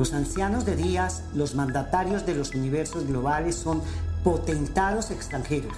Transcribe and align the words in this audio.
Los 0.00 0.14
ancianos 0.14 0.64
de 0.64 0.76
días, 0.76 1.24
los 1.34 1.54
mandatarios 1.54 2.24
de 2.24 2.34
los 2.34 2.54
universos 2.54 3.06
globales 3.06 3.54
son 3.54 3.82
potentados 4.24 5.10
extranjeros. 5.10 5.76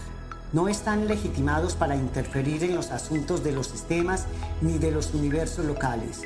No 0.52 0.68
están 0.68 1.08
legitimados 1.08 1.75
para 1.75 1.96
interferir 1.96 2.62
en 2.62 2.77
los 2.77 2.93
asuntos 2.93 3.43
de 3.43 3.50
los 3.50 3.66
sistemas 3.66 4.27
ni 4.61 4.79
de 4.79 4.93
los 4.93 5.12
universos 5.12 5.64
locales. 5.64 6.21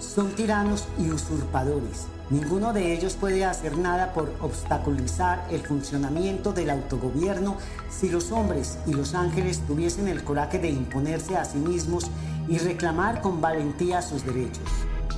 Son 0.00 0.32
tiranos 0.32 0.86
y 0.98 1.08
usurpadores. 1.08 2.08
Ninguno 2.28 2.74
de 2.74 2.92
ellos 2.92 3.14
puede 3.18 3.46
hacer 3.46 3.78
nada 3.78 4.12
por 4.12 4.30
obstaculizar 4.42 5.46
el 5.50 5.62
funcionamiento 5.62 6.52
del 6.52 6.68
autogobierno 6.68 7.56
si 7.88 8.10
los 8.10 8.32
hombres 8.32 8.76
y 8.86 8.92
los 8.92 9.14
ángeles 9.14 9.60
tuviesen 9.66 10.08
el 10.08 10.24
coraje 10.24 10.58
de 10.58 10.68
imponerse 10.68 11.38
a 11.38 11.46
sí 11.46 11.56
mismos 11.56 12.10
y 12.48 12.58
reclamar 12.58 13.22
con 13.22 13.40
valentía 13.40 14.02
sus 14.02 14.26
derechos. 14.26 14.68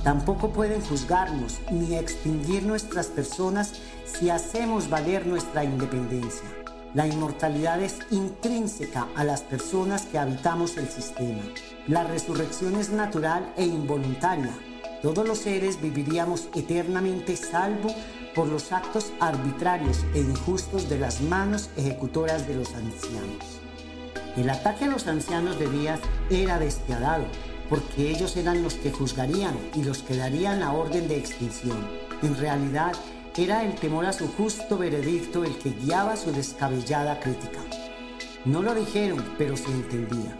Tampoco 0.07 0.51
pueden 0.51 0.79
juzgarnos 0.79 1.59
ni 1.69 1.95
extinguir 1.95 2.63
nuestras 2.63 3.07
personas 3.07 3.73
si 4.05 4.29
hacemos 4.29 4.89
valer 4.89 5.27
nuestra 5.27 5.65
independencia. 5.65 6.47
La 6.93 7.05
inmortalidad 7.05 7.81
es 7.81 7.99
intrínseca 8.09 9.09
a 9.17 9.25
las 9.25 9.41
personas 9.41 10.03
que 10.03 10.17
habitamos 10.17 10.77
el 10.77 10.87
sistema. 10.87 11.41
La 11.89 12.05
resurrección 12.05 12.77
es 12.77 12.89
natural 12.89 13.51
e 13.57 13.65
involuntaria. 13.65 14.53
Todos 15.01 15.27
los 15.27 15.39
seres 15.39 15.81
viviríamos 15.81 16.47
eternamente 16.55 17.35
salvo 17.35 17.93
por 18.33 18.47
los 18.47 18.71
actos 18.71 19.11
arbitrarios 19.19 20.05
e 20.13 20.19
injustos 20.19 20.87
de 20.87 20.99
las 20.99 21.19
manos 21.19 21.69
ejecutoras 21.75 22.47
de 22.47 22.55
los 22.55 22.73
ancianos. 22.75 23.59
El 24.37 24.49
ataque 24.51 24.85
a 24.85 24.87
los 24.87 25.05
ancianos 25.07 25.59
de 25.59 25.67
Díaz 25.67 25.99
era 26.29 26.59
despiadado, 26.59 27.25
porque 27.69 28.09
ellos 28.09 28.35
eran 28.37 28.63
los 28.63 28.75
que 28.75 28.91
juzgarían 28.91 29.55
y 29.75 29.83
los 29.83 30.03
que 30.03 30.15
darían 30.15 30.59
la 30.59 30.71
orden 30.71 31.07
de 31.07 31.17
extinción. 31.17 31.77
En 32.21 32.37
realidad, 32.37 32.93
era 33.37 33.63
el 33.63 33.75
temor 33.75 34.05
a 34.05 34.13
su 34.13 34.27
justo 34.29 34.79
veredicto 34.79 35.43
el 35.43 35.55
que 35.59 35.69
guiaba 35.69 36.17
su 36.17 36.31
descabellada 36.31 37.19
crítica. 37.19 37.59
No 38.45 38.63
lo 38.63 38.73
dijeron, 38.73 39.23
pero 39.37 39.55
se 39.55 39.67
entendía. 39.67 40.35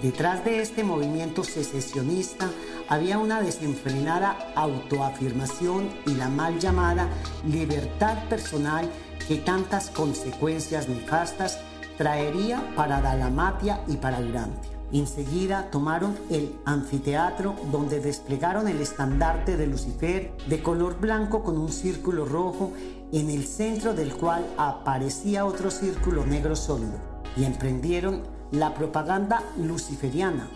Detrás 0.00 0.44
de 0.44 0.62
este 0.62 0.82
movimiento 0.82 1.44
secesionista 1.44 2.48
había 2.88 3.18
una 3.18 3.42
desenfrenada 3.42 4.52
autoafirmación 4.54 5.90
y 6.06 6.14
la 6.14 6.30
mal 6.30 6.58
llamada 6.58 7.08
libertad 7.46 8.16
personal 8.28 8.88
que 9.26 9.36
tantas 9.36 9.90
consecuencias 9.90 10.88
nefastas 10.88 11.60
traería 11.98 12.62
para 12.76 13.02
Dalamatia 13.02 13.82
y 13.88 13.96
para 13.96 14.22
Durantia. 14.22 14.77
Enseguida 14.90 15.70
tomaron 15.70 16.16
el 16.30 16.54
anfiteatro 16.64 17.54
donde 17.70 18.00
desplegaron 18.00 18.68
el 18.68 18.80
estandarte 18.80 19.56
de 19.56 19.66
Lucifer 19.66 20.32
de 20.48 20.62
color 20.62 20.98
blanco 20.98 21.42
con 21.42 21.58
un 21.58 21.70
círculo 21.70 22.24
rojo 22.24 22.72
en 23.12 23.28
el 23.28 23.44
centro 23.44 23.92
del 23.92 24.14
cual 24.14 24.46
aparecía 24.56 25.44
otro 25.44 25.70
círculo 25.70 26.24
negro 26.24 26.56
sólido 26.56 26.98
y 27.36 27.44
emprendieron 27.44 28.22
la 28.50 28.72
propaganda 28.72 29.42
luciferiana, 29.58 30.48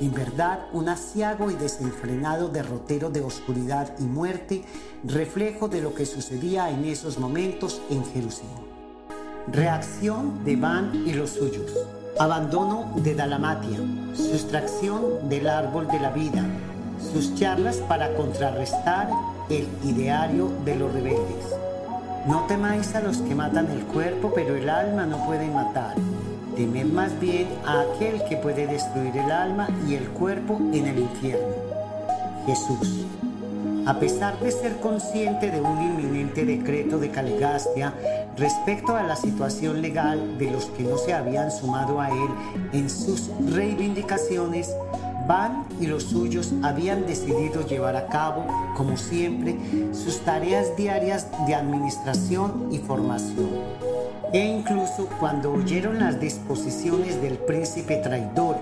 en 0.00 0.12
verdad 0.12 0.66
un 0.72 0.88
asiago 0.88 1.50
y 1.50 1.54
desenfrenado 1.54 2.48
derrotero 2.48 3.10
de 3.10 3.22
oscuridad 3.22 3.92
y 3.98 4.04
muerte, 4.04 4.64
reflejo 5.04 5.68
de 5.68 5.82
lo 5.82 5.94
que 5.94 6.06
sucedía 6.06 6.70
en 6.70 6.84
esos 6.84 7.18
momentos 7.18 7.82
en 7.90 8.04
Jerusalén. 8.04 8.70
Reacción 9.48 10.44
de 10.44 10.54
Van 10.54 10.94
y 11.06 11.12
los 11.12 11.30
suyos. 11.30 11.99
Abandono 12.18 12.92
de 12.96 13.14
Dalamatia. 13.14 13.78
Sustracción 14.14 15.28
del 15.28 15.48
árbol 15.48 15.88
de 15.88 16.00
la 16.00 16.10
vida. 16.10 16.44
Sus 17.12 17.34
charlas 17.34 17.76
para 17.76 18.12
contrarrestar 18.14 19.08
el 19.48 19.68
ideario 19.84 20.50
de 20.64 20.76
los 20.76 20.92
rebeldes. 20.92 21.54
No 22.26 22.44
temáis 22.46 22.94
a 22.94 23.00
los 23.00 23.18
que 23.18 23.34
matan 23.34 23.70
el 23.70 23.84
cuerpo, 23.84 24.32
pero 24.34 24.54
el 24.54 24.68
alma 24.68 25.06
no 25.06 25.24
pueden 25.26 25.54
matar. 25.54 25.94
Temed 26.56 26.86
más 26.86 27.18
bien 27.18 27.48
a 27.64 27.80
aquel 27.80 28.22
que 28.28 28.36
puede 28.36 28.66
destruir 28.66 29.16
el 29.16 29.30
alma 29.30 29.68
y 29.88 29.94
el 29.94 30.08
cuerpo 30.10 30.58
en 30.72 30.86
el 30.86 30.98
infierno. 30.98 31.54
Jesús. 32.44 33.06
A 33.86 33.98
pesar 33.98 34.38
de 34.40 34.50
ser 34.50 34.78
consciente 34.80 35.50
de 35.50 35.60
un 35.60 35.80
inminente 35.80 36.44
decreto 36.44 36.98
de 36.98 37.10
Caligastia 37.10 37.94
respecto 38.36 38.96
a 38.96 39.02
la 39.02 39.16
situación 39.16 39.82
legal 39.82 40.38
de 40.38 40.50
los 40.50 40.66
que 40.66 40.84
no 40.84 40.98
se 40.98 41.14
habían 41.14 41.50
sumado 41.50 42.00
a 42.00 42.08
él 42.10 42.28
en 42.72 42.90
sus 42.90 43.30
reivindicaciones, 43.52 44.74
Van 45.26 45.64
y 45.78 45.86
los 45.86 46.04
suyos 46.04 46.52
habían 46.62 47.06
decidido 47.06 47.64
llevar 47.64 47.94
a 47.94 48.08
cabo, 48.08 48.44
como 48.76 48.96
siempre, 48.96 49.56
sus 49.92 50.18
tareas 50.20 50.76
diarias 50.76 51.28
de 51.46 51.54
administración 51.54 52.68
y 52.72 52.78
formación. 52.78 53.50
E 54.32 54.44
incluso 54.44 55.08
cuando 55.20 55.52
oyeron 55.52 56.00
las 56.00 56.18
disposiciones 56.18 57.22
del 57.22 57.38
príncipe 57.38 57.96
traidor 57.98 58.56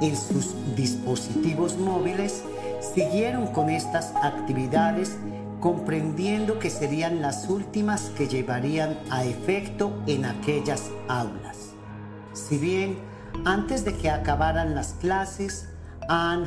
en 0.00 0.16
sus 0.16 0.54
dispositivos 0.74 1.76
móviles, 1.76 2.42
siguieron 2.84 3.48
con 3.48 3.70
estas 3.70 4.12
actividades 4.22 5.16
comprendiendo 5.60 6.58
que 6.58 6.70
serían 6.70 7.22
las 7.22 7.48
últimas 7.48 8.10
que 8.16 8.28
llevarían 8.28 8.98
a 9.10 9.24
efecto 9.24 10.02
en 10.06 10.26
aquellas 10.26 10.90
aulas. 11.08 11.70
Si 12.34 12.58
bien 12.58 12.98
antes 13.44 13.84
de 13.84 13.94
que 13.96 14.10
acabaran 14.10 14.74
las 14.74 14.94
clases, 14.94 15.68
An, 16.08 16.44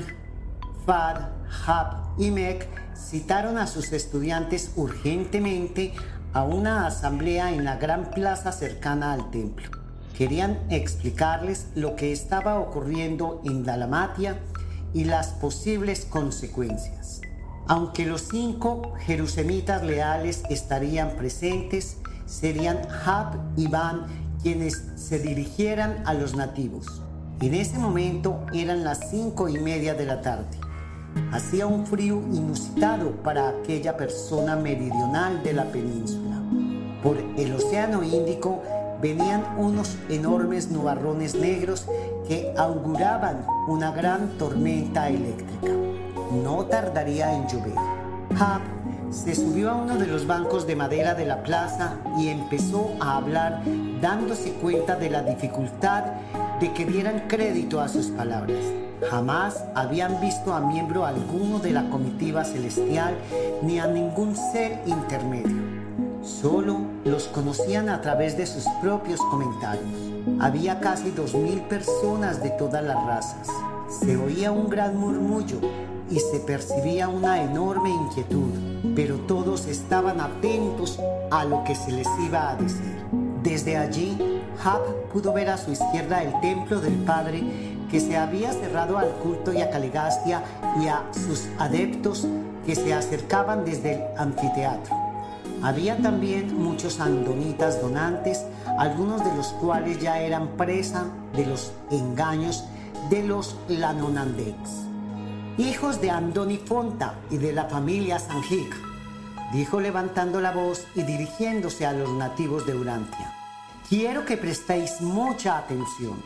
Fad, 0.85 1.29
Hab 1.65 2.19
y 2.19 2.31
Mek 2.31 2.67
citaron 2.95 3.57
a 3.57 3.67
sus 3.67 3.91
estudiantes 3.91 4.71
urgentemente 4.75 5.93
a 6.33 6.43
una 6.43 6.85
asamblea 6.85 7.51
en 7.53 7.65
la 7.65 7.77
gran 7.77 8.11
plaza 8.11 8.51
cercana 8.51 9.13
al 9.13 9.31
templo. 9.31 9.69
Querían 10.17 10.59
explicarles 10.69 11.67
lo 11.75 11.95
que 11.95 12.11
estaba 12.11 12.59
ocurriendo 12.59 13.41
en 13.45 13.63
Dalamatia 13.63 14.37
y 14.93 15.05
las 15.05 15.27
posibles 15.27 16.05
consecuencias. 16.05 17.21
Aunque 17.67 18.05
los 18.05 18.27
cinco 18.29 18.93
jerusemitas 18.99 19.83
leales 19.83 20.43
estarían 20.49 21.11
presentes, 21.17 21.97
serían 22.25 22.79
Hab 23.05 23.37
y 23.57 23.67
Van 23.67 24.05
quienes 24.41 24.83
se 24.95 25.19
dirigieran 25.19 26.03
a 26.05 26.13
los 26.13 26.35
nativos. 26.35 27.01
En 27.41 27.53
ese 27.53 27.77
momento 27.77 28.45
eran 28.53 28.83
las 28.83 29.09
cinco 29.09 29.49
y 29.49 29.59
media 29.59 29.93
de 29.93 30.05
la 30.05 30.21
tarde. 30.21 30.57
Hacía 31.31 31.67
un 31.67 31.85
frío 31.85 32.21
inusitado 32.31 33.11
para 33.23 33.49
aquella 33.49 33.97
persona 33.97 34.55
meridional 34.55 35.43
de 35.43 35.53
la 35.53 35.65
península. 35.65 36.41
Por 37.03 37.17
el 37.37 37.53
Océano 37.53 38.03
Índico 38.03 38.61
venían 39.01 39.43
unos 39.57 39.97
enormes 40.09 40.71
nubarrones 40.71 41.35
negros 41.35 41.85
que 42.27 42.53
auguraban 42.57 43.45
una 43.67 43.91
gran 43.91 44.37
tormenta 44.37 45.09
eléctrica. 45.09 45.73
No 46.43 46.65
tardaría 46.65 47.33
en 47.33 47.47
llover. 47.47 47.75
Hub 48.31 49.13
se 49.13 49.35
subió 49.35 49.71
a 49.71 49.75
uno 49.75 49.95
de 49.97 50.07
los 50.07 50.27
bancos 50.27 50.67
de 50.67 50.75
madera 50.75 51.13
de 51.13 51.25
la 51.25 51.41
plaza 51.43 51.95
y 52.19 52.27
empezó 52.27 52.91
a 52.99 53.17
hablar 53.17 53.61
dándose 54.01 54.51
cuenta 54.53 54.97
de 54.97 55.09
la 55.09 55.23
dificultad 55.23 56.03
de 56.59 56.73
que 56.73 56.85
dieran 56.85 57.23
crédito 57.27 57.79
a 57.79 57.87
sus 57.87 58.07
palabras. 58.07 58.59
Jamás 59.09 59.63
habían 59.75 60.19
visto 60.19 60.53
a 60.53 60.59
miembro 60.59 61.05
alguno 61.05 61.59
de 61.59 61.71
la 61.71 61.89
comitiva 61.89 62.43
celestial 62.43 63.15
ni 63.61 63.79
a 63.79 63.87
ningún 63.87 64.35
ser 64.35 64.81
intermedio. 64.85 65.55
Solo 66.23 66.79
los 67.05 67.27
conocían 67.27 67.87
a 67.89 68.01
través 68.01 68.35
de 68.37 68.45
sus 68.45 68.65
propios 68.81 69.21
comentarios. 69.21 70.06
Había 70.39 70.79
casi 70.79 71.11
dos 71.11 71.33
mil 71.33 71.61
personas 71.61 72.43
de 72.43 72.51
todas 72.51 72.83
las 72.83 73.03
razas. 73.05 73.47
Se 73.89 74.17
oía 74.17 74.51
un 74.51 74.69
gran 74.69 74.97
murmullo 74.97 75.59
y 76.09 76.19
se 76.19 76.39
percibía 76.39 77.07
una 77.07 77.41
enorme 77.41 77.89
inquietud, 77.89 78.51
pero 78.95 79.15
todos 79.21 79.65
estaban 79.65 80.21
atentos 80.21 80.99
a 81.31 81.43
lo 81.45 81.63
que 81.63 81.75
se 81.75 81.91
les 81.91 82.07
iba 82.25 82.51
a 82.51 82.55
decir. 82.55 82.97
Desde 83.41 83.77
allí, 83.77 84.41
Hub 84.63 85.11
pudo 85.11 85.33
ver 85.33 85.49
a 85.49 85.57
su 85.57 85.71
izquierda 85.71 86.21
el 86.21 86.39
templo 86.41 86.79
del 86.79 86.95
Padre 87.03 87.43
que 87.89 87.99
se 87.99 88.17
había 88.17 88.51
cerrado 88.51 88.97
al 88.97 89.09
culto 89.23 89.53
y 89.53 89.61
a 89.61 89.69
Caligastia 89.69 90.43
y 90.81 90.87
a 90.87 91.03
sus 91.13 91.47
adeptos 91.57 92.27
que 92.65 92.75
se 92.75 92.93
acercaban 92.93 93.63
desde 93.63 93.93
el 93.93 94.01
anfiteatro. 94.17 94.95
Había 95.63 95.97
también 95.97 96.61
muchos 96.61 96.99
andonitas 96.99 97.81
donantes, 97.81 98.45
algunos 98.77 99.23
de 99.23 99.35
los 99.35 99.47
cuales 99.47 99.99
ya 99.99 100.21
eran 100.21 100.49
presa 100.57 101.05
de 101.33 101.45
los 101.45 101.71
engaños 101.91 102.63
de 103.09 103.23
los 103.23 103.55
Lanonandex 103.67 104.87
hijos 105.57 105.99
de 106.01 106.11
Andoni 106.11 106.57
Fonta 106.57 107.15
y 107.31 107.37
de 107.37 107.51
la 107.51 107.65
familia 107.65 108.19
Sanjic, 108.19 108.75
dijo 109.51 109.79
levantando 109.81 110.39
la 110.39 110.51
voz 110.51 110.85
y 110.93 111.01
dirigiéndose 111.01 111.85
a 111.85 111.93
los 111.93 112.11
nativos 112.11 112.65
de 112.67 112.75
Urantia. 112.75 113.33
Quiero 113.89 114.25
que 114.25 114.37
prestéis 114.37 115.01
mucha 115.01 115.57
atención. 115.57 116.21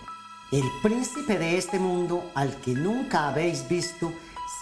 El 0.51 0.65
príncipe 0.83 1.39
de 1.39 1.57
este 1.57 1.79
mundo, 1.79 2.29
al 2.35 2.57
que 2.57 2.73
nunca 2.73 3.29
habéis 3.29 3.69
visto, 3.69 4.11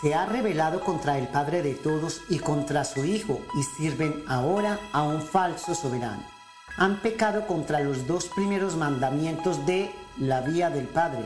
se 0.02 0.14
ha 0.14 0.28
rebelado 0.28 0.82
contra 0.82 1.18
el 1.18 1.28
Padre 1.28 1.64
de 1.64 1.74
todos 1.74 2.22
y 2.30 2.38
contra 2.38 2.86
su 2.86 3.04
Hijo 3.04 3.40
y 3.56 3.64
sirven 3.64 4.24
ahora 4.28 4.80
a 4.94 5.02
un 5.02 5.22
falso 5.22 5.74
soberano. 5.74 6.39
Han 6.78 7.02
pecado 7.02 7.48
contra 7.48 7.80
los 7.82 8.08
dos 8.08 8.26
primeros 8.36 8.76
mandamientos 8.76 9.66
de 9.66 9.92
la 10.18 10.42
vía 10.42 10.70
del 10.70 10.88
Padre 10.88 11.26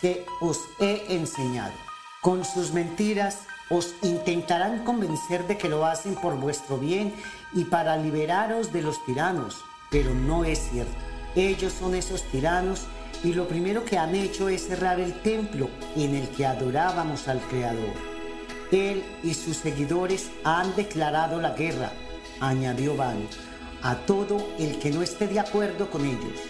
que 0.00 0.24
os 0.40 0.58
he 0.78 1.14
enseñado. 1.14 1.72
Con 2.22 2.44
sus 2.44 2.72
mentiras 2.72 3.40
os 3.70 3.94
intentarán 4.02 4.84
convencer 4.84 5.46
de 5.46 5.56
que 5.56 5.68
lo 5.68 5.86
hacen 5.86 6.14
por 6.16 6.36
vuestro 6.36 6.76
bien 6.76 7.14
y 7.52 7.64
para 7.64 7.96
liberaros 7.96 8.72
de 8.72 8.82
los 8.82 9.04
tiranos, 9.04 9.56
pero 9.90 10.12
no 10.12 10.44
es 10.44 10.58
cierto. 10.70 10.92
Ellos 11.36 11.72
son 11.72 11.94
esos 11.94 12.22
tiranos 12.24 12.86
y 13.22 13.32
lo 13.32 13.46
primero 13.46 13.84
que 13.84 13.98
han 13.98 14.14
hecho 14.14 14.48
es 14.48 14.66
cerrar 14.66 14.98
el 14.98 15.20
templo 15.22 15.70
en 15.94 16.14
el 16.14 16.28
que 16.30 16.46
adorábamos 16.46 17.28
al 17.28 17.40
Creador. 17.40 17.94
Él 18.72 19.04
y 19.22 19.34
sus 19.34 19.58
seguidores 19.58 20.30
han 20.44 20.74
declarado 20.74 21.40
la 21.40 21.50
guerra, 21.50 21.92
añadió 22.40 22.96
Van, 22.96 23.28
a 23.82 23.96
todo 23.96 24.48
el 24.58 24.78
que 24.78 24.90
no 24.90 25.02
esté 25.02 25.26
de 25.26 25.40
acuerdo 25.40 25.90
con 25.90 26.04
ellos. 26.04 26.40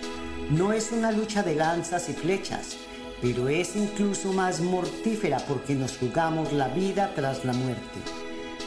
No 0.51 0.73
es 0.73 0.91
una 0.93 1.13
lucha 1.13 1.43
de 1.43 1.55
lanzas 1.55 2.09
y 2.09 2.13
flechas, 2.13 2.77
pero 3.23 3.49
es 3.49 3.77
incluso 3.77 4.33
más 4.33 4.61
mortífera 4.61 5.39
porque 5.47 5.75
nos 5.75 5.97
jugamos 5.97 6.53
la 6.53 6.69
vida 6.69 7.13
tras 7.15 7.45
la 7.45 7.53
muerte. 7.53 8.01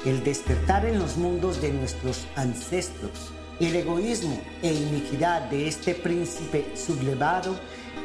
El 0.06 0.24
despertar 0.24 0.86
en 0.86 1.00
los 1.00 1.18
mundos 1.18 1.62
de 1.62 1.71
nuestros 1.71 2.25
ancestros, 2.36 3.31
el 3.60 3.75
egoísmo 3.75 4.39
e 4.62 4.74
iniquidad 4.74 5.50
de 5.50 5.68
este 5.68 5.95
príncipe 5.95 6.71
sublevado 6.75 7.56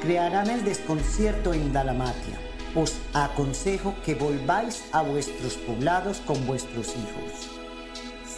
crearán 0.01 0.51
el 0.51 0.65
desconcierto 0.65 1.55
en 1.55 1.73
Dalamatia. 1.73 2.39
Os 2.75 2.97
aconsejo 3.15 3.95
que 4.05 4.15
volváis 4.15 4.85
a 4.93 5.03
vuestros 5.03 5.55
poblados 5.55 6.19
con 6.19 6.47
vuestros 6.47 6.89
hijos. 6.89 7.51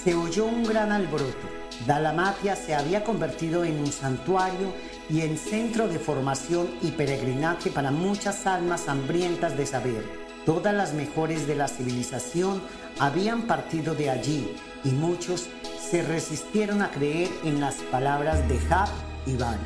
Se 0.03 0.15
oyó 0.15 0.47
un 0.47 0.65
gran 0.65 0.93
alboroto. 0.93 1.60
Dalamatia 1.87 2.57
se 2.57 2.75
había 2.75 3.05
convertido 3.05 3.65
en 3.65 3.79
un 3.79 3.91
santuario 3.91 4.73
y 5.09 5.23
en 5.23 5.39
centro 5.39 5.89
de 5.89 5.99
formación 5.99 6.69
y 6.83 6.91
peregrinaje 6.91 7.71
para 7.71 7.91
muchas 7.91 8.47
almas 8.47 8.89
hambrientas 8.89 9.57
de 9.57 9.67
saber. 9.67 10.05
Todas 10.45 10.75
las 10.75 10.93
mejores 10.93 11.47
de 11.47 11.55
la 11.55 11.69
civilización 11.69 12.63
habían 12.99 13.43
partido 13.43 13.95
de 13.95 14.11
allí 14.11 14.55
y 14.85 14.91
muchos 14.91 15.49
se 15.91 16.03
resistieron 16.03 16.83
a 16.83 16.91
creer 16.91 17.29
en 17.45 17.61
las 17.61 17.77
palabras 17.77 18.47
de 18.49 18.59
Jab 18.59 18.89
y 19.27 19.37
Van. 19.37 19.59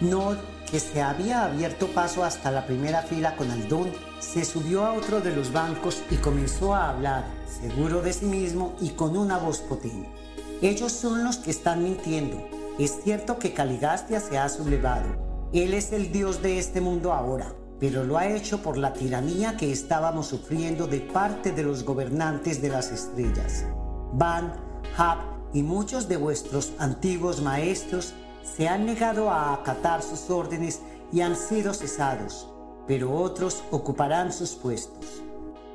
Nod, 0.00 0.36
que 0.70 0.80
se 0.80 1.02
había 1.02 1.44
abierto 1.44 1.88
paso 1.88 2.24
hasta 2.24 2.50
la 2.50 2.66
primera 2.66 3.02
fila 3.02 3.36
con 3.36 3.50
Aldón, 3.50 3.90
se 4.18 4.44
subió 4.44 4.84
a 4.84 4.92
otro 4.92 5.20
de 5.20 5.34
los 5.34 5.52
bancos 5.52 6.02
y 6.10 6.16
comenzó 6.16 6.74
a 6.74 6.90
hablar, 6.90 7.24
seguro 7.60 8.02
de 8.02 8.12
sí 8.12 8.26
mismo 8.26 8.74
y 8.80 8.90
con 8.90 9.16
una 9.16 9.38
voz 9.38 9.60
potente. 9.60 10.19
Ellos 10.62 10.92
son 10.92 11.24
los 11.24 11.38
que 11.38 11.50
están 11.50 11.82
mintiendo. 11.82 12.36
Es 12.78 13.00
cierto 13.02 13.38
que 13.38 13.54
Caligastia 13.54 14.20
se 14.20 14.36
ha 14.36 14.46
sublevado. 14.50 15.06
Él 15.54 15.72
es 15.72 15.90
el 15.92 16.12
dios 16.12 16.42
de 16.42 16.58
este 16.58 16.82
mundo 16.82 17.14
ahora, 17.14 17.54
pero 17.78 18.04
lo 18.04 18.18
ha 18.18 18.26
hecho 18.26 18.62
por 18.62 18.76
la 18.76 18.92
tiranía 18.92 19.56
que 19.56 19.72
estábamos 19.72 20.26
sufriendo 20.26 20.86
de 20.86 21.00
parte 21.00 21.52
de 21.52 21.62
los 21.62 21.82
gobernantes 21.82 22.60
de 22.60 22.68
las 22.68 22.92
estrellas. 22.92 23.64
Van, 24.12 24.52
Hab 24.98 25.18
y 25.54 25.62
muchos 25.62 26.08
de 26.08 26.18
vuestros 26.18 26.72
antiguos 26.78 27.40
maestros 27.40 28.12
se 28.44 28.68
han 28.68 28.84
negado 28.84 29.30
a 29.30 29.54
acatar 29.54 30.02
sus 30.02 30.28
órdenes 30.28 30.80
y 31.10 31.22
han 31.22 31.36
sido 31.36 31.72
cesados, 31.72 32.48
pero 32.86 33.14
otros 33.14 33.64
ocuparán 33.70 34.30
sus 34.30 34.50
puestos. 34.50 35.22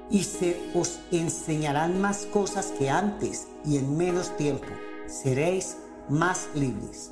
Y 0.09 0.23
se 0.23 0.61
os 0.75 0.99
enseñarán 1.11 1.99
más 1.99 2.25
cosas 2.25 2.67
que 2.77 2.89
antes 2.89 3.47
y 3.65 3.77
en 3.77 3.97
menos 3.97 4.35
tiempo. 4.37 4.67
Seréis 5.07 5.77
más 6.09 6.47
libres. 6.53 7.11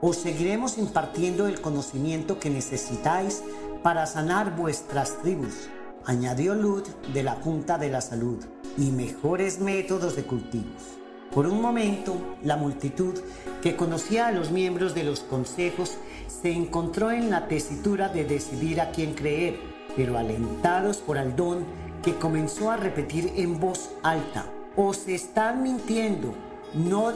Os 0.00 0.16
seguiremos 0.16 0.78
impartiendo 0.78 1.46
el 1.46 1.60
conocimiento 1.60 2.38
que 2.38 2.50
necesitáis 2.50 3.42
para 3.82 4.06
sanar 4.06 4.54
vuestras 4.56 5.20
tribus, 5.22 5.68
añadió 6.04 6.54
Lud 6.54 6.86
de 7.12 7.22
la 7.22 7.34
Junta 7.34 7.78
de 7.78 7.88
la 7.88 8.00
Salud, 8.00 8.44
y 8.76 8.90
mejores 8.90 9.58
métodos 9.58 10.14
de 10.14 10.22
cultivos. 10.24 10.98
Por 11.32 11.46
un 11.46 11.60
momento, 11.60 12.16
la 12.42 12.56
multitud 12.56 13.14
que 13.60 13.76
conocía 13.76 14.28
a 14.28 14.32
los 14.32 14.50
miembros 14.50 14.94
de 14.94 15.04
los 15.04 15.20
consejos 15.20 15.96
se 16.28 16.52
encontró 16.52 17.10
en 17.10 17.30
la 17.30 17.48
tesitura 17.48 18.08
de 18.08 18.24
decidir 18.24 18.80
a 18.80 18.92
quién 18.92 19.14
creer, 19.14 19.58
pero 19.96 20.16
alentados 20.16 20.98
por 20.98 21.18
Aldón, 21.18 21.66
comenzó 22.14 22.70
a 22.70 22.76
repetir 22.76 23.32
en 23.36 23.58
voz 23.58 23.90
alta, 24.02 24.46
os 24.76 25.08
están 25.08 25.62
mintiendo, 25.62 26.34
no 26.74 27.12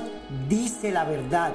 dice 0.49 0.91
la 0.91 1.05
verdad. 1.05 1.53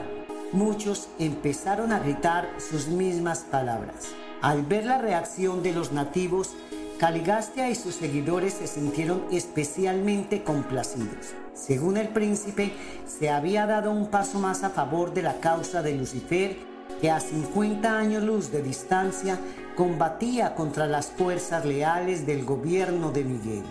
Muchos 0.54 1.10
empezaron 1.20 1.92
a 1.92 2.00
gritar 2.00 2.50
sus 2.58 2.88
mismas 2.88 3.40
palabras. 3.40 4.08
Al 4.42 4.64
ver 4.64 4.86
la 4.86 4.98
reacción 4.98 5.62
de 5.64 5.74
los 5.74 5.92
nativos, 5.92 6.56
Caligastia 6.98 7.70
y 7.70 7.76
sus 7.76 7.94
seguidores 7.94 8.54
se 8.54 8.66
sintieron 8.66 9.26
especialmente 9.32 10.44
complacidos. 10.44 11.34
Según 11.54 11.98
el 11.98 12.08
príncipe, 12.08 12.74
se 13.06 13.30
había 13.30 13.68
dado 13.68 13.92
un 13.92 14.08
paso 14.08 14.40
más 14.40 14.64
a 14.64 14.72
favor 14.72 15.14
de 15.14 15.22
la 15.22 15.40
causa 15.40 15.84
de 15.84 15.94
Lucifer, 15.94 16.58
que 17.00 17.12
a 17.12 17.20
50 17.20 17.98
años 17.98 18.24
luz 18.24 18.52
de 18.52 18.64
distancia 18.64 19.38
combatía 19.78 20.56
contra 20.56 20.88
las 20.88 21.06
fuerzas 21.06 21.64
leales 21.64 22.26
del 22.26 22.44
gobierno 22.44 23.12
de 23.12 23.24
Miguel. 23.24 23.64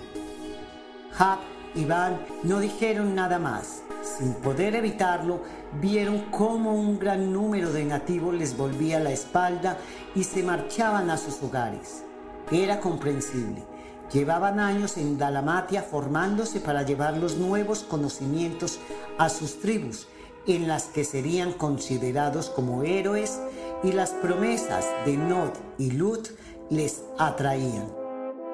Hab 1.19 1.41
y 1.75 1.85
Van 1.85 2.20
no 2.44 2.61
dijeron 2.61 3.17
nada 3.17 3.41
más. 3.41 3.82
Sin 4.03 4.35
poder 4.35 4.76
evitarlo, 4.76 5.41
vieron 5.81 6.26
cómo 6.31 6.75
un 6.75 7.00
gran 7.00 7.32
número 7.32 7.73
de 7.73 7.85
nativos 7.85 8.32
les 8.37 8.56
volvía 8.56 9.00
la 9.00 9.11
espalda 9.11 9.79
y 10.14 10.23
se 10.23 10.44
marchaban 10.44 11.11
a 11.11 11.17
sus 11.17 11.43
hogares. 11.43 12.05
Era 12.53 12.79
comprensible. 12.79 13.64
Llevaban 14.12 14.61
años 14.61 14.99
en 14.99 15.19
Dalamatia 15.19 15.82
formándose 15.82 16.61
para 16.61 16.85
llevar 16.85 17.17
los 17.17 17.37
nuevos 17.37 17.81
conocimientos 17.81 18.79
a 19.19 19.29
sus 19.29 19.58
tribus, 19.58 20.06
en 20.47 20.69
las 20.69 20.85
que 20.85 21.03
serían 21.03 21.53
considerados 21.53 22.49
como 22.49 22.85
héroes 22.85 23.41
y 23.87 23.93
las 23.93 24.11
promesas 24.11 24.85
de 25.05 25.17
Nod 25.17 25.50
y 25.79 25.93
Lut 25.93 26.31
les 26.71 27.05
atraían. 27.19 27.87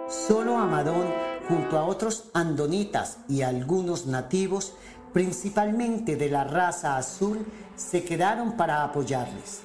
Solo 0.06 0.58
Amadón, 0.58 1.06
junto 1.48 1.78
a 1.78 1.84
otros 1.84 2.24
andonitas 2.34 3.16
y 3.30 3.40
algunos 3.40 4.04
nativos, 4.04 4.74
principalmente 5.14 6.16
de 6.16 6.28
la 6.28 6.44
raza 6.44 6.98
azul, 6.98 7.46
se 7.76 8.04
quedaron 8.04 8.58
para 8.58 8.84
apoyarles. 8.84 9.62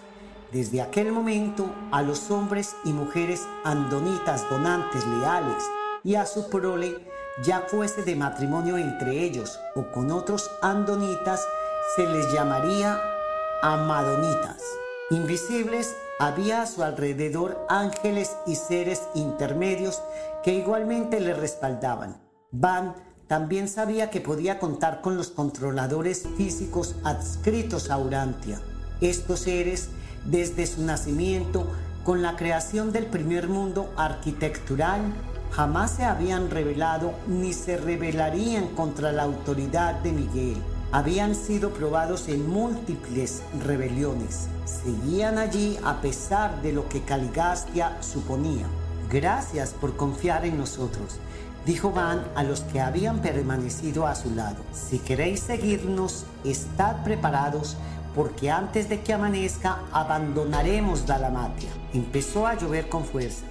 Desde 0.54 0.82
aquel 0.82 1.12
momento 1.12 1.70
a 1.92 2.02
los 2.02 2.32
hombres 2.32 2.74
y 2.86 2.94
mujeres 2.94 3.46
andonitas 3.66 4.50
donantes 4.50 5.06
leales 5.06 5.62
y 6.02 6.16
a 6.16 6.26
su 6.26 6.50
prole, 6.50 7.06
ya 7.44 7.66
fuese 7.68 8.04
de 8.04 8.16
matrimonio 8.16 8.78
entre 8.78 9.22
ellos 9.22 9.60
o 9.76 9.92
con 9.92 10.12
otros 10.12 10.50
andonitas, 10.62 11.46
se 11.98 12.08
les 12.08 12.32
llamaría 12.32 12.98
amadonitas. 13.62 14.64
Invisibles, 15.10 15.96
había 16.20 16.62
a 16.62 16.68
su 16.68 16.84
alrededor 16.84 17.66
ángeles 17.70 18.36
y 18.46 18.56
seres 18.56 19.04
intermedios 19.16 20.02
que 20.44 20.54
igualmente 20.54 21.22
le 21.22 21.34
respaldaban. 21.34 22.18
Van 22.52 22.94
también 23.26 23.70
sabía 23.70 24.10
que 24.10 24.20
podía 24.20 24.60
contar 24.60 25.00
con 25.00 25.16
los 25.16 25.30
controladores 25.30 26.28
físicos 26.36 26.96
adscritos 27.06 27.90
a 27.90 27.98
Urantia. 28.00 28.60
Estos 29.00 29.42
seres 29.42 29.88
desde 30.26 30.68
su 30.68 30.84
nacimiento, 30.84 31.68
con 32.04 32.22
la 32.22 32.36
creación 32.36 32.92
del 32.92 33.06
primer 33.06 33.48
mundo 33.48 33.94
arquitectural, 33.96 35.00
jamás 35.52 35.92
se 35.92 36.04
habían 36.04 36.50
rebelado 36.50 37.14
ni 37.28 37.54
se 37.54 37.78
rebelarían 37.78 38.68
contra 38.76 39.14
la 39.14 39.24
autoridad 39.24 39.96
de 40.02 40.12
Miguel. 40.12 40.58
Habían 40.92 41.34
sido 41.34 41.70
probados 41.70 42.28
en 42.28 42.50
múltiples 42.50 43.42
rebeliones. 43.64 44.50
Seguían 44.68 45.38
allí 45.38 45.78
a 45.86 46.02
pesar 46.02 46.62
de 46.62 46.74
lo 46.74 46.90
que 46.90 47.02
Caligastia 47.02 47.98
suponía. 48.02 48.66
Gracias 49.10 49.70
por 49.72 49.96
confiar 49.96 50.46
en 50.46 50.58
nosotros, 50.58 51.20
dijo 51.66 51.92
Van 51.92 52.28
a 52.36 52.44
los 52.44 52.62
que 52.62 52.82
habían 52.82 53.22
permanecido 53.22 54.06
a 54.06 54.14
su 54.14 54.36
lado. 54.36 54.58
Si 54.74 55.00
queréis 55.00 55.40
seguirnos, 55.40 56.26
estad 56.44 57.02
preparados 57.06 57.78
porque 58.14 58.52
antes 58.52 58.90
de 58.90 59.00
que 59.00 59.14
amanezca 59.14 59.84
abandonaremos 59.94 61.06
Dalamatia. 61.06 61.70
Empezó 61.94 62.46
a 62.46 62.56
llover 62.56 62.90
con 62.90 63.06
fuerza. 63.06 63.46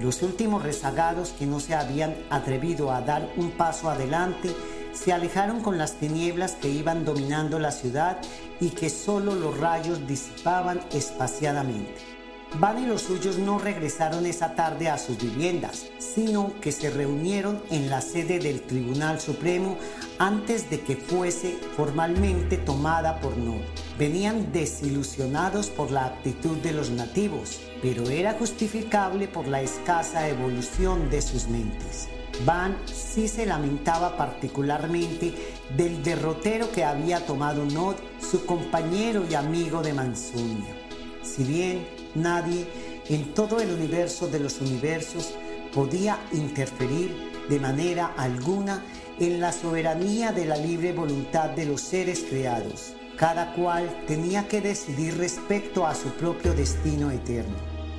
Los 0.00 0.22
últimos 0.22 0.64
rezagados 0.64 1.30
que 1.38 1.46
no 1.46 1.60
se 1.60 1.76
habían 1.76 2.16
atrevido 2.30 2.90
a 2.90 3.00
dar 3.00 3.28
un 3.36 3.52
paso 3.52 3.90
adelante 3.90 4.56
se 4.92 5.12
alejaron 5.12 5.60
con 5.60 5.78
las 5.78 5.94
tinieblas 5.94 6.52
que 6.52 6.68
iban 6.68 7.04
dominando 7.04 7.58
la 7.58 7.72
ciudad 7.72 8.18
y 8.60 8.70
que 8.70 8.90
solo 8.90 9.34
los 9.34 9.58
rayos 9.58 10.06
disipaban 10.06 10.80
espaciadamente. 10.92 12.18
Van 12.54 12.82
y 12.82 12.86
los 12.86 13.02
suyos 13.02 13.36
no 13.38 13.58
regresaron 13.58 14.24
esa 14.24 14.54
tarde 14.54 14.88
a 14.88 14.96
sus 14.96 15.18
viviendas, 15.18 15.84
sino 15.98 16.54
que 16.62 16.72
se 16.72 16.88
reunieron 16.88 17.62
en 17.70 17.90
la 17.90 18.00
sede 18.00 18.38
del 18.38 18.62
Tribunal 18.62 19.20
Supremo 19.20 19.76
antes 20.18 20.70
de 20.70 20.80
que 20.80 20.96
fuese 20.96 21.58
formalmente 21.76 22.56
tomada 22.56 23.20
por 23.20 23.36
no. 23.36 23.56
Venían 23.98 24.50
desilusionados 24.50 25.68
por 25.68 25.90
la 25.90 26.06
actitud 26.06 26.56
de 26.58 26.72
los 26.72 26.90
nativos, 26.90 27.60
pero 27.82 28.08
era 28.08 28.32
justificable 28.32 29.28
por 29.28 29.46
la 29.46 29.60
escasa 29.60 30.26
evolución 30.28 31.10
de 31.10 31.20
sus 31.20 31.48
mentes. 31.48 32.08
Van 32.44 32.76
sí 32.86 33.26
se 33.26 33.46
lamentaba 33.46 34.16
particularmente 34.16 35.34
del 35.76 36.02
derrotero 36.02 36.70
que 36.70 36.84
había 36.84 37.26
tomado 37.26 37.64
Nod, 37.64 37.96
su 38.20 38.46
compañero 38.46 39.24
y 39.28 39.34
amigo 39.34 39.82
de 39.82 39.92
Mansunia. 39.92 40.76
Si 41.22 41.42
bien 41.42 41.86
nadie 42.14 42.66
en 43.08 43.34
todo 43.34 43.60
el 43.60 43.70
universo 43.72 44.28
de 44.28 44.38
los 44.38 44.60
universos 44.60 45.34
podía 45.74 46.18
interferir 46.32 47.14
de 47.48 47.58
manera 47.58 48.12
alguna 48.16 48.84
en 49.18 49.40
la 49.40 49.52
soberanía 49.52 50.30
de 50.30 50.46
la 50.46 50.56
libre 50.56 50.92
voluntad 50.92 51.50
de 51.50 51.66
los 51.66 51.80
seres 51.80 52.24
creados, 52.28 52.94
cada 53.16 53.52
cual 53.54 54.04
tenía 54.06 54.46
que 54.46 54.60
decidir 54.60 55.18
respecto 55.18 55.86
a 55.86 55.94
su 55.94 56.10
propio 56.10 56.54
destino 56.54 57.10
eterno. 57.10 57.56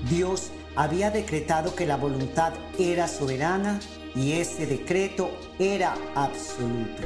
Dios 0.10 0.52
había 0.78 1.12
decretado 1.12 1.76
que 1.76 1.86
la 1.86 1.98
voluntad 1.98 2.54
era 2.78 3.10
soberana 3.10 3.82
y 4.16 4.34
ese 4.34 4.66
decreto 4.66 5.32
era 5.58 5.96
absoluto. 6.16 7.04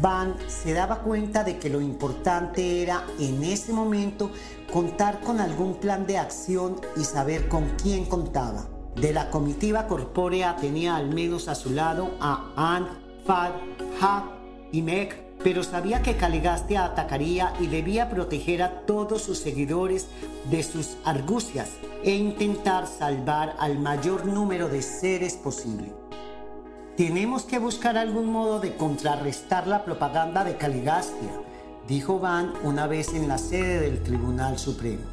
Van 0.00 0.34
se 0.46 0.72
daba 0.74 1.00
cuenta 1.00 1.42
de 1.42 1.58
que 1.58 1.70
lo 1.70 1.80
importante 1.80 2.82
era 2.82 3.04
en 3.18 3.42
ese 3.42 3.72
momento 3.72 4.30
contar 4.72 5.20
con 5.20 5.40
algún 5.40 5.76
plan 5.76 6.06
de 6.06 6.18
acción 6.18 6.76
y 6.96 7.04
saber 7.04 7.48
con 7.48 7.70
quién 7.82 8.04
contaba. 8.04 8.66
De 8.94 9.12
la 9.12 9.30
comitiva 9.30 9.86
corpórea 9.86 10.56
tenía 10.56 10.96
al 10.96 11.08
menos 11.08 11.48
a 11.48 11.54
su 11.54 11.70
lado 11.70 12.10
a 12.20 12.52
An, 12.56 12.88
Fad, 13.26 13.52
Ha 14.00 14.32
y 14.72 14.82
Meg 14.82 15.25
pero 15.46 15.62
sabía 15.62 16.02
que 16.02 16.16
Caligastia 16.16 16.84
atacaría 16.84 17.52
y 17.60 17.68
debía 17.68 18.10
proteger 18.10 18.64
a 18.64 18.80
todos 18.80 19.22
sus 19.22 19.38
seguidores 19.38 20.08
de 20.50 20.64
sus 20.64 20.96
argucias 21.04 21.68
e 22.02 22.16
intentar 22.16 22.88
salvar 22.88 23.54
al 23.60 23.78
mayor 23.78 24.26
número 24.26 24.68
de 24.68 24.82
seres 24.82 25.34
posible. 25.34 25.92
Tenemos 26.96 27.44
que 27.44 27.60
buscar 27.60 27.96
algún 27.96 28.26
modo 28.32 28.58
de 28.58 28.74
contrarrestar 28.74 29.68
la 29.68 29.84
propaganda 29.84 30.42
de 30.42 30.56
Caligastia, 30.56 31.40
dijo 31.86 32.18
Van 32.18 32.52
una 32.64 32.88
vez 32.88 33.14
en 33.14 33.28
la 33.28 33.38
sede 33.38 33.78
del 33.78 34.02
Tribunal 34.02 34.58
Supremo. 34.58 35.04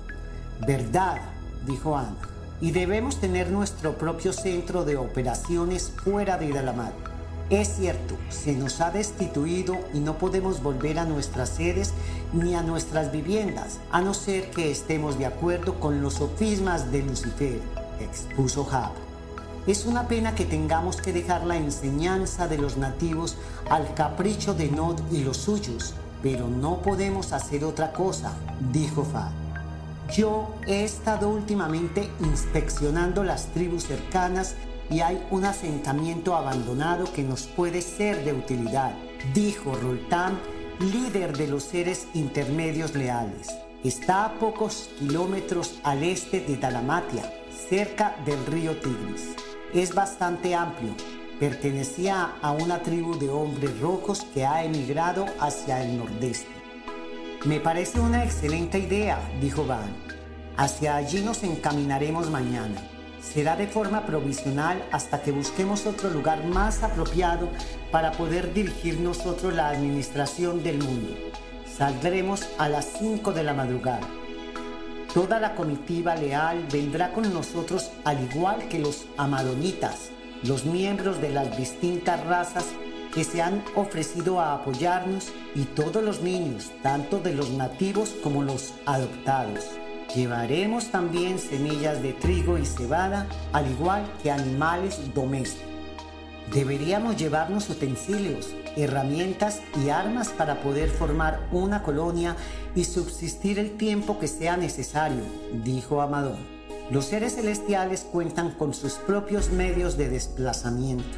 Verdad, 0.65 1.21
dijo 1.67 1.95
Ana, 1.95 2.17
y 2.59 2.71
debemos 2.71 3.21
tener 3.21 3.51
nuestro 3.51 3.99
propio 3.99 4.33
centro 4.33 4.83
de 4.83 4.97
operaciones 4.97 5.93
fuera 6.03 6.39
de 6.39 6.47
Idalamat 6.47 7.12
es 7.57 7.75
cierto, 7.75 8.15
se 8.29 8.53
nos 8.53 8.79
ha 8.81 8.91
destituido 8.91 9.77
y 9.93 9.99
no 9.99 10.17
podemos 10.17 10.63
volver 10.63 10.99
a 10.99 11.05
nuestras 11.05 11.49
sedes 11.49 11.93
ni 12.31 12.55
a 12.55 12.63
nuestras 12.63 13.11
viviendas, 13.11 13.79
a 13.91 14.01
no 14.01 14.13
ser 14.13 14.49
que 14.51 14.71
estemos 14.71 15.17
de 15.19 15.25
acuerdo 15.25 15.79
con 15.79 16.01
los 16.01 16.15
sofismas 16.15 16.91
de 16.91 17.03
Lucifer, 17.03 17.59
expuso 17.99 18.67
Hab. 18.71 18.91
Es 19.67 19.85
una 19.85 20.07
pena 20.07 20.35
que 20.35 20.45
tengamos 20.45 20.97
que 20.97 21.13
dejar 21.13 21.45
la 21.45 21.55
enseñanza 21.55 22.47
de 22.47 22.57
los 22.57 22.77
nativos 22.77 23.37
al 23.69 23.93
capricho 23.93 24.53
de 24.53 24.69
Nod 24.69 24.99
y 25.11 25.23
los 25.23 25.37
suyos, 25.37 25.93
pero 26.21 26.47
no 26.47 26.81
podemos 26.81 27.33
hacer 27.33 27.63
otra 27.63 27.93
cosa, 27.93 28.33
dijo 28.71 29.03
Fad. 29.03 29.31
Yo 30.13 30.53
he 30.67 30.83
estado 30.83 31.29
últimamente 31.29 32.09
inspeccionando 32.19 33.23
las 33.23 33.47
tribus 33.47 33.85
cercanas 33.85 34.55
y 34.89 35.01
hay 35.01 35.21
un 35.31 35.45
asentamiento 35.45 36.35
abandonado 36.35 37.11
que 37.11 37.23
nos 37.23 37.43
puede 37.43 37.81
ser 37.81 38.23
de 38.23 38.33
utilidad, 38.33 38.93
dijo 39.33 39.75
Roltán, 39.75 40.39
líder 40.79 41.37
de 41.37 41.47
los 41.47 41.63
seres 41.63 42.07
intermedios 42.13 42.95
leales. 42.95 43.49
Está 43.83 44.25
a 44.25 44.33
pocos 44.39 44.89
kilómetros 44.99 45.79
al 45.83 46.03
este 46.03 46.39
de 46.41 46.57
Dalamatia, 46.57 47.33
cerca 47.69 48.15
del 48.25 48.45
río 48.45 48.77
Tigris. 48.77 49.35
Es 49.73 49.93
bastante 49.93 50.55
amplio. 50.55 50.95
Pertenecía 51.39 52.35
a 52.41 52.51
una 52.51 52.81
tribu 52.81 53.17
de 53.17 53.29
hombres 53.29 53.77
rojos 53.79 54.25
que 54.33 54.45
ha 54.45 54.63
emigrado 54.63 55.25
hacia 55.39 55.83
el 55.83 55.97
nordeste. 55.97 56.47
Me 57.45 57.59
parece 57.59 57.99
una 57.99 58.23
excelente 58.23 58.79
idea, 58.79 59.19
dijo 59.41 59.65
Van. 59.65 59.93
Hacia 60.55 60.95
allí 60.95 61.21
nos 61.21 61.43
encaminaremos 61.43 62.29
mañana 62.29 62.92
será 63.23 63.55
de 63.55 63.67
forma 63.67 64.05
provisional 64.05 64.83
hasta 64.91 65.21
que 65.21 65.31
busquemos 65.31 65.85
otro 65.85 66.09
lugar 66.09 66.43
más 66.45 66.83
apropiado 66.83 67.49
para 67.91 68.11
poder 68.11 68.53
dirigir 68.53 68.99
nosotros 68.99 69.53
la 69.53 69.69
administración 69.69 70.61
del 70.61 70.79
mundo. 70.79 71.15
Saldremos 71.65 72.47
a 72.57 72.69
las 72.69 72.85
5 72.99 73.31
de 73.31 73.43
la 73.43 73.53
madrugada. 73.53 74.07
Toda 75.13 75.39
la 75.39 75.55
comitiva 75.55 76.15
leal 76.15 76.67
vendrá 76.71 77.11
con 77.11 77.31
nosotros 77.33 77.91
al 78.03 78.23
igual 78.23 78.67
que 78.67 78.79
los 78.79 79.05
amadonitas, 79.17 80.09
los 80.43 80.65
miembros 80.65 81.21
de 81.21 81.29
las 81.29 81.55
distintas 81.55 82.23
razas 82.25 82.65
que 83.13 83.23
se 83.23 83.41
han 83.41 83.63
ofrecido 83.75 84.41
a 84.41 84.55
apoyarnos 84.55 85.31
y 85.55 85.63
todos 85.63 86.03
los 86.03 86.21
niños, 86.21 86.71
tanto 86.81 87.19
de 87.19 87.33
los 87.35 87.51
nativos 87.51 88.09
como 88.23 88.43
los 88.43 88.73
adoptados. 88.85 89.65
Llevaremos 90.15 90.91
también 90.91 91.39
semillas 91.39 92.03
de 92.03 92.13
trigo 92.13 92.59
y 92.59 92.65
cebada, 92.67 93.25
al 93.51 93.71
igual 93.71 94.05
que 94.21 94.29
animales 94.29 94.99
domésticos. 95.15 95.73
Deberíamos 96.53 97.17
llevarnos 97.17 97.67
utensilios, 97.69 98.53
herramientas 98.75 99.61
y 99.83 99.89
armas 99.89 100.29
para 100.29 100.61
poder 100.61 100.89
formar 100.89 101.47
una 101.51 101.81
colonia 101.81 102.35
y 102.75 102.83
subsistir 102.83 103.57
el 103.57 103.75
tiempo 103.75 104.19
que 104.19 104.27
sea 104.27 104.55
necesario, 104.55 105.23
dijo 105.63 105.99
Amadón. 105.99 106.37
Los 106.91 107.05
seres 107.05 107.35
celestiales 107.35 108.01
cuentan 108.01 108.51
con 108.51 108.75
sus 108.75 108.93
propios 108.93 109.49
medios 109.49 109.97
de 109.97 110.09
desplazamiento. 110.09 111.17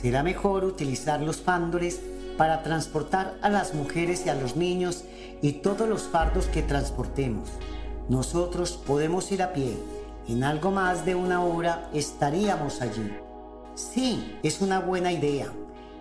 Será 0.00 0.22
mejor 0.22 0.64
utilizar 0.64 1.20
los 1.20 1.38
fándores 1.38 2.00
para 2.36 2.62
transportar 2.62 3.36
a 3.42 3.48
las 3.48 3.74
mujeres 3.74 4.26
y 4.26 4.28
a 4.28 4.36
los 4.36 4.54
niños 4.54 5.02
y 5.42 5.54
todos 5.54 5.88
los 5.88 6.02
fardos 6.02 6.46
que 6.46 6.62
transportemos. 6.62 7.48
Nosotros 8.08 8.72
podemos 8.86 9.30
ir 9.32 9.42
a 9.42 9.52
pie. 9.52 9.76
En 10.28 10.42
algo 10.42 10.70
más 10.70 11.04
de 11.04 11.14
una 11.14 11.42
hora 11.42 11.90
estaríamos 11.92 12.80
allí. 12.80 13.12
Sí, 13.74 14.38
es 14.42 14.62
una 14.62 14.80
buena 14.80 15.12
idea. 15.12 15.46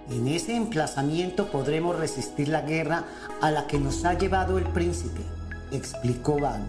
En 0.09 0.29
ese 0.29 0.55
emplazamiento 0.55 1.51
podremos 1.51 1.97
resistir 1.97 2.47
la 2.47 2.61
guerra 2.61 3.03
a 3.41 3.51
la 3.51 3.67
que 3.67 3.77
nos 3.77 4.05
ha 4.05 4.13
llevado 4.13 4.57
el 4.57 4.63
príncipe, 4.63 5.21
explicó 5.71 6.39
Van. 6.39 6.65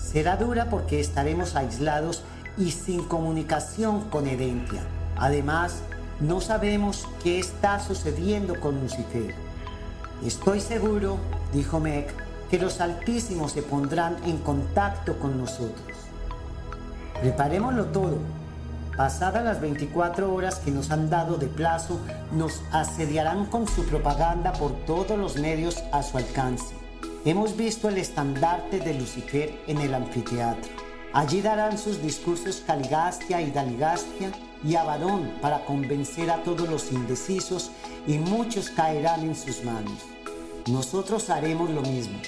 Será 0.00 0.36
dura 0.36 0.68
porque 0.70 0.98
estaremos 0.98 1.54
aislados 1.54 2.24
y 2.58 2.72
sin 2.72 3.04
comunicación 3.04 4.10
con 4.10 4.26
Edentia. 4.26 4.82
Además, 5.16 5.82
no 6.18 6.40
sabemos 6.40 7.06
qué 7.22 7.38
está 7.38 7.78
sucediendo 7.78 8.58
con 8.58 8.80
Lucifer. 8.80 9.34
Estoy 10.24 10.60
seguro, 10.60 11.18
dijo 11.52 11.78
Meg, 11.78 12.23
que 12.50 12.58
los 12.58 12.80
altísimos 12.80 13.52
se 13.52 13.62
pondrán 13.62 14.16
en 14.24 14.38
contacto 14.38 15.18
con 15.18 15.38
nosotros. 15.38 15.96
Preparémoslo 17.20 17.86
todo. 17.86 18.18
Pasadas 18.96 19.44
las 19.44 19.60
24 19.60 20.32
horas 20.32 20.60
que 20.60 20.70
nos 20.70 20.90
han 20.90 21.10
dado 21.10 21.36
de 21.36 21.48
plazo, 21.48 21.98
nos 22.32 22.62
asediarán 22.70 23.46
con 23.46 23.66
su 23.66 23.84
propaganda 23.86 24.52
por 24.52 24.72
todos 24.84 25.18
los 25.18 25.36
medios 25.36 25.82
a 25.92 26.02
su 26.02 26.16
alcance. 26.16 26.76
Hemos 27.24 27.56
visto 27.56 27.88
el 27.88 27.98
estandarte 27.98 28.78
de 28.78 28.94
Lucifer 28.94 29.58
en 29.66 29.78
el 29.78 29.94
anfiteatro. 29.94 30.70
Allí 31.12 31.40
darán 31.40 31.78
sus 31.78 32.02
discursos 32.02 32.62
Caligastia 32.66 33.40
y 33.40 33.50
Daligastia 33.50 34.30
y 34.62 34.74
Abadón 34.76 35.32
para 35.40 35.64
convencer 35.64 36.30
a 36.30 36.42
todos 36.42 36.68
los 36.68 36.92
indecisos 36.92 37.70
y 38.06 38.18
muchos 38.18 38.70
caerán 38.70 39.20
en 39.20 39.34
sus 39.34 39.64
manos. 39.64 40.13
Nosotros 40.68 41.28
haremos 41.28 41.68
lo 41.68 41.82
mismo, 41.82 42.18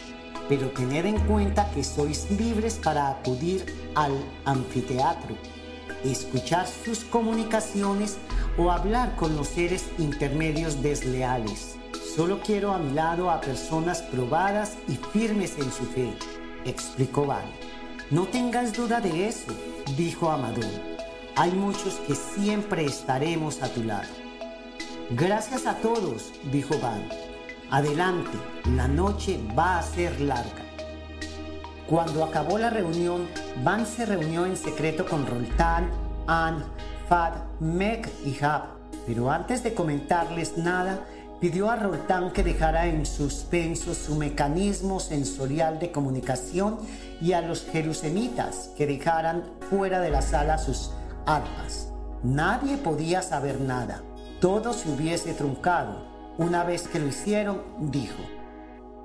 pero 0.46 0.68
tened 0.70 1.06
en 1.06 1.18
cuenta 1.20 1.70
que 1.70 1.82
sois 1.82 2.30
libres 2.30 2.74
para 2.74 3.08
acudir 3.08 3.64
al 3.94 4.12
anfiteatro, 4.44 5.34
escuchar 6.04 6.66
sus 6.66 6.98
comunicaciones 7.04 8.18
o 8.58 8.70
hablar 8.70 9.16
con 9.16 9.34
los 9.36 9.48
seres 9.48 9.86
intermedios 9.98 10.82
desleales. 10.82 11.76
Solo 12.14 12.40
quiero 12.40 12.72
a 12.72 12.78
mi 12.78 12.92
lado 12.92 13.30
a 13.30 13.40
personas 13.40 14.02
probadas 14.02 14.76
y 14.86 14.96
firmes 14.96 15.54
en 15.56 15.72
su 15.72 15.84
fe, 15.84 16.12
explicó 16.66 17.24
Van. 17.24 17.46
No 18.10 18.26
tengas 18.26 18.74
duda 18.74 19.00
de 19.00 19.28
eso, 19.28 19.50
dijo 19.96 20.30
Amador. 20.30 20.64
Hay 21.36 21.52
muchos 21.52 21.94
que 22.06 22.14
siempre 22.14 22.84
estaremos 22.84 23.62
a 23.62 23.68
tu 23.68 23.82
lado. 23.82 24.08
Gracias 25.10 25.66
a 25.66 25.76
todos, 25.76 26.32
dijo 26.52 26.78
Van. 26.80 27.25
Adelante, 27.70 28.38
la 28.76 28.86
noche 28.86 29.40
va 29.58 29.80
a 29.80 29.82
ser 29.82 30.20
larga. 30.20 30.62
Cuando 31.88 32.22
acabó 32.22 32.58
la 32.58 32.70
reunión, 32.70 33.26
Van 33.64 33.86
se 33.86 34.06
reunió 34.06 34.46
en 34.46 34.56
secreto 34.56 35.04
con 35.04 35.26
Roltán, 35.26 35.90
An, 36.28 36.64
Fad, 37.08 37.32
Meg 37.58 38.08
y 38.24 38.36
Hab. 38.42 38.76
Pero 39.04 39.32
antes 39.32 39.64
de 39.64 39.74
comentarles 39.74 40.56
nada, 40.56 41.00
pidió 41.40 41.68
a 41.68 41.74
Roltán 41.74 42.32
que 42.32 42.44
dejara 42.44 42.86
en 42.86 43.04
suspenso 43.04 43.94
su 43.94 44.14
mecanismo 44.14 45.00
sensorial 45.00 45.80
de 45.80 45.90
comunicación 45.90 46.78
y 47.20 47.32
a 47.32 47.40
los 47.40 47.64
jerusemitas 47.64 48.70
que 48.76 48.86
dejaran 48.86 49.42
fuera 49.68 50.00
de 50.00 50.10
la 50.10 50.22
sala 50.22 50.58
sus 50.58 50.92
arpas. 51.26 51.88
Nadie 52.22 52.76
podía 52.76 53.22
saber 53.22 53.60
nada. 53.60 54.02
Todo 54.40 54.72
se 54.72 54.88
hubiese 54.88 55.34
truncado. 55.34 56.15
Una 56.38 56.64
vez 56.64 56.86
que 56.86 56.98
lo 56.98 57.06
hicieron, 57.06 57.62
dijo, 57.80 58.18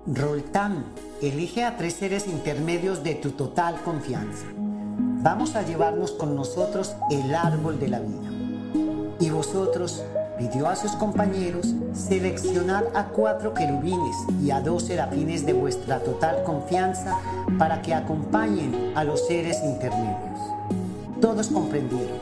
Roltán, 0.06 0.84
elige 1.22 1.64
a 1.64 1.78
tres 1.78 1.94
seres 1.94 2.28
intermedios 2.28 3.04
de 3.04 3.16
tu 3.16 3.32
total 3.32 3.82
confianza. 3.84 4.48
Vamos 5.24 5.56
a 5.56 5.62
llevarnos 5.62 6.12
con 6.12 6.36
nosotros 6.36 6.94
el 7.10 7.34
árbol 7.34 7.80
de 7.80 7.88
la 7.88 8.00
vida. 8.00 8.30
Y 9.22 9.30
vosotros, 9.30 10.04
pidió 10.38 10.68
a 10.68 10.76
sus 10.76 10.92
compañeros, 10.92 11.74
seleccionar 11.94 12.90
a 12.96 13.06
cuatro 13.06 13.54
querubines 13.54 14.18
y 14.44 14.52
a 14.52 14.60
dos 14.60 14.84
serafines 14.84 15.46
de 15.46 15.54
vuestra 15.54 16.00
total 16.00 16.44
confianza 16.44 17.18
para 17.58 17.82
que 17.82 17.94
acompañen 17.94 18.92
a 18.94 19.06
los 19.06 19.26
seres 19.26 19.62
intermedios. 19.64 20.40
Todos 21.22 21.48
comprendieron, 21.48 22.18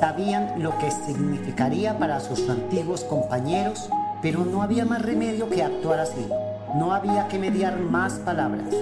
sabían 0.00 0.62
lo 0.62 0.76
que 0.76 0.90
significaría 0.90 1.98
para 1.98 2.20
sus 2.20 2.46
antiguos 2.50 3.04
compañeros, 3.04 3.88
pero 4.24 4.42
no 4.46 4.62
había 4.62 4.86
más 4.86 5.02
remedio 5.02 5.50
que 5.50 5.62
actuar 5.62 6.00
así. 6.00 6.26
No 6.74 6.94
había 6.94 7.28
que 7.28 7.38
mediar 7.38 7.78
más 7.78 8.14
palabras. 8.14 8.74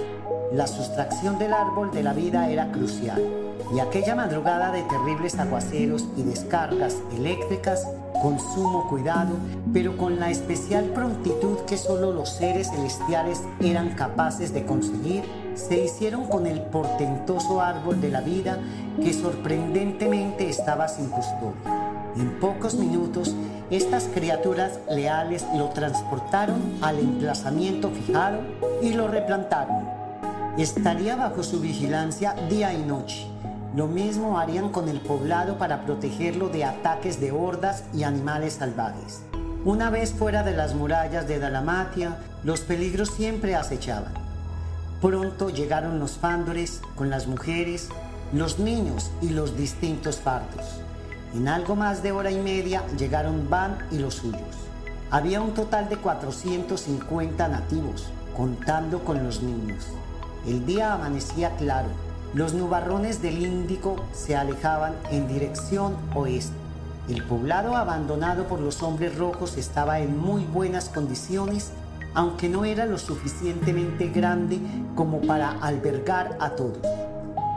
La 0.53 0.67
sustracción 0.67 1.37
del 1.37 1.53
árbol 1.53 1.91
de 1.91 2.01
la 2.01 2.13
vida 2.13 2.49
era 2.49 2.71
crucial 2.71 3.21
y 3.75 3.81
aquella 3.81 4.15
madrugada 4.15 4.71
de 4.71 4.83
terribles 4.83 5.37
aguaceros 5.37 6.05
y 6.15 6.23
descargas 6.23 6.95
eléctricas, 7.13 7.85
con 8.21 8.39
sumo 8.39 8.87
cuidado, 8.87 9.35
pero 9.73 9.97
con 9.97 10.17
la 10.17 10.31
especial 10.31 10.85
prontitud 10.85 11.57
que 11.67 11.77
solo 11.77 12.13
los 12.13 12.29
seres 12.29 12.69
celestiales 12.69 13.43
eran 13.59 13.95
capaces 13.95 14.53
de 14.53 14.65
conseguir, 14.65 15.25
se 15.55 15.83
hicieron 15.83 16.25
con 16.27 16.47
el 16.47 16.61
portentoso 16.61 17.59
árbol 17.59 17.99
de 17.99 18.11
la 18.11 18.21
vida 18.21 18.59
que 19.03 19.11
sorprendentemente 19.11 20.47
estaba 20.47 20.87
sin 20.87 21.09
custodia. 21.09 21.83
En 22.15 22.39
pocos 22.39 22.75
minutos, 22.75 23.35
estas 23.69 24.05
criaturas 24.13 24.79
leales 24.89 25.45
lo 25.55 25.69
transportaron 25.69 26.61
al 26.81 26.99
emplazamiento 26.99 27.89
fijado 27.89 28.39
y 28.81 28.93
lo 28.93 29.07
replantaron. 29.07 29.87
Estaría 30.57 31.15
bajo 31.15 31.41
su 31.43 31.59
vigilancia 31.59 32.35
día 32.49 32.73
y 32.73 32.83
noche. 32.83 33.27
Lo 33.75 33.87
mismo 33.87 34.37
harían 34.37 34.69
con 34.69 34.87
el 34.87 35.01
poblado 35.01 35.57
para 35.57 35.85
protegerlo 35.85 36.49
de 36.49 36.65
ataques 36.65 37.19
de 37.19 37.31
hordas 37.31 37.85
y 37.93 38.03
animales 38.03 38.53
salvajes. 38.53 39.23
Una 39.65 39.89
vez 39.89 40.11
fuera 40.13 40.43
de 40.43 40.51
las 40.55 40.75
murallas 40.75 41.27
de 41.27 41.39
Dalamatia, 41.39 42.17
los 42.43 42.61
peligros 42.61 43.09
siempre 43.09 43.55
acechaban. 43.55 44.13
Pronto 45.01 45.49
llegaron 45.49 45.99
los 45.99 46.11
fándores 46.11 46.81
con 46.95 47.09
las 47.09 47.27
mujeres, 47.27 47.89
los 48.31 48.59
niños 48.59 49.09
y 49.21 49.29
los 49.29 49.57
distintos 49.57 50.17
fardos. 50.17 50.82
En 51.33 51.47
algo 51.47 51.75
más 51.75 52.03
de 52.03 52.11
hora 52.11 52.29
y 52.29 52.39
media 52.39 52.83
llegaron 52.95 53.49
Van 53.49 53.79
y 53.89 53.97
los 53.97 54.15
suyos. 54.15 54.41
Había 55.09 55.41
un 55.41 55.55
total 55.55 55.89
de 55.89 55.97
450 55.97 57.47
nativos, 57.47 58.05
contando 58.37 59.03
con 59.03 59.23
los 59.23 59.41
niños. 59.41 59.87
El 60.45 60.63
día 60.67 60.93
amanecía 60.93 61.55
claro. 61.55 61.87
Los 62.35 62.53
nubarrones 62.53 63.23
del 63.23 63.43
Índico 63.43 63.95
se 64.13 64.35
alejaban 64.35 64.93
en 65.09 65.27
dirección 65.27 65.95
oeste. 66.13 66.53
El 67.09 67.23
poblado 67.23 67.75
abandonado 67.75 68.47
por 68.47 68.59
los 68.59 68.83
hombres 68.83 69.17
rojos 69.17 69.57
estaba 69.57 70.01
en 70.01 70.15
muy 70.15 70.45
buenas 70.45 70.89
condiciones, 70.89 71.71
aunque 72.13 72.47
no 72.47 72.63
era 72.63 72.85
lo 72.85 72.99
suficientemente 72.99 74.09
grande 74.09 74.59
como 74.95 75.19
para 75.21 75.49
albergar 75.61 76.37
a 76.39 76.51
todos. 76.51 76.77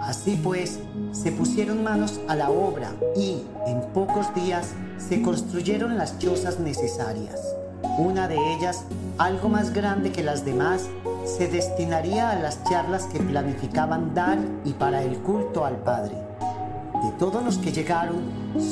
Así 0.00 0.38
pues, 0.42 0.78
se 1.12 1.32
pusieron 1.32 1.82
manos 1.82 2.20
a 2.28 2.36
la 2.36 2.50
obra 2.50 2.92
y, 3.16 3.42
en 3.66 3.80
pocos 3.92 4.34
días, 4.34 4.74
se 4.98 5.22
construyeron 5.22 5.96
las 5.96 6.18
chozas 6.18 6.60
necesarias. 6.60 7.40
Una 7.98 8.28
de 8.28 8.36
ellas, 8.54 8.84
algo 9.18 9.48
más 9.48 9.72
grande 9.72 10.12
que 10.12 10.22
las 10.22 10.44
demás, 10.44 10.88
se 11.24 11.48
destinaría 11.48 12.30
a 12.30 12.38
las 12.38 12.62
charlas 12.64 13.04
que 13.04 13.18
planificaban 13.18 14.14
dar 14.14 14.38
y 14.64 14.72
para 14.74 15.02
el 15.02 15.18
culto 15.18 15.64
al 15.64 15.76
Padre. 15.76 16.14
De 17.02 17.10
todos 17.18 17.42
los 17.44 17.58
que 17.58 17.72
llegaron, 17.72 18.16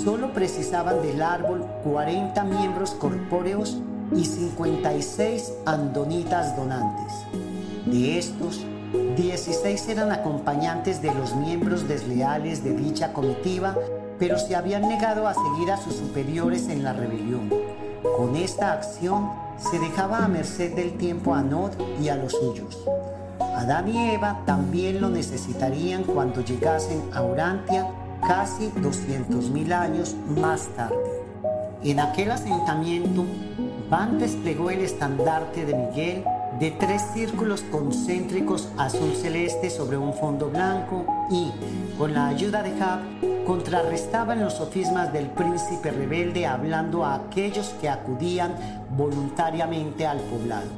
solo 0.05 0.33
precisaban 0.33 1.03
del 1.03 1.21
árbol 1.23 1.65
40 1.85 2.45
miembros 2.45 2.93
corpóreos 2.93 3.79
y 4.15 4.25
56 4.25 5.53
andonitas 5.67 6.57
donantes. 6.57 7.13
De 7.87 8.19
estos, 8.19 8.65
16 9.17 9.89
eran 9.89 10.13
acompañantes 10.13 11.03
de 11.03 11.13
los 11.13 11.35
miembros 11.35 11.89
desleales 11.89 12.63
de 12.63 12.75
dicha 12.75 13.13
comitiva, 13.13 13.77
pero 14.19 14.39
se 14.39 14.55
habían 14.55 14.83
negado 14.89 15.27
a 15.27 15.35
seguir 15.35 15.71
a 15.71 15.77
sus 15.77 15.95
superiores 15.97 16.69
en 16.69 16.85
la 16.85 16.93
rebelión. 16.93 17.51
Con 18.17 18.37
esta 18.37 18.73
acción 18.73 19.31
se 19.59 19.79
dejaba 19.79 20.25
a 20.25 20.29
merced 20.29 20.75
del 20.75 20.93
tiempo 20.93 21.35
a 21.35 21.43
Nod 21.43 21.73
y 22.01 22.09
a 22.09 22.17
los 22.17 22.33
suyos. 22.33 22.79
Adán 23.41 23.89
y 23.89 24.11
Eva 24.11 24.43
también 24.47 25.01
lo 25.01 25.11
necesitarían 25.11 26.05
cuando 26.05 26.43
llegasen 26.43 27.03
a 27.13 27.23
Urantia 27.23 27.87
casi 28.27 28.71
200.000 28.71 29.73
años 29.73 30.15
más 30.37 30.69
tarde. 30.77 31.25
En 31.83 32.01
aquel 32.01 32.31
asentamiento, 32.31 33.25
Van 33.91 34.19
desplegó 34.19 34.71
el 34.71 34.81
estandarte 34.81 35.67
de 35.67 35.75
Miguel 35.75 36.25
de 36.59 36.71
tres 36.71 37.03
círculos 37.13 37.63
concéntricos 37.63 38.69
azul 38.77 39.13
celeste 39.15 39.71
sobre 39.71 39.97
un 39.97 40.15
fondo 40.15 40.51
blanco 40.51 41.05
y, 41.31 41.51
con 41.99 42.15
la 42.15 42.29
ayuda 42.29 42.63
de 42.63 42.81
Hab, 42.81 43.01
contrarrestaban 43.45 44.41
los 44.41 44.55
sofismas 44.55 45.13
del 45.13 45.27
príncipe 45.31 45.91
rebelde 45.91 46.47
hablando 46.47 47.05
a 47.05 47.17
aquellos 47.17 47.69
que 47.81 47.89
acudían 47.89 48.55
voluntariamente 48.97 50.07
al 50.07 50.19
poblado. 50.21 50.71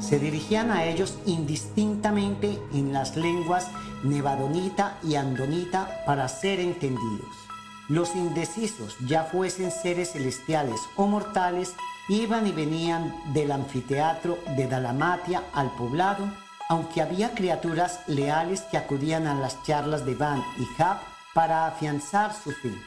Se 0.00 0.18
dirigían 0.18 0.70
a 0.70 0.84
ellos 0.84 1.18
indistintamente 1.26 2.58
en 2.72 2.92
las 2.92 3.16
lenguas 3.16 3.68
nevadonita 4.04 4.98
y 5.02 5.16
andonita 5.16 6.02
para 6.06 6.28
ser 6.28 6.60
entendidos. 6.60 7.47
Los 7.88 8.14
indecisos, 8.14 8.96
ya 9.06 9.24
fuesen 9.24 9.70
seres 9.70 10.12
celestiales 10.12 10.78
o 10.94 11.06
mortales, 11.06 11.74
iban 12.10 12.46
y 12.46 12.52
venían 12.52 13.14
del 13.32 13.50
anfiteatro 13.50 14.38
de 14.56 14.66
Dalamatia 14.66 15.44
al 15.54 15.70
poblado, 15.70 16.28
aunque 16.68 17.00
había 17.00 17.32
criaturas 17.32 18.00
leales 18.06 18.60
que 18.70 18.76
acudían 18.76 19.26
a 19.26 19.34
las 19.34 19.62
charlas 19.62 20.04
de 20.04 20.14
Van 20.14 20.42
y 20.58 20.82
Hab 20.82 20.98
para 21.32 21.66
afianzar 21.66 22.34
su 22.34 22.50
fin. 22.50 22.78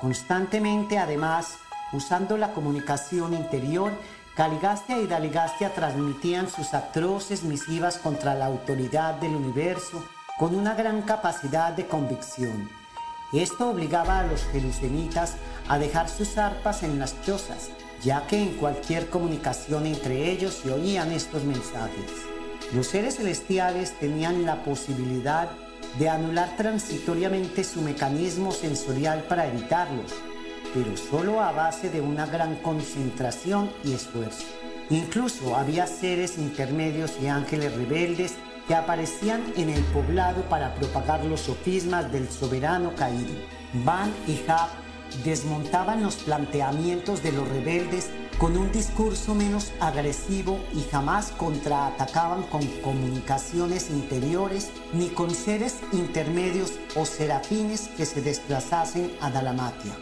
Constantemente, 0.00 0.98
además, 0.98 1.58
usando 1.92 2.36
la 2.36 2.52
comunicación 2.52 3.34
interior, 3.34 3.92
Caligastia 4.34 4.98
y 4.98 5.06
Daligastia 5.06 5.72
transmitían 5.72 6.50
sus 6.50 6.74
atroces 6.74 7.44
misivas 7.44 7.98
contra 7.98 8.34
la 8.34 8.46
autoridad 8.46 9.14
del 9.14 9.36
universo 9.36 10.04
con 10.36 10.56
una 10.56 10.74
gran 10.74 11.02
capacidad 11.02 11.72
de 11.72 11.86
convicción. 11.86 12.81
Esto 13.32 13.70
obligaba 13.70 14.20
a 14.20 14.26
los 14.26 14.44
jerusalemitas 14.46 15.36
a 15.68 15.78
dejar 15.78 16.08
sus 16.08 16.36
arpas 16.38 16.82
en 16.82 16.98
las 16.98 17.20
chozas 17.22 17.70
ya 18.02 18.26
que 18.26 18.42
en 18.42 18.54
cualquier 18.54 19.08
comunicación 19.08 19.86
entre 19.86 20.30
ellos 20.30 20.60
se 20.62 20.72
oían 20.72 21.12
estos 21.12 21.44
mensajes. 21.44 22.10
Los 22.74 22.88
seres 22.88 23.16
celestiales 23.16 23.98
tenían 23.98 24.44
la 24.44 24.64
posibilidad 24.64 25.50
de 25.98 26.08
anular 26.08 26.56
transitoriamente 26.56 27.64
su 27.64 27.82
mecanismo 27.82 28.50
sensorial 28.50 29.24
para 29.24 29.46
evitarlos, 29.46 30.12
pero 30.74 30.96
solo 30.96 31.40
a 31.40 31.52
base 31.52 31.90
de 31.90 32.00
una 32.00 32.26
gran 32.26 32.56
concentración 32.56 33.70
y 33.84 33.92
esfuerzo. 33.92 34.46
Incluso 34.90 35.54
había 35.54 35.86
seres 35.86 36.38
intermedios 36.38 37.12
y 37.22 37.28
ángeles 37.28 37.74
rebeldes 37.74 38.34
aparecían 38.74 39.42
en 39.56 39.70
el 39.70 39.82
poblado 39.84 40.42
para 40.48 40.74
propagar 40.74 41.24
los 41.24 41.40
sofismas 41.40 42.12
del 42.12 42.28
soberano 42.28 42.94
caído. 42.94 43.34
Van 43.84 44.12
y 44.26 44.40
Hab 44.48 44.68
desmontaban 45.24 46.02
los 46.02 46.16
planteamientos 46.16 47.22
de 47.22 47.32
los 47.32 47.48
rebeldes 47.48 48.10
con 48.38 48.56
un 48.56 48.72
discurso 48.72 49.34
menos 49.34 49.72
agresivo 49.78 50.58
y 50.72 50.82
jamás 50.90 51.32
contraatacaban 51.32 52.42
con 52.44 52.66
comunicaciones 52.82 53.90
interiores 53.90 54.70
ni 54.92 55.08
con 55.08 55.30
seres 55.30 55.80
intermedios 55.92 56.72
o 56.96 57.04
serafines 57.04 57.88
que 57.96 58.06
se 58.06 58.22
desplazasen 58.22 59.12
a 59.20 59.30
Dalamatia. 59.30 59.92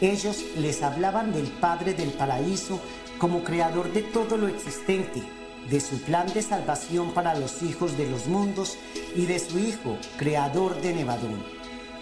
Ellos 0.00 0.42
les 0.56 0.82
hablaban 0.82 1.32
del 1.32 1.46
Padre 1.46 1.94
del 1.94 2.10
Paraíso 2.10 2.80
como 3.18 3.44
creador 3.44 3.92
de 3.92 4.02
todo 4.02 4.36
lo 4.36 4.48
existente, 4.48 5.22
de 5.70 5.80
su 5.80 6.00
plan 6.02 6.26
de 6.32 6.42
salvación 6.42 7.12
para 7.12 7.34
los 7.34 7.62
hijos 7.62 7.96
de 7.96 8.08
los 8.08 8.26
mundos 8.26 8.76
y 9.14 9.26
de 9.26 9.38
su 9.38 9.58
Hijo, 9.58 9.96
creador 10.16 10.80
de 10.80 10.94
Nevadón. 10.94 11.42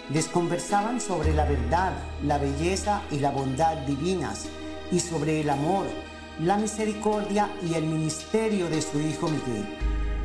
Les 0.09 0.27
conversaban 0.27 0.99
sobre 0.99 1.33
la 1.33 1.45
verdad, 1.45 1.93
la 2.23 2.37
belleza 2.37 3.01
y 3.11 3.19
la 3.19 3.31
bondad 3.31 3.77
divinas, 3.87 4.45
y 4.91 4.99
sobre 4.99 5.41
el 5.41 5.49
amor, 5.49 5.85
la 6.39 6.57
misericordia 6.57 7.49
y 7.67 7.75
el 7.75 7.85
ministerio 7.85 8.69
de 8.69 8.81
su 8.81 8.99
Hijo 8.99 9.27
Miguel. 9.29 9.65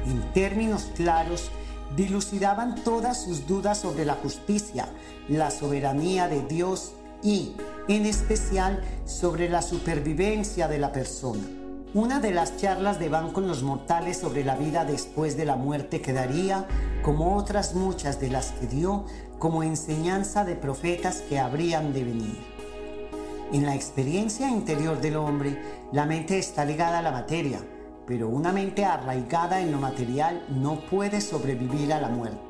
En 0.06 0.32
términos 0.32 0.90
claros, 0.96 1.50
dilucidaban 1.94 2.82
todas 2.82 3.24
sus 3.24 3.46
dudas 3.46 3.78
sobre 3.78 4.04
la 4.04 4.14
justicia, 4.14 4.88
la 5.28 5.50
soberanía 5.50 6.28
de 6.28 6.42
Dios 6.42 6.92
y, 7.22 7.54
en 7.88 8.06
especial, 8.06 8.82
sobre 9.04 9.48
la 9.48 9.62
supervivencia 9.62 10.68
de 10.68 10.78
la 10.78 10.92
persona. 10.92 11.55
Una 11.94 12.18
de 12.20 12.32
las 12.32 12.56
charlas 12.56 12.98
de 12.98 13.08
Van 13.08 13.32
con 13.32 13.46
los 13.46 13.62
mortales 13.62 14.18
sobre 14.18 14.44
la 14.44 14.56
vida 14.56 14.84
después 14.84 15.36
de 15.36 15.44
la 15.44 15.56
muerte 15.56 16.02
quedaría, 16.02 16.66
como 17.02 17.36
otras 17.36 17.74
muchas 17.74 18.20
de 18.20 18.28
las 18.28 18.50
que 18.52 18.66
dio, 18.66 19.04
como 19.38 19.62
enseñanza 19.62 20.44
de 20.44 20.56
profetas 20.56 21.22
que 21.22 21.38
habrían 21.38 21.94
de 21.94 22.04
venir. 22.04 22.38
En 23.52 23.64
la 23.64 23.74
experiencia 23.74 24.50
interior 24.50 25.00
del 25.00 25.16
hombre, 25.16 25.62
la 25.92 26.04
mente 26.04 26.38
está 26.38 26.64
ligada 26.64 26.98
a 26.98 27.02
la 27.02 27.12
materia, 27.12 27.60
pero 28.06 28.28
una 28.28 28.52
mente 28.52 28.84
arraigada 28.84 29.60
en 29.60 29.70
lo 29.70 29.78
material 29.78 30.44
no 30.48 30.80
puede 30.90 31.20
sobrevivir 31.20 31.92
a 31.92 32.00
la 32.00 32.08
muerte. 32.08 32.40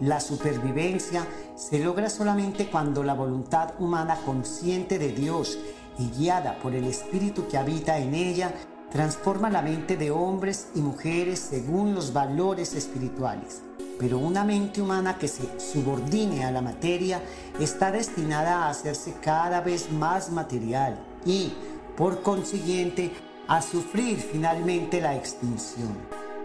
La 0.00 0.20
supervivencia 0.20 1.26
se 1.54 1.78
logra 1.78 2.08
solamente 2.08 2.66
cuando 2.68 3.04
la 3.04 3.14
voluntad 3.14 3.74
humana 3.78 4.18
consciente 4.24 4.98
de 4.98 5.12
Dios 5.12 5.58
y 5.98 6.10
guiada 6.10 6.58
por 6.58 6.74
el 6.74 6.84
Espíritu 6.84 7.46
que 7.46 7.56
habita 7.56 7.98
en 7.98 8.14
ella 8.14 8.52
transforma 8.90 9.50
la 9.50 9.62
mente 9.62 9.96
de 9.96 10.10
hombres 10.10 10.68
y 10.74 10.80
mujeres 10.80 11.40
según 11.40 11.94
los 11.94 12.12
valores 12.12 12.74
espirituales. 12.74 13.62
Pero 13.98 14.18
una 14.18 14.44
mente 14.44 14.82
humana 14.82 15.18
que 15.18 15.28
se 15.28 15.58
subordine 15.58 16.44
a 16.44 16.50
la 16.50 16.60
materia 16.60 17.22
está 17.58 17.90
destinada 17.90 18.64
a 18.64 18.70
hacerse 18.70 19.14
cada 19.22 19.60
vez 19.60 19.90
más 19.90 20.30
material 20.30 20.98
y, 21.24 21.52
por 21.96 22.22
consiguiente, 22.22 23.10
a 23.48 23.62
sufrir 23.62 24.18
finalmente 24.18 25.00
la 25.00 25.16
extinción. 25.16 25.96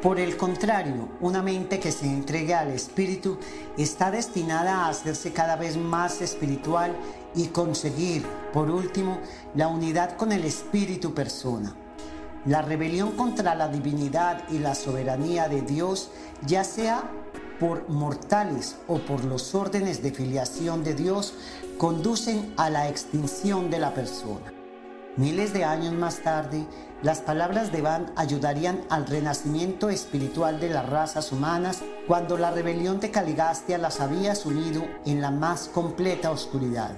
Por 0.01 0.19
el 0.19 0.35
contrario, 0.35 1.09
una 1.19 1.43
mente 1.43 1.79
que 1.79 1.91
se 1.91 2.07
entregue 2.07 2.55
al 2.55 2.71
espíritu 2.71 3.37
está 3.77 4.09
destinada 4.09 4.85
a 4.85 4.89
hacerse 4.89 5.31
cada 5.31 5.55
vez 5.57 5.77
más 5.77 6.21
espiritual 6.21 6.95
y 7.35 7.47
conseguir, 7.47 8.25
por 8.51 8.71
último, 8.71 9.19
la 9.53 9.67
unidad 9.67 10.17
con 10.17 10.31
el 10.31 10.43
espíritu 10.43 11.13
persona. 11.13 11.75
La 12.45 12.63
rebelión 12.63 13.11
contra 13.11 13.53
la 13.53 13.67
divinidad 13.67 14.41
y 14.49 14.57
la 14.57 14.73
soberanía 14.73 15.47
de 15.47 15.61
Dios, 15.61 16.09
ya 16.43 16.63
sea 16.63 17.03
por 17.59 17.87
mortales 17.87 18.77
o 18.87 18.97
por 18.97 19.23
los 19.25 19.53
órdenes 19.53 20.01
de 20.01 20.11
filiación 20.11 20.83
de 20.83 20.95
Dios, 20.95 21.35
conducen 21.77 22.51
a 22.57 22.71
la 22.71 22.89
extinción 22.89 23.69
de 23.69 23.77
la 23.77 23.93
persona. 23.93 24.51
Miles 25.17 25.53
de 25.53 25.65
años 25.65 25.93
más 25.93 26.23
tarde, 26.23 26.65
las 27.03 27.19
palabras 27.19 27.71
de 27.71 27.81
Van 27.81 28.11
ayudarían 28.15 28.81
al 28.89 29.05
renacimiento 29.05 29.91
espiritual 29.91 30.59
de 30.59 30.69
las 30.69 30.89
razas 30.89 31.31
humanas 31.31 31.81
cuando 32.07 32.37
la 32.37 32.49
rebelión 32.49 32.99
de 32.99 33.11
Caligastia 33.11 33.77
las 33.77 33.99
había 33.99 34.33
sumido 34.33 34.83
en 35.05 35.21
la 35.21 35.29
más 35.29 35.67
completa 35.67 36.31
oscuridad. 36.31 36.95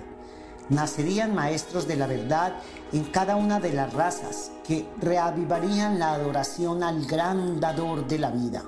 Nacerían 0.69 1.35
maestros 1.35 1.87
de 1.87 1.97
la 1.97 2.07
verdad 2.07 2.53
en 2.93 3.03
cada 3.05 3.35
una 3.35 3.59
de 3.59 3.73
las 3.73 3.93
razas 3.93 4.51
que 4.65 4.87
reavivarían 5.01 5.99
la 5.99 6.13
adoración 6.13 6.83
al 6.83 7.05
gran 7.05 7.59
dador 7.59 8.07
de 8.07 8.19
la 8.19 8.31
vida. 8.31 8.63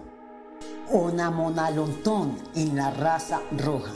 Onamonalontón 0.92 2.38
en 2.56 2.76
la 2.76 2.92
raza 2.92 3.42
roja. 3.58 3.94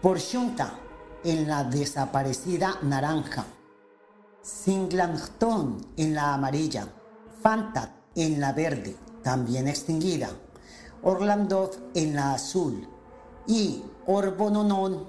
Porshunta 0.00 0.78
en 1.24 1.48
la 1.48 1.64
desaparecida 1.64 2.78
naranja. 2.82 3.44
Singlanton 4.40 5.78
en 5.96 6.14
la 6.14 6.34
amarilla, 6.34 6.88
Fantat 7.42 7.90
en 8.14 8.40
la 8.40 8.52
verde, 8.52 8.96
también 9.22 9.68
extinguida, 9.68 10.30
Orlandov 11.02 11.70
en 11.94 12.14
la 12.14 12.34
azul 12.34 12.88
y 13.46 13.82
Orbononon 14.06 15.08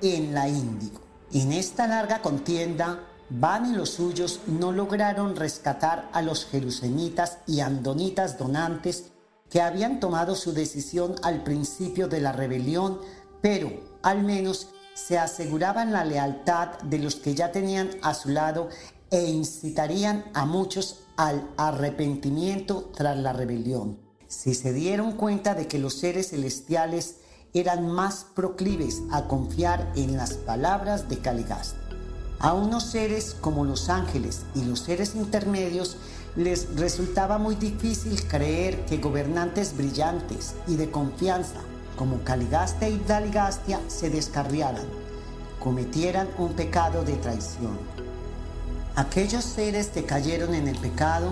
en 0.00 0.34
la 0.34 0.48
índigo. 0.48 1.01
En 1.32 1.52
esta 1.52 1.86
larga 1.86 2.20
contienda, 2.20 3.08
Van 3.30 3.72
y 3.72 3.74
los 3.74 3.88
suyos 3.88 4.40
no 4.46 4.72
lograron 4.72 5.34
rescatar 5.34 6.10
a 6.12 6.20
los 6.20 6.44
jerusenitas 6.44 7.38
y 7.46 7.60
andonitas 7.60 8.36
donantes 8.36 9.12
que 9.48 9.62
habían 9.62 10.00
tomado 10.00 10.34
su 10.34 10.52
decisión 10.52 11.14
al 11.22 11.42
principio 11.42 12.08
de 12.08 12.20
la 12.20 12.32
rebelión, 12.32 12.98
pero 13.40 13.70
al 14.02 14.22
menos 14.22 14.68
se 14.92 15.18
aseguraban 15.18 15.92
la 15.92 16.04
lealtad 16.04 16.78
de 16.82 16.98
los 16.98 17.16
que 17.16 17.34
ya 17.34 17.50
tenían 17.50 17.88
a 18.02 18.12
su 18.12 18.28
lado 18.28 18.68
e 19.10 19.24
incitarían 19.24 20.26
a 20.34 20.44
muchos 20.44 21.04
al 21.16 21.48
arrepentimiento 21.56 22.90
tras 22.94 23.16
la 23.16 23.32
rebelión. 23.32 23.98
Si 24.28 24.52
se 24.52 24.74
dieron 24.74 25.12
cuenta 25.12 25.54
de 25.54 25.66
que 25.68 25.78
los 25.78 25.94
seres 25.94 26.30
celestiales 26.30 27.16
eran 27.54 27.86
más 27.90 28.26
proclives 28.34 29.02
a 29.10 29.24
confiar 29.24 29.92
en 29.94 30.16
las 30.16 30.34
palabras 30.34 31.08
de 31.08 31.18
Caligasta. 31.18 31.78
A 32.38 32.54
unos 32.54 32.84
seres 32.84 33.36
como 33.40 33.64
los 33.64 33.88
ángeles 33.88 34.42
y 34.54 34.64
los 34.64 34.80
seres 34.80 35.14
intermedios 35.14 35.96
les 36.34 36.74
resultaba 36.76 37.38
muy 37.38 37.54
difícil 37.54 38.26
creer 38.26 38.84
que 38.86 38.98
gobernantes 38.98 39.76
brillantes 39.76 40.54
y 40.66 40.76
de 40.76 40.90
confianza 40.90 41.60
como 41.96 42.24
Caligastia 42.24 42.88
y 42.88 42.98
Daligastia 43.06 43.80
se 43.86 44.08
descarriaran, 44.08 44.86
cometieran 45.60 46.28
un 46.38 46.54
pecado 46.54 47.04
de 47.04 47.14
traición. 47.14 47.78
Aquellos 48.96 49.44
seres 49.44 49.88
que 49.88 50.04
cayeron 50.04 50.54
en 50.54 50.68
el 50.68 50.78
pecado 50.78 51.30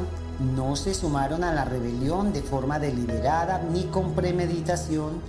no 0.55 0.77
se 0.77 0.95
sumaron 0.95 1.45
a 1.45 1.53
la 1.53 1.65
rebelión 1.65 2.33
de 2.33 2.43
forma 2.43 2.79
deliberada 2.79 3.63
ni 3.73 3.85
con 3.85 4.15
premeditación, 4.15 5.21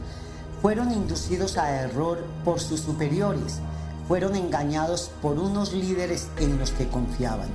fueron 0.61 0.91
inducidos 0.91 1.57
a 1.57 1.81
error 1.81 2.23
por 2.45 2.59
sus 2.59 2.81
superiores, 2.81 3.59
fueron 4.07 4.35
engañados 4.35 5.11
por 5.21 5.39
unos 5.39 5.73
líderes 5.73 6.27
en 6.37 6.59
los 6.59 6.71
que 6.71 6.87
confiaban. 6.87 7.49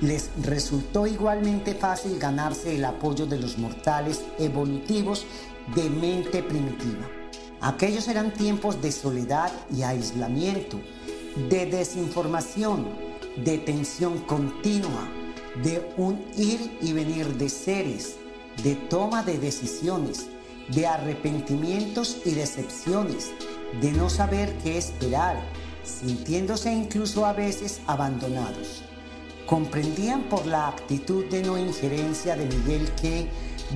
Les 0.00 0.30
resultó 0.42 1.06
igualmente 1.06 1.74
fácil 1.74 2.18
ganarse 2.18 2.76
el 2.76 2.84
apoyo 2.84 3.26
de 3.26 3.38
los 3.38 3.58
mortales 3.58 4.22
evolutivos 4.38 5.26
de 5.74 5.90
mente 5.90 6.42
primitiva. 6.42 7.08
Aquellos 7.60 8.06
eran 8.06 8.32
tiempos 8.32 8.80
de 8.82 8.92
soledad 8.92 9.50
y 9.74 9.82
aislamiento, 9.82 10.78
de 11.48 11.66
desinformación, 11.66 12.86
de 13.42 13.58
tensión 13.58 14.18
continua, 14.18 15.08
de 15.64 15.92
un 15.96 16.22
ir 16.36 16.78
y 16.82 16.92
venir 16.92 17.36
de 17.38 17.48
seres, 17.48 18.16
de 18.62 18.74
toma 18.74 19.22
de 19.22 19.38
decisiones, 19.38 20.26
de 20.68 20.86
arrepentimientos 20.86 22.18
y 22.24 22.32
decepciones, 22.32 23.30
de 23.80 23.92
no 23.92 24.10
saber 24.10 24.56
qué 24.62 24.78
esperar, 24.78 25.40
sintiéndose 25.84 26.72
incluso 26.72 27.24
a 27.24 27.32
veces 27.32 27.80
abandonados. 27.86 28.82
Comprendían 29.46 30.24
por 30.24 30.44
la 30.46 30.68
actitud 30.68 31.24
de 31.26 31.42
no 31.42 31.56
injerencia 31.56 32.34
de 32.34 32.46
Miguel 32.46 32.90
que, 33.00 33.28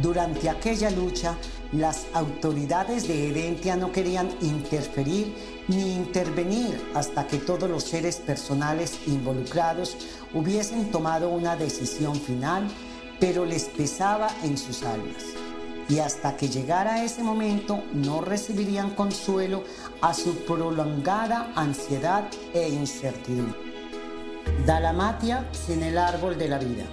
durante 0.02 0.48
aquella 0.48 0.90
lucha, 0.90 1.36
las 1.72 2.06
autoridades 2.12 3.06
de 3.06 3.28
Edentia 3.28 3.76
no 3.76 3.92
querían 3.92 4.28
interferir 4.40 5.32
ni 5.68 5.94
intervenir 5.94 6.80
hasta 6.94 7.28
que 7.28 7.38
todos 7.38 7.70
los 7.70 7.84
seres 7.84 8.16
personales 8.16 8.98
involucrados 9.06 9.96
hubiesen 10.34 10.90
tomado 10.90 11.28
una 11.28 11.54
decisión 11.54 12.16
final, 12.16 12.66
pero 13.20 13.44
les 13.44 13.64
pesaba 13.66 14.28
en 14.42 14.58
sus 14.58 14.82
almas. 14.82 15.24
Y 15.90 15.98
hasta 15.98 16.36
que 16.36 16.48
llegara 16.48 17.02
ese 17.02 17.24
momento 17.24 17.82
no 17.92 18.20
recibirían 18.20 18.90
consuelo 18.90 19.64
a 20.00 20.14
su 20.14 20.36
prolongada 20.46 21.52
ansiedad 21.56 22.28
e 22.54 22.68
incertidumbre. 22.68 23.58
Dalamatia 24.64 25.48
sin 25.50 25.82
el 25.82 25.98
árbol 25.98 26.38
de 26.38 26.48
la 26.48 26.58
vida. 26.58 26.84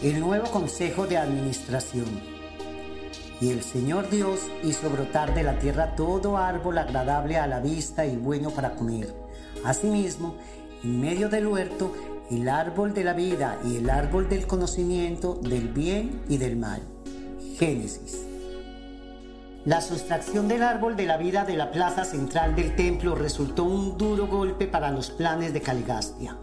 El 0.00 0.20
nuevo 0.20 0.46
Consejo 0.46 1.08
de 1.08 1.16
Administración. 1.16 2.06
Y 3.40 3.50
el 3.50 3.64
Señor 3.64 4.08
Dios 4.08 4.42
hizo 4.62 4.90
brotar 4.90 5.34
de 5.34 5.42
la 5.42 5.58
tierra 5.58 5.96
todo 5.96 6.38
árbol 6.38 6.78
agradable 6.78 7.36
a 7.36 7.48
la 7.48 7.58
vista 7.58 8.06
y 8.06 8.16
bueno 8.16 8.50
para 8.50 8.76
comer. 8.76 9.12
Asimismo, 9.64 10.36
en 10.84 11.00
medio 11.00 11.28
del 11.28 11.48
huerto, 11.48 11.92
el 12.30 12.48
árbol 12.48 12.94
de 12.94 13.02
la 13.02 13.12
vida 13.12 13.58
y 13.64 13.76
el 13.78 13.90
árbol 13.90 14.28
del 14.28 14.46
conocimiento 14.46 15.34
del 15.42 15.68
bien 15.68 16.22
y 16.28 16.36
del 16.36 16.54
mal. 16.54 16.93
Génesis. 17.58 18.26
La 19.64 19.80
sustracción 19.80 20.48
del 20.48 20.62
árbol 20.62 20.96
de 20.96 21.06
la 21.06 21.16
vida 21.16 21.44
de 21.44 21.56
la 21.56 21.70
plaza 21.70 22.04
central 22.04 22.54
del 22.54 22.76
templo 22.76 23.14
resultó 23.14 23.64
un 23.64 23.96
duro 23.96 24.26
golpe 24.26 24.66
para 24.66 24.90
los 24.90 25.10
planes 25.10 25.54
de 25.54 25.62
Caligastia. 25.62 26.36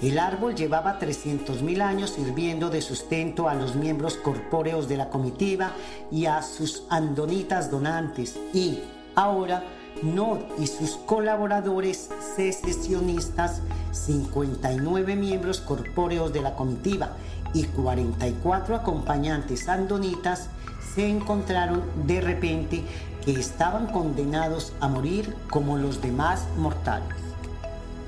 El 0.00 0.18
árbol 0.18 0.54
llevaba 0.54 0.98
300.000 0.98 1.82
años 1.82 2.10
sirviendo 2.10 2.70
de 2.70 2.80
sustento 2.80 3.48
a 3.48 3.54
los 3.54 3.76
miembros 3.76 4.14
corpóreos 4.14 4.88
de 4.88 4.96
la 4.96 5.10
comitiva 5.10 5.72
y 6.10 6.26
a 6.26 6.42
sus 6.42 6.84
andonitas 6.88 7.70
donantes. 7.70 8.38
Y 8.54 8.80
ahora 9.14 9.62
Nod 10.02 10.40
y 10.58 10.66
sus 10.66 10.92
colaboradores 10.92 12.10
secesionistas, 12.34 13.60
59 13.92 15.14
miembros 15.14 15.60
corpóreos 15.60 16.32
de 16.32 16.40
la 16.40 16.56
comitiva 16.56 17.12
y 17.54 17.64
44 17.64 18.76
acompañantes 18.76 19.68
andonitas, 19.68 20.48
se 20.94 21.08
encontraron 21.08 21.82
de 22.06 22.20
repente 22.20 22.82
que 23.24 23.32
estaban 23.32 23.86
condenados 23.86 24.72
a 24.80 24.88
morir 24.88 25.34
como 25.50 25.76
los 25.76 26.02
demás 26.02 26.46
mortales 26.56 27.22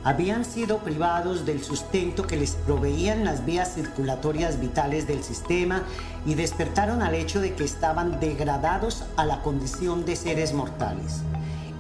habían 0.05 0.45
sido 0.45 0.79
privados 0.79 1.47
del 1.47 1.65
sustento 1.65 2.27
que 2.27 2.37
les 2.37 2.53
proveían 2.53 3.25
las 3.25 3.45
vías 3.47 3.75
circulatorias 3.75 4.61
vitales 4.61 5.07
del 5.07 5.25
sistema 5.25 5.83
y 6.27 6.35
despertaron 6.35 7.03
al 7.03 7.15
hecho 7.15 7.41
de 7.41 7.55
que 7.55 7.65
estaban 7.65 8.21
degradados 8.21 9.05
a 9.17 9.25
la 9.25 9.41
condición 9.41 10.05
de 10.05 10.15
seres 10.15 10.53
mortales. 10.53 11.23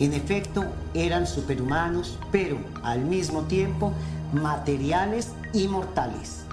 En 0.00 0.14
efecto, 0.14 0.64
eran 0.94 1.26
superhumanos, 1.26 2.18
pero 2.32 2.56
al 2.82 3.00
mismo 3.00 3.42
tiempo 3.42 3.92
materiales 4.32 5.28
y 5.52 5.68
mortales. 5.68 6.43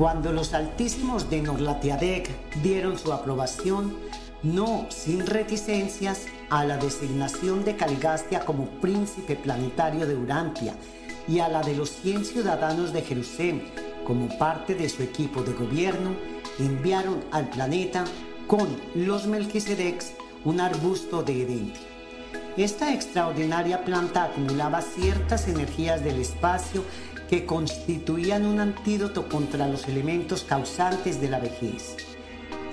Cuando 0.00 0.32
los 0.32 0.54
altísimos 0.54 1.28
de 1.28 1.42
Norlatiadec 1.42 2.30
dieron 2.62 2.98
su 2.98 3.12
aprobación, 3.12 3.98
no 4.42 4.86
sin 4.88 5.26
reticencias, 5.26 6.24
a 6.48 6.64
la 6.64 6.78
designación 6.78 7.66
de 7.66 7.76
Caligastia 7.76 8.40
como 8.40 8.64
príncipe 8.80 9.36
planetario 9.36 10.06
de 10.06 10.16
Urantia 10.16 10.74
y 11.28 11.40
a 11.40 11.48
la 11.48 11.60
de 11.60 11.76
los 11.76 11.90
100 11.90 12.24
ciudadanos 12.24 12.94
de 12.94 13.02
Jerusalén 13.02 13.62
como 14.06 14.30
parte 14.38 14.74
de 14.74 14.88
su 14.88 15.02
equipo 15.02 15.42
de 15.42 15.52
gobierno, 15.52 16.14
enviaron 16.58 17.22
al 17.30 17.50
planeta 17.50 18.06
con 18.46 18.68
los 18.94 19.26
Melquisedecs 19.26 20.14
un 20.46 20.62
arbusto 20.62 21.22
de 21.22 21.42
Edentia. 21.42 21.90
Esta 22.56 22.92
extraordinaria 22.92 23.84
planta 23.84 24.24
acumulaba 24.24 24.80
ciertas 24.80 25.46
energías 25.46 26.02
del 26.02 26.18
espacio 26.18 26.84
que 27.30 27.46
constituían 27.46 28.44
un 28.44 28.60
antídoto 28.60 29.28
contra 29.28 29.68
los 29.68 29.86
elementos 29.86 30.42
causantes 30.42 31.20
de 31.20 31.30
la 31.30 31.38
vejez 31.38 31.96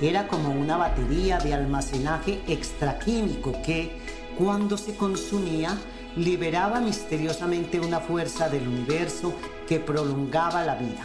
era 0.02 0.28
como 0.28 0.50
una 0.52 0.78
batería 0.78 1.40
de 1.40 1.54
almacenaje 1.54 2.40
extraquímico 2.48 3.54
que, 3.64 3.98
cuando 4.38 4.78
se 4.78 4.96
consumía, 4.96 5.78
liberaba 6.16 6.80
misteriosamente 6.80 7.80
una 7.80 8.00
fuerza 8.00 8.50
del 8.50 8.68
universo 8.68 9.34
que 9.68 9.80
prolongaba 9.80 10.64
la 10.64 10.76
vida. 10.76 11.02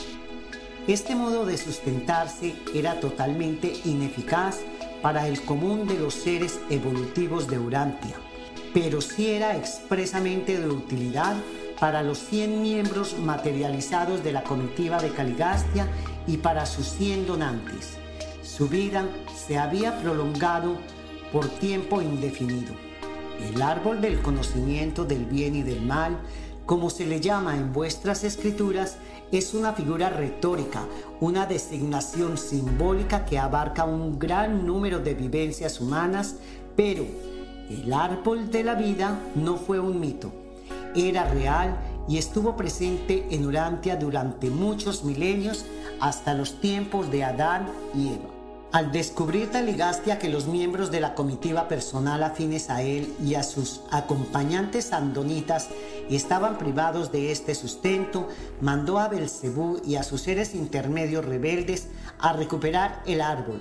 Este 0.87 1.15
modo 1.15 1.47
de 1.47 1.57
sustentarse 1.57 2.55
era 2.75 3.01
totalmente 3.01 3.73
ineficaz 3.85 4.61
para 5.01 5.29
el 5.29 5.41
común 5.43 5.87
de 5.87 5.99
los 5.99 6.15
seres 6.15 6.59
evolutivos 6.71 7.49
de 7.49 7.59
Urantia, 7.59 8.17
pero 8.75 9.01
sí 9.01 9.31
era 9.31 9.57
expresamente 9.57 10.59
de 10.59 10.69
utilidad 10.69 11.37
para 11.83 12.05
los 12.05 12.19
100 12.19 12.63
miembros 12.63 13.19
materializados 13.19 14.23
de 14.23 14.31
la 14.31 14.45
comitiva 14.45 15.03
de 15.03 15.11
Caligastia 15.11 15.89
y 16.29 16.37
para 16.37 16.65
sus 16.65 16.87
100 16.87 17.27
donantes. 17.27 17.97
Su 18.45 18.69
vida 18.69 19.05
se 19.35 19.59
había 19.59 19.99
prolongado 19.99 20.77
por 21.33 21.49
tiempo 21.49 22.01
indefinido. 22.01 22.73
El 23.41 23.61
árbol 23.61 24.01
del 24.01 24.23
conocimiento 24.23 25.05
del 25.05 25.25
bien 25.25 25.57
y 25.57 25.63
del 25.63 25.83
mal, 25.83 26.21
como 26.67 26.89
se 26.89 27.05
le 27.05 27.21
llama 27.21 27.57
en 27.57 27.73
vuestras 27.73 28.23
escrituras, 28.23 28.99
es 29.33 29.53
una 29.53 29.73
figura 29.73 30.09
retórica, 30.09 30.85
una 31.19 31.47
designación 31.47 32.39
simbólica 32.39 33.25
que 33.25 33.41
abarca 33.41 33.87
un 33.87 34.21
gran 34.21 34.65
número 34.65 35.01
de 35.01 35.15
vivencias 35.15 35.81
humanas, 35.81 36.37
pero 36.77 37.05
el 37.69 37.93
árbol 37.93 38.53
de 38.53 38.63
la 38.63 38.77
vida 38.77 39.19
no 39.35 39.57
fue 39.57 39.81
un 39.81 39.99
mito, 39.99 40.42
era 40.95 41.25
real 41.25 41.77
y 42.09 42.19
estuvo 42.19 42.57
presente 42.57 43.27
en 43.31 43.47
Urantia 43.47 43.97
durante 43.97 44.51
muchos 44.51 45.05
milenios 45.05 45.65
hasta 46.01 46.35
los 46.35 46.61
tiempos 46.61 47.11
de 47.11 47.25
Adán 47.25 47.69
y 47.95 48.09
Eva. 48.09 48.29
Al 48.73 48.91
descubrir 48.91 49.51
Taligastia 49.51 50.19
que 50.19 50.31
los 50.31 50.47
miembros 50.47 50.91
de 50.91 51.01
la 51.01 51.15
comitiva 51.15 51.69
personal 51.69 52.23
afines 52.23 52.71
a 52.71 52.81
él 52.81 53.13
y 53.23 53.35
a 53.35 53.43
sus 53.43 53.83
acompañantes 53.91 54.95
andonitas 54.95 55.69
estaban 56.09 56.57
privados 56.57 57.13
de 57.13 57.33
este 57.33 57.55
sustento, 57.55 58.29
mandó 58.63 58.99
a 58.99 59.09
Belcebú 59.09 59.83
y 59.85 59.97
a 59.97 60.03
sus 60.03 60.23
seres 60.23 60.55
intermedios 60.55 61.23
rebeldes 61.23 61.89
a 62.19 62.33
recuperar 62.33 63.03
el 63.05 63.21
árbol. 63.21 63.61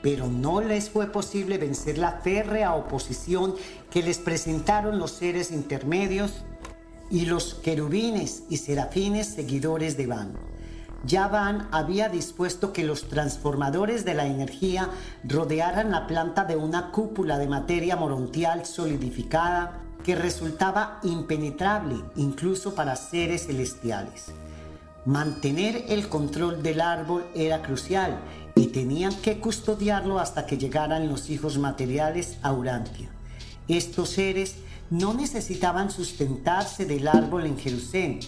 Pero 0.00 0.28
no 0.28 0.60
les 0.60 0.90
fue 0.90 1.08
posible 1.08 1.58
vencer 1.58 1.98
la 1.98 2.20
férrea 2.22 2.74
oposición 2.74 3.56
que 3.90 4.02
les 4.04 4.18
presentaron 4.18 5.00
los 5.00 5.10
seres 5.10 5.50
intermedios 5.50 6.44
y 7.12 7.26
los 7.26 7.54
querubines 7.54 8.44
y 8.48 8.56
serafines 8.56 9.26
seguidores 9.26 9.98
de 9.98 10.06
Van. 10.06 10.32
Yavan 11.04 11.68
había 11.70 12.08
dispuesto 12.08 12.72
que 12.72 12.84
los 12.84 13.08
transformadores 13.08 14.06
de 14.06 14.14
la 14.14 14.26
energía 14.26 14.88
rodearan 15.22 15.90
la 15.90 16.06
planta 16.06 16.44
de 16.44 16.56
una 16.56 16.90
cúpula 16.90 17.38
de 17.38 17.48
materia 17.48 17.96
morontial 17.96 18.64
solidificada 18.64 19.82
que 20.02 20.14
resultaba 20.14 21.00
impenetrable 21.02 21.96
incluso 22.16 22.74
para 22.74 22.96
seres 22.96 23.46
celestiales. 23.46 24.32
Mantener 25.04 25.84
el 25.88 26.08
control 26.08 26.62
del 26.62 26.80
árbol 26.80 27.26
era 27.34 27.60
crucial 27.60 28.20
y 28.54 28.68
tenían 28.68 29.14
que 29.16 29.38
custodiarlo 29.38 30.18
hasta 30.18 30.46
que 30.46 30.56
llegaran 30.56 31.08
los 31.08 31.28
hijos 31.28 31.58
materiales 31.58 32.38
a 32.42 32.52
Urantia. 32.52 33.10
Estos 33.68 34.10
seres 34.10 34.56
no 34.90 35.14
necesitaban 35.14 35.90
sustentarse 35.90 36.84
del 36.84 37.08
árbol 37.08 37.46
en 37.46 37.58
Jerusalén, 37.58 38.20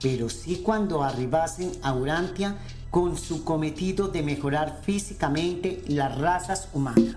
pero 0.00 0.28
sí 0.28 0.62
cuando 0.64 1.02
arribasen 1.02 1.72
a 1.82 1.94
Urantia 1.94 2.56
con 2.90 3.16
su 3.16 3.44
cometido 3.44 4.08
de 4.08 4.22
mejorar 4.22 4.80
físicamente 4.82 5.82
las 5.88 6.16
razas 6.18 6.68
humanas. 6.72 7.16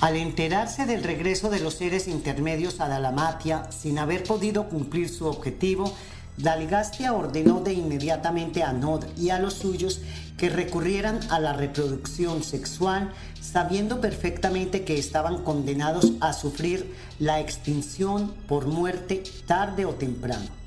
Al 0.00 0.16
enterarse 0.16 0.86
del 0.86 1.04
regreso 1.04 1.50
de 1.50 1.60
los 1.60 1.74
seres 1.74 2.08
intermedios 2.08 2.80
a 2.80 2.88
Dalamatia 2.88 3.70
sin 3.70 3.98
haber 3.98 4.24
podido 4.24 4.68
cumplir 4.68 5.10
su 5.10 5.26
objetivo, 5.26 5.94
Daligastia 6.36 7.12
ordenó 7.12 7.60
de 7.60 7.74
inmediatamente 7.74 8.62
a 8.62 8.72
Nod 8.72 9.04
y 9.18 9.30
a 9.30 9.38
los 9.38 9.54
suyos 9.54 10.00
que 10.36 10.48
recurrieran 10.48 11.20
a 11.30 11.38
la 11.38 11.52
reproducción 11.52 12.42
sexual, 12.42 13.12
sabiendo 13.40 14.00
perfectamente 14.00 14.84
que 14.84 14.98
estaban 14.98 15.42
condenados 15.44 16.12
a 16.20 16.32
sufrir 16.32 16.94
la 17.18 17.40
extinción 17.40 18.32
por 18.48 18.66
muerte 18.66 19.22
tarde 19.46 19.84
o 19.84 19.94
temprano 19.94 20.60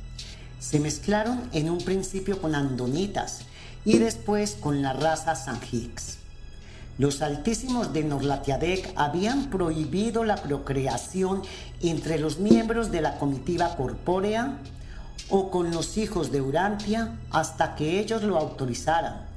se 0.64 0.80
mezclaron 0.80 1.42
en 1.52 1.70
un 1.70 1.80
principio 1.80 2.42
con 2.42 2.56
andonitas 2.56 3.42
y 3.84 3.98
después 3.98 4.56
con 4.58 4.82
la 4.82 4.94
raza 4.94 5.36
Sanjix. 5.36 6.20
Los 6.98 7.22
altísimos 7.22 7.92
de 7.92 8.04
Norlatiadec 8.04 8.94
habían 8.96 9.50
prohibido 9.50 10.24
la 10.24 10.38
procreación 10.38 11.42
entre 11.82 12.18
los 12.18 12.40
miembros 12.40 12.92
de 12.92 13.02
la 13.02 13.18
comitiva 13.18 13.76
corpórea 13.76 14.58
o 15.30 15.50
con 15.50 15.72
los 15.72 15.98
hijos 15.98 16.32
de 16.32 16.42
Urantia 16.42 17.18
hasta 17.32 17.76
que 17.76 18.00
ellos 18.00 18.24
lo 18.24 18.38
autorizaran. 18.38 19.28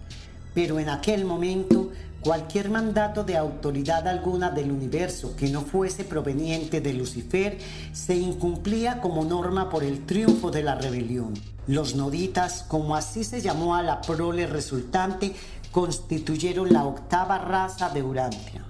Pero 0.55 0.79
en 0.79 0.89
aquel 0.89 1.25
momento 1.25 1.91
Cualquier 2.27 2.71
mandato 2.71 3.23
de 3.23 3.37
autoridad 3.37 4.09
alguna 4.09 4.51
del 4.51 4.73
universo 4.73 5.37
que 5.37 5.49
no 5.49 5.61
fuese 5.61 6.03
proveniente 6.03 6.81
de 6.81 6.93
Lucifer 6.93 7.57
se 7.93 8.17
incumplía 8.17 9.01
como 9.01 9.25
norma 9.25 9.71
por 9.71 9.85
el 9.85 10.05
triunfo 10.07 10.51
de 10.51 10.65
la 10.65 10.75
rebelión. 10.75 11.35
Los 11.69 11.95
noditas, 11.95 12.65
como 12.67 12.97
así 12.97 13.23
se 13.23 13.41
llamó 13.41 13.77
a 13.77 13.83
la 13.85 14.01
prole 14.01 14.49
resultante, 14.49 15.37
constituyeron 15.71 16.73
la 16.73 16.85
octava 16.85 17.39
raza 17.39 17.91
de 17.91 18.03
Urantia. 18.03 18.65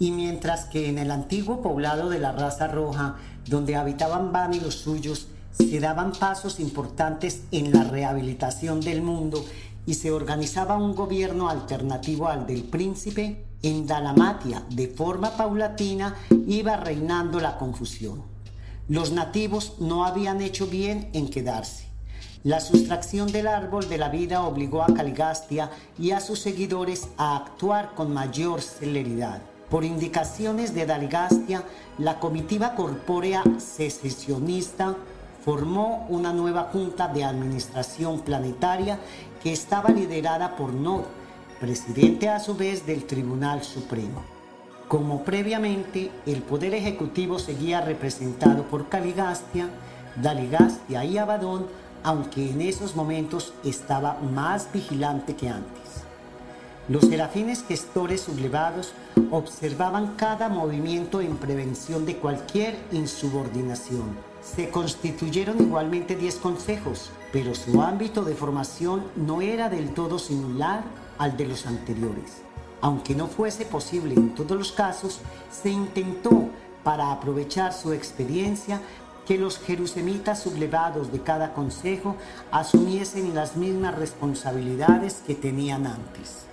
Y 0.00 0.10
mientras 0.10 0.64
que 0.64 0.88
en 0.88 0.98
el 0.98 1.12
antiguo 1.12 1.62
poblado 1.62 2.08
de 2.08 2.18
la 2.18 2.32
raza 2.32 2.66
roja, 2.66 3.18
donde 3.46 3.76
habitaban 3.76 4.32
Van 4.32 4.52
y 4.52 4.58
los 4.58 4.74
suyos, 4.74 5.28
se 5.58 5.80
daban 5.80 6.12
pasos 6.12 6.60
importantes 6.60 7.42
en 7.50 7.72
la 7.72 7.84
rehabilitación 7.84 8.80
del 8.80 9.02
mundo 9.02 9.44
y 9.86 9.94
se 9.94 10.10
organizaba 10.10 10.76
un 10.76 10.94
gobierno 10.94 11.48
alternativo 11.48 12.28
al 12.28 12.46
del 12.46 12.64
príncipe, 12.64 13.44
en 13.62 13.86
Dalamatia, 13.86 14.62
de 14.70 14.86
forma 14.86 15.36
paulatina, 15.36 16.14
iba 16.46 16.76
reinando 16.76 17.40
la 17.40 17.58
confusión. 17.58 18.22
Los 18.88 19.12
nativos 19.12 19.74
no 19.80 20.04
habían 20.04 20.40
hecho 20.40 20.66
bien 20.66 21.10
en 21.12 21.28
quedarse. 21.28 21.88
La 22.44 22.60
sustracción 22.60 23.32
del 23.32 23.48
árbol 23.48 23.88
de 23.88 23.98
la 23.98 24.10
vida 24.10 24.42
obligó 24.42 24.82
a 24.82 24.94
Caligastia 24.94 25.70
y 25.98 26.12
a 26.12 26.20
sus 26.20 26.38
seguidores 26.38 27.08
a 27.16 27.36
actuar 27.36 27.94
con 27.94 28.14
mayor 28.14 28.62
celeridad. 28.62 29.42
Por 29.68 29.84
indicaciones 29.84 30.72
de 30.72 30.86
Daligastia, 30.86 31.64
la 31.98 32.20
comitiva 32.20 32.74
corpórea 32.74 33.42
secesionista 33.58 34.96
formó 35.44 36.06
una 36.08 36.32
nueva 36.32 36.68
junta 36.72 37.08
de 37.08 37.24
administración 37.24 38.20
planetaria 38.20 38.98
que 39.42 39.52
estaba 39.52 39.90
liderada 39.90 40.56
por 40.56 40.72
Nod, 40.72 41.02
presidente 41.60 42.28
a 42.28 42.40
su 42.40 42.54
vez 42.54 42.86
del 42.86 43.04
Tribunal 43.04 43.62
Supremo. 43.62 44.22
Como 44.88 45.22
previamente, 45.22 46.10
el 46.26 46.42
poder 46.42 46.74
ejecutivo 46.74 47.38
seguía 47.38 47.80
representado 47.80 48.62
por 48.64 48.88
Caligastia, 48.88 49.68
Daligastia 50.16 51.04
y 51.04 51.18
Abadón, 51.18 51.66
aunque 52.02 52.50
en 52.50 52.62
esos 52.62 52.96
momentos 52.96 53.52
estaba 53.64 54.18
más 54.32 54.72
vigilante 54.72 55.36
que 55.36 55.48
antes. 55.48 56.04
Los 56.88 57.04
serafines 57.04 57.64
gestores 57.64 58.22
sublevados 58.22 58.94
observaban 59.30 60.14
cada 60.16 60.48
movimiento 60.48 61.20
en 61.20 61.36
prevención 61.36 62.06
de 62.06 62.16
cualquier 62.16 62.76
insubordinación. 62.92 64.27
Se 64.54 64.70
constituyeron 64.70 65.60
igualmente 65.60 66.16
10 66.16 66.36
consejos, 66.36 67.10
pero 67.32 67.54
su 67.54 67.82
ámbito 67.82 68.24
de 68.24 68.34
formación 68.34 69.04
no 69.14 69.42
era 69.42 69.68
del 69.68 69.92
todo 69.94 70.18
similar 70.18 70.82
al 71.18 71.36
de 71.36 71.46
los 71.46 71.66
anteriores. 71.66 72.42
Aunque 72.80 73.14
no 73.14 73.26
fuese 73.26 73.66
posible 73.66 74.14
en 74.14 74.34
todos 74.34 74.56
los 74.56 74.72
casos, 74.72 75.20
se 75.50 75.70
intentó, 75.70 76.48
para 76.82 77.12
aprovechar 77.12 77.72
su 77.72 77.92
experiencia, 77.92 78.80
que 79.26 79.36
los 79.36 79.58
jerusemitas 79.58 80.42
sublevados 80.42 81.12
de 81.12 81.22
cada 81.22 81.52
consejo 81.52 82.16
asumiesen 82.50 83.34
las 83.34 83.56
mismas 83.56 83.94
responsabilidades 83.96 85.22
que 85.26 85.34
tenían 85.34 85.86
antes. 85.86 86.46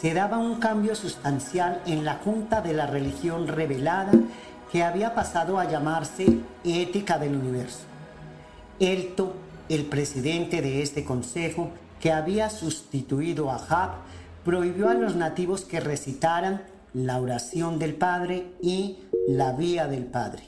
Se 0.00 0.12
daba 0.14 0.38
un 0.38 0.56
cambio 0.56 0.96
sustancial 0.96 1.82
en 1.86 2.04
la 2.04 2.14
Junta 2.16 2.62
de 2.62 2.72
la 2.72 2.86
Religión 2.86 3.46
Revelada 3.46 4.12
que 4.70 4.82
había 4.82 5.14
pasado 5.14 5.58
a 5.58 5.68
llamarse 5.68 6.26
Ética 6.64 7.18
del 7.18 7.34
Universo. 7.36 7.80
Elto, 8.78 9.34
el 9.68 9.86
presidente 9.86 10.62
de 10.62 10.82
este 10.82 11.04
consejo, 11.04 11.70
que 12.00 12.12
había 12.12 12.48
sustituido 12.50 13.50
a 13.50 13.58
Jab, 13.58 13.90
prohibió 14.44 14.88
a 14.88 14.94
los 14.94 15.16
nativos 15.16 15.62
que 15.62 15.80
recitaran 15.80 16.62
la 16.94 17.20
oración 17.20 17.78
del 17.78 17.94
Padre 17.94 18.52
y 18.62 18.98
la 19.28 19.52
vía 19.52 19.86
del 19.86 20.06
Padre. 20.06 20.44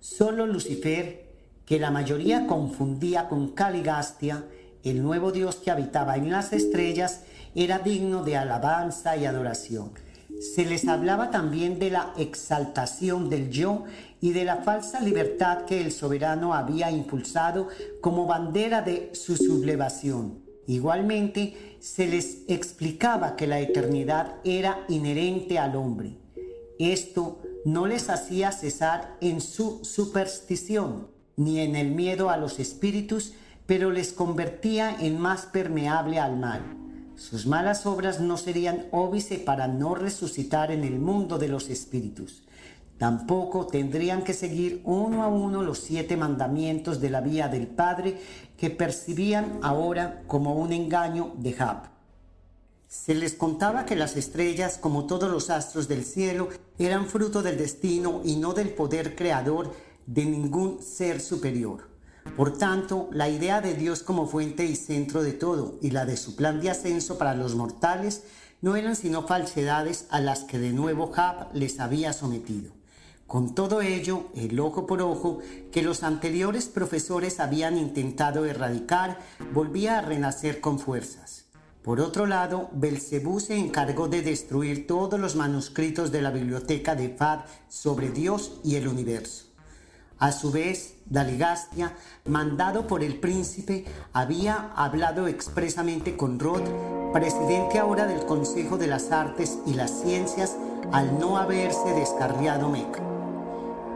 Solo 0.00 0.46
Lucifer, 0.46 1.24
que 1.64 1.78
la 1.78 1.90
mayoría 1.90 2.46
confundía 2.46 3.28
con 3.28 3.52
Caligastia, 3.52 4.44
el 4.82 5.02
nuevo 5.02 5.32
Dios 5.32 5.56
que 5.56 5.70
habitaba 5.70 6.16
en 6.16 6.30
las 6.30 6.52
estrellas, 6.52 7.22
era 7.54 7.78
digno 7.78 8.22
de 8.22 8.36
alabanza 8.36 9.16
y 9.16 9.24
adoración. 9.24 9.92
Se 10.40 10.64
les 10.64 10.86
hablaba 10.88 11.30
también 11.30 11.78
de 11.78 11.90
la 11.90 12.12
exaltación 12.16 13.30
del 13.30 13.50
yo 13.50 13.84
y 14.20 14.32
de 14.32 14.44
la 14.44 14.56
falsa 14.56 15.00
libertad 15.00 15.64
que 15.64 15.80
el 15.80 15.92
soberano 15.92 16.54
había 16.54 16.90
impulsado 16.90 17.68
como 18.00 18.26
bandera 18.26 18.82
de 18.82 19.10
su 19.14 19.36
sublevación. 19.36 20.42
Igualmente, 20.66 21.76
se 21.80 22.06
les 22.06 22.38
explicaba 22.48 23.36
que 23.36 23.46
la 23.46 23.60
eternidad 23.60 24.36
era 24.44 24.84
inherente 24.88 25.58
al 25.58 25.76
hombre. 25.76 26.16
Esto 26.78 27.40
no 27.64 27.86
les 27.86 28.08
hacía 28.10 28.50
cesar 28.52 29.16
en 29.20 29.40
su 29.40 29.80
superstición, 29.84 31.08
ni 31.36 31.60
en 31.60 31.76
el 31.76 31.90
miedo 31.90 32.30
a 32.30 32.36
los 32.36 32.58
espíritus, 32.58 33.34
pero 33.66 33.90
les 33.90 34.12
convertía 34.12 34.96
en 35.00 35.18
más 35.18 35.46
permeable 35.46 36.18
al 36.18 36.36
mal. 36.38 36.83
Sus 37.16 37.46
malas 37.46 37.86
obras 37.86 38.20
no 38.20 38.36
serían 38.36 38.86
óbice 38.90 39.38
para 39.38 39.68
no 39.68 39.94
resucitar 39.94 40.70
en 40.70 40.84
el 40.84 40.98
mundo 40.98 41.38
de 41.38 41.48
los 41.48 41.70
espíritus. 41.70 42.42
Tampoco 42.98 43.66
tendrían 43.66 44.22
que 44.22 44.34
seguir 44.34 44.80
uno 44.84 45.22
a 45.22 45.28
uno 45.28 45.62
los 45.62 45.78
siete 45.78 46.16
mandamientos 46.16 47.00
de 47.00 47.10
la 47.10 47.20
vía 47.20 47.48
del 47.48 47.66
Padre 47.66 48.18
que 48.56 48.70
percibían 48.70 49.58
ahora 49.62 50.22
como 50.26 50.54
un 50.54 50.72
engaño 50.72 51.34
de 51.36 51.52
Jab. 51.52 51.90
Se 52.88 53.14
les 53.14 53.34
contaba 53.34 53.86
que 53.86 53.96
las 53.96 54.16
estrellas, 54.16 54.78
como 54.78 55.06
todos 55.06 55.30
los 55.30 55.50
astros 55.50 55.88
del 55.88 56.04
cielo, 56.04 56.48
eran 56.78 57.06
fruto 57.06 57.42
del 57.42 57.58
destino 57.58 58.22
y 58.24 58.36
no 58.36 58.54
del 58.54 58.70
poder 58.70 59.16
creador 59.16 59.72
de 60.06 60.24
ningún 60.24 60.80
ser 60.80 61.20
superior. 61.20 61.93
Por 62.36 62.58
tanto, 62.58 63.08
la 63.12 63.28
idea 63.28 63.60
de 63.60 63.74
Dios 63.74 64.02
como 64.02 64.26
fuente 64.26 64.64
y 64.64 64.74
centro 64.74 65.22
de 65.22 65.32
todo 65.32 65.78
y 65.80 65.90
la 65.90 66.04
de 66.04 66.16
su 66.16 66.34
plan 66.34 66.60
de 66.60 66.70
ascenso 66.70 67.16
para 67.16 67.34
los 67.34 67.54
mortales 67.54 68.24
no 68.60 68.76
eran 68.76 68.96
sino 68.96 69.26
falsedades 69.26 70.06
a 70.10 70.20
las 70.20 70.40
que 70.44 70.58
de 70.58 70.72
nuevo 70.72 71.12
Jab 71.12 71.54
les 71.54 71.78
había 71.78 72.12
sometido. 72.12 72.72
Con 73.26 73.54
todo 73.54 73.82
ello, 73.82 74.28
el 74.34 74.58
ojo 74.60 74.86
por 74.86 75.00
ojo 75.00 75.38
que 75.72 75.82
los 75.82 76.02
anteriores 76.02 76.66
profesores 76.66 77.40
habían 77.40 77.78
intentado 77.78 78.44
erradicar 78.44 79.18
volvía 79.52 79.98
a 79.98 80.02
renacer 80.02 80.60
con 80.60 80.78
fuerzas. 80.78 81.44
Por 81.82 82.00
otro 82.00 82.26
lado, 82.26 82.70
Belcebú 82.72 83.40
se 83.40 83.58
encargó 83.58 84.08
de 84.08 84.22
destruir 84.22 84.86
todos 84.86 85.20
los 85.20 85.36
manuscritos 85.36 86.10
de 86.10 86.22
la 86.22 86.30
biblioteca 86.30 86.94
de 86.94 87.10
Fad 87.10 87.40
sobre 87.68 88.10
Dios 88.10 88.60
y 88.64 88.76
el 88.76 88.88
universo. 88.88 89.43
A 90.24 90.32
su 90.32 90.50
vez, 90.50 90.94
Daligastia, 91.04 91.92
mandado 92.24 92.86
por 92.86 93.02
el 93.02 93.20
príncipe, 93.20 93.84
había 94.14 94.72
hablado 94.74 95.28
expresamente 95.28 96.16
con 96.16 96.38
Rod, 96.38 96.62
presidente 97.12 97.78
ahora 97.78 98.06
del 98.06 98.24
Consejo 98.24 98.78
de 98.78 98.86
las 98.86 99.12
Artes 99.12 99.58
y 99.66 99.74
las 99.74 99.90
Ciencias, 99.90 100.56
al 100.92 101.18
no 101.18 101.36
haberse 101.36 101.92
descarriado 101.92 102.70
Meca. 102.70 103.02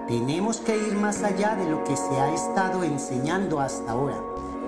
Tenemos 0.07 0.59
que 0.59 0.77
ir 0.77 0.97
más 0.97 1.23
allá 1.23 1.57
de 1.57 1.65
lo 1.65 1.83
que 1.85 1.97
se 1.97 2.21
ha 2.21 2.35
estado 2.35 2.85
enseñando 2.85 3.59
hasta 3.59 3.93
ahora, 3.93 4.23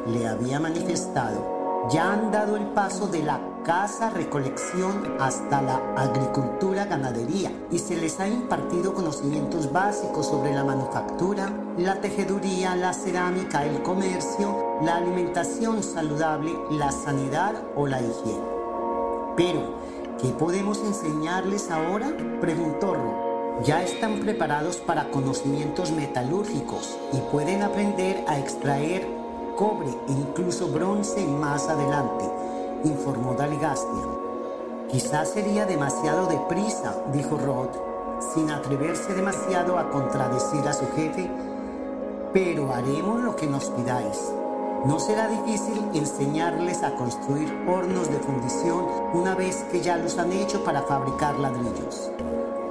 le 0.06 0.26
había 0.26 0.60
manifestado 0.60 1.60
ya 1.88 2.12
han 2.12 2.30
dado 2.30 2.56
el 2.56 2.66
paso 2.66 3.06
de 3.06 3.22
la 3.22 3.40
casa 3.64 4.10
recolección 4.10 5.16
hasta 5.20 5.60
la 5.62 5.80
agricultura 5.96 6.86
ganadería 6.86 7.52
y 7.70 7.78
se 7.78 7.96
les 7.96 8.18
ha 8.20 8.28
impartido 8.28 8.94
conocimientos 8.94 9.72
básicos 9.72 10.26
sobre 10.26 10.54
la 10.54 10.64
manufactura, 10.64 11.52
la 11.76 12.00
tejeduría, 12.00 12.74
la 12.74 12.92
cerámica, 12.92 13.64
el 13.64 13.82
comercio, 13.82 14.78
la 14.82 14.96
alimentación 14.96 15.82
saludable, 15.82 16.52
la 16.70 16.90
sanidad 16.90 17.54
o 17.76 17.86
la 17.86 18.00
higiene. 18.00 18.44
Pero, 19.36 19.74
¿qué 20.20 20.28
podemos 20.28 20.78
enseñarles 20.84 21.70
ahora? 21.70 22.12
preguntó 22.40 22.94
Ro. 22.94 23.30
Ya 23.64 23.82
están 23.82 24.20
preparados 24.20 24.76
para 24.76 25.10
conocimientos 25.10 25.92
metalúrgicos 25.92 26.96
y 27.12 27.18
pueden 27.30 27.62
aprender 27.62 28.24
a 28.26 28.38
extraer 28.38 29.06
cobre 29.56 29.90
e 30.08 30.12
incluso 30.12 30.68
bronce 30.68 31.26
más 31.26 31.68
adelante, 31.68 32.24
informó 32.84 33.34
Daligastia. 33.34 34.04
Quizás 34.90 35.30
sería 35.30 35.66
demasiado 35.66 36.26
deprisa, 36.26 36.96
dijo 37.12 37.36
Rod, 37.38 37.68
sin 38.34 38.50
atreverse 38.50 39.14
demasiado 39.14 39.78
a 39.78 39.90
contradecir 39.90 40.66
a 40.66 40.72
su 40.72 40.86
jefe, 40.96 41.30
pero 42.32 42.72
haremos 42.72 43.20
lo 43.20 43.36
que 43.36 43.46
nos 43.46 43.70
pidáis. 43.70 44.32
No 44.84 44.98
será 44.98 45.28
difícil 45.28 45.82
enseñarles 45.94 46.82
a 46.82 46.94
construir 46.96 47.52
hornos 47.68 48.10
de 48.10 48.18
fundición 48.18 48.86
una 49.12 49.34
vez 49.34 49.64
que 49.70 49.80
ya 49.80 49.96
los 49.96 50.18
han 50.18 50.32
hecho 50.32 50.64
para 50.64 50.82
fabricar 50.82 51.38
ladrillos. 51.38 52.10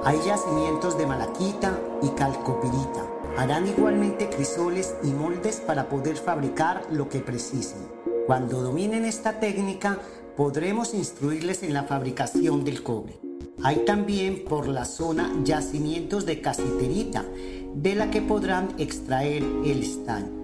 Hay 0.04 0.18
yacimientos 0.22 0.98
de 0.98 1.06
malaquita 1.06 1.78
y 2.02 2.08
calcopirita 2.08 3.04
Harán 3.36 3.66
igualmente 3.66 4.28
crisoles 4.28 4.94
y 5.02 5.12
moldes 5.12 5.60
para 5.60 5.88
poder 5.88 6.16
fabricar 6.16 6.82
lo 6.90 7.08
que 7.08 7.20
precisen. 7.20 7.78
Cuando 8.26 8.62
dominen 8.62 9.04
esta 9.04 9.40
técnica, 9.40 9.98
podremos 10.36 10.94
instruirles 10.94 11.62
en 11.62 11.74
la 11.74 11.84
fabricación 11.84 12.64
del 12.64 12.82
cobre. 12.82 13.18
Hay 13.62 13.84
también 13.84 14.44
por 14.44 14.68
la 14.68 14.84
zona 14.84 15.32
yacimientos 15.44 16.26
de 16.26 16.40
casiterita, 16.40 17.24
de 17.74 17.94
la 17.94 18.10
que 18.10 18.22
podrán 18.22 18.68
extraer 18.78 19.42
el 19.42 19.82
estaño. 19.82 20.40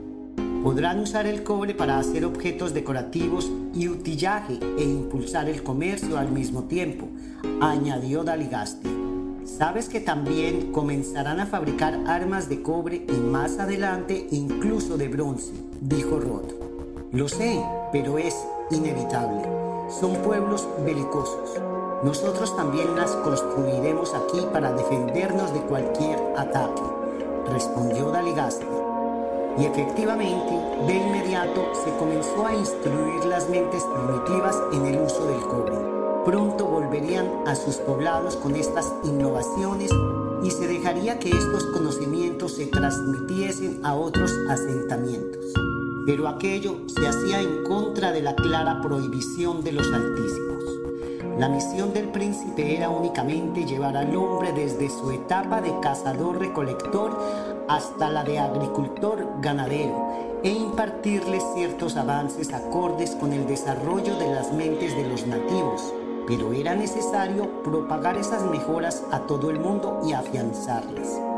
Podrán 0.62 1.00
usar 1.00 1.26
el 1.26 1.44
cobre 1.44 1.74
para 1.74 1.98
hacer 1.98 2.24
objetos 2.24 2.74
decorativos 2.74 3.50
y 3.72 3.88
utillaje 3.88 4.58
e 4.78 4.82
impulsar 4.82 5.48
el 5.48 5.62
comercio 5.62 6.18
al 6.18 6.32
mismo 6.32 6.64
tiempo, 6.64 7.08
añadió 7.60 8.24
Daligasti. 8.24 8.88
Sabes 9.44 9.88
que 9.88 10.00
también 10.00 10.72
comenzarán 10.72 11.38
a 11.38 11.46
fabricar 11.46 12.00
armas 12.08 12.48
de 12.48 12.62
cobre 12.62 13.06
y 13.08 13.12
más 13.12 13.58
adelante 13.58 14.26
incluso 14.32 14.98
de 14.98 15.08
bronce, 15.08 15.52
dijo 15.80 16.18
Rod. 16.18 16.65
Lo 17.16 17.30
sé, 17.30 17.64
pero 17.92 18.18
es 18.18 18.46
inevitable. 18.70 19.40
Son 19.88 20.16
pueblos 20.16 20.68
belicosos. 20.84 21.58
Nosotros 22.02 22.54
también 22.54 22.94
las 22.94 23.10
construiremos 23.12 24.12
aquí 24.12 24.46
para 24.52 24.74
defendernos 24.74 25.50
de 25.54 25.60
cualquier 25.60 26.18
ataque, 26.36 26.82
respondió 27.50 28.10
Daligasti. 28.10 28.66
Y 29.58 29.64
efectivamente, 29.64 30.60
de 30.86 30.94
inmediato 30.94 31.66
se 31.82 31.96
comenzó 31.96 32.44
a 32.44 32.54
instruir 32.54 33.24
las 33.24 33.48
mentes 33.48 33.82
primitivas 33.82 34.60
en 34.74 34.84
el 34.84 35.00
uso 35.00 35.26
del 35.26 35.40
cobre. 35.40 35.74
pronto 36.26 36.66
volverían 36.66 37.30
a 37.46 37.54
sus 37.54 37.76
poblados 37.76 38.36
con 38.36 38.56
estas 38.56 38.92
innovaciones 39.04 39.90
y 40.42 40.50
se 40.50 40.68
dejaría 40.68 41.18
que 41.18 41.30
estos 41.30 41.64
conocimientos 41.72 42.56
se 42.56 42.66
transmitiesen 42.66 43.80
a 43.86 43.94
otros 43.94 44.30
asentamientos. 44.50 45.65
Pero 46.06 46.28
aquello 46.28 46.76
se 46.86 47.06
hacía 47.06 47.40
en 47.40 47.64
contra 47.64 48.12
de 48.12 48.22
la 48.22 48.34
clara 48.34 48.80
prohibición 48.80 49.64
de 49.64 49.72
los 49.72 49.92
altísimos. 49.92 50.64
La 51.38 51.48
misión 51.48 51.92
del 51.92 52.08
príncipe 52.08 52.76
era 52.76 52.88
únicamente 52.88 53.66
llevar 53.66 53.96
al 53.96 54.16
hombre 54.16 54.52
desde 54.52 54.88
su 54.88 55.10
etapa 55.10 55.60
de 55.60 55.78
cazador-recolector 55.80 57.66
hasta 57.68 58.08
la 58.08 58.24
de 58.24 58.38
agricultor-ganadero 58.38 60.40
e 60.42 60.50
impartirle 60.50 61.40
ciertos 61.54 61.96
avances 61.96 62.54
acordes 62.54 63.10
con 63.16 63.32
el 63.32 63.46
desarrollo 63.46 64.16
de 64.16 64.32
las 64.32 64.52
mentes 64.52 64.96
de 64.96 65.08
los 65.08 65.26
nativos 65.26 65.92
pero 66.26 66.52
era 66.52 66.74
necesario 66.74 67.62
propagar 67.62 68.16
esas 68.16 68.44
mejoras 68.50 69.04
a 69.12 69.20
todo 69.20 69.50
el 69.50 69.60
mundo 69.60 70.00
y 70.04 70.12
afianzarlas. 70.12 71.35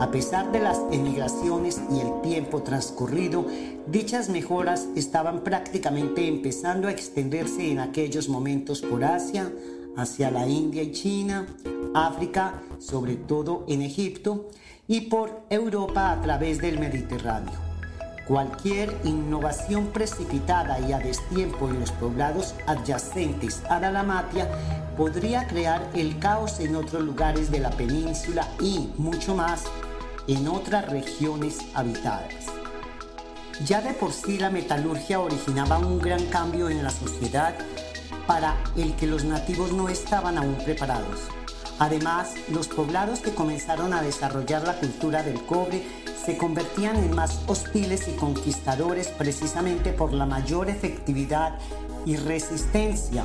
A 0.00 0.10
pesar 0.10 0.50
de 0.50 0.58
las 0.58 0.80
emigraciones 0.90 1.80
y 1.90 2.00
el 2.00 2.20
tiempo 2.20 2.62
transcurrido, 2.62 3.46
dichas 3.86 4.28
mejoras 4.28 4.88
estaban 4.96 5.44
prácticamente 5.44 6.26
empezando 6.26 6.88
a 6.88 6.90
extenderse 6.90 7.70
en 7.70 7.78
aquellos 7.78 8.28
momentos 8.28 8.82
por 8.82 9.04
Asia, 9.04 9.52
hacia 9.96 10.32
la 10.32 10.48
India 10.48 10.82
y 10.82 10.90
China, 10.90 11.46
África, 11.94 12.60
sobre 12.78 13.14
todo 13.14 13.64
en 13.68 13.82
Egipto, 13.82 14.48
y 14.88 15.02
por 15.02 15.42
Europa 15.48 16.10
a 16.10 16.20
través 16.20 16.60
del 16.60 16.80
Mediterráneo. 16.80 17.63
Cualquier 18.26 18.96
innovación 19.04 19.88
precipitada 19.88 20.80
y 20.80 20.94
a 20.94 20.98
destiempo 20.98 21.68
en 21.68 21.80
los 21.80 21.92
poblados 21.92 22.54
adyacentes 22.66 23.62
a 23.68 23.78
la 23.80 23.90
Lamatia 23.90 24.48
podría 24.96 25.46
crear 25.46 25.86
el 25.92 26.18
caos 26.18 26.58
en 26.60 26.74
otros 26.74 27.02
lugares 27.02 27.50
de 27.50 27.60
la 27.60 27.68
península 27.68 28.48
y, 28.60 28.90
mucho 28.96 29.34
más, 29.34 29.64
en 30.26 30.48
otras 30.48 30.88
regiones 30.88 31.58
habitadas. 31.74 32.46
Ya 33.66 33.82
de 33.82 33.92
por 33.92 34.10
sí 34.12 34.38
la 34.38 34.48
metalurgia 34.48 35.20
originaba 35.20 35.76
un 35.76 35.98
gran 35.98 36.24
cambio 36.26 36.70
en 36.70 36.82
la 36.82 36.90
sociedad 36.90 37.54
para 38.26 38.56
el 38.74 38.96
que 38.96 39.06
los 39.06 39.24
nativos 39.24 39.70
no 39.72 39.90
estaban 39.90 40.38
aún 40.38 40.56
preparados. 40.64 41.20
Además, 41.78 42.32
los 42.50 42.68
poblados 42.68 43.20
que 43.20 43.34
comenzaron 43.34 43.92
a 43.92 44.00
desarrollar 44.00 44.62
la 44.62 44.78
cultura 44.78 45.22
del 45.22 45.44
cobre 45.44 45.84
se 46.24 46.36
convertían 46.38 46.96
en 46.96 47.14
más 47.14 47.40
hostiles 47.46 48.08
y 48.08 48.12
conquistadores 48.12 49.08
precisamente 49.08 49.92
por 49.92 50.12
la 50.12 50.26
mayor 50.26 50.70
efectividad 50.70 51.58
y 52.06 52.16
resistencia 52.16 53.24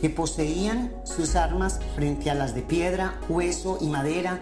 que 0.00 0.10
poseían 0.10 0.92
sus 1.04 1.36
armas 1.36 1.78
frente 1.94 2.30
a 2.30 2.34
las 2.34 2.54
de 2.54 2.62
piedra, 2.62 3.20
hueso 3.28 3.78
y 3.80 3.86
madera 3.86 4.40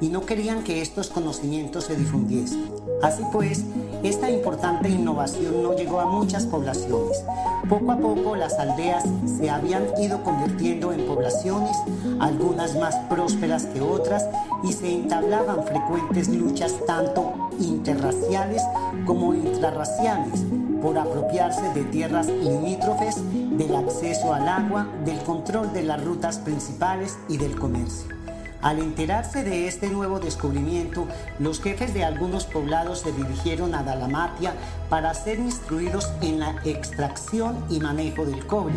y 0.00 0.08
no 0.08 0.26
querían 0.26 0.62
que 0.62 0.82
estos 0.82 1.08
conocimientos 1.08 1.84
se 1.84 1.96
difundiesen. 1.96 2.70
Así 3.02 3.22
pues, 3.32 3.64
esta 4.02 4.30
importante 4.30 4.88
innovación 4.88 5.62
no 5.62 5.74
llegó 5.74 6.00
a 6.00 6.06
muchas 6.06 6.46
poblaciones. 6.46 7.22
Poco 7.68 7.92
a 7.92 7.98
poco 7.98 8.36
las 8.36 8.58
aldeas 8.58 9.04
se 9.38 9.50
habían 9.50 9.84
ido 10.00 10.22
convirtiendo 10.22 10.92
en 10.92 11.06
poblaciones, 11.06 11.76
algunas 12.20 12.78
más 12.78 12.94
prósperas 13.08 13.66
que 13.66 13.80
otras, 13.80 14.26
y 14.62 14.72
se 14.72 14.92
entablaban 14.92 15.64
frecuentes 15.64 16.28
luchas 16.28 16.74
tanto 16.86 17.50
interraciales 17.58 18.62
como 19.04 19.34
intrarraciales 19.34 20.44
por 20.80 20.98
apropiarse 20.98 21.72
de 21.74 21.84
tierras 21.84 22.28
limítrofes, 22.28 23.16
del 23.32 23.74
acceso 23.74 24.32
al 24.32 24.46
agua, 24.46 24.86
del 25.04 25.18
control 25.20 25.72
de 25.72 25.82
las 25.82 26.04
rutas 26.04 26.38
principales 26.38 27.18
y 27.28 27.38
del 27.38 27.58
comercio. 27.58 28.25
Al 28.62 28.78
enterarse 28.78 29.44
de 29.44 29.68
este 29.68 29.88
nuevo 29.88 30.18
descubrimiento, 30.18 31.06
los 31.38 31.60
jefes 31.60 31.94
de 31.94 32.04
algunos 32.04 32.46
poblados 32.46 33.00
se 33.00 33.12
dirigieron 33.12 33.74
a 33.74 33.82
Dalamatia 33.82 34.54
para 34.88 35.12
ser 35.14 35.38
instruidos 35.38 36.10
en 36.22 36.40
la 36.40 36.56
extracción 36.64 37.56
y 37.68 37.80
manejo 37.80 38.24
del 38.24 38.46
cobre, 38.46 38.74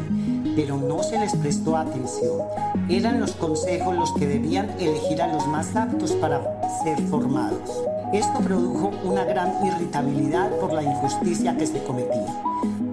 pero 0.56 0.78
no 0.78 1.02
se 1.02 1.18
les 1.20 1.36
prestó 1.36 1.78
atención. 1.78 2.42
Eran 2.90 3.20
los 3.20 3.32
consejos 3.32 3.96
los 3.96 4.14
que 4.14 4.28
debían 4.28 4.70
elegir 4.80 5.22
a 5.22 5.28
los 5.28 5.48
más 5.48 5.76
aptos 5.76 6.12
para 6.14 6.42
ser 6.84 7.02
formados. 7.08 7.70
Esto 8.14 8.40
produjo 8.40 8.92
una 9.04 9.24
gran 9.24 9.66
irritabilidad 9.66 10.50
por 10.58 10.74
la 10.74 10.84
injusticia 10.84 11.56
que 11.56 11.68
se 11.68 11.84
cometía. 11.84 12.44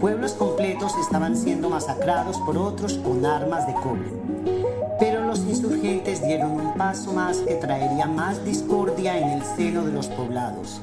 Pueblos 0.01 0.33
completos 0.33 0.93
estaban 0.99 1.37
siendo 1.37 1.71
masacrados 1.71 2.37
por 2.39 2.59
otros 2.59 2.95
con 2.99 3.25
armas 3.25 3.67
de 3.67 3.73
cobre. 3.75 4.26
Dieron 6.27 6.51
un 6.61 6.75
paso 6.75 7.13
más 7.13 7.37
que 7.39 7.55
traería 7.55 8.07
más 8.07 8.45
discordia 8.45 9.17
en 9.17 9.29
el 9.29 9.45
seno 9.45 9.85
de 9.85 9.93
los 9.93 10.09
poblados. 10.09 10.81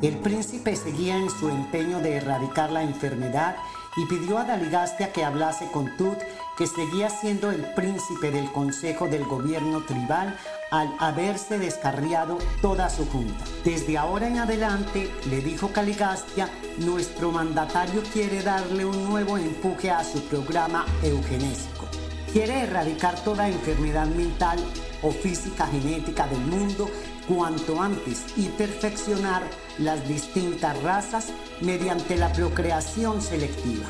El 0.00 0.16
príncipe 0.16 0.74
seguía 0.74 1.18
en 1.18 1.28
su 1.28 1.50
empeño 1.50 2.00
de 2.00 2.16
erradicar 2.16 2.70
la 2.72 2.82
enfermedad 2.82 3.56
y 3.98 4.06
pidió 4.06 4.38
a 4.38 4.44
Daligastia 4.44 5.12
que 5.12 5.22
hablase 5.22 5.70
con 5.70 5.94
Tut, 5.98 6.18
que 6.56 6.66
seguía 6.66 7.10
siendo 7.10 7.50
el 7.50 7.62
príncipe 7.74 8.30
del 8.30 8.50
consejo 8.52 9.06
del 9.06 9.24
gobierno 9.24 9.82
tribal 9.84 10.34
al 10.70 10.90
haberse 10.98 11.58
descarriado 11.58 12.38
toda 12.62 12.88
su 12.88 13.04
junta. 13.06 13.44
Desde 13.64 13.98
ahora 13.98 14.28
en 14.28 14.38
adelante, 14.38 15.12
le 15.28 15.42
dijo 15.42 15.72
Caligastia, 15.72 16.48
nuestro 16.78 17.32
mandatario 17.32 18.02
quiere 18.14 18.42
darle 18.42 18.86
un 18.86 19.04
nuevo 19.04 19.36
empuje 19.36 19.90
a 19.90 20.02
su 20.04 20.22
programa 20.22 20.86
eugenésico. 21.02 21.84
Quiere 22.32 22.62
erradicar 22.62 23.14
toda 23.20 23.48
enfermedad 23.48 24.06
mental 24.06 24.58
o 25.02 25.10
física 25.10 25.66
genética 25.66 26.26
del 26.26 26.40
mundo 26.40 26.88
cuanto 27.28 27.80
antes 27.80 28.24
y 28.36 28.46
perfeccionar 28.48 29.42
las 29.78 30.06
distintas 30.08 30.80
razas 30.82 31.28
mediante 31.60 32.16
la 32.16 32.32
procreación 32.32 33.20
selectiva. 33.20 33.86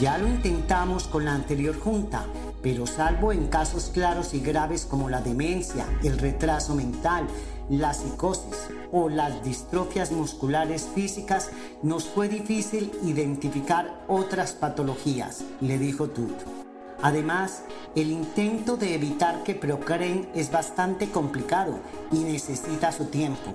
Ya 0.00 0.18
lo 0.18 0.28
intentamos 0.28 1.04
con 1.04 1.24
la 1.24 1.34
anterior 1.34 1.78
junta, 1.78 2.24
pero 2.62 2.86
salvo 2.86 3.32
en 3.32 3.48
casos 3.48 3.90
claros 3.92 4.34
y 4.34 4.40
graves 4.40 4.84
como 4.84 5.08
la 5.08 5.20
demencia, 5.20 5.86
el 6.02 6.18
retraso 6.18 6.74
mental, 6.74 7.26
la 7.68 7.94
psicosis 7.94 8.68
o 8.92 9.08
las 9.08 9.42
distrofias 9.44 10.12
musculares 10.12 10.88
físicas, 10.94 11.50
nos 11.82 12.04
fue 12.04 12.28
difícil 12.28 12.92
identificar 13.02 14.04
otras 14.08 14.52
patologías, 14.52 15.44
le 15.60 15.78
dijo 15.78 16.08
Tut. 16.08 16.69
Además, 17.02 17.62
el 17.94 18.10
intento 18.10 18.76
de 18.76 18.94
evitar 18.94 19.42
que 19.42 19.54
procreen 19.54 20.28
es 20.34 20.50
bastante 20.50 21.10
complicado 21.10 21.78
y 22.12 22.18
necesita 22.18 22.92
su 22.92 23.06
tiempo. 23.06 23.52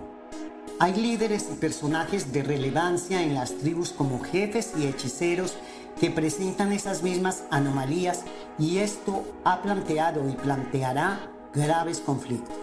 Hay 0.80 0.94
líderes 0.96 1.48
y 1.54 1.56
personajes 1.56 2.34
de 2.34 2.44
relevancia 2.44 3.22
en 3.22 3.34
las 3.34 3.56
tribus 3.58 3.92
como 3.92 4.20
jefes 4.20 4.74
y 4.78 4.88
hechiceros 4.88 5.56
que 6.00 6.12
presentan 6.12 6.74
esas 6.74 7.02
mismas 7.02 7.44
anomalías 7.50 8.24
y 8.60 8.80
esto 8.80 9.24
ha 9.46 9.62
planteado 9.62 10.28
y 10.28 10.34
planteará 10.34 11.32
graves 11.54 12.00
conflictos. 12.00 12.58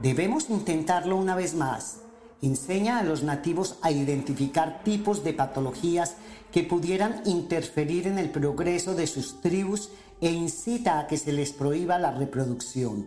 Debemos 0.00 0.50
intentarlo 0.50 1.16
una 1.16 1.36
vez 1.36 1.54
más. 1.54 1.98
Enseña 2.42 2.98
a 2.98 3.02
los 3.02 3.22
nativos 3.22 3.76
a 3.82 3.90
identificar 3.90 4.82
tipos 4.82 5.22
de 5.24 5.34
patologías 5.34 6.16
que 6.50 6.62
pudieran 6.62 7.20
interferir 7.26 8.06
en 8.06 8.18
el 8.18 8.30
progreso 8.30 8.94
de 8.94 9.06
sus 9.06 9.42
tribus 9.42 9.90
e 10.22 10.30
incita 10.30 10.98
a 10.98 11.06
que 11.06 11.18
se 11.18 11.32
les 11.32 11.52
prohíba 11.52 11.98
la 11.98 12.12
reproducción. 12.12 13.06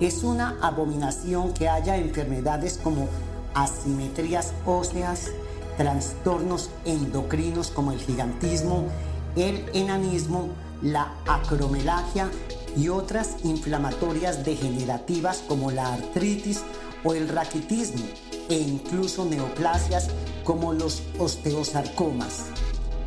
Es 0.00 0.22
una 0.22 0.56
abominación 0.62 1.52
que 1.52 1.68
haya 1.68 1.98
enfermedades 1.98 2.80
como 2.82 3.08
asimetrías 3.52 4.54
óseas, 4.64 5.30
trastornos 5.76 6.70
endocrinos 6.86 7.70
como 7.70 7.92
el 7.92 7.98
gigantismo, 7.98 8.86
el 9.36 9.66
enanismo, 9.74 10.48
la 10.80 11.14
acromelagia 11.26 12.30
y 12.74 12.88
otras 12.88 13.36
inflamatorias 13.44 14.46
degenerativas 14.46 15.44
como 15.46 15.70
la 15.70 15.92
artritis 15.92 16.62
o 17.04 17.12
el 17.12 17.28
raquitismo 17.28 18.04
e 18.48 18.54
incluso 18.54 19.24
neoplasias 19.24 20.08
como 20.44 20.72
los 20.72 21.02
osteosarcomas. 21.18 22.46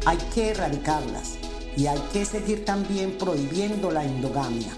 Hay 0.06 0.18
que 0.34 0.52
erradicarlas 0.52 1.34
y 1.76 1.88
hay 1.88 2.00
que 2.14 2.26
seguir 2.26 2.66
también 2.66 3.18
prohibiendo 3.18 3.92
la 3.92 4.06
endogamia. 4.06 4.74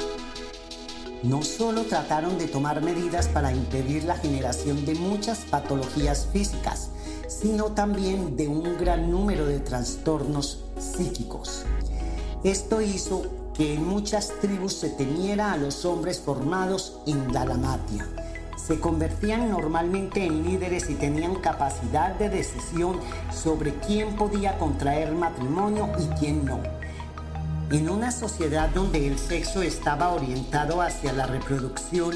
No 1.24 1.41
solo 1.41 1.84
trataron 1.84 2.38
de 2.38 2.47
tomar 2.47 2.82
medidas 2.82 3.28
para 3.28 3.51
impedir 3.51 4.03
la 4.03 4.16
generación 4.16 4.86
de 4.86 4.95
muchas 4.95 5.39
patologías 5.39 6.28
físicas, 6.32 6.89
sino 7.28 7.66
también 7.66 8.38
de 8.38 8.47
un 8.47 8.78
gran 8.78 9.12
número 9.12 9.45
de 9.45 9.60
trastornos 9.60 10.64
psíquicos. 10.78 11.64
Esto 12.43 12.82
hizo 12.82 13.24
que 13.55 13.74
en 13.74 13.86
muchas 13.86 14.32
tribus 14.39 14.74
se 14.74 14.89
temiera 14.89 15.51
a 15.51 15.58
los 15.58 15.86
hombres 15.86 16.20
formados 16.20 16.99
en 17.08 17.32
Dalamatia 17.32 18.08
se 18.68 18.82
convertían 18.82 19.49
normalmente 19.49 20.26
en 20.26 20.43
líderes 20.43 20.89
y 20.89 20.95
tenían 20.95 21.36
capacidad 21.36 22.15
de 22.15 22.28
decisión 22.28 22.99
sobre 23.32 23.74
quién 23.76 24.18
podía 24.18 24.57
contraer 24.57 25.13
matrimonio 25.13 25.89
y 25.97 26.07
quién 26.20 26.43
no. 26.43 26.61
En 27.72 27.89
una 27.89 28.11
sociedad 28.11 28.70
donde 28.70 29.07
el 29.07 29.18
sexo 29.18 29.61
estaba 29.61 30.09
orientado 30.09 30.82
hacia 30.82 31.13
la 31.13 31.28
reproducción 31.28 32.15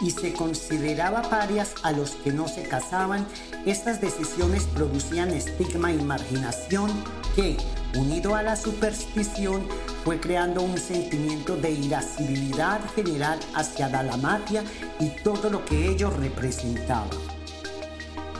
y 0.00 0.10
se 0.10 0.32
consideraba 0.32 1.22
parias 1.22 1.74
a 1.84 1.92
los 1.92 2.10
que 2.10 2.32
no 2.32 2.48
se 2.48 2.64
casaban, 2.64 3.24
estas 3.64 4.00
decisiones 4.00 4.64
producían 4.64 5.30
estigma 5.30 5.92
y 5.92 6.02
marginación 6.02 6.90
que, 7.36 7.56
unido 7.96 8.34
a 8.34 8.42
la 8.42 8.56
superstición, 8.56 9.66
fue 10.04 10.20
creando 10.20 10.62
un 10.62 10.78
sentimiento 10.78 11.56
de 11.56 11.70
irascibilidad 11.70 12.80
general 12.94 13.38
hacia 13.54 13.88
Dalamatia 13.88 14.64
y 14.98 15.10
todo 15.22 15.50
lo 15.50 15.64
que 15.64 15.88
ello 15.90 16.10
representaba. 16.10 17.10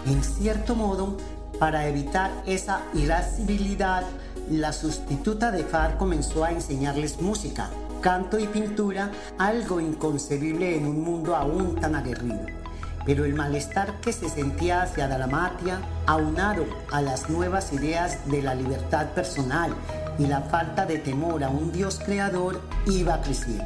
En 0.06 0.22
cierto 0.24 0.74
modo, 0.74 1.16
para 1.58 1.86
evitar 1.86 2.30
esa 2.46 2.82
irascibilidad, 2.94 4.04
la 4.50 4.72
sustituta 4.72 5.52
de 5.52 5.62
Far 5.62 5.96
comenzó 5.96 6.44
a 6.44 6.50
enseñarles 6.50 7.20
música, 7.20 7.70
canto 8.00 8.38
y 8.38 8.48
pintura, 8.48 9.12
algo 9.38 9.80
inconcebible 9.80 10.76
en 10.76 10.86
un 10.86 11.00
mundo 11.02 11.36
aún 11.36 11.76
tan 11.76 11.94
aguerrido. 11.94 12.61
Pero 13.04 13.24
el 13.24 13.34
malestar 13.34 14.00
que 14.00 14.12
se 14.12 14.28
sentía 14.28 14.82
hacia 14.82 15.08
Dalamatia, 15.08 15.80
aunado 16.06 16.66
a 16.90 17.00
las 17.02 17.28
nuevas 17.28 17.72
ideas 17.72 18.18
de 18.30 18.42
la 18.42 18.54
libertad 18.54 19.08
personal 19.08 19.74
y 20.18 20.26
la 20.26 20.42
falta 20.42 20.86
de 20.86 20.98
temor 20.98 21.42
a 21.42 21.48
un 21.48 21.72
Dios 21.72 22.00
creador, 22.04 22.60
iba 22.86 23.20
creciendo. 23.22 23.64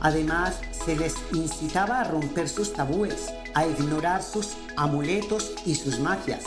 Además, 0.00 0.60
se 0.84 0.96
les 0.96 1.14
incitaba 1.32 2.00
a 2.00 2.04
romper 2.04 2.48
sus 2.48 2.74
tabúes, 2.74 3.32
a 3.54 3.66
ignorar 3.66 4.22
sus 4.22 4.54
amuletos 4.76 5.52
y 5.64 5.74
sus 5.74 5.98
magias, 5.98 6.44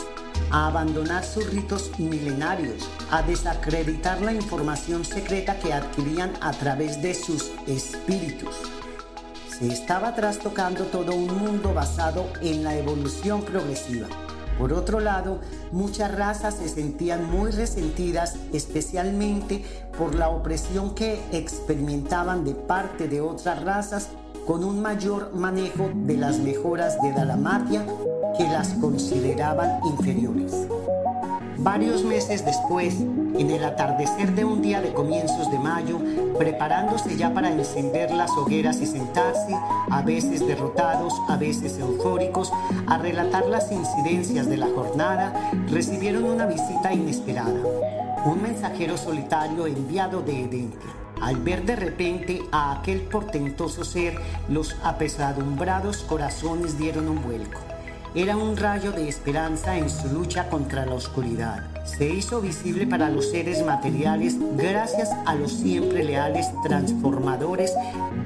a 0.50 0.68
abandonar 0.68 1.24
sus 1.24 1.50
ritos 1.50 1.90
milenarios, 1.98 2.88
a 3.10 3.22
desacreditar 3.22 4.20
la 4.20 4.32
información 4.32 5.04
secreta 5.04 5.58
que 5.58 5.72
adquirían 5.72 6.32
a 6.40 6.52
través 6.52 7.02
de 7.02 7.14
sus 7.14 7.50
espíritus. 7.66 8.77
Se 9.58 9.66
estaba 9.66 10.14
trastocando 10.14 10.84
todo 10.84 11.16
un 11.16 11.36
mundo 11.36 11.74
basado 11.74 12.26
en 12.40 12.62
la 12.62 12.76
evolución 12.76 13.42
progresiva. 13.42 14.06
Por 14.56 14.72
otro 14.72 15.00
lado, 15.00 15.40
muchas 15.72 16.14
razas 16.14 16.54
se 16.54 16.68
sentían 16.68 17.28
muy 17.28 17.50
resentidas, 17.50 18.36
especialmente 18.52 19.64
por 19.98 20.14
la 20.14 20.28
opresión 20.28 20.94
que 20.94 21.20
experimentaban 21.32 22.44
de 22.44 22.54
parte 22.54 23.08
de 23.08 23.20
otras 23.20 23.64
razas 23.64 24.10
con 24.46 24.62
un 24.62 24.80
mayor 24.80 25.34
manejo 25.34 25.90
de 25.92 26.16
las 26.16 26.38
mejoras 26.38 27.02
de 27.02 27.10
Dalamatia 27.12 27.84
que 28.36 28.44
las 28.44 28.74
consideraban 28.74 29.80
inferiores. 29.86 30.52
Varios 31.60 32.04
meses 32.04 32.44
después, 32.44 32.94
en 33.00 33.50
el 33.50 33.64
atardecer 33.64 34.32
de 34.36 34.44
un 34.44 34.62
día 34.62 34.80
de 34.80 34.92
comienzos 34.92 35.50
de 35.50 35.58
mayo, 35.58 35.98
preparándose 36.38 37.16
ya 37.16 37.34
para 37.34 37.50
encender 37.50 38.12
las 38.12 38.30
hogueras 38.30 38.80
y 38.80 38.86
sentarse, 38.86 39.56
a 39.90 40.02
veces 40.02 40.46
derrotados, 40.46 41.12
a 41.28 41.36
veces 41.36 41.76
eufóricos, 41.80 42.52
a 42.86 42.98
relatar 42.98 43.46
las 43.46 43.72
incidencias 43.72 44.48
de 44.48 44.56
la 44.56 44.68
jornada, 44.68 45.50
recibieron 45.68 46.24
una 46.24 46.46
visita 46.46 46.92
inesperada. 46.92 47.60
Un 48.24 48.40
mensajero 48.40 48.96
solitario 48.96 49.66
enviado 49.66 50.22
de 50.22 50.44
Edentia. 50.44 50.90
Al 51.20 51.38
ver 51.38 51.64
de 51.64 51.74
repente 51.74 52.42
a 52.52 52.78
aquel 52.78 53.00
portentoso 53.00 53.82
ser, 53.84 54.14
los 54.48 54.76
apesadumbrados 54.84 56.04
corazones 56.04 56.78
dieron 56.78 57.08
un 57.08 57.20
vuelco. 57.20 57.58
Era 58.14 58.38
un 58.38 58.56
rayo 58.56 58.90
de 58.90 59.06
esperanza 59.06 59.76
en 59.76 59.90
su 59.90 60.08
lucha 60.08 60.48
contra 60.48 60.86
la 60.86 60.94
oscuridad. 60.94 61.62
Se 61.84 62.08
hizo 62.08 62.40
visible 62.40 62.86
para 62.86 63.10
los 63.10 63.30
seres 63.30 63.62
materiales 63.64 64.36
gracias 64.56 65.10
a 65.26 65.34
los 65.34 65.52
siempre 65.52 66.02
leales 66.04 66.46
transformadores 66.64 67.74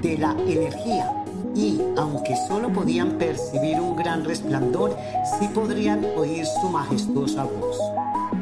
de 0.00 0.18
la 0.18 0.36
energía. 0.46 1.12
Y 1.56 1.80
aunque 1.96 2.36
solo 2.48 2.72
podían 2.72 3.18
percibir 3.18 3.80
un 3.80 3.96
gran 3.96 4.24
resplandor, 4.24 4.96
sí 5.38 5.48
podrían 5.48 6.04
oír 6.16 6.46
su 6.46 6.68
majestuosa 6.68 7.44
voz. 7.44 7.76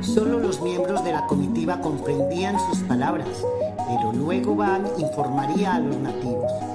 Solo 0.03 0.39
los 0.39 0.61
miembros 0.61 1.03
de 1.05 1.13
la 1.13 1.27
comitiva 1.27 1.81
comprendían 1.81 2.57
sus 2.69 2.81
palabras, 2.81 3.29
pero 3.89 4.13
luego 4.13 4.55
Van 4.55 4.87
informaría 4.99 5.75
a 5.75 5.81
los 5.81 5.97
nativos. 5.97 6.70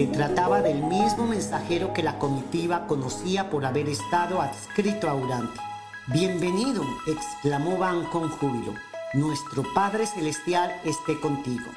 Se 0.00 0.06
trataba 0.06 0.62
del 0.62 0.82
mismo 0.82 1.26
mensajero 1.26 1.92
que 1.92 2.02
la 2.02 2.18
comitiva 2.18 2.86
conocía 2.86 3.50
por 3.50 3.66
haber 3.66 3.86
estado 3.86 4.40
adscrito 4.40 5.10
a 5.10 5.14
Urante. 5.14 5.60
Bienvenido, 6.06 6.82
exclamó 7.06 7.76
Van 7.76 8.06
con 8.06 8.30
júbilo. 8.30 8.72
Nuestro 9.12 9.62
Padre 9.74 10.06
Celestial 10.06 10.74
esté 10.86 11.20
contigo. 11.20 11.70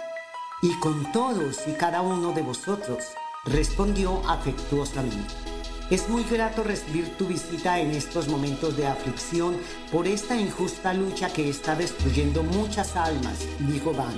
Y 0.62 0.74
con 0.80 1.12
todos 1.12 1.68
y 1.68 1.74
cada 1.74 2.00
uno 2.00 2.32
de 2.32 2.44
vosotros, 2.44 3.04
respondió 3.44 4.22
afectuosamente. 4.26 5.34
Es 5.90 6.08
muy 6.08 6.24
grato 6.24 6.64
recibir 6.64 7.18
tu 7.18 7.28
visita 7.28 7.82
en 7.82 7.92
estos 7.92 8.30
momentos 8.30 8.78
de 8.78 8.88
aflicción 8.88 9.58
por 9.92 10.08
esta 10.08 10.38
injusta 10.38 10.94
lucha 10.94 11.28
que 11.34 11.50
está 11.50 11.76
destruyendo 11.76 12.42
muchas 12.42 12.96
almas, 12.96 13.40
dijo 13.60 13.92
Van. 13.92 14.16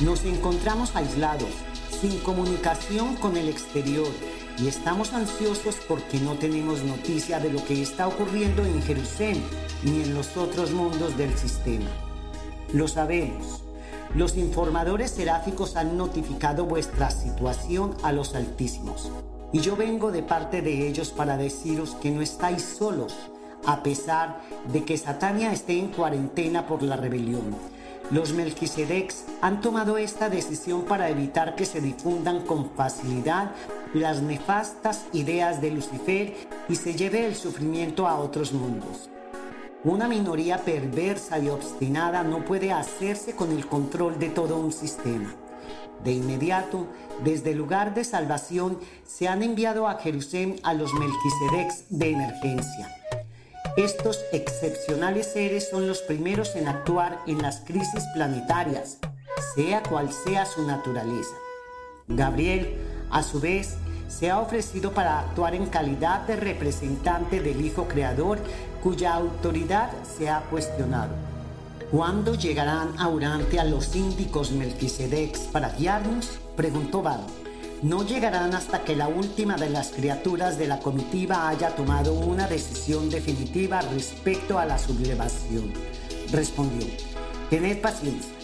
Nos 0.00 0.26
encontramos 0.26 0.94
aislados, 0.94 1.48
sin 2.00 2.18
comunicación 2.20 3.16
con 3.16 3.36
el 3.36 3.48
exterior 3.48 4.08
y 4.58 4.68
estamos 4.68 5.12
ansiosos 5.12 5.76
porque 5.86 6.18
no 6.18 6.32
tenemos 6.34 6.82
noticia 6.82 7.38
de 7.40 7.52
lo 7.52 7.62
que 7.64 7.82
está 7.82 8.08
ocurriendo 8.08 8.64
en 8.64 8.80
Jerusalén 8.82 9.42
ni 9.82 10.02
en 10.02 10.14
los 10.14 10.36
otros 10.36 10.70
mundos 10.70 11.16
del 11.18 11.36
sistema. 11.36 11.90
Lo 12.72 12.88
sabemos. 12.88 13.62
Los 14.14 14.36
informadores 14.36 15.10
seráficos 15.10 15.76
han 15.76 15.96
notificado 15.96 16.64
vuestra 16.64 17.10
situación 17.10 17.94
a 18.02 18.12
los 18.12 18.34
altísimos. 18.34 19.10
Y 19.52 19.60
yo 19.60 19.76
vengo 19.76 20.10
de 20.10 20.22
parte 20.22 20.62
de 20.62 20.88
ellos 20.88 21.10
para 21.10 21.36
deciros 21.36 21.96
que 21.96 22.10
no 22.10 22.22
estáis 22.22 22.62
solos, 22.62 23.14
a 23.66 23.82
pesar 23.82 24.40
de 24.72 24.84
que 24.84 24.96
Satania 24.96 25.52
esté 25.52 25.78
en 25.78 25.88
cuarentena 25.88 26.66
por 26.66 26.82
la 26.82 26.96
rebelión 26.96 27.54
los 28.10 28.32
Melquisedecs 28.32 29.24
han 29.40 29.60
tomado 29.60 29.96
esta 29.96 30.28
decisión 30.28 30.82
para 30.82 31.10
evitar 31.10 31.54
que 31.54 31.64
se 31.64 31.80
difundan 31.80 32.44
con 32.44 32.70
facilidad 32.70 33.52
las 33.94 34.20
nefastas 34.20 35.06
ideas 35.12 35.60
de 35.60 35.70
Lucifer 35.70 36.34
y 36.68 36.74
se 36.74 36.94
lleve 36.94 37.26
el 37.26 37.36
sufrimiento 37.36 38.08
a 38.08 38.18
otros 38.18 38.52
mundos. 38.52 39.08
Una 39.84 40.08
minoría 40.08 40.58
perversa 40.58 41.38
y 41.38 41.48
obstinada 41.48 42.22
no 42.22 42.44
puede 42.44 42.72
hacerse 42.72 43.34
con 43.34 43.52
el 43.52 43.66
control 43.66 44.18
de 44.18 44.28
todo 44.28 44.58
un 44.58 44.72
sistema. 44.72 45.32
De 46.04 46.12
inmediato, 46.12 46.86
desde 47.22 47.52
el 47.52 47.58
lugar 47.58 47.94
de 47.94 48.04
salvación, 48.04 48.78
se 49.06 49.28
han 49.28 49.42
enviado 49.42 49.86
a 49.86 49.98
Jerusalén 49.98 50.56
a 50.62 50.74
los 50.74 50.92
Melquisedecs 50.94 51.84
de 51.90 52.10
emergencia 52.10 52.99
estos 53.76 54.18
excepcionales 54.32 55.32
seres 55.32 55.68
son 55.68 55.86
los 55.86 56.02
primeros 56.02 56.56
en 56.56 56.68
actuar 56.68 57.20
en 57.26 57.40
las 57.40 57.60
crisis 57.60 58.04
planetarias, 58.14 58.98
sea 59.54 59.82
cual 59.82 60.10
sea 60.12 60.44
su 60.44 60.66
naturaleza. 60.66 61.34
Gabriel, 62.08 62.76
a 63.10 63.22
su 63.22 63.40
vez, 63.40 63.76
se 64.08 64.28
ha 64.30 64.40
ofrecido 64.40 64.92
para 64.92 65.20
actuar 65.20 65.54
en 65.54 65.66
calidad 65.66 66.22
de 66.26 66.36
representante 66.36 67.40
del 67.40 67.64
Hijo 67.64 67.86
Creador 67.86 68.38
cuya 68.82 69.14
autoridad 69.14 69.90
se 70.02 70.28
ha 70.28 70.40
cuestionado. 70.50 71.12
¿Cuándo 71.92 72.34
llegarán 72.34 72.98
a 72.98 73.08
Urante 73.08 73.60
a 73.60 73.64
los 73.64 73.94
índicos 73.94 74.50
Melquisedecs 74.50 75.40
para 75.52 75.70
guiarnos? 75.70 76.38
preguntó 76.56 77.02
Bado 77.02 77.39
no 77.82 78.04
llegarán 78.04 78.54
hasta 78.54 78.84
que 78.84 78.94
la 78.94 79.08
última 79.08 79.56
de 79.56 79.70
las 79.70 79.88
criaturas 79.88 80.58
de 80.58 80.66
la 80.66 80.80
comitiva 80.80 81.48
haya 81.48 81.74
tomado 81.74 82.12
una 82.12 82.46
decisión 82.46 83.08
definitiva 83.08 83.80
respecto 83.80 84.58
a 84.58 84.66
la 84.66 84.78
sublevación. 84.78 85.72
Respondió, 86.30 86.86
tened 87.48 87.80
paciencia. 87.80 88.34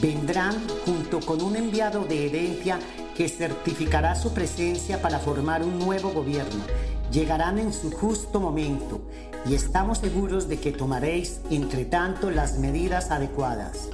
Vendrán 0.00 0.54
junto 0.84 1.20
con 1.20 1.42
un 1.42 1.56
enviado 1.56 2.04
de 2.04 2.26
herencia 2.26 2.78
que 3.16 3.28
certificará 3.28 4.14
su 4.16 4.32
presencia 4.32 5.00
para 5.00 5.18
formar 5.18 5.62
un 5.62 5.78
nuevo 5.78 6.10
gobierno. 6.10 6.64
Llegarán 7.12 7.58
en 7.58 7.72
su 7.72 7.90
justo 7.90 8.40
momento 8.40 9.00
y 9.46 9.54
estamos 9.54 9.98
seguros 9.98 10.48
de 10.48 10.58
que 10.58 10.72
tomaréis, 10.72 11.40
entre 11.50 11.84
tanto, 11.84 12.30
las 12.30 12.58
medidas 12.58 13.10
adecuadas. 13.10 13.90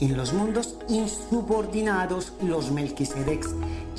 En 0.00 0.16
los 0.16 0.32
mundos 0.32 0.76
insubordinados, 0.88 2.32
los 2.42 2.70
Melquisedecs 2.70 3.50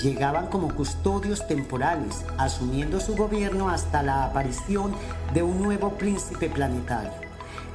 llegaban 0.01 0.47
como 0.47 0.73
custodios 0.73 1.47
temporales, 1.47 2.25
asumiendo 2.39 2.99
su 2.99 3.15
gobierno 3.15 3.69
hasta 3.69 4.01
la 4.01 4.25
aparición 4.25 4.95
de 5.35 5.43
un 5.43 5.61
nuevo 5.61 5.91
príncipe 5.91 6.49
planetario. 6.49 7.11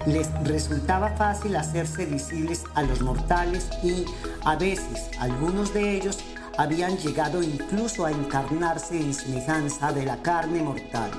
Les 0.06 0.28
resultaba 0.42 1.10
fácil 1.10 1.54
hacerse 1.54 2.04
visibles 2.04 2.64
a 2.74 2.82
los 2.82 3.00
mortales 3.00 3.68
y, 3.84 4.04
a 4.44 4.56
veces, 4.56 5.08
algunos 5.20 5.72
de 5.72 5.96
ellos 5.96 6.18
habían 6.58 6.96
llegado 6.98 7.44
incluso 7.44 8.06
a 8.06 8.10
encarnarse 8.10 9.00
en 9.00 9.14
semejanza 9.14 9.92
de 9.92 10.04
la 10.04 10.20
carne 10.22 10.62
mortal. 10.62 11.12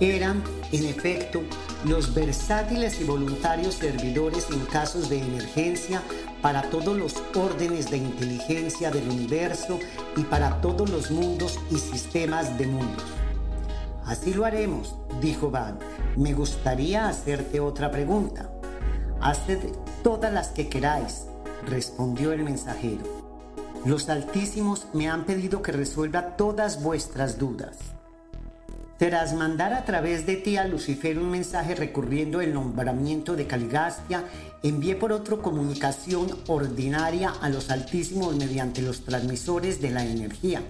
Eran, 0.00 0.42
en 0.72 0.86
efecto, 0.86 1.42
los 1.84 2.14
versátiles 2.14 3.00
y 3.00 3.04
voluntarios 3.04 3.74
servidores 3.74 4.48
en 4.50 4.60
casos 4.66 5.08
de 5.08 5.18
emergencia 5.18 6.02
para 6.42 6.62
todos 6.62 6.96
los 6.96 7.22
órdenes 7.34 7.90
de 7.90 7.98
inteligencia 7.98 8.90
del 8.90 9.08
universo 9.08 9.78
y 10.16 10.22
para 10.22 10.60
todos 10.60 10.90
los 10.90 11.10
mundos 11.10 11.58
y 11.70 11.76
sistemas 11.76 12.58
de 12.58 12.66
mundos. 12.66 13.04
Así 14.04 14.34
lo 14.34 14.44
haremos, 14.44 14.96
dijo 15.20 15.50
Van. 15.50 15.78
Me 16.16 16.32
gustaría 16.34 17.08
hacerte 17.08 17.60
otra 17.60 17.90
pregunta. 17.90 18.50
Haced 19.20 19.58
todas 20.02 20.32
las 20.32 20.48
que 20.48 20.68
queráis, 20.68 21.26
respondió 21.66 22.32
el 22.32 22.42
mensajero. 22.42 23.04
Los 23.84 24.08
altísimos 24.08 24.86
me 24.92 25.08
han 25.08 25.24
pedido 25.24 25.62
que 25.62 25.72
resuelva 25.72 26.36
todas 26.36 26.82
vuestras 26.82 27.38
dudas. 27.38 27.76
Tras 29.00 29.32
mandar 29.32 29.72
a 29.72 29.86
través 29.86 30.26
de 30.26 30.36
ti 30.36 30.58
a 30.58 30.66
Lucifer 30.66 31.18
un 31.18 31.30
mensaje 31.30 31.74
recurriendo 31.74 32.42
el 32.42 32.52
nombramiento 32.52 33.34
de 33.34 33.46
Caligastia, 33.46 34.26
envié 34.62 34.94
por 34.94 35.10
otro 35.10 35.40
comunicación 35.40 36.36
ordinaria 36.48 37.30
a 37.40 37.48
los 37.48 37.70
altísimos 37.70 38.36
mediante 38.36 38.82
los 38.82 39.00
transmisores 39.06 39.80
de 39.80 39.90
la 39.90 40.04
energía. 40.04 40.62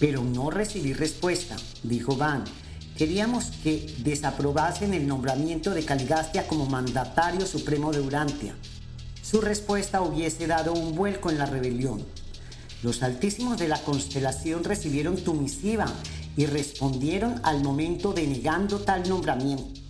Pero 0.00 0.24
no 0.24 0.50
recibí 0.50 0.94
respuesta, 0.94 1.54
dijo 1.84 2.16
Van. 2.16 2.42
Queríamos 2.98 3.52
que 3.62 3.86
desaprobasen 3.98 4.92
el 4.92 5.06
nombramiento 5.06 5.74
de 5.74 5.84
Caligastia 5.84 6.48
como 6.48 6.66
mandatario 6.66 7.46
supremo 7.46 7.92
de 7.92 8.00
Urantia. 8.00 8.56
Su 9.22 9.40
respuesta 9.40 10.02
hubiese 10.02 10.48
dado 10.48 10.72
un 10.72 10.96
vuelco 10.96 11.30
en 11.30 11.38
la 11.38 11.46
rebelión. 11.46 12.04
Los 12.82 13.04
altísimos 13.04 13.58
de 13.58 13.68
la 13.68 13.80
constelación 13.80 14.64
recibieron 14.64 15.16
tu 15.16 15.34
misiva 15.34 15.86
y 16.36 16.46
respondieron 16.46 17.40
al 17.42 17.62
momento 17.62 18.12
denegando 18.12 18.78
tal 18.80 19.08
nombramiento. 19.08 19.80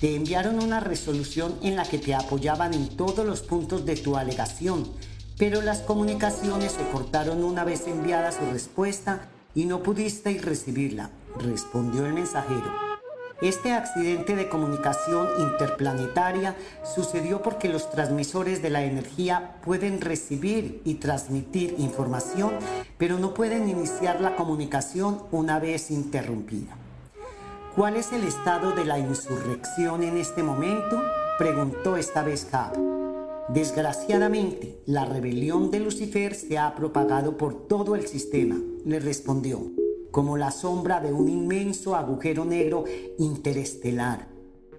Te 0.00 0.14
enviaron 0.14 0.62
una 0.62 0.78
resolución 0.78 1.56
en 1.62 1.74
la 1.74 1.84
que 1.84 1.98
te 1.98 2.14
apoyaban 2.14 2.72
en 2.72 2.88
todos 2.88 3.26
los 3.26 3.42
puntos 3.42 3.84
de 3.84 3.96
tu 3.96 4.16
alegación, 4.16 4.88
pero 5.36 5.60
las 5.60 5.80
comunicaciones 5.80 6.72
se 6.72 6.88
cortaron 6.90 7.42
una 7.42 7.64
vez 7.64 7.86
enviada 7.86 8.30
su 8.30 8.44
respuesta 8.52 9.28
y 9.54 9.64
no 9.64 9.82
pudisteis 9.82 10.44
recibirla, 10.44 11.10
respondió 11.40 12.06
el 12.06 12.14
mensajero. 12.14 12.87
Este 13.40 13.72
accidente 13.72 14.34
de 14.34 14.48
comunicación 14.48 15.28
interplanetaria 15.38 16.56
sucedió 16.82 17.40
porque 17.40 17.68
los 17.68 17.88
transmisores 17.88 18.62
de 18.62 18.70
la 18.70 18.82
energía 18.82 19.60
pueden 19.64 20.00
recibir 20.00 20.82
y 20.84 20.94
transmitir 20.96 21.76
información, 21.78 22.54
pero 22.96 23.16
no 23.20 23.34
pueden 23.34 23.68
iniciar 23.68 24.20
la 24.20 24.34
comunicación 24.34 25.22
una 25.30 25.60
vez 25.60 25.92
interrumpida. 25.92 26.76
¿Cuál 27.76 27.94
es 27.94 28.12
el 28.12 28.24
estado 28.24 28.72
de 28.72 28.84
la 28.84 28.98
insurrección 28.98 30.02
en 30.02 30.16
este 30.16 30.42
momento? 30.42 31.00
preguntó 31.38 31.96
esta 31.96 32.24
vez 32.24 32.44
Cab. 32.44 32.76
Desgraciadamente, 33.50 34.80
la 34.84 35.04
rebelión 35.04 35.70
de 35.70 35.78
Lucifer 35.78 36.34
se 36.34 36.58
ha 36.58 36.74
propagado 36.74 37.36
por 37.36 37.68
todo 37.68 37.94
el 37.94 38.08
sistema, 38.08 38.56
le 38.84 38.98
respondió 38.98 39.70
como 40.18 40.36
la 40.36 40.50
sombra 40.50 40.98
de 40.98 41.12
un 41.12 41.28
inmenso 41.28 41.94
agujero 41.94 42.44
negro 42.44 42.82
interestelar. 43.18 44.26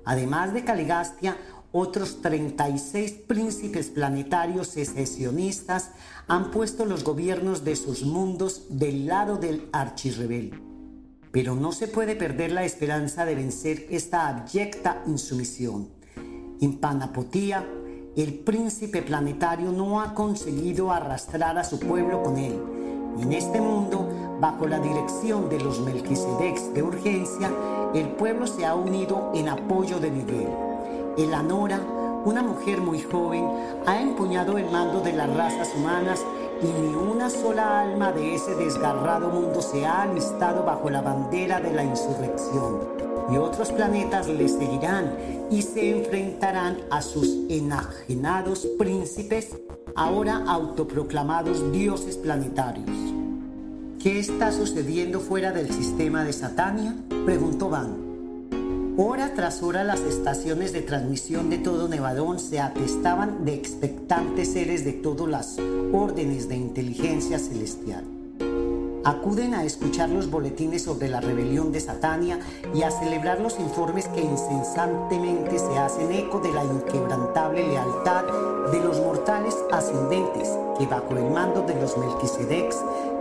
Además 0.04 0.54
de 0.54 0.66
Caligastia, 0.66 1.38
otros 1.72 2.22
36 2.22 3.12
príncipes 3.26 3.88
planetarios 3.88 4.68
secesionistas 4.68 5.92
han 6.28 6.52
puesto 6.52 6.84
los 6.84 7.06
gobiernos 7.06 7.64
de 7.64 7.78
sus 7.78 8.04
mundos 8.04 8.66
del 8.68 9.08
lado 9.08 9.38
del 9.38 9.70
archirrebel. 9.72 10.62
Pero 11.32 11.56
no 11.56 11.72
se 11.72 11.88
puede 11.88 12.18
perder 12.18 12.52
la 12.52 12.66
esperanza 12.66 13.24
de 13.24 13.36
vencer 13.36 13.88
esta 13.92 14.28
abyecta 14.28 15.04
insumisión. 15.08 15.88
En 16.60 16.80
Panapotía, 16.80 17.66
el 18.18 18.34
príncipe 18.40 19.04
planetario 19.04 19.72
no 19.72 20.02
ha 20.02 20.14
conseguido 20.14 20.92
arrastrar 20.92 21.58
a 21.58 21.64
su 21.64 21.80
pueblo 21.80 22.24
con 22.24 22.38
él. 22.38 22.60
En 23.22 23.32
este 23.32 23.62
mundo, 23.62 24.29
Bajo 24.40 24.68
la 24.68 24.80
dirección 24.80 25.50
de 25.50 25.60
los 25.60 25.82
Melquisedecs 25.82 26.74
de 26.74 26.82
urgencia, 26.82 27.52
el 27.94 28.08
pueblo 28.12 28.48
se 28.48 28.66
ha 28.66 28.74
unido 28.74 29.32
en 29.36 29.50
apoyo 29.50 30.00
de 30.00 30.12
Miguel. 30.12 30.48
Anora, 31.36 31.82
una 32.24 32.42
mujer 32.42 32.80
muy 32.80 33.02
joven, 33.02 33.46
ha 33.86 34.02
empuñado 34.02 34.58
el 34.58 34.70
mando 34.72 35.02
de 35.02 35.12
las 35.12 35.36
razas 35.36 35.74
humanas 35.76 36.24
y 36.62 36.68
ni 36.68 36.96
una 36.96 37.30
sola 37.30 37.82
alma 37.82 38.14
de 38.14 38.36
ese 38.36 38.56
desgarrado 38.56 39.30
mundo 39.30 39.62
se 39.62 39.86
ha 39.86 40.04
alistado 40.04 40.64
bajo 40.64 40.90
la 40.90 41.02
bandera 41.02 41.60
de 41.60 41.74
la 41.74 41.84
insurrección. 41.84 42.80
Y 43.32 43.38
otros 43.38 43.74
planetas 43.74 44.28
le 44.28 44.48
seguirán 44.48 45.14
y 45.52 45.62
se 45.62 45.98
enfrentarán 45.98 46.78
a 46.90 47.02
sus 47.02 47.28
enajenados 47.50 48.66
príncipes, 48.78 49.58
ahora 49.96 50.44
autoproclamados 50.48 51.72
dioses 51.74 52.16
planetarios. 52.16 53.18
¿Qué 54.02 54.18
está 54.18 54.54
sucediendo 54.54 55.20
fuera 55.20 55.52
del 55.52 55.70
sistema 55.70 56.24
de 56.24 56.32
Satania? 56.32 56.95
Preguntó 57.26 57.70
Van. 57.70 58.95
Hora 58.95 59.34
tras 59.34 59.62
hora 59.62 59.84
las 59.84 60.00
estaciones 60.00 60.72
de 60.72 60.82
transmisión 60.82 61.50
de 61.50 61.58
todo 61.58 61.89
Nevadón 61.89 62.39
se 62.39 62.62
atestaban 62.62 63.43
de 63.43 63.56
expectantes 63.56 64.54
seres 64.54 64.86
de 64.86 64.93
todas 64.93 65.28
las 65.28 65.58
órdenes 65.91 66.47
de 66.47 66.56
inteligencia 66.56 67.39
celestial. 67.39 68.06
Acuden 69.04 69.54
a 69.54 69.66
escuchar 69.66 70.10
los 70.10 70.30
boletines 70.30 70.84
sobre 70.84 71.10
la 71.10 71.20
rebelión 71.20 71.74
de 71.74 71.82
Satania 71.82 72.39
y 72.74 72.84
a 72.84 72.91
celebrar 72.91 73.41
los 73.41 73.60
informes 73.60 74.08
que 74.08 74.22
incesantemente 74.22 75.60
se 75.60 75.78
hacen 75.78 76.12
eco 76.14 76.39
de 76.39 76.54
la 76.54 76.64
inquebrantable 76.64 77.68
lealtad 77.68 78.24
de 78.72 78.80
los 78.80 79.00
mortales 79.00 79.58
ascendentes 79.72 80.50
que 80.78 80.86
bajo 80.86 81.18
el 81.18 81.30
mando 81.32 81.62
de 81.64 81.76
los 81.76 81.97
Melquisedecs 81.97 82.78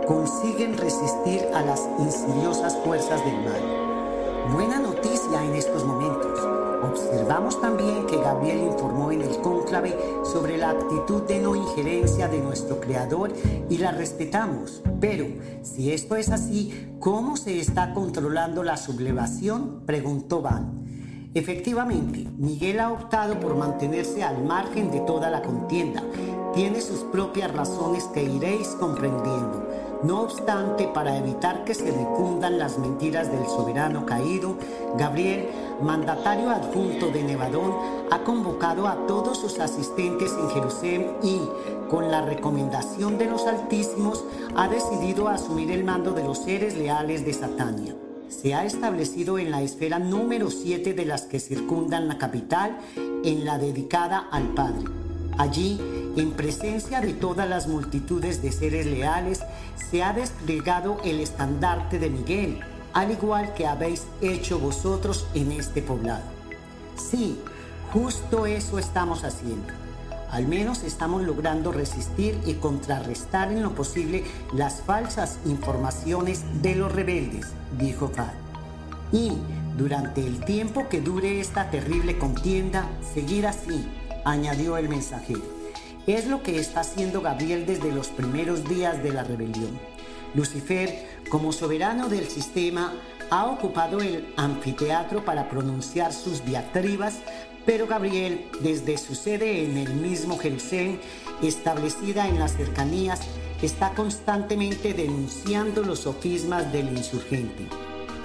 consiguen 0.09 0.75
resistir 0.75 1.39
a 1.53 1.61
las 1.61 1.87
insidiosas 1.99 2.75
fuerzas 2.83 3.23
del 3.23 3.35
mal. 3.45 4.51
Buena 4.51 4.79
noticia 4.79 5.45
en 5.45 5.53
estos 5.53 5.85
momentos. 5.85 6.39
Observamos 6.81 7.61
también 7.61 8.07
que 8.07 8.17
Gabriel 8.17 8.71
informó 8.71 9.11
en 9.11 9.21
el 9.21 9.37
cónclave 9.41 9.95
sobre 10.23 10.57
la 10.57 10.71
actitud 10.71 11.21
de 11.27 11.39
no 11.39 11.55
injerencia 11.55 12.27
de 12.27 12.39
nuestro 12.39 12.79
Creador 12.79 13.31
y 13.69 13.77
la 13.77 13.91
respetamos. 13.91 14.81
Pero, 14.99 15.27
si 15.61 15.93
esto 15.93 16.15
es 16.15 16.31
así, 16.31 16.87
¿cómo 16.99 17.37
se 17.37 17.59
está 17.59 17.93
controlando 17.93 18.63
la 18.63 18.77
sublevación? 18.77 19.83
Preguntó 19.85 20.41
Van. 20.41 20.89
Efectivamente, 21.35 22.25
Miguel 22.39 22.79
ha 22.79 22.91
optado 22.91 23.39
por 23.39 23.55
mantenerse 23.55 24.23
al 24.23 24.43
margen 24.43 24.89
de 24.89 25.01
toda 25.01 25.29
la 25.29 25.43
contienda. 25.43 26.01
Tiene 26.55 26.81
sus 26.81 27.01
propias 27.01 27.53
razones 27.53 28.05
que 28.05 28.23
iréis 28.23 28.69
comprendiendo. 28.69 29.68
No 30.01 30.21
obstante, 30.21 30.87
para 30.87 31.17
evitar 31.17 31.65
que 31.65 31.75
se 31.75 31.91
difundan 31.91 32.57
las 32.57 32.77
mentiras 32.77 33.29
del 33.29 33.45
soberano 33.47 34.05
caído, 34.05 34.55
Gabriel, 34.97 35.49
mandatario 35.81 36.49
adjunto 36.49 37.09
de 37.09 37.21
Nevadón, 37.23 37.73
ha 38.09 38.23
convocado 38.23 38.87
a 38.87 39.05
todos 39.07 39.37
sus 39.37 39.59
asistentes 39.59 40.31
en 40.31 40.49
Jerusalén 40.51 41.11
y, 41.21 41.41
con 41.89 42.09
la 42.09 42.21
recomendación 42.21 43.17
de 43.17 43.25
los 43.25 43.45
Altísimos, 43.45 44.23
ha 44.55 44.69
decidido 44.69 45.27
asumir 45.27 45.69
el 45.71 45.83
mando 45.83 46.13
de 46.13 46.23
los 46.23 46.37
seres 46.37 46.77
leales 46.77 47.25
de 47.25 47.33
Satania. 47.33 47.93
Se 48.29 48.53
ha 48.53 48.63
establecido 48.63 49.37
en 49.37 49.51
la 49.51 49.61
esfera 49.61 49.99
número 49.99 50.49
7 50.49 50.93
de 50.93 51.05
las 51.05 51.23
que 51.23 51.41
circundan 51.41 52.07
la 52.07 52.17
capital, 52.17 52.77
en 52.95 53.43
la 53.43 53.57
dedicada 53.57 54.29
al 54.31 54.53
Padre. 54.53 55.08
Allí, 55.39 55.79
en 56.17 56.33
presencia 56.33 56.99
de 56.99 57.13
todas 57.13 57.47
las 57.47 57.65
multitudes 57.65 58.41
de 58.41 58.51
seres 58.51 58.85
leales, 58.85 59.39
se 59.89 60.03
ha 60.03 60.11
desplegado 60.11 60.97
el 61.05 61.21
estandarte 61.21 61.97
de 61.97 62.09
Miguel, 62.09 62.59
al 62.91 63.11
igual 63.11 63.53
que 63.53 63.65
habéis 63.65 64.05
hecho 64.19 64.59
vosotros 64.59 65.27
en 65.33 65.53
este 65.53 65.81
poblado. 65.81 66.25
Sí, 66.97 67.39
justo 67.93 68.45
eso 68.47 68.79
estamos 68.79 69.23
haciendo. 69.23 69.71
Al 70.29 70.45
menos 70.45 70.83
estamos 70.83 71.23
logrando 71.23 71.71
resistir 71.71 72.37
y 72.45 72.55
contrarrestar 72.55 73.49
en 73.53 73.63
lo 73.63 73.73
posible 73.75 74.25
las 74.53 74.81
falsas 74.81 75.39
informaciones 75.45 76.43
de 76.61 76.75
los 76.75 76.91
rebeldes, 76.91 77.47
dijo 77.79 78.09
Fad. 78.09 78.33
Y 79.13 79.37
durante 79.77 80.19
el 80.19 80.43
tiempo 80.43 80.89
que 80.89 80.99
dure 80.99 81.39
esta 81.39 81.71
terrible 81.71 82.17
contienda, 82.17 82.89
seguir 83.13 83.47
así, 83.47 83.87
añadió 84.31 84.77
el 84.77 84.89
mensajero. 84.89 85.41
Es 86.07 86.27
lo 86.27 86.41
que 86.41 86.59
está 86.59 86.81
haciendo 86.81 87.21
Gabriel 87.21 87.65
desde 87.65 87.91
los 87.91 88.07
primeros 88.07 88.67
días 88.67 89.03
de 89.03 89.11
la 89.11 89.23
rebelión. 89.23 89.79
Lucifer, 90.33 91.07
como 91.29 91.51
soberano 91.51 92.09
del 92.09 92.27
sistema, 92.27 92.93
ha 93.29 93.45
ocupado 93.45 93.99
el 93.99 94.33
anfiteatro 94.37 95.23
para 95.23 95.49
pronunciar 95.49 96.13
sus 96.13 96.45
diatribas, 96.45 97.19
pero 97.65 97.87
Gabriel, 97.87 98.47
desde 98.61 98.97
su 98.97 99.15
sede 99.15 99.65
en 99.65 99.77
el 99.77 99.93
mismo 99.93 100.37
Jerusalén, 100.37 100.99
establecida 101.41 102.27
en 102.27 102.39
las 102.39 102.55
cercanías, 102.55 103.19
está 103.61 103.93
constantemente 103.93 104.93
denunciando 104.93 105.83
los 105.83 105.99
sofismas 105.99 106.71
del 106.71 106.89
insurgente. 106.89 107.67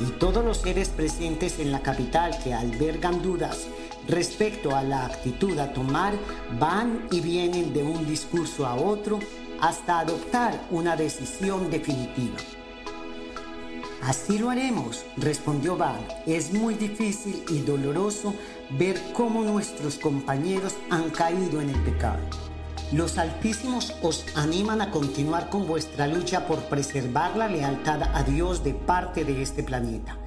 Y 0.00 0.04
todos 0.18 0.44
los 0.44 0.58
seres 0.58 0.88
presentes 0.88 1.58
en 1.58 1.70
la 1.70 1.80
capital 1.80 2.36
que 2.42 2.54
albergan 2.54 3.22
dudas 3.22 3.66
respecto 4.08 4.74
a 4.74 4.82
la 4.82 5.06
actitud 5.06 5.58
a 5.58 5.72
tomar 5.72 6.14
van 6.58 7.06
y 7.10 7.20
vienen 7.20 7.72
de 7.72 7.82
un 7.82 8.06
discurso 8.06 8.66
a 8.66 8.74
otro 8.74 9.18
hasta 9.60 10.00
adoptar 10.00 10.60
una 10.70 10.96
decisión 10.96 11.70
definitiva. 11.70 12.36
Así 14.02 14.38
lo 14.38 14.50
haremos, 14.50 15.06
respondió 15.16 15.78
Van. 15.78 15.96
Es 16.26 16.52
muy 16.52 16.74
difícil 16.74 17.42
y 17.48 17.60
doloroso 17.60 18.34
ver 18.78 19.00
cómo 19.14 19.42
nuestros 19.42 19.96
compañeros 19.96 20.74
han 20.90 21.08
caído 21.08 21.62
en 21.62 21.70
el 21.70 21.80
pecado. 21.84 22.20
Los 22.92 23.16
Altísimos 23.16 23.94
os 24.02 24.26
animan 24.36 24.82
a 24.82 24.90
continuar 24.90 25.48
con 25.48 25.66
vuestra 25.66 26.06
lucha 26.06 26.46
por 26.46 26.64
preservar 26.64 27.34
la 27.34 27.48
lealtad 27.48 28.02
a 28.02 28.22
Dios 28.24 28.62
de 28.62 28.74
parte 28.74 29.24
de 29.24 29.40
este 29.40 29.62
planeta. 29.62 30.18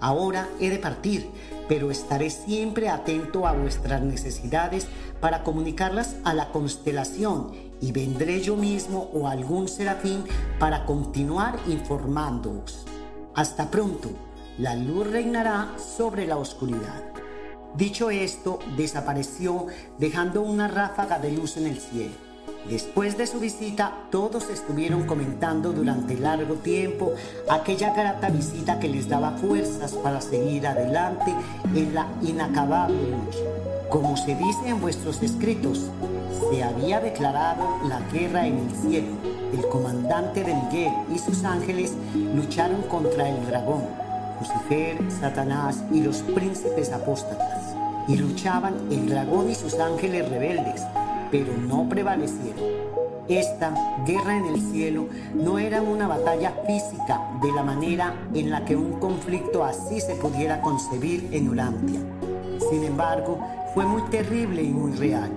Ahora 0.00 0.48
he 0.58 0.70
de 0.70 0.78
partir, 0.78 1.30
pero 1.68 1.90
estaré 1.90 2.30
siempre 2.30 2.88
atento 2.88 3.46
a 3.46 3.52
vuestras 3.52 4.02
necesidades 4.02 4.88
para 5.20 5.42
comunicarlas 5.42 6.16
a 6.24 6.34
la 6.34 6.50
constelación 6.50 7.52
y 7.80 7.92
vendré 7.92 8.40
yo 8.40 8.56
mismo 8.56 9.10
o 9.12 9.28
algún 9.28 9.68
serafín 9.68 10.24
para 10.58 10.84
continuar 10.86 11.58
informándoos. 11.68 12.86
Hasta 13.34 13.70
pronto, 13.70 14.10
la 14.58 14.74
luz 14.74 15.06
reinará 15.06 15.74
sobre 15.78 16.26
la 16.26 16.36
oscuridad. 16.36 17.04
Dicho 17.76 18.10
esto, 18.10 18.58
desapareció 18.76 19.66
dejando 19.98 20.42
una 20.42 20.66
ráfaga 20.66 21.18
de 21.18 21.32
luz 21.32 21.56
en 21.56 21.66
el 21.66 21.78
cielo. 21.78 22.29
Después 22.68 23.16
de 23.16 23.26
su 23.26 23.40
visita, 23.40 23.92
todos 24.10 24.50
estuvieron 24.50 25.04
comentando 25.04 25.72
durante 25.72 26.18
largo 26.18 26.54
tiempo 26.56 27.14
aquella 27.48 27.94
grata 27.94 28.28
visita 28.28 28.78
que 28.78 28.88
les 28.88 29.08
daba 29.08 29.32
fuerzas 29.38 29.92
para 29.94 30.20
seguir 30.20 30.66
adelante 30.66 31.34
en 31.74 31.94
la 31.94 32.06
inacabable 32.22 32.96
lucha. 33.10 33.38
Como 33.88 34.16
se 34.16 34.34
dice 34.34 34.68
en 34.68 34.80
vuestros 34.80 35.22
escritos, 35.22 35.86
se 36.50 36.62
había 36.62 37.00
declarado 37.00 37.78
la 37.88 38.00
guerra 38.12 38.46
en 38.46 38.58
el 38.58 38.70
cielo. 38.76 39.16
El 39.52 39.66
comandante 39.68 40.44
de 40.44 40.54
Miguel 40.54 40.92
y 41.12 41.18
sus 41.18 41.42
ángeles 41.44 41.94
lucharon 42.34 42.82
contra 42.82 43.28
el 43.28 43.46
dragón, 43.46 43.84
Lucifer, 44.38 44.98
Satanás 45.10 45.82
y 45.90 46.02
los 46.02 46.18
príncipes 46.18 46.92
apóstatas. 46.92 47.74
Y 48.06 48.16
luchaban 48.16 48.74
el 48.90 49.08
dragón 49.08 49.50
y 49.50 49.54
sus 49.54 49.78
ángeles 49.78 50.28
rebeldes 50.28 50.82
pero 51.30 51.56
no 51.56 51.88
prevalecieron. 51.88 52.80
Esta 53.28 53.72
guerra 54.04 54.36
en 54.36 54.46
el 54.46 54.60
cielo 54.72 55.06
no 55.34 55.58
era 55.58 55.82
una 55.82 56.08
batalla 56.08 56.52
física 56.66 57.20
de 57.40 57.52
la 57.52 57.62
manera 57.62 58.14
en 58.34 58.50
la 58.50 58.64
que 58.64 58.74
un 58.74 58.98
conflicto 58.98 59.62
así 59.64 60.00
se 60.00 60.16
pudiera 60.16 60.60
concebir 60.60 61.28
en 61.30 61.48
Urantia. 61.48 62.00
Sin 62.70 62.82
embargo, 62.82 63.38
fue 63.72 63.86
muy 63.86 64.02
terrible 64.10 64.62
y 64.62 64.70
muy 64.70 64.92
real, 64.92 65.30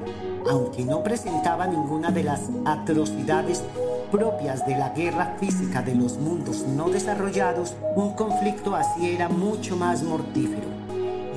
aunque 0.50 0.84
no 0.84 1.04
presentaba 1.04 1.68
ninguna 1.68 2.10
de 2.10 2.24
las 2.24 2.41
atrocidades 2.66 3.64
propias 4.12 4.66
de 4.66 4.78
la 4.78 4.89
guerra 4.89 5.36
física 5.39 5.82
de 5.82 5.96
los 5.96 6.18
mundos 6.18 6.66
no 6.68 6.89
desarrollados, 6.89 7.76
un 7.96 8.14
conflicto 8.14 8.76
así 8.76 9.10
era 9.10 9.30
mucho 9.30 9.76
más 9.76 10.04
mortífero. 10.04 10.83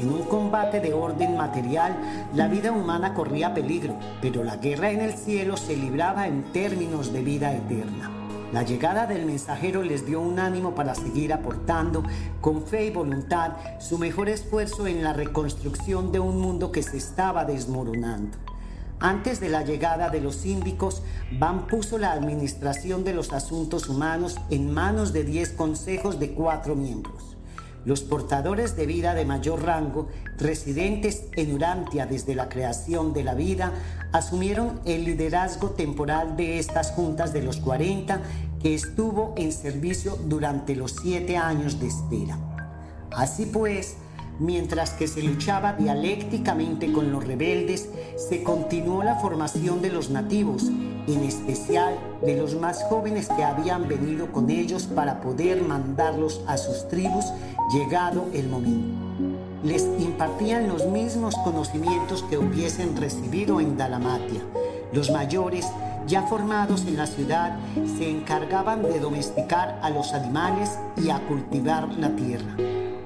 En 0.00 0.10
un 0.10 0.22
combate 0.24 0.80
de 0.80 0.92
orden 0.92 1.36
material, 1.36 1.96
la 2.34 2.48
vida 2.48 2.72
humana 2.72 3.14
corría 3.14 3.54
peligro, 3.54 3.96
pero 4.20 4.44
la 4.44 4.56
guerra 4.56 4.90
en 4.90 5.00
el 5.00 5.14
cielo 5.14 5.56
se 5.56 5.76
libraba 5.76 6.26
en 6.26 6.44
términos 6.52 7.12
de 7.12 7.22
vida 7.22 7.52
eterna. 7.52 8.10
La 8.52 8.62
llegada 8.62 9.06
del 9.06 9.26
mensajero 9.26 9.82
les 9.82 10.06
dio 10.06 10.20
un 10.20 10.38
ánimo 10.38 10.74
para 10.74 10.94
seguir 10.94 11.32
aportando 11.32 12.04
con 12.40 12.62
fe 12.62 12.86
y 12.86 12.90
voluntad 12.90 13.52
su 13.80 13.98
mejor 13.98 14.28
esfuerzo 14.28 14.86
en 14.86 15.02
la 15.02 15.12
reconstrucción 15.12 16.12
de 16.12 16.20
un 16.20 16.40
mundo 16.40 16.70
que 16.70 16.82
se 16.82 16.96
estaba 16.96 17.44
desmoronando. 17.44 18.38
Antes 19.00 19.40
de 19.40 19.50
la 19.50 19.62
llegada 19.62 20.08
de 20.08 20.20
los 20.20 20.36
síndicos, 20.36 21.02
Van 21.38 21.66
puso 21.66 21.98
la 21.98 22.12
administración 22.12 23.02
de 23.02 23.12
los 23.12 23.32
asuntos 23.32 23.88
humanos 23.88 24.36
en 24.48 24.72
manos 24.72 25.12
de 25.12 25.24
10 25.24 25.50
consejos 25.52 26.20
de 26.20 26.32
cuatro 26.32 26.76
miembros. 26.76 27.35
Los 27.86 28.02
portadores 28.02 28.74
de 28.74 28.84
vida 28.84 29.14
de 29.14 29.24
mayor 29.24 29.62
rango, 29.62 30.08
residentes 30.38 31.22
en 31.36 31.54
Urantia 31.54 32.04
desde 32.04 32.34
la 32.34 32.48
creación 32.48 33.12
de 33.12 33.22
la 33.22 33.34
vida, 33.34 33.72
asumieron 34.12 34.80
el 34.84 35.04
liderazgo 35.04 35.70
temporal 35.70 36.36
de 36.36 36.58
estas 36.58 36.90
juntas 36.90 37.32
de 37.32 37.42
los 37.42 37.58
40 37.58 38.20
que 38.60 38.74
estuvo 38.74 39.34
en 39.36 39.52
servicio 39.52 40.18
durante 40.24 40.74
los 40.74 40.96
siete 41.00 41.36
años 41.36 41.78
de 41.78 41.86
espera. 41.86 42.36
Así 43.12 43.46
pues, 43.46 43.96
Mientras 44.38 44.90
que 44.90 45.08
se 45.08 45.22
luchaba 45.22 45.72
dialécticamente 45.72 46.92
con 46.92 47.10
los 47.10 47.24
rebeldes, 47.24 47.88
se 48.16 48.42
continuó 48.42 49.02
la 49.02 49.14
formación 49.14 49.80
de 49.80 49.90
los 49.90 50.10
nativos, 50.10 50.64
en 50.64 51.24
especial 51.24 51.96
de 52.20 52.36
los 52.36 52.54
más 52.54 52.82
jóvenes 52.84 53.28
que 53.34 53.44
habían 53.44 53.88
venido 53.88 54.30
con 54.32 54.50
ellos 54.50 54.84
para 54.84 55.22
poder 55.22 55.62
mandarlos 55.62 56.42
a 56.46 56.58
sus 56.58 56.86
tribus 56.88 57.24
llegado 57.72 58.26
el 58.34 58.48
momento. 58.48 58.98
Les 59.64 59.84
impartían 59.98 60.68
los 60.68 60.84
mismos 60.86 61.34
conocimientos 61.36 62.22
que 62.24 62.36
hubiesen 62.36 62.94
recibido 62.94 63.58
en 63.58 63.78
Dalamatia. 63.78 64.42
Los 64.92 65.10
mayores, 65.10 65.66
ya 66.06 66.22
formados 66.22 66.84
en 66.86 66.98
la 66.98 67.06
ciudad, 67.06 67.56
se 67.96 68.10
encargaban 68.10 68.82
de 68.82 69.00
domesticar 69.00 69.80
a 69.82 69.88
los 69.88 70.12
animales 70.12 70.78
y 71.02 71.08
a 71.08 71.20
cultivar 71.26 71.88
la 71.94 72.10
tierra 72.10 72.54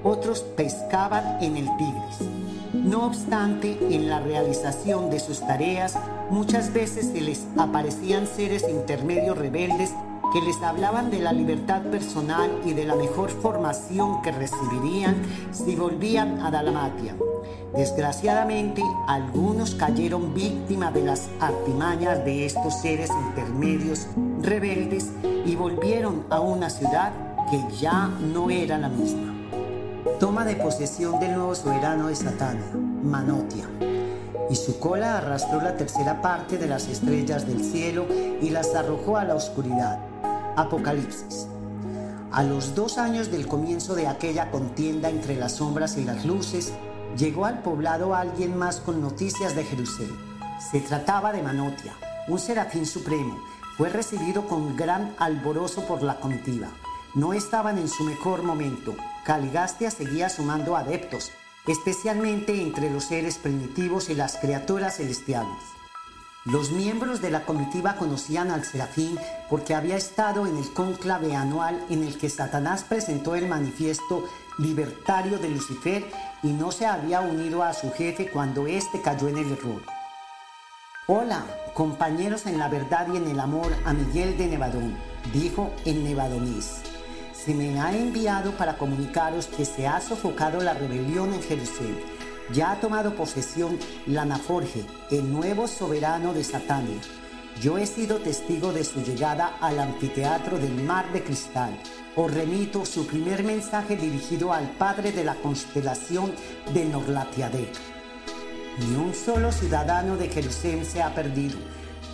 otros 0.03 0.41
pescaban 0.57 1.43
en 1.43 1.57
el 1.57 1.67
Tigris. 1.77 2.31
No 2.73 3.07
obstante, 3.07 3.79
en 3.91 4.09
la 4.09 4.21
realización 4.21 5.11
de 5.11 5.19
sus 5.19 5.41
tareas, 5.41 5.99
muchas 6.31 6.73
veces 6.73 7.11
se 7.13 7.21
les 7.21 7.47
aparecían 7.59 8.27
seres 8.27 8.65
intermedios 8.69 9.37
rebeldes 9.37 9.93
que 10.33 10.41
les 10.41 10.63
hablaban 10.63 11.11
de 11.11 11.19
la 11.19 11.33
libertad 11.33 11.83
personal 11.83 12.51
y 12.65 12.73
de 12.73 12.85
la 12.85 12.95
mejor 12.95 13.31
formación 13.31 14.23
que 14.23 14.31
recibirían 14.31 15.17
si 15.51 15.75
volvían 15.75 16.41
a 16.41 16.53
Dalmatia. 16.53 17.17
Desgraciadamente, 17.75 18.83
algunos 19.09 19.75
cayeron 19.75 20.33
víctimas 20.33 20.95
de 20.95 21.03
las 21.03 21.29
artimañas 21.41 22.25
de 22.25 22.47
estos 22.47 22.81
seres 22.81 23.11
intermedios 23.29 24.07
rebeldes 24.41 25.11
y 25.45 25.57
volvieron 25.57 26.25
a 26.31 26.39
una 26.41 26.71
ciudad 26.71 27.13
que 27.51 27.61
ya 27.81 28.09
no 28.33 28.51
era 28.51 28.79
la 28.79 28.89
misma 28.89 29.40
toma 30.19 30.45
de 30.45 30.57
posesión 30.57 31.21
del 31.21 31.35
nuevo 31.35 31.55
soberano 31.55 32.09
de 32.09 32.17
Satania, 32.17 32.67
Manotia, 33.03 33.67
y 34.51 34.57
su 34.57 34.79
cola 34.79 35.19
arrastró 35.19 35.61
la 35.61 35.77
tercera 35.77 36.21
parte 36.21 36.59
de 36.59 36.67
las 36.67 36.89
estrellas 36.89 37.47
del 37.47 37.63
cielo 37.63 38.07
y 38.41 38.51
las 38.51 38.75
arrojó 38.75 39.17
a 39.17 39.25
la 39.25 39.35
oscuridad. 39.35 39.99
Apocalipsis. 40.57 41.47
A 42.33 42.43
los 42.43 42.75
dos 42.75 42.99
años 42.99 43.31
del 43.31 43.47
comienzo 43.47 43.95
de 43.95 44.09
aquella 44.09 44.51
contienda 44.51 45.09
entre 45.09 45.37
las 45.37 45.53
sombras 45.53 45.97
y 45.97 46.05
las 46.05 46.25
luces, 46.25 46.73
llegó 47.17 47.45
al 47.45 47.63
poblado 47.63 48.15
alguien 48.15 48.57
más 48.57 48.81
con 48.81 49.01
noticias 49.01 49.55
de 49.55 49.65
Jerusalén. 49.65 50.17
Se 50.71 50.81
trataba 50.81 51.33
de 51.33 51.43
Manotia, 51.43 51.93
un 52.29 52.39
serafín 52.39 52.87
supremo. 52.87 53.39
Fue 53.77 53.89
recibido 53.89 54.47
con 54.47 54.77
gran 54.77 55.15
alborozo 55.19 55.87
por 55.87 56.03
la 56.03 56.21
comitiva. 56.21 56.69
No 57.15 57.33
estaban 57.33 57.79
en 57.79 57.89
su 57.89 58.05
mejor 58.05 58.43
momento, 58.43 58.95
Caligastia 59.25 59.91
seguía 59.91 60.29
sumando 60.29 60.77
adeptos, 60.77 61.31
especialmente 61.67 62.61
entre 62.63 62.91
los 62.91 63.05
seres 63.05 63.37
primitivos 63.39 64.09
y 64.09 64.15
las 64.15 64.37
criaturas 64.39 64.97
celestiales. 64.97 65.59
Los 66.47 66.71
miembros 66.71 67.21
de 67.21 67.31
la 67.31 67.45
comitiva 67.45 67.97
conocían 67.97 68.51
al 68.51 68.65
serafín 68.65 69.19
porque 69.51 69.75
había 69.75 69.97
estado 69.97 70.47
en 70.47 70.57
el 70.57 70.73
cónclave 70.73 71.37
anual 71.37 71.85
en 71.91 72.03
el 72.03 72.17
que 72.17 72.31
Satanás 72.31 72.83
presentó 72.89 73.35
el 73.35 73.47
manifiesto 73.47 74.25
libertario 74.59 75.39
de 75.39 75.51
Lucifer 75.51 76.11
y 76.43 76.49
no 76.49 76.73
se 76.73 76.87
había 76.87 77.21
unido 77.21 77.63
a 77.63 77.75
su 77.75 77.93
jefe 77.93 78.31
cuando 78.31 78.67
éste 78.67 79.03
cayó 79.03 79.29
en 79.29 79.37
el 79.37 79.53
error. 79.53 79.83
Hola, 81.07 81.45
compañeros 81.75 82.47
en 82.47 82.59
la 82.59 82.69
verdad 82.69 83.07
y 83.13 83.19
en 83.19 83.29
el 83.29 83.39
amor 83.39 83.75
a 83.85 83.93
Miguel 83.93 84.39
de 84.39 84.47
Nevadón, 84.47 84.97
dijo 85.35 85.71
en 85.85 86.05
nevadonés 86.05 86.90
se 87.45 87.55
me 87.55 87.81
ha 87.81 87.97
enviado 87.97 88.53
para 88.53 88.77
comunicaros 88.77 89.47
que 89.47 89.65
se 89.65 89.87
ha 89.87 90.01
sofocado 90.01 90.61
la 90.61 90.75
rebelión 90.75 91.33
en 91.33 91.43
Jerusalén. 91.43 91.99
Ya 92.53 92.73
ha 92.73 92.81
tomado 92.81 93.15
posesión 93.15 93.79
Lanaforge, 94.07 94.85
el 95.11 95.33
nuevo 95.33 95.67
soberano 95.67 96.35
de 96.35 96.45
Satania. 96.45 97.01
Yo 97.61 97.79
he 97.79 97.87
sido 97.87 98.19
testigo 98.19 98.73
de 98.73 98.85
su 98.85 99.03
llegada 99.03 99.57
al 99.61 99.79
anfiteatro 99.79 100.59
del 100.59 100.83
Mar 100.83 101.11
de 101.13 101.23
Cristal. 101.23 101.79
Os 102.17 102.33
remito 102.33 102.85
su 102.85 103.07
primer 103.07 103.43
mensaje 103.43 103.97
dirigido 103.97 104.53
al 104.53 104.69
padre 104.73 105.13
de 105.13 105.25
la 105.25 105.37
constelación 105.37 106.33
de 106.75 106.85
Norlatiadec. 106.85 107.73
Ni 108.81 108.97
un 108.97 109.15
solo 109.15 109.53
ciudadano 109.53 110.17
de 110.17 110.29
Jerusalén 110.29 110.85
se 110.85 111.03
ha 111.03 111.15
perdido 111.15 111.59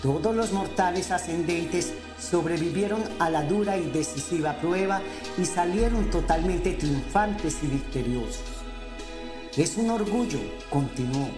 todos 0.06 0.36
los 0.36 0.52
mortales 0.52 1.10
ascendentes 1.10 1.92
sobrevivieron 2.16 3.02
a 3.18 3.28
la 3.28 3.42
dura 3.42 3.76
y 3.76 3.90
decisiva 3.90 4.56
prueba 4.58 5.02
y 5.36 5.44
salieron 5.44 6.10
totalmente 6.12 6.74
triunfantes 6.74 7.56
y 7.64 7.66
victoriosos. 7.66 8.44
Es 9.56 9.76
un 9.76 9.90
orgullo, 9.90 10.38
continuó, 10.70 11.28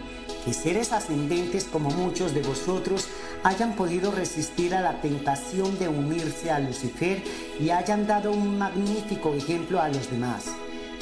que 0.44 0.52
seres 0.52 0.92
ascendentes 0.92 1.64
como 1.64 1.88
muchos 1.90 2.34
de 2.34 2.42
vosotros 2.42 3.08
hayan 3.42 3.74
podido 3.74 4.10
resistir 4.10 4.74
a 4.74 4.82
la 4.82 5.00
tentación 5.00 5.78
de 5.78 5.88
unirse 5.88 6.50
a 6.50 6.58
Lucifer 6.58 7.22
y 7.58 7.70
hayan 7.70 8.06
dado 8.06 8.32
un 8.32 8.58
magnífico 8.58 9.32
ejemplo 9.34 9.80
a 9.80 9.88
los 9.88 10.10
demás. 10.10 10.44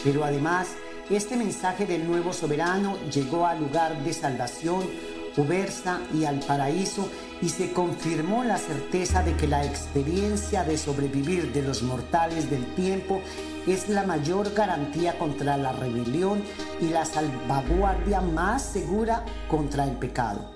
Pero 0.04 0.24
además, 0.24 0.68
este 1.10 1.36
mensaje 1.36 1.84
del 1.84 2.06
nuevo 2.06 2.32
soberano 2.32 2.96
llegó 3.12 3.44
al 3.44 3.58
lugar 3.58 4.04
de 4.04 4.12
salvación, 4.12 4.88
Ubersa 5.36 6.00
y 6.14 6.24
al 6.24 6.40
paraíso 6.40 7.08
y 7.42 7.50
se 7.50 7.72
confirmó 7.72 8.44
la 8.44 8.58
certeza 8.58 9.22
de 9.22 9.36
que 9.36 9.46
la 9.46 9.64
experiencia 9.64 10.64
de 10.64 10.76
sobrevivir 10.78 11.52
de 11.52 11.62
los 11.62 11.82
mortales 11.82 12.50
del 12.50 12.64
tiempo 12.74 13.20
es 13.66 13.88
la 13.88 14.02
mayor 14.04 14.52
garantía 14.54 15.18
contra 15.18 15.56
la 15.56 15.72
rebelión 15.72 16.42
y 16.80 16.88
la 16.88 17.04
salvaguardia 17.04 18.20
más 18.20 18.62
segura 18.62 19.24
contra 19.48 19.84
el 19.84 19.92
pecado. 19.92 20.52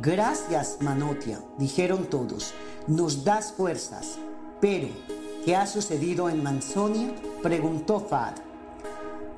Gracias, 0.00 0.78
Manotia, 0.80 1.40
dijeron 1.58 2.06
todos, 2.06 2.54
nos 2.86 3.24
das 3.24 3.52
fuerzas. 3.52 4.18
Pero, 4.60 4.88
¿qué 5.44 5.54
ha 5.54 5.66
sucedido 5.66 6.28
en 6.28 6.42
Mansonia? 6.42 7.14
preguntó 7.42 8.00
Fad. 8.00 8.51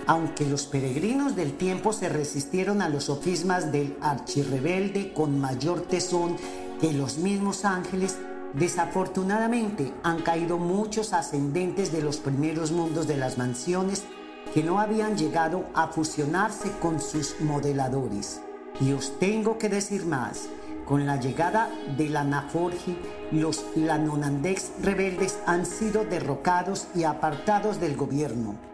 Aunque 0.06 0.44
los 0.44 0.66
peregrinos 0.66 1.34
del 1.34 1.54
tiempo 1.54 1.92
se 1.92 2.08
resistieron 2.08 2.82
a 2.82 2.88
los 2.88 3.04
sofismas 3.04 3.72
del 3.72 3.96
archirrebelde 4.02 5.12
con 5.14 5.40
mayor 5.40 5.82
tesón 5.82 6.36
que 6.80 6.92
los 6.92 7.16
mismos 7.16 7.64
ángeles, 7.64 8.18
desafortunadamente 8.52 9.94
han 10.02 10.20
caído 10.20 10.58
muchos 10.58 11.12
ascendentes 11.14 11.90
de 11.90 12.02
los 12.02 12.18
primeros 12.18 12.70
mundos 12.70 13.06
de 13.06 13.16
las 13.16 13.38
mansiones 13.38 14.04
que 14.52 14.62
no 14.62 14.78
habían 14.78 15.16
llegado 15.16 15.64
a 15.74 15.88
fusionarse 15.88 16.70
con 16.80 17.00
sus 17.00 17.40
modeladores. 17.40 18.42
Y 18.80 18.92
os 18.92 19.18
tengo 19.18 19.56
que 19.56 19.70
decir 19.70 20.04
más, 20.04 20.48
con 20.84 21.06
la 21.06 21.18
llegada 21.18 21.70
de 21.96 22.10
la 22.10 22.24
Naforgi, 22.24 22.98
los 23.30 23.64
lanonandex 23.74 24.72
rebeldes 24.82 25.38
han 25.46 25.64
sido 25.64 26.04
derrocados 26.04 26.88
y 26.94 27.04
apartados 27.04 27.80
del 27.80 27.96
gobierno. 27.96 28.73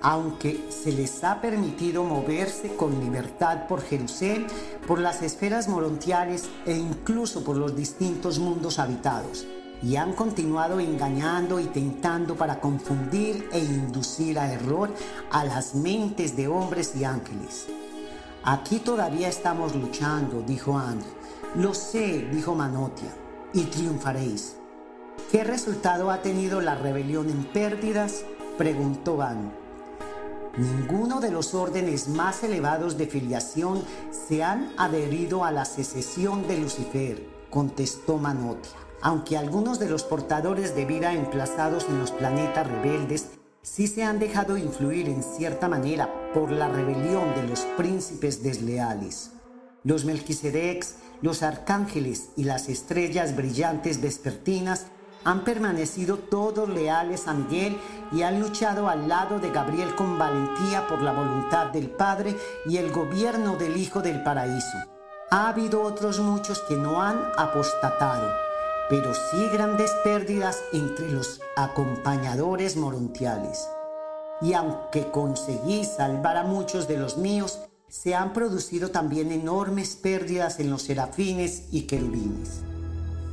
Aunque 0.00 0.68
se 0.70 0.92
les 0.92 1.24
ha 1.24 1.40
permitido 1.40 2.04
moverse 2.04 2.76
con 2.76 3.00
libertad 3.00 3.66
por 3.66 3.82
Jerusalén, 3.82 4.46
por 4.86 5.00
las 5.00 5.22
esferas 5.22 5.68
morontiales 5.68 6.48
e 6.66 6.76
incluso 6.76 7.42
por 7.42 7.56
los 7.56 7.74
distintos 7.74 8.38
mundos 8.38 8.78
habitados, 8.78 9.46
y 9.82 9.96
han 9.96 10.12
continuado 10.12 10.78
engañando 10.78 11.58
y 11.58 11.64
tentando 11.64 12.36
para 12.36 12.60
confundir 12.60 13.48
e 13.52 13.58
inducir 13.58 14.38
a 14.38 14.52
error 14.52 14.90
a 15.30 15.44
las 15.44 15.74
mentes 15.74 16.36
de 16.36 16.46
hombres 16.46 16.94
y 16.94 17.04
ángeles. 17.04 17.66
Aquí 18.44 18.78
todavía 18.78 19.28
estamos 19.28 19.74
luchando, 19.74 20.42
dijo 20.42 20.78
Andrew. 20.78 21.12
Lo 21.56 21.74
sé, 21.74 22.28
dijo 22.32 22.54
Manotia, 22.54 23.12
y 23.52 23.64
triunfaréis. 23.64 24.56
¿Qué 25.32 25.44
resultado 25.44 26.10
ha 26.10 26.22
tenido 26.22 26.60
la 26.60 26.74
rebelión 26.74 27.28
en 27.30 27.44
pérdidas? 27.44 28.24
preguntó 28.56 29.16
Van. 29.16 29.52
Ninguno 30.56 31.20
de 31.20 31.30
los 31.30 31.54
órdenes 31.54 32.08
más 32.08 32.42
elevados 32.42 32.96
de 32.96 33.06
filiación 33.06 33.82
se 34.10 34.42
han 34.42 34.72
adherido 34.76 35.44
a 35.44 35.52
la 35.52 35.64
secesión 35.64 36.48
de 36.48 36.58
Lucifer, 36.58 37.24
contestó 37.50 38.16
Manotia. 38.16 38.72
Aunque 39.00 39.36
algunos 39.36 39.78
de 39.78 39.88
los 39.88 40.02
portadores 40.02 40.74
de 40.74 40.84
vida 40.84 41.12
emplazados 41.12 41.86
en 41.88 41.98
los 42.00 42.10
planetas 42.10 42.66
rebeldes 42.66 43.28
sí 43.62 43.86
se 43.86 44.02
han 44.02 44.18
dejado 44.18 44.56
influir 44.56 45.08
en 45.08 45.22
cierta 45.22 45.68
manera 45.68 46.12
por 46.34 46.50
la 46.50 46.68
rebelión 46.68 47.34
de 47.34 47.46
los 47.46 47.60
príncipes 47.76 48.42
desleales. 48.42 49.32
Los 49.84 50.04
Melquisedecs, 50.04 50.96
los 51.22 51.42
arcángeles 51.42 52.30
y 52.36 52.44
las 52.44 52.68
estrellas 52.68 53.36
brillantes 53.36 54.00
vespertinas 54.00 54.86
han 55.24 55.44
permanecido 55.44 56.16
todos 56.16 56.68
leales 56.68 57.28
a 57.28 57.34
Miguel 57.34 57.78
y 58.12 58.22
han 58.22 58.40
luchado 58.40 58.88
al 58.88 59.08
lado 59.08 59.38
de 59.38 59.50
Gabriel 59.50 59.94
con 59.94 60.18
valentía 60.18 60.86
por 60.86 61.02
la 61.02 61.12
voluntad 61.12 61.66
del 61.68 61.90
Padre 61.90 62.36
y 62.66 62.76
el 62.76 62.90
gobierno 62.92 63.56
del 63.56 63.76
Hijo 63.76 64.00
del 64.00 64.22
Paraíso. 64.22 64.78
Ha 65.30 65.48
habido 65.48 65.82
otros 65.82 66.20
muchos 66.20 66.60
que 66.60 66.76
no 66.76 67.02
han 67.02 67.20
apostatado 67.36 68.48
pero 68.88 69.12
sí 69.14 69.48
grandes 69.52 69.90
pérdidas 70.02 70.62
entre 70.72 71.10
los 71.10 71.40
acompañadores 71.56 72.76
morontiales. 72.76 73.68
Y 74.40 74.54
aunque 74.54 75.10
conseguí 75.10 75.84
salvar 75.84 76.36
a 76.36 76.44
muchos 76.44 76.88
de 76.88 76.96
los 76.96 77.18
míos, 77.18 77.60
se 77.88 78.14
han 78.14 78.32
producido 78.32 78.90
también 78.90 79.32
enormes 79.32 79.96
pérdidas 79.96 80.60
en 80.60 80.70
los 80.70 80.82
serafines 80.82 81.64
y 81.70 81.82
querubines. 81.82 82.62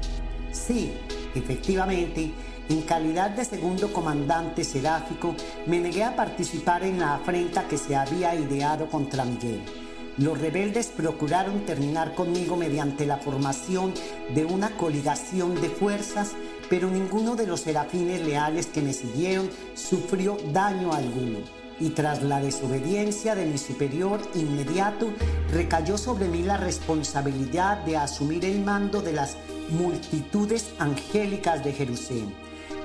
Sí, 0.51 0.93
efectivamente, 1.35 2.33
en 2.69 2.81
calidad 2.81 3.29
de 3.29 3.45
segundo 3.45 3.93
comandante 3.93 4.63
seráfico, 4.63 5.35
me 5.67 5.79
negué 5.79 6.03
a 6.03 6.15
participar 6.15 6.83
en 6.83 6.99
la 6.99 7.15
afrenta 7.15 7.67
que 7.67 7.77
se 7.77 7.95
había 7.95 8.35
ideado 8.35 8.89
contra 8.89 9.25
Miguel. 9.25 9.82
Los 10.17 10.39
rebeldes 10.39 10.87
procuraron 10.87 11.65
terminar 11.65 12.13
conmigo 12.13 12.55
mediante 12.55 13.07
la 13.07 13.17
formación 13.17 13.93
de 14.35 14.45
una 14.45 14.77
coligación 14.77 15.59
de 15.59 15.69
fuerzas, 15.69 16.33
pero 16.69 16.89
ninguno 16.91 17.35
de 17.35 17.47
los 17.47 17.61
serafines 17.61 18.21
leales 18.21 18.67
que 18.67 18.83
me 18.83 18.93
siguieron 18.93 19.49
sufrió 19.73 20.37
daño 20.51 20.93
alguno. 20.93 21.39
Y 21.79 21.89
tras 21.89 22.21
la 22.21 22.39
desobediencia 22.39 23.33
de 23.33 23.47
mi 23.47 23.57
superior 23.57 24.21
inmediato, 24.35 25.11
recayó 25.51 25.97
sobre 25.97 26.27
mí 26.27 26.43
la 26.43 26.57
responsabilidad 26.57 27.79
de 27.79 27.97
asumir 27.97 28.45
el 28.45 28.63
mando 28.63 29.01
de 29.01 29.13
las 29.13 29.35
multitudes 29.69 30.69
angélicas 30.77 31.63
de 31.63 31.73
Jerusalén. 31.73 32.35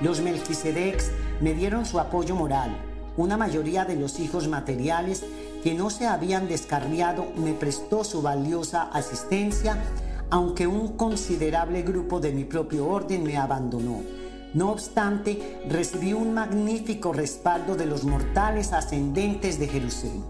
Los 0.01 0.19
Melquisedecs 0.21 1.11
me 1.41 1.53
dieron 1.53 1.85
su 1.85 1.99
apoyo 1.99 2.35
moral. 2.35 2.75
Una 3.17 3.37
mayoría 3.37 3.85
de 3.85 3.97
los 3.97 4.19
hijos 4.19 4.47
materiales 4.47 5.23
que 5.63 5.73
no 5.73 5.89
se 5.89 6.07
habían 6.07 6.47
descarriado 6.47 7.27
me 7.35 7.53
prestó 7.53 8.03
su 8.03 8.21
valiosa 8.21 8.83
asistencia, 8.83 9.77
aunque 10.29 10.67
un 10.67 10.95
considerable 10.95 11.81
grupo 11.81 12.19
de 12.19 12.31
mi 12.31 12.45
propio 12.45 12.87
orden 12.87 13.23
me 13.23 13.37
abandonó. 13.37 14.01
No 14.53 14.71
obstante, 14.71 15.61
recibí 15.67 16.13
un 16.13 16.33
magnífico 16.33 17.13
respaldo 17.13 17.75
de 17.75 17.85
los 17.85 18.03
mortales 18.03 18.73
ascendentes 18.73 19.59
de 19.59 19.67
Jerusalén. 19.67 20.23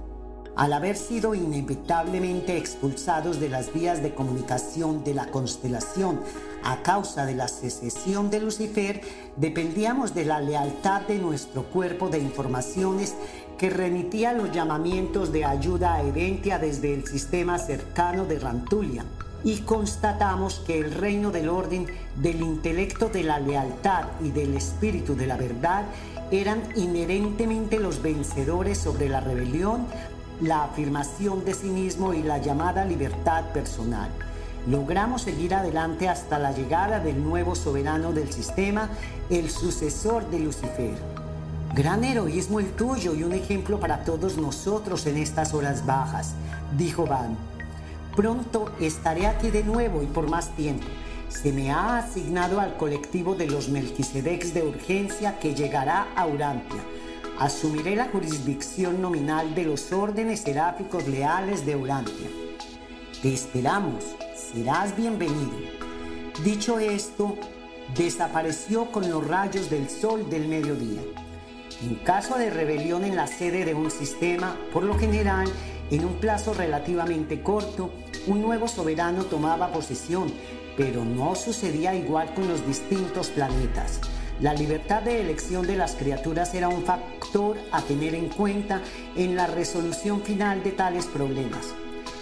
Al 0.59 0.73
haber 0.73 0.97
sido 0.97 1.36
inevitablemente 1.36 2.57
expulsados 2.57 3.39
de 3.39 3.47
las 3.47 3.73
vías 3.73 4.03
de 4.03 4.13
comunicación 4.13 5.05
de 5.05 5.13
la 5.13 5.27
constelación 5.27 6.19
a 6.65 6.82
causa 6.84 7.25
de 7.25 7.34
la 7.34 7.47
secesión 7.47 8.30
de 8.30 8.41
Lucifer, 8.41 8.99
dependíamos 9.38 10.13
de 10.13 10.25
la 10.25 10.41
lealtad 10.41 11.03
de 11.03 11.17
nuestro 11.17 11.63
cuerpo 11.69 12.09
de 12.09 12.19
informaciones 12.19 13.15
que 13.60 13.70
remitía 13.70 14.32
los 14.32 14.51
llamamientos 14.53 15.34
de 15.34 15.43
ayuda 15.43 15.95
a 15.95 16.01
Eventia 16.01 16.57
desde 16.57 16.93
el 16.93 17.05
sistema 17.05 17.60
cercano 17.60 18.24
de 18.24 18.39
Rantulia 18.39 19.03
y 19.43 19.60
constatamos 19.60 20.62
que 20.66 20.80
el 20.80 20.93
reino 20.93 21.30
del 21.30 21.49
orden, 21.49 21.86
del 22.16 22.41
intelecto 22.41 23.10
de 23.10 23.24
la 23.24 23.38
lealtad 23.38 24.05
y 24.24 24.32
del 24.32 24.55
espíritu 24.55 25.14
de 25.14 25.28
la 25.28 25.36
verdad 25.36 25.84
eran 26.32 26.64
inherentemente 26.78 27.80
los 27.80 28.01
vencedores 28.01 28.78
sobre 28.78 29.10
la 29.10 29.20
rebelión, 29.20 29.86
la 30.41 30.64
afirmación 30.64 31.43
de 31.43 31.53
sí 31.53 31.68
mismo 31.68 32.14
y 32.14 32.24
la 32.24 32.38
llamada 32.38 32.86
libertad 32.86 33.51
personal. 33.51 34.10
Logramos 34.68 35.24
seguir 35.24 35.53
adelante 35.53 36.07
hasta 36.07 36.39
la 36.39 36.53
llegada 36.53 37.01
del 37.01 37.22
nuevo 37.22 37.55
soberano 37.55 38.14
del 38.14 38.32
sistema, 38.32 38.89
el 39.30 39.49
sucesor 39.49 40.30
de 40.30 40.39
Lucifer. 40.39 41.18
Gran 41.76 42.03
heroísmo 42.03 42.59
el 42.59 42.72
tuyo 42.72 43.13
y 43.13 43.22
un 43.22 43.32
ejemplo 43.32 43.80
para 43.80 44.03
todos 44.03 44.38
nosotros 44.38 45.05
en 45.05 45.17
estas 45.17 45.53
horas 45.53 45.86
bajas, 45.86 46.34
dijo 46.76 47.05
Van. 47.05 47.38
Pronto 48.15 48.72
estaré 48.80 49.28
aquí 49.28 49.51
de 49.51 49.63
nuevo 49.63 50.01
y 50.01 50.07
por 50.07 50.28
más 50.28 50.49
tiempo. 50.55 50.88
Se 51.30 51.53
me 51.53 51.72
ha 51.72 51.99
asignado 51.99 52.59
al 52.59 52.76
colectivo 52.76 53.36
de 53.36 53.45
los 53.45 53.70
Melquisedecs 53.70 54.51
de 54.53 54.63
urgencia 54.63 55.38
que 55.38 55.53
llegará 55.53 56.07
a 56.15 56.26
Urantia. 56.26 56.84
Asumiré 57.39 57.95
la 57.95 58.05
jurisdicción 58.05 58.99
nominal 58.99 59.53
de 59.53 59.65
los 59.65 59.91
órdenes 59.91 60.41
seráficos 60.41 61.07
leales 61.07 61.67
de 61.67 61.76
Urantia. 61.76 62.30
Te 63.22 63.32
esperamos, 63.32 64.03
serás 64.36 64.97
bienvenido. 64.97 65.53
Dicho 66.43 66.80
esto, 66.80 67.38
desapareció 67.95 68.91
con 68.91 69.07
los 69.07 69.26
rayos 69.26 69.70
del 69.70 69.88
sol 69.88 70.28
del 70.32 70.47
mediodía. 70.47 71.01
En 71.82 71.95
caso 71.95 72.38
de 72.38 72.49
rebelión 72.49 73.05
en 73.05 73.15
la 73.15 73.27
sede 73.27 73.63
de 73.63 73.73
un 73.73 73.89
sistema, 73.89 74.57
por 74.73 74.84
lo 74.84 74.99
general, 74.99 75.47
en 75.91 76.03
un 76.03 76.15
plazo 76.15 76.53
relativamente 76.53 77.41
corto, 77.41 77.89
un 78.27 78.41
nuevo 78.41 78.67
soberano 78.67 79.23
tomaba 79.23 79.71
posesión, 79.71 80.30
pero 80.75 81.05
no 81.05 81.36
sucedía 81.36 81.95
igual 81.95 82.34
con 82.34 82.49
los 82.49 82.67
distintos 82.67 83.30
planetas. 83.30 84.01
La 84.41 84.53
libertad 84.53 85.03
de 85.03 85.21
elección 85.21 85.65
de 85.65 85.77
las 85.77 85.95
criaturas 85.95 86.53
era 86.53 86.67
un 86.67 86.84
factor 86.84 87.57
a 87.71 87.82
tener 87.82 88.13
en 88.13 88.27
cuenta 88.27 88.82
en 89.15 89.38
la 89.38 89.47
resolución 89.47 90.21
final 90.21 90.63
de 90.63 90.71
tales 90.71 91.05
problemas. 91.05 91.73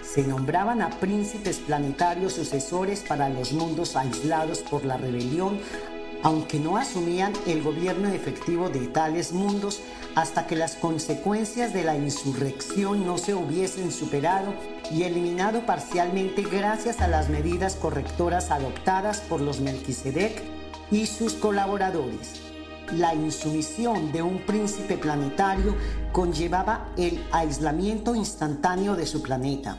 Se 0.04 0.22
nombraban 0.22 0.84
a 0.84 0.90
príncipes 0.92 1.58
planetarios 1.58 2.34
sucesores 2.34 3.02
para 3.02 3.30
los 3.30 3.54
mundos 3.54 3.96
aislados 3.96 4.60
por 4.60 4.86
la 4.86 4.98
rebelión 4.98 5.60
aunque 6.24 6.60
no 6.60 6.78
asumían 6.78 7.34
el 7.46 7.62
gobierno 7.62 8.10
efectivo 8.10 8.70
de 8.70 8.88
tales 8.88 9.34
mundos 9.34 9.82
hasta 10.16 10.48
que 10.48 10.56
las 10.56 10.76
consecuencias 10.76 11.74
de 11.74 11.84
la 11.84 11.96
insurrección 11.96 13.06
no 13.06 13.18
se 13.18 13.36
hubiesen 13.36 13.92
superado 13.92 14.54
y 14.92 15.04
eliminado 15.04 15.66
parcialmente 15.66 16.42
gracias 16.42 17.02
a 17.02 17.08
las 17.08 17.30
medidas 17.30 17.76
correctoras 17.76 18.52
adoptadas 18.52 19.22
por 19.22 19.42
los 19.42 19.60
Melquisedec 19.60 20.42
y 20.92 21.06
sus 21.06 21.34
colaboradores. 21.34 22.42
La 22.94 23.14
insumisión 23.14 24.12
de 24.14 24.22
un 24.22 24.40
príncipe 24.40 24.98
planetario 24.98 25.76
conllevaba 26.14 26.88
el 26.98 27.24
aislamiento 27.32 28.16
instantáneo 28.16 28.96
de 28.96 29.06
su 29.06 29.22
planeta 29.22 29.78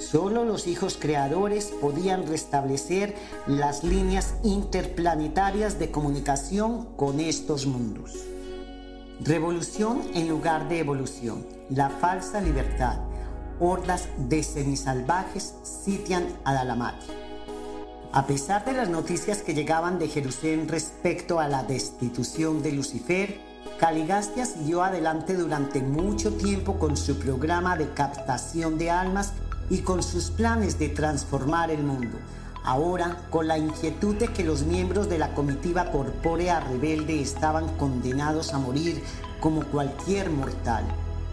Solo 0.00 0.44
los 0.44 0.66
hijos 0.66 0.96
creadores 0.98 1.66
podían 1.78 2.26
restablecer 2.26 3.14
las 3.46 3.84
líneas 3.84 4.34
interplanetarias 4.42 5.78
de 5.78 5.90
comunicación 5.90 6.86
con 6.96 7.20
estos 7.20 7.66
mundos. 7.66 8.14
Revolución 9.20 10.00
en 10.14 10.28
lugar 10.28 10.70
de 10.70 10.78
evolución. 10.78 11.46
La 11.68 11.90
falsa 11.90 12.40
libertad. 12.40 12.98
Hordas 13.60 14.08
de 14.16 14.42
semisalvajes 14.42 15.54
sitian 15.62 16.26
a 16.44 16.54
Dalamati. 16.54 17.06
A 18.12 18.26
pesar 18.26 18.64
de 18.64 18.72
las 18.72 18.88
noticias 18.88 19.42
que 19.42 19.52
llegaban 19.52 19.98
de 19.98 20.08
Jerusalén 20.08 20.66
respecto 20.66 21.38
a 21.38 21.46
la 21.46 21.62
destitución 21.62 22.62
de 22.62 22.72
Lucifer, 22.72 23.38
Caligastia 23.78 24.46
siguió 24.46 24.82
adelante 24.82 25.34
durante 25.34 25.82
mucho 25.82 26.32
tiempo 26.32 26.78
con 26.78 26.96
su 26.96 27.18
programa 27.18 27.76
de 27.76 27.90
captación 27.90 28.78
de 28.78 28.90
almas 28.90 29.34
y 29.70 29.78
con 29.78 30.02
sus 30.02 30.30
planes 30.30 30.78
de 30.78 30.88
transformar 30.88 31.70
el 31.70 31.82
mundo. 31.82 32.18
Ahora, 32.62 33.16
con 33.30 33.48
la 33.48 33.56
inquietud 33.56 34.16
de 34.16 34.28
que 34.28 34.44
los 34.44 34.64
miembros 34.64 35.08
de 35.08 35.18
la 35.18 35.32
comitiva 35.32 35.90
corpórea 35.90 36.60
rebelde 36.60 37.22
estaban 37.22 37.68
condenados 37.78 38.52
a 38.52 38.58
morir 38.58 39.02
como 39.40 39.64
cualquier 39.64 40.28
mortal, 40.28 40.84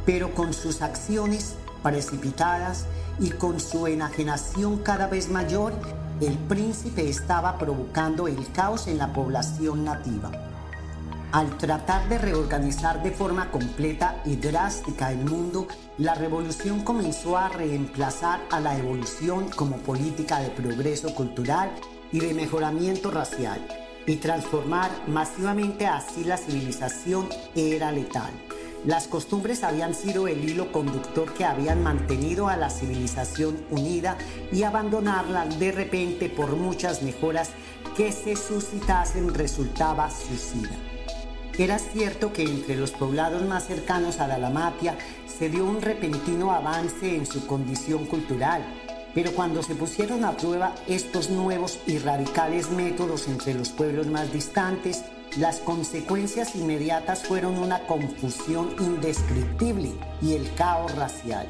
pero 0.05 0.33
con 0.33 0.53
sus 0.53 0.81
acciones 0.81 1.55
precipitadas 1.83 2.85
y 3.19 3.31
con 3.31 3.59
su 3.59 3.87
enajenación 3.87 4.77
cada 4.77 5.07
vez 5.07 5.29
mayor, 5.29 5.73
el 6.21 6.37
príncipe 6.37 7.09
estaba 7.09 7.57
provocando 7.57 8.27
el 8.27 8.51
caos 8.53 8.87
en 8.87 8.97
la 8.97 9.11
población 9.11 9.83
nativa. 9.83 10.31
Al 11.33 11.57
tratar 11.57 12.07
de 12.07 12.17
reorganizar 12.17 13.03
de 13.03 13.11
forma 13.11 13.51
completa 13.51 14.21
y 14.23 14.37
drástica 14.37 15.11
el 15.11 15.25
mundo, 15.25 15.67
la 15.97 16.15
revolución 16.15 16.85
comenzó 16.85 17.37
a 17.37 17.49
reemplazar 17.49 18.39
a 18.49 18.61
la 18.61 18.77
evolución 18.77 19.49
como 19.49 19.75
política 19.77 20.39
de 20.39 20.49
progreso 20.49 21.13
cultural 21.13 21.69
y 22.13 22.21
de 22.21 22.33
mejoramiento 22.33 23.11
racial, 23.11 23.59
y 24.05 24.15
transformar 24.15 24.89
masivamente 25.07 25.85
así 25.85 26.23
la 26.23 26.37
civilización 26.37 27.27
era 27.55 27.91
letal. 27.91 28.31
Las 28.85 29.07
costumbres 29.07 29.65
habían 29.65 29.93
sido 29.93 30.29
el 30.29 30.49
hilo 30.49 30.71
conductor 30.71 31.33
que 31.33 31.43
habían 31.43 31.83
mantenido 31.83 32.47
a 32.47 32.55
la 32.55 32.69
civilización 32.69 33.57
unida 33.69 34.17
y 34.53 34.63
abandonarla 34.63 35.45
de 35.45 35.73
repente 35.73 36.29
por 36.29 36.55
muchas 36.55 37.03
mejoras 37.03 37.49
que 37.97 38.13
se 38.13 38.37
suscitasen 38.37 39.33
resultaba 39.33 40.09
suicida. 40.09 40.86
Era 41.57 41.79
cierto 41.79 42.31
que 42.33 42.43
entre 42.43 42.75
los 42.75 42.91
poblados 42.91 43.43
más 43.43 43.65
cercanos 43.65 44.19
a 44.19 44.27
Dalmatia 44.27 44.95
se 45.25 45.49
dio 45.49 45.65
un 45.65 45.81
repentino 45.81 46.51
avance 46.51 47.15
en 47.15 47.25
su 47.25 47.47
condición 47.47 48.05
cultural, 48.05 48.63
pero 49.15 49.31
cuando 49.31 49.63
se 49.63 49.73
pusieron 49.73 50.23
a 50.23 50.37
prueba 50.37 50.75
estos 50.87 51.31
nuevos 51.31 51.79
y 51.87 51.97
radicales 51.97 52.69
métodos 52.69 53.27
entre 53.27 53.55
los 53.55 53.69
pueblos 53.69 54.05
más 54.05 54.31
distantes, 54.31 55.03
las 55.39 55.57
consecuencias 55.57 56.55
inmediatas 56.55 57.23
fueron 57.23 57.57
una 57.57 57.87
confusión 57.87 58.75
indescriptible 58.79 59.93
y 60.21 60.33
el 60.33 60.53
caos 60.53 60.95
racial. 60.95 61.47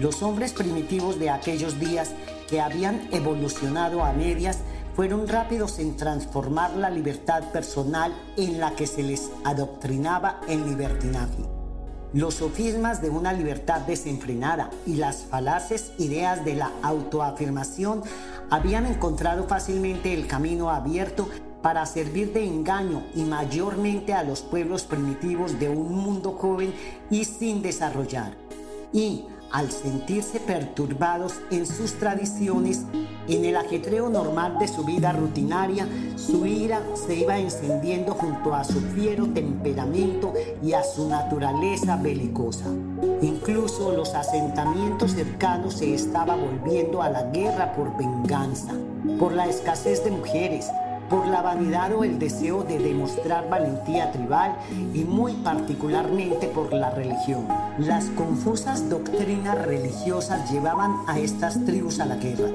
Los 0.00 0.20
hombres 0.24 0.52
primitivos 0.52 1.20
de 1.20 1.30
aquellos 1.30 1.78
días 1.78 2.10
que 2.50 2.60
habían 2.60 3.08
evolucionado 3.12 4.02
a 4.02 4.12
medias 4.12 4.58
fueron 4.94 5.26
rápidos 5.26 5.78
en 5.78 5.96
transformar 5.96 6.76
la 6.76 6.90
libertad 6.90 7.50
personal 7.52 8.14
en 8.36 8.60
la 8.60 8.76
que 8.76 8.86
se 8.86 9.02
les 9.02 9.30
adoctrinaba 9.44 10.40
el 10.48 10.64
libertinaje. 10.64 11.44
Los 12.12 12.34
sofismas 12.34 13.02
de 13.02 13.10
una 13.10 13.32
libertad 13.32 13.80
desenfrenada 13.80 14.70
y 14.86 14.94
las 14.94 15.24
falaces 15.24 15.92
ideas 15.98 16.44
de 16.44 16.54
la 16.54 16.70
autoafirmación 16.82 18.04
habían 18.50 18.86
encontrado 18.86 19.48
fácilmente 19.48 20.14
el 20.14 20.28
camino 20.28 20.70
abierto 20.70 21.28
para 21.60 21.84
servir 21.86 22.32
de 22.32 22.44
engaño 22.44 23.02
y 23.16 23.22
mayormente 23.24 24.12
a 24.12 24.22
los 24.22 24.42
pueblos 24.42 24.84
primitivos 24.84 25.58
de 25.58 25.70
un 25.70 25.96
mundo 25.96 26.32
joven 26.32 26.72
y 27.10 27.24
sin 27.24 27.62
desarrollar. 27.62 28.36
Y 28.92 29.24
al 29.54 29.70
sentirse 29.70 30.40
perturbados 30.40 31.34
en 31.52 31.64
sus 31.64 31.92
tradiciones, 31.94 32.82
en 33.28 33.44
el 33.44 33.56
ajetreo 33.56 34.10
normal 34.10 34.58
de 34.58 34.66
su 34.66 34.82
vida 34.82 35.12
rutinaria, 35.12 35.86
su 36.16 36.44
ira 36.44 36.82
se 36.94 37.14
iba 37.14 37.38
encendiendo 37.38 38.14
junto 38.14 38.52
a 38.52 38.64
su 38.64 38.80
fiero 38.80 39.28
temperamento 39.28 40.34
y 40.60 40.72
a 40.72 40.82
su 40.82 41.08
naturaleza 41.08 41.96
belicosa. 41.96 42.66
Incluso 43.22 43.92
los 43.92 44.16
asentamientos 44.16 45.12
cercanos 45.12 45.74
se 45.74 45.94
estaba 45.94 46.34
volviendo 46.34 47.00
a 47.00 47.10
la 47.10 47.22
guerra 47.30 47.76
por 47.76 47.96
venganza, 47.96 48.72
por 49.20 49.32
la 49.34 49.46
escasez 49.46 50.02
de 50.02 50.10
mujeres, 50.10 50.68
por 51.08 51.26
la 51.26 51.42
vanidad 51.42 51.92
o 51.94 52.04
el 52.04 52.18
deseo 52.18 52.62
de 52.62 52.78
demostrar 52.78 53.48
valentía 53.48 54.10
tribal 54.12 54.56
y 54.92 55.04
muy 55.04 55.32
particularmente 55.32 56.48
por 56.48 56.72
la 56.72 56.90
religión. 56.90 57.46
Las 57.78 58.06
confusas 58.06 58.88
doctrinas 58.88 59.64
religiosas 59.66 60.50
llevaban 60.50 60.92
a 61.06 61.18
estas 61.18 61.64
tribus 61.64 62.00
a 62.00 62.06
la 62.06 62.16
guerra. 62.16 62.48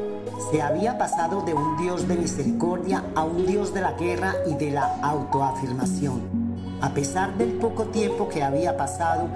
Se 0.52 0.62
había 0.62 0.98
pasado 0.98 1.42
de 1.42 1.54
un 1.54 1.78
Dios 1.78 2.08
de 2.08 2.16
misericordia 2.16 3.04
a 3.16 3.24
un 3.24 3.46
Dios 3.46 3.74
de 3.74 3.82
la 3.82 3.94
guerra 3.94 4.34
y 4.48 4.56
de 4.56 4.72
la 4.72 4.96
autoafirmación. 5.02 6.40
A 6.82 6.90
pesar 6.94 7.38
del 7.38 7.54
poco 7.54 7.86
tiempo 7.86 8.30
que 8.30 8.42
había 8.42 8.78
pasado, 8.78 9.28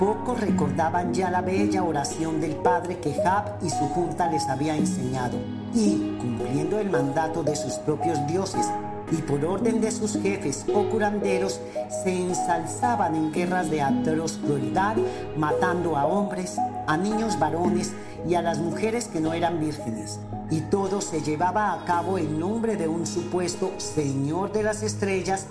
Pocos 0.00 0.40
recordaban 0.40 1.12
ya 1.12 1.30
la 1.30 1.42
bella 1.42 1.82
oración 1.82 2.40
del 2.40 2.56
Padre 2.56 3.00
que 3.00 3.12
Jab 3.12 3.58
y 3.62 3.68
su 3.68 3.86
junta 3.88 4.30
les 4.30 4.48
había 4.48 4.74
enseñado, 4.74 5.36
y, 5.74 6.16
cumpliendo 6.18 6.78
el 6.78 6.88
mandato 6.88 7.42
de 7.42 7.54
sus 7.54 7.74
propios 7.74 8.18
dioses 8.26 8.66
y 9.12 9.16
por 9.16 9.44
orden 9.44 9.82
de 9.82 9.90
sus 9.90 10.16
jefes 10.22 10.64
o 10.74 10.88
curanderos, 10.88 11.60
se 12.02 12.18
ensalzaban 12.18 13.14
en 13.14 13.30
guerras 13.30 13.68
de 13.68 13.82
atroz 13.82 14.38
crueldad, 14.38 14.96
matando 15.36 15.98
a 15.98 16.06
hombres, 16.06 16.56
a 16.86 16.96
niños 16.96 17.38
varones 17.38 17.92
y 18.26 18.36
a 18.36 18.40
las 18.40 18.58
mujeres 18.58 19.06
que 19.06 19.20
no 19.20 19.34
eran 19.34 19.60
vírgenes. 19.60 20.18
Y 20.50 20.62
todo 20.62 21.02
se 21.02 21.20
llevaba 21.20 21.74
a 21.74 21.84
cabo 21.84 22.16
en 22.16 22.40
nombre 22.40 22.76
de 22.76 22.88
un 22.88 23.06
supuesto 23.06 23.74
Señor 23.76 24.50
de 24.52 24.62
las 24.62 24.82
Estrellas, 24.82 25.44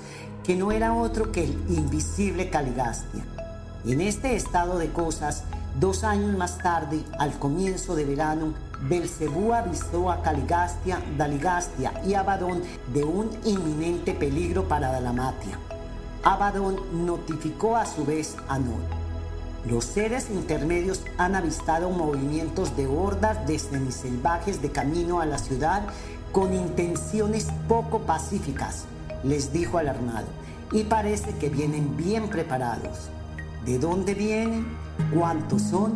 que 0.43 0.55
no 0.55 0.71
era 0.71 0.95
otro 0.95 1.31
que 1.31 1.43
el 1.43 1.51
invisible 1.69 2.49
Caligastia. 2.49 3.38
En 3.85 4.01
este 4.01 4.35
estado 4.35 4.77
de 4.77 4.89
cosas, 4.89 5.43
dos 5.79 6.03
años 6.03 6.37
más 6.37 6.57
tarde, 6.57 7.01
al 7.17 7.39
comienzo 7.39 7.95
de 7.95 8.03
verano, 8.03 8.53
Belcebú 8.81 9.53
avisó 9.53 10.11
a 10.11 10.21
Caligastia, 10.21 11.01
Daligastia 11.17 11.93
y 12.05 12.13
Abadón 12.13 12.61
de 12.93 13.05
un 13.05 13.29
inminente 13.45 14.13
peligro 14.13 14.67
para 14.67 14.91
Dalamatia. 14.91 15.57
Abadón 16.23 16.77
notificó 17.05 17.77
a 17.77 17.85
su 17.85 18.03
vez 18.03 18.35
a 18.49 18.59
Nod. 18.59 18.83
Los 19.65 19.85
seres 19.85 20.29
intermedios 20.29 21.01
han 21.17 21.35
avistado 21.35 21.89
movimientos 21.89 22.75
de 22.75 22.85
hordas 22.85 23.47
de 23.47 23.59
semiselvajes 23.59 24.61
de 24.61 24.71
camino 24.71 25.21
a 25.21 25.25
la 25.25 25.37
ciudad 25.37 25.83
con 26.33 26.53
intenciones 26.53 27.47
poco 27.69 27.99
pacíficas, 27.99 28.83
les 29.23 29.53
dijo 29.53 29.77
al 29.77 29.87
armado, 29.87 30.27
y 30.73 30.83
parece 30.83 31.35
que 31.37 31.49
vienen 31.49 31.95
bien 31.95 32.29
preparados. 32.29 33.09
¿De 33.69 33.77
dónde 33.77 34.15
vienen? 34.15 34.65
¿Cuántos 35.13 35.61
son? 35.61 35.93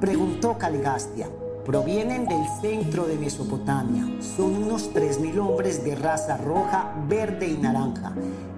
Preguntó 0.00 0.58
Caligastia. 0.58 1.28
Provienen 1.64 2.26
del 2.26 2.44
centro 2.60 3.04
de 3.04 3.16
Mesopotamia. 3.16 4.02
Son 4.20 4.56
unos 4.56 4.92
3.000 4.92 5.38
hombres 5.38 5.84
de 5.84 5.94
raza 5.94 6.36
roja, 6.38 6.92
verde 7.08 7.46
y 7.46 7.58
naranja. 7.58 8.12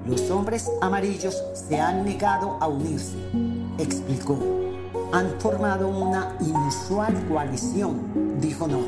Los 0.07 0.31
hombres 0.31 0.71
amarillos 0.81 1.45
se 1.53 1.79
han 1.79 2.07
negado 2.07 2.57
a 2.59 2.69
unirse, 2.69 3.19
explicó. 3.77 4.39
Han 5.13 5.39
formado 5.41 5.87
una 5.87 6.35
inusual 6.41 7.23
coalición, 7.29 8.39
dijo 8.41 8.67
Nod. 8.67 8.87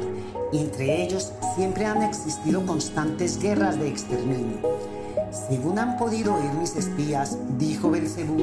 Entre 0.55 1.03
ellos 1.03 1.35
siempre 1.55 1.85
han 1.85 2.03
existido 2.03 2.65
constantes 2.65 3.39
guerras 3.39 3.79
de 3.79 3.89
exterminio. 3.89 4.57
Según 5.51 5.79
han 5.79 5.99
podido 5.99 6.35
oír 6.35 6.53
mis 6.59 6.75
espías, 6.77 7.37
dijo 7.59 7.91
Belcebú, 7.91 8.39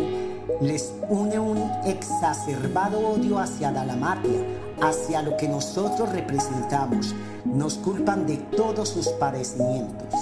les 0.62 0.94
une 1.10 1.40
un 1.40 1.58
exacerbado 1.86 3.00
odio 3.00 3.40
hacia 3.40 3.72
Dalamatia, 3.72 4.42
hacia 4.82 5.22
lo 5.22 5.38
que 5.38 5.48
nosotros 5.48 6.10
representamos. 6.10 7.14
Nos 7.46 7.76
culpan 7.76 8.26
de 8.26 8.38
todos 8.38 8.90
sus 8.90 9.08
padecimientos. 9.10 10.14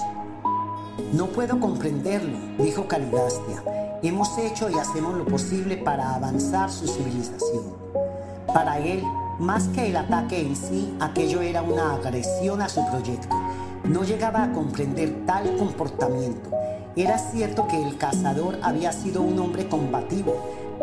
No 1.13 1.27
puedo 1.27 1.59
comprenderlo, 1.59 2.37
dijo 2.57 2.87
Caligastia. 2.87 3.63
Hemos 4.03 4.37
hecho 4.37 4.69
y 4.69 4.75
hacemos 4.75 5.15
lo 5.15 5.25
posible 5.25 5.77
para 5.77 6.15
avanzar 6.15 6.71
su 6.71 6.87
civilización. 6.87 7.75
Para 8.53 8.79
él, 8.79 9.03
más 9.39 9.67
que 9.69 9.89
el 9.89 9.95
ataque 9.95 10.41
en 10.41 10.55
sí, 10.55 10.95
aquello 10.99 11.41
era 11.41 11.61
una 11.61 11.93
agresión 11.93 12.61
a 12.61 12.69
su 12.69 12.85
proyecto. 12.87 13.35
No 13.83 14.03
llegaba 14.03 14.43
a 14.43 14.51
comprender 14.53 15.25
tal 15.25 15.55
comportamiento 15.57 16.49
era 16.95 17.17
cierto 17.17 17.67
que 17.69 17.81
el 17.81 17.97
cazador 17.97 18.59
había 18.61 18.91
sido 18.91 19.21
un 19.21 19.39
hombre 19.39 19.67
combativo, 19.69 20.35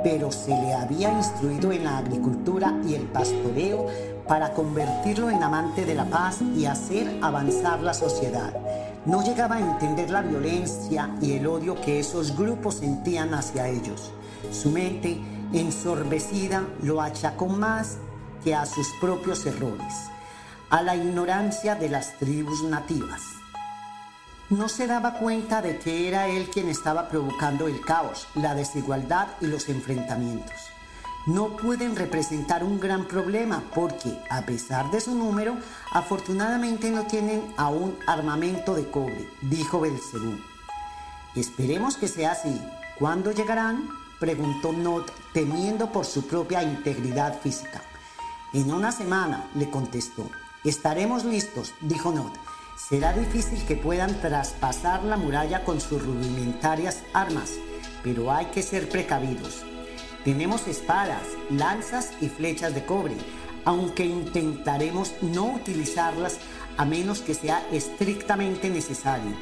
pero 0.02 0.32
se 0.32 0.50
le 0.50 0.72
había 0.72 1.12
instruido 1.12 1.70
en 1.70 1.84
la 1.84 1.98
agricultura 1.98 2.74
y 2.86 2.94
el 2.94 3.02
pastoreo 3.02 3.86
para 4.26 4.54
convertirlo 4.54 5.28
en 5.28 5.42
amante 5.42 5.84
de 5.84 5.94
la 5.94 6.06
paz 6.06 6.38
y 6.56 6.64
hacer 6.64 7.18
avanzar 7.20 7.80
la 7.80 7.92
sociedad. 7.92 8.54
No 9.04 9.22
llegaba 9.22 9.56
a 9.56 9.60
entender 9.60 10.10
la 10.10 10.22
violencia 10.22 11.10
y 11.20 11.32
el 11.32 11.46
odio 11.46 11.78
que 11.80 12.00
esos 12.00 12.36
grupos 12.36 12.76
sentían 12.76 13.34
hacia 13.34 13.68
ellos. 13.68 14.10
Su 14.50 14.70
mente, 14.70 15.18
ensorbecida, 15.52 16.64
lo 16.82 17.02
achacó 17.02 17.48
más 17.48 17.98
que 18.44 18.54
a 18.54 18.64
sus 18.64 18.88
propios 19.00 19.44
errores, 19.44 19.94
a 20.70 20.82
la 20.82 20.96
ignorancia 20.96 21.74
de 21.74 21.90
las 21.90 22.16
tribus 22.18 22.62
nativas 22.62 23.37
no 24.50 24.68
se 24.68 24.86
daba 24.86 25.14
cuenta 25.14 25.60
de 25.60 25.78
que 25.78 26.08
era 26.08 26.28
él 26.28 26.48
quien 26.48 26.68
estaba 26.68 27.08
provocando 27.08 27.68
el 27.68 27.80
caos, 27.82 28.28
la 28.34 28.54
desigualdad 28.54 29.28
y 29.40 29.46
los 29.46 29.68
enfrentamientos. 29.68 30.56
No 31.26 31.48
pueden 31.48 31.94
representar 31.94 32.64
un 32.64 32.80
gran 32.80 33.04
problema 33.04 33.62
porque, 33.74 34.18
a 34.30 34.42
pesar 34.42 34.90
de 34.90 35.02
su 35.02 35.14
número, 35.14 35.58
afortunadamente 35.92 36.90
no 36.90 37.04
tienen 37.04 37.52
aún 37.58 37.98
armamento 38.06 38.74
de 38.74 38.90
cobre, 38.90 39.28
dijo 39.42 39.80
Belcebú. 39.80 40.38
Esperemos 41.36 41.98
que 41.98 42.08
sea 42.08 42.32
así. 42.32 42.58
¿Cuándo 42.98 43.32
llegarán? 43.32 43.90
preguntó 44.18 44.72
Not, 44.72 45.12
temiendo 45.34 45.92
por 45.92 46.06
su 46.06 46.26
propia 46.26 46.62
integridad 46.62 47.38
física. 47.40 47.82
En 48.54 48.72
una 48.72 48.92
semana, 48.92 49.44
le 49.54 49.68
contestó. 49.68 50.30
Estaremos 50.64 51.24
listos, 51.24 51.74
dijo 51.82 52.10
Not 52.10 52.47
será 52.78 53.12
difícil 53.12 53.64
que 53.66 53.76
puedan 53.76 54.20
traspasar 54.20 55.02
la 55.02 55.16
muralla 55.16 55.64
con 55.64 55.80
sus 55.80 56.02
rudimentarias 56.02 57.02
armas, 57.12 57.54
pero 58.04 58.32
hay 58.32 58.46
que 58.46 58.62
ser 58.62 58.88
precavidos. 58.88 59.64
Tenemos 60.24 60.66
espadas, 60.68 61.22
lanzas 61.50 62.12
y 62.20 62.28
flechas 62.28 62.74
de 62.74 62.84
cobre, 62.84 63.16
aunque 63.64 64.04
intentaremos 64.04 65.14
no 65.22 65.46
utilizarlas 65.46 66.38
a 66.76 66.84
menos 66.84 67.20
que 67.20 67.34
sea 67.34 67.66
estrictamente 67.72 68.70
necesario. 68.70 69.32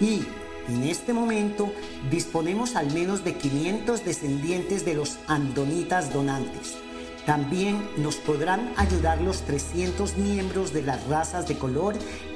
Y 0.00 0.22
en 0.68 0.84
este 0.84 1.12
momento 1.12 1.72
disponemos 2.10 2.76
al 2.76 2.92
menos 2.92 3.24
de 3.24 3.34
500 3.34 4.04
descendientes 4.04 4.84
de 4.84 4.94
los 4.94 5.18
andonitas 5.26 6.12
donantes. 6.12 6.76
También 7.26 7.88
nos 7.96 8.16
podrán 8.16 8.74
ayudar 8.76 9.20
los 9.22 9.42
300 9.42 10.18
miembros 10.18 10.74
de 10.74 10.82
las 10.82 11.06
razas 11.06 11.48
de 11.48 11.56
color 11.56 11.94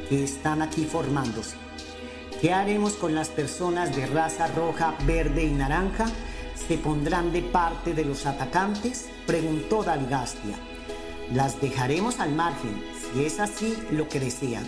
que 0.08 0.24
están 0.24 0.62
aquí 0.62 0.84
formándose. 0.84 1.56
¿Qué 2.40 2.52
haremos 2.52 2.92
con 2.92 3.14
las 3.14 3.28
personas 3.28 3.94
de 3.96 4.06
raza 4.06 4.46
roja, 4.48 4.94
verde 5.06 5.44
y 5.44 5.50
naranja? 5.50 6.06
¿Se 6.68 6.78
pondrán 6.78 7.32
de 7.32 7.42
parte 7.42 7.94
de 7.94 8.04
los 8.04 8.26
atacantes? 8.26 9.08
Preguntó 9.26 9.82
Dalgastia. 9.82 10.56
Las 11.32 11.60
dejaremos 11.60 12.20
al 12.20 12.32
margen, 12.32 12.82
si 13.12 13.24
es 13.24 13.40
así 13.40 13.76
lo 13.90 14.08
que 14.08 14.20
desean. 14.20 14.64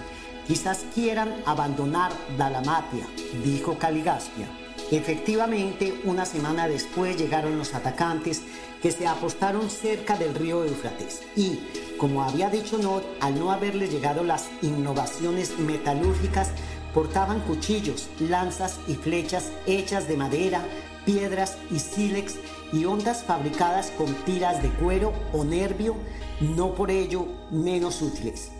Quizás 0.46 0.84
quieran 0.94 1.32
abandonar 1.46 2.10
Dalamatia, 2.36 3.06
dijo 3.44 3.78
Caligastia. 3.78 4.48
Efectivamente, 4.90 6.00
una 6.04 6.26
semana 6.26 6.66
después 6.66 7.16
llegaron 7.16 7.56
los 7.56 7.74
atacantes 7.74 8.42
que 8.82 8.90
se 8.90 9.06
apostaron 9.06 9.70
cerca 9.70 10.16
del 10.16 10.34
río 10.34 10.64
Éufrates 10.64 11.22
y, 11.36 11.60
como 12.00 12.22
había 12.22 12.48
dicho 12.48 12.78
Nod, 12.78 13.02
al 13.20 13.38
no 13.38 13.52
haberle 13.52 13.86
llegado 13.86 14.24
las 14.24 14.48
innovaciones 14.62 15.58
metalúrgicas, 15.58 16.48
portaban 16.94 17.40
cuchillos, 17.40 18.08
lanzas 18.18 18.80
y 18.88 18.94
flechas 18.94 19.52
hechas 19.66 20.08
de 20.08 20.16
madera, 20.16 20.62
piedras 21.04 21.58
y 21.70 21.78
sílex 21.78 22.36
y 22.72 22.86
ondas 22.86 23.22
fabricadas 23.22 23.90
con 23.90 24.14
tiras 24.24 24.62
de 24.62 24.70
cuero 24.70 25.12
o 25.34 25.44
nervio, 25.44 25.94
no 26.40 26.74
por 26.74 26.90
ello 26.90 27.26
menos 27.50 28.00
útiles. 28.00 28.50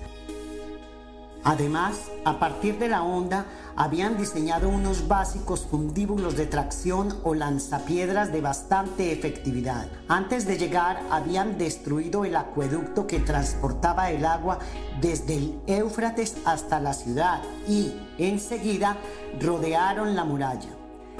Además, 1.43 2.11
a 2.25 2.39
partir 2.39 2.79
de 2.79 2.89
la 2.89 3.03
onda, 3.03 3.47
habían 3.77 4.19
diseñado 4.19 4.69
unos 4.69 5.09
básicos 5.09 5.67
fundíbulos 5.67 6.37
de 6.37 6.47
tracción 6.47 7.19
o 7.23 7.35
lanzapiedras 7.35 8.31
de 8.31 8.43
bastante 8.43 9.13
efectividad. 9.13 9.89
Antes 10.07 10.47
de 10.47 10.59
llegar, 10.59 11.01
habían 11.11 11.57
destruido 11.57 12.25
el 12.25 12.37
acueducto 12.37 13.07
que 13.07 13.21
transportaba 13.21 14.11
el 14.11 14.27
agua 14.27 14.59
desde 15.01 15.37
el 15.37 15.61
Éufrates 15.67 16.37
hasta 16.45 16.79
la 16.79 16.93
ciudad 16.93 17.41
y, 17.67 17.93
enseguida, 18.19 18.99
rodearon 19.41 20.15
la 20.15 20.25
muralla. 20.25 20.71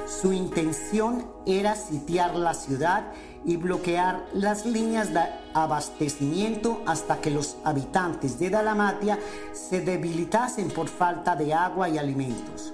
Su 0.07 0.33
intención 0.33 1.27
era 1.47 1.77
sitiar 1.77 2.35
la 2.35 2.55
ciudad 2.55 3.13
y 3.45 3.57
bloquear 3.57 4.27
las 4.35 4.67
líneas 4.67 5.13
de 5.13 5.21
abastecimiento 5.55 6.83
hasta 6.87 7.21
que 7.21 7.31
los 7.31 7.57
habitantes 7.65 8.39
de 8.39 8.51
Dalamatia 8.51 9.19
se 9.53 9.81
debilitasen 9.81 10.71
por 10.71 10.89
falta 10.89 11.37
de 11.37 11.55
agua 11.55 11.89
y 11.89 11.99
alimentos. 11.99 12.73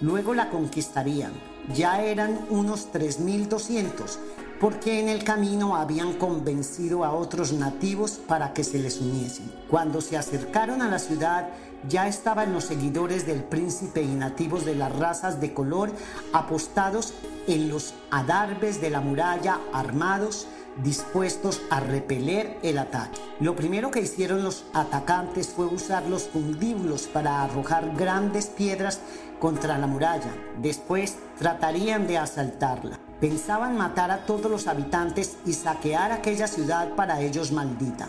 Luego 0.00 0.34
la 0.34 0.50
conquistarían. 0.50 1.32
Ya 1.74 2.02
eran 2.02 2.46
unos 2.50 2.92
3.200 2.92 4.18
porque 4.60 5.00
en 5.00 5.08
el 5.08 5.24
camino 5.24 5.74
habían 5.74 6.12
convencido 6.12 7.04
a 7.04 7.12
otros 7.12 7.52
nativos 7.52 8.12
para 8.12 8.52
que 8.52 8.62
se 8.62 8.78
les 8.78 9.00
uniesen. 9.00 9.50
Cuando 9.68 10.00
se 10.00 10.16
acercaron 10.16 10.82
a 10.82 10.88
la 10.88 11.00
ciudad, 11.00 11.48
ya 11.88 12.06
estaban 12.06 12.52
los 12.52 12.64
seguidores 12.64 13.26
del 13.26 13.42
príncipe 13.42 14.02
y 14.02 14.14
nativos 14.14 14.64
de 14.64 14.76
las 14.76 14.94
razas 14.96 15.40
de 15.40 15.52
color 15.52 15.90
apostados 16.32 17.12
en 17.46 17.68
los 17.68 17.94
adarbes 18.10 18.80
de 18.80 18.90
la 18.90 19.00
muralla 19.00 19.58
armados, 19.72 20.46
dispuestos 20.82 21.60
a 21.70 21.80
repeler 21.80 22.58
el 22.62 22.78
ataque. 22.78 23.20
Lo 23.40 23.54
primero 23.54 23.90
que 23.90 24.00
hicieron 24.00 24.42
los 24.42 24.64
atacantes 24.72 25.48
fue 25.48 25.66
usar 25.66 26.06
los 26.06 26.24
fundiblos 26.24 27.06
para 27.06 27.42
arrojar 27.42 27.94
grandes 27.94 28.46
piedras 28.46 29.00
contra 29.38 29.76
la 29.78 29.86
muralla. 29.86 30.32
Después 30.60 31.16
tratarían 31.38 32.06
de 32.06 32.18
asaltarla. 32.18 32.98
Pensaban 33.20 33.76
matar 33.76 34.10
a 34.10 34.24
todos 34.24 34.50
los 34.50 34.66
habitantes 34.66 35.36
y 35.44 35.52
saquear 35.52 36.12
aquella 36.12 36.46
ciudad 36.46 36.94
para 36.94 37.20
ellos 37.20 37.52
maldita. 37.52 38.08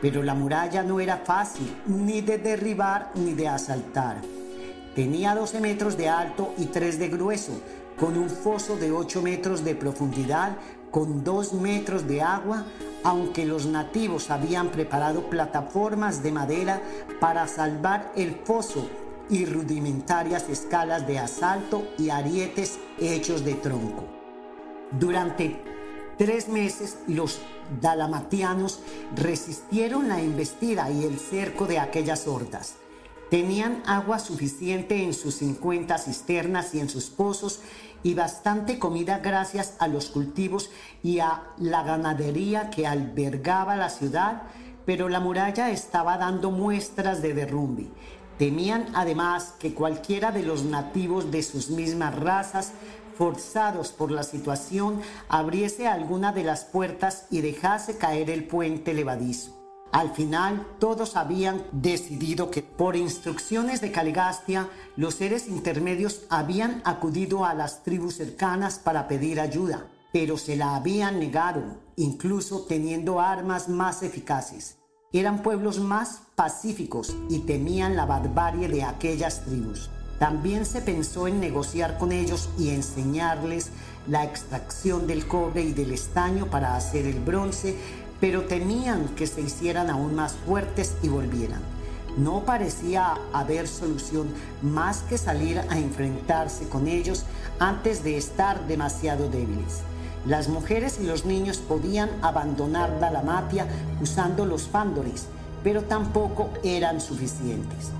Pero 0.00 0.22
la 0.22 0.34
muralla 0.34 0.82
no 0.82 0.98
era 1.00 1.18
fácil 1.18 1.76
ni 1.86 2.20
de 2.20 2.38
derribar 2.38 3.10
ni 3.14 3.34
de 3.34 3.48
asaltar. 3.48 4.16
Tenía 4.94 5.34
12 5.34 5.60
metros 5.60 5.96
de 5.96 6.08
alto 6.08 6.52
y 6.58 6.66
3 6.66 6.98
de 6.98 7.08
grueso, 7.08 7.52
con 8.00 8.16
un 8.16 8.30
foso 8.30 8.76
de 8.76 8.90
8 8.90 9.20
metros 9.20 9.62
de 9.62 9.74
profundidad, 9.74 10.56
con 10.90 11.22
2 11.22 11.52
metros 11.52 12.08
de 12.08 12.22
agua, 12.22 12.64
aunque 13.04 13.44
los 13.44 13.66
nativos 13.66 14.30
habían 14.30 14.70
preparado 14.70 15.28
plataformas 15.28 16.22
de 16.22 16.32
madera 16.32 16.80
para 17.20 17.46
salvar 17.46 18.10
el 18.16 18.36
foso 18.36 18.88
y 19.28 19.44
rudimentarias 19.44 20.48
escalas 20.48 21.06
de 21.06 21.18
asalto 21.18 21.86
y 21.98 22.08
arietes 22.08 22.78
hechos 22.98 23.44
de 23.44 23.54
tronco. 23.54 24.04
Durante 24.90 25.62
tres 26.16 26.48
meses 26.48 26.98
los 27.06 27.38
dalamatianos 27.80 28.80
resistieron 29.14 30.08
la 30.08 30.20
embestida 30.20 30.90
y 30.90 31.04
el 31.04 31.18
cerco 31.18 31.66
de 31.66 31.78
aquellas 31.78 32.26
hordas. 32.26 32.76
Tenían 33.30 33.84
agua 33.86 34.18
suficiente 34.18 35.04
en 35.04 35.14
sus 35.14 35.36
50 35.36 35.96
cisternas 35.98 36.74
y 36.74 36.80
en 36.80 36.88
sus 36.88 37.10
pozos 37.10 37.60
y 38.02 38.14
bastante 38.14 38.78
comida 38.78 39.18
gracias 39.18 39.74
a 39.78 39.88
los 39.88 40.10
cultivos 40.10 40.70
y 41.02 41.20
a 41.20 41.42
la 41.58 41.82
ganadería 41.82 42.70
que 42.70 42.86
albergaba 42.86 43.76
la 43.76 43.90
ciudad, 43.90 44.42
pero 44.86 45.08
la 45.08 45.20
muralla 45.20 45.70
estaba 45.70 46.16
dando 46.18 46.50
muestras 46.50 47.22
de 47.22 47.34
derrumbe. 47.34 47.88
Temían 48.38 48.86
además 48.94 49.54
que 49.58 49.74
cualquiera 49.74 50.32
de 50.32 50.42
los 50.42 50.64
nativos 50.64 51.30
de 51.30 51.42
sus 51.42 51.68
mismas 51.68 52.18
razas 52.18 52.72
forzados 53.16 53.92
por 53.92 54.10
la 54.10 54.22
situación, 54.22 55.02
abriese 55.28 55.86
alguna 55.86 56.32
de 56.32 56.42
las 56.42 56.64
puertas 56.64 57.26
y 57.30 57.42
dejase 57.42 57.98
caer 57.98 58.30
el 58.30 58.44
puente 58.44 58.94
levadizo. 58.94 59.59
Al 59.92 60.10
final, 60.10 60.66
todos 60.78 61.16
habían 61.16 61.64
decidido 61.72 62.50
que, 62.50 62.62
por 62.62 62.94
instrucciones 62.94 63.80
de 63.80 63.90
Caligastia, 63.90 64.68
los 64.96 65.14
seres 65.14 65.48
intermedios 65.48 66.22
habían 66.28 66.80
acudido 66.84 67.44
a 67.44 67.54
las 67.54 67.82
tribus 67.82 68.14
cercanas 68.14 68.78
para 68.78 69.08
pedir 69.08 69.40
ayuda, 69.40 69.86
pero 70.12 70.36
se 70.38 70.56
la 70.56 70.76
habían 70.76 71.18
negado, 71.18 71.62
incluso 71.96 72.66
teniendo 72.68 73.20
armas 73.20 73.68
más 73.68 74.04
eficaces. 74.04 74.76
Eran 75.12 75.42
pueblos 75.42 75.80
más 75.80 76.22
pacíficos 76.36 77.16
y 77.28 77.40
temían 77.40 77.96
la 77.96 78.06
barbarie 78.06 78.68
de 78.68 78.84
aquellas 78.84 79.44
tribus. 79.44 79.90
También 80.20 80.66
se 80.66 80.82
pensó 80.82 81.26
en 81.26 81.40
negociar 81.40 81.98
con 81.98 82.12
ellos 82.12 82.48
y 82.58 82.68
enseñarles 82.68 83.70
la 84.06 84.22
extracción 84.22 85.06
del 85.06 85.26
cobre 85.26 85.62
y 85.62 85.72
del 85.72 85.92
estaño 85.92 86.46
para 86.46 86.76
hacer 86.76 87.06
el 87.06 87.18
bronce, 87.20 87.74
pero 88.20 88.44
temían 88.44 89.08
que 89.16 89.26
se 89.26 89.40
hicieran 89.40 89.90
aún 89.90 90.14
más 90.14 90.34
fuertes 90.46 90.94
y 91.02 91.08
volvieran. 91.08 91.60
No 92.16 92.40
parecía 92.44 93.16
haber 93.32 93.68
solución 93.68 94.28
más 94.62 94.98
que 95.02 95.16
salir 95.16 95.58
a 95.58 95.78
enfrentarse 95.78 96.68
con 96.68 96.86
ellos 96.86 97.24
antes 97.58 98.02
de 98.04 98.16
estar 98.16 98.66
demasiado 98.66 99.28
débiles. 99.28 99.80
Las 100.26 100.48
mujeres 100.48 100.98
y 101.00 101.06
los 101.06 101.24
niños 101.24 101.58
podían 101.58 102.10
abandonar 102.20 103.00
Dalamatia 103.00 103.66
usando 104.02 104.44
los 104.44 104.64
fándores, 104.64 105.26
pero 105.62 105.82
tampoco 105.82 106.50
eran 106.62 107.00
suficientes. 107.00 107.90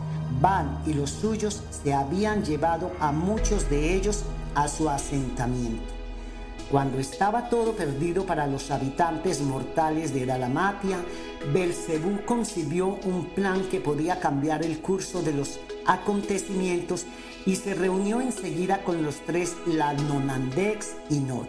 Van 0.41 0.83
y 0.87 0.93
los 0.93 1.11
suyos 1.11 1.63
se 1.83 1.95
habían 1.95 2.45
llevado 2.45 2.93
a 3.01 3.13
muchos 3.13 3.71
de 3.71 3.95
ellos 3.95 4.23
a 4.55 4.69
su 4.69 4.91
asentamiento. 4.91 6.00
Cuando 6.71 7.01
estaba 7.01 7.49
todo 7.49 7.73
perdido 7.73 8.25
para 8.25 8.47
los 8.47 8.71
habitantes 8.71 9.41
mortales 9.41 10.15
de 10.15 10.25
Dalamatia, 10.25 10.99
Belcebú 11.53 12.25
concibió 12.25 12.97
un 13.05 13.31
plan 13.35 13.65
que 13.65 13.81
podía 13.81 14.21
cambiar 14.21 14.65
el 14.65 14.81
curso 14.81 15.21
de 15.21 15.33
los 15.33 15.59
acontecimientos 15.85 17.07
y 17.45 17.57
se 17.57 17.75
reunió 17.75 18.21
enseguida 18.21 18.85
con 18.85 19.03
los 19.03 19.17
tres 19.27 19.57
Lanonandex 19.67 20.93
y 21.09 21.19
Nod. 21.19 21.49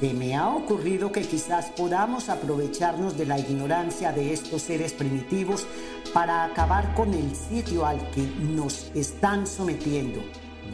Se 0.00 0.12
me 0.12 0.36
ha 0.36 0.50
ocurrido 0.50 1.12
que 1.12 1.22
quizás 1.22 1.70
podamos 1.70 2.28
aprovecharnos 2.28 3.16
de 3.16 3.24
la 3.24 3.38
ignorancia 3.38 4.12
de 4.12 4.34
estos 4.34 4.60
seres 4.60 4.92
primitivos 4.92 5.66
para 6.12 6.44
acabar 6.44 6.94
con 6.94 7.14
el 7.14 7.34
sitio 7.34 7.86
al 7.86 8.10
que 8.10 8.22
nos 8.38 8.90
están 8.94 9.46
sometiendo, 9.46 10.20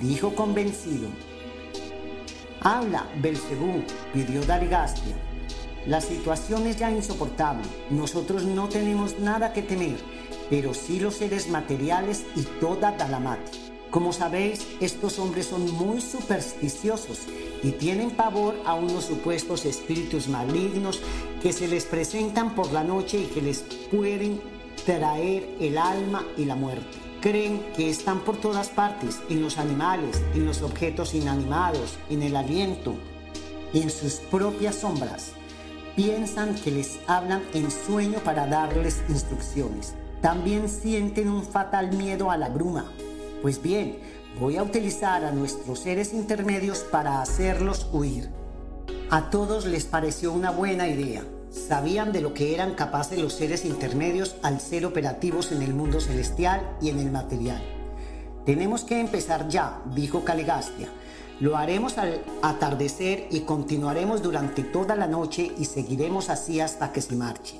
dijo 0.00 0.34
convencido. 0.34 1.35
Habla, 2.60 3.06
Belcebú, 3.20 3.82
pidió 4.12 4.42
Darigastia. 4.42 5.14
La 5.86 6.00
situación 6.00 6.66
es 6.66 6.78
ya 6.78 6.90
insoportable. 6.90 7.66
Nosotros 7.90 8.44
no 8.44 8.68
tenemos 8.68 9.18
nada 9.18 9.52
que 9.52 9.62
temer, 9.62 9.96
pero 10.50 10.74
sí 10.74 10.98
los 10.98 11.14
seres 11.14 11.48
materiales 11.48 12.24
y 12.34 12.42
toda 12.60 12.92
Dalamati. 12.92 13.66
Como 13.90 14.12
sabéis, 14.12 14.66
estos 14.80 15.18
hombres 15.18 15.46
son 15.46 15.70
muy 15.70 16.00
supersticiosos 16.00 17.20
y 17.62 17.70
tienen 17.70 18.10
pavor 18.10 18.56
a 18.66 18.74
unos 18.74 19.04
supuestos 19.04 19.64
espíritus 19.64 20.28
malignos 20.28 21.00
que 21.40 21.52
se 21.52 21.68
les 21.68 21.84
presentan 21.84 22.54
por 22.54 22.72
la 22.72 22.82
noche 22.82 23.20
y 23.20 23.26
que 23.26 23.42
les 23.42 23.60
pueden 23.90 24.40
traer 24.84 25.48
el 25.60 25.78
alma 25.78 26.26
y 26.36 26.44
la 26.46 26.56
muerte. 26.56 27.05
Creen 27.26 27.60
que 27.74 27.90
están 27.90 28.20
por 28.20 28.36
todas 28.36 28.68
partes, 28.68 29.20
en 29.28 29.42
los 29.42 29.58
animales, 29.58 30.22
en 30.36 30.46
los 30.46 30.62
objetos 30.62 31.12
inanimados, 31.12 31.98
en 32.08 32.22
el 32.22 32.36
aliento, 32.36 32.94
en 33.74 33.90
sus 33.90 34.20
propias 34.30 34.76
sombras. 34.76 35.32
Piensan 35.96 36.54
que 36.54 36.70
les 36.70 37.00
hablan 37.08 37.42
en 37.52 37.72
sueño 37.72 38.20
para 38.20 38.46
darles 38.46 39.02
instrucciones. 39.08 39.94
También 40.22 40.68
sienten 40.68 41.28
un 41.28 41.42
fatal 41.42 41.96
miedo 41.96 42.30
a 42.30 42.36
la 42.36 42.48
bruma. 42.48 42.92
Pues 43.42 43.60
bien, 43.60 43.98
Voy 44.38 44.58
a 44.58 44.62
utilizar 44.62 45.24
a 45.24 45.32
nuestros 45.32 45.78
seres 45.78 46.12
intermedios 46.12 46.80
para 46.80 47.22
hacerlos 47.22 47.88
huir. 47.90 48.28
A 49.10 49.30
todos 49.30 49.64
les 49.64 49.86
pareció 49.86 50.30
una 50.30 50.50
buena 50.50 50.86
idea. 50.88 51.24
Sabían 51.56 52.12
de 52.12 52.20
lo 52.20 52.34
que 52.34 52.54
eran 52.54 52.74
capaces 52.74 53.18
los 53.18 53.32
seres 53.32 53.64
intermedios 53.64 54.36
al 54.42 54.60
ser 54.60 54.84
operativos 54.84 55.50
en 55.52 55.62
el 55.62 55.72
mundo 55.72 56.00
celestial 56.00 56.76
y 56.82 56.90
en 56.90 57.00
el 57.00 57.10
material. 57.10 57.62
Tenemos 58.44 58.84
que 58.84 59.00
empezar 59.00 59.48
ya, 59.48 59.80
dijo 59.94 60.22
Calegastia. 60.22 60.88
Lo 61.40 61.56
haremos 61.56 61.98
al 61.98 62.22
atardecer 62.42 63.26
y 63.30 63.40
continuaremos 63.40 64.22
durante 64.22 64.62
toda 64.62 64.94
la 64.96 65.06
noche 65.06 65.50
y 65.58 65.64
seguiremos 65.64 66.28
así 66.28 66.60
hasta 66.60 66.92
que 66.92 67.00
se 67.00 67.16
marche. 67.16 67.58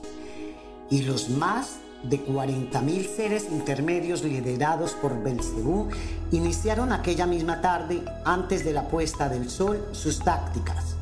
Y 0.91 1.03
los 1.03 1.31
más 1.31 1.79
de 2.05 2.25
40.000 2.25 3.09
seres 3.09 3.47
intermedios 3.51 4.23
liderados 4.23 4.93
por 4.93 5.23
Belcebú 5.23 5.89
iniciaron 6.31 6.93
aquella 6.93 7.27
misma 7.27 7.61
tarde, 7.63 8.05
antes 8.25 8.65
de 8.65 8.73
la 8.73 8.89
puesta 8.89 9.29
del 9.29 9.51
sol, 9.51 9.89
sus 9.93 10.21
tácticas. 10.21 10.96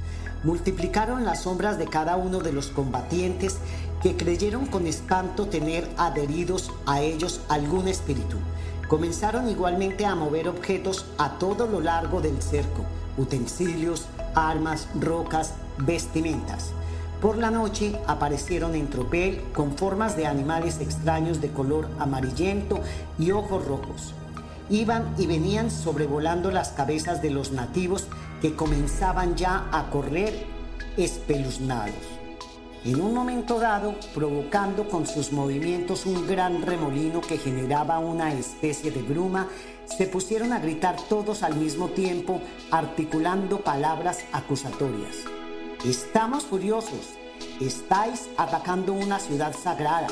Multiplicaron 0.44 1.24
las 1.24 1.42
sombras 1.42 1.78
de 1.78 1.86
cada 1.86 2.16
uno 2.16 2.40
de 2.40 2.52
los 2.52 2.68
combatientes 2.68 3.56
que 4.02 4.14
creyeron 4.14 4.66
con 4.66 4.86
espanto 4.86 5.46
tener 5.46 5.90
adheridos 5.96 6.70
a 6.84 7.00
ellos 7.00 7.40
algún 7.48 7.88
espíritu. 7.88 8.36
Comenzaron 8.86 9.48
igualmente 9.48 10.04
a 10.04 10.14
mover 10.14 10.48
objetos 10.48 11.06
a 11.16 11.38
todo 11.38 11.66
lo 11.66 11.80
largo 11.80 12.20
del 12.20 12.42
cerco, 12.42 12.84
utensilios, 13.16 14.04
armas, 14.34 14.86
rocas, 15.00 15.54
vestimentas. 15.78 16.72
Por 17.22 17.38
la 17.38 17.50
noche 17.50 17.98
aparecieron 18.06 18.74
en 18.74 18.90
tropel 18.90 19.40
con 19.54 19.78
formas 19.78 20.14
de 20.14 20.26
animales 20.26 20.78
extraños 20.80 21.40
de 21.40 21.50
color 21.50 21.88
amarillento 21.98 22.80
y 23.18 23.30
ojos 23.30 23.66
rojos. 23.66 24.12
Iban 24.68 25.14
y 25.16 25.26
venían 25.26 25.70
sobrevolando 25.70 26.50
las 26.50 26.70
cabezas 26.70 27.22
de 27.22 27.30
los 27.30 27.52
nativos 27.52 28.08
que 28.44 28.54
comenzaban 28.54 29.36
ya 29.36 29.70
a 29.72 29.88
correr 29.88 30.44
espeluznados. 30.98 31.94
en 32.84 33.00
un 33.00 33.14
momento 33.14 33.58
dado 33.58 33.94
provocando 34.12 34.86
con 34.86 35.06
sus 35.06 35.32
movimientos 35.32 36.04
un 36.04 36.26
gran 36.26 36.60
remolino 36.60 37.22
que 37.22 37.38
generaba 37.38 37.98
una 38.00 38.34
especie 38.34 38.90
de 38.90 39.00
bruma, 39.00 39.48
se 39.86 40.06
pusieron 40.08 40.52
a 40.52 40.58
gritar 40.58 40.96
todos 41.08 41.42
al 41.42 41.56
mismo 41.56 41.88
tiempo, 41.88 42.42
articulando 42.70 43.60
palabras 43.60 44.26
acusatorias. 44.32 45.16
Estamos 45.82 46.44
furiosos, 46.44 47.14
estáis 47.62 48.28
atacando 48.36 48.92
una 48.92 49.20
ciudad 49.20 49.54
sagrada, 49.54 50.08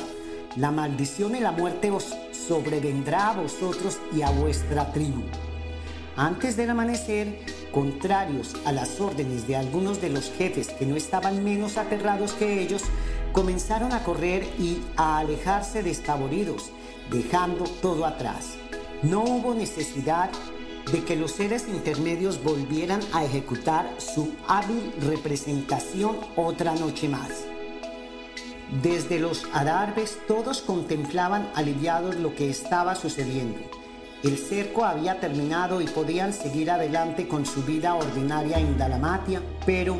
la 0.55 0.71
maldición 0.71 1.35
y 1.35 1.39
la 1.39 1.51
muerte 1.51 1.91
os 1.91 2.17
sobrevendrá 2.31 3.29
a 3.29 3.33
vosotros 3.33 3.99
y 4.11 4.23
a 4.23 4.31
vuestra 4.31 4.91
tribu. 4.91 5.21
Antes 6.15 6.57
del 6.57 6.71
amanecer, 6.71 7.39
contrarios 7.73 8.55
a 8.65 8.71
las 8.71 9.01
órdenes 9.01 9.47
de 9.47 9.57
algunos 9.57 9.99
de 9.99 10.09
los 10.09 10.31
jefes 10.31 10.69
que 10.69 10.85
no 10.85 10.95
estaban 10.95 11.43
menos 11.43 11.77
aterrados 11.77 12.33
que 12.33 12.61
ellos, 12.61 12.83
comenzaron 13.33 13.91
a 13.91 14.03
correr 14.03 14.47
y 14.59 14.77
a 14.95 15.17
alejarse 15.17 15.81
despavoridos, 15.81 16.69
dejando 17.11 17.65
todo 17.81 18.05
atrás. 18.05 18.53
No 19.01 19.23
hubo 19.23 19.55
necesidad 19.55 20.29
de 20.91 21.03
que 21.03 21.15
los 21.15 21.31
seres 21.31 21.67
intermedios 21.67 22.43
volvieran 22.43 23.01
a 23.11 23.25
ejecutar 23.25 23.89
su 23.97 24.33
hábil 24.47 24.93
representación 25.01 26.17
otra 26.35 26.75
noche 26.75 27.09
más. 27.09 27.45
Desde 28.83 29.19
los 29.19 29.45
adarves 29.53 30.19
todos 30.27 30.61
contemplaban 30.61 31.49
aliviados 31.55 32.17
lo 32.17 32.35
que 32.35 32.49
estaba 32.49 32.95
sucediendo. 32.95 33.82
El 34.23 34.37
cerco 34.37 34.85
había 34.85 35.19
terminado 35.19 35.81
y 35.81 35.85
podían 35.85 36.31
seguir 36.31 36.71
adelante 36.71 37.27
con 37.27 37.45
su 37.45 37.61
vida 37.63 37.93
ordinaria 37.95 38.57
en 38.57 38.77
Dalamatia, 38.77 39.41
pero 39.65 39.97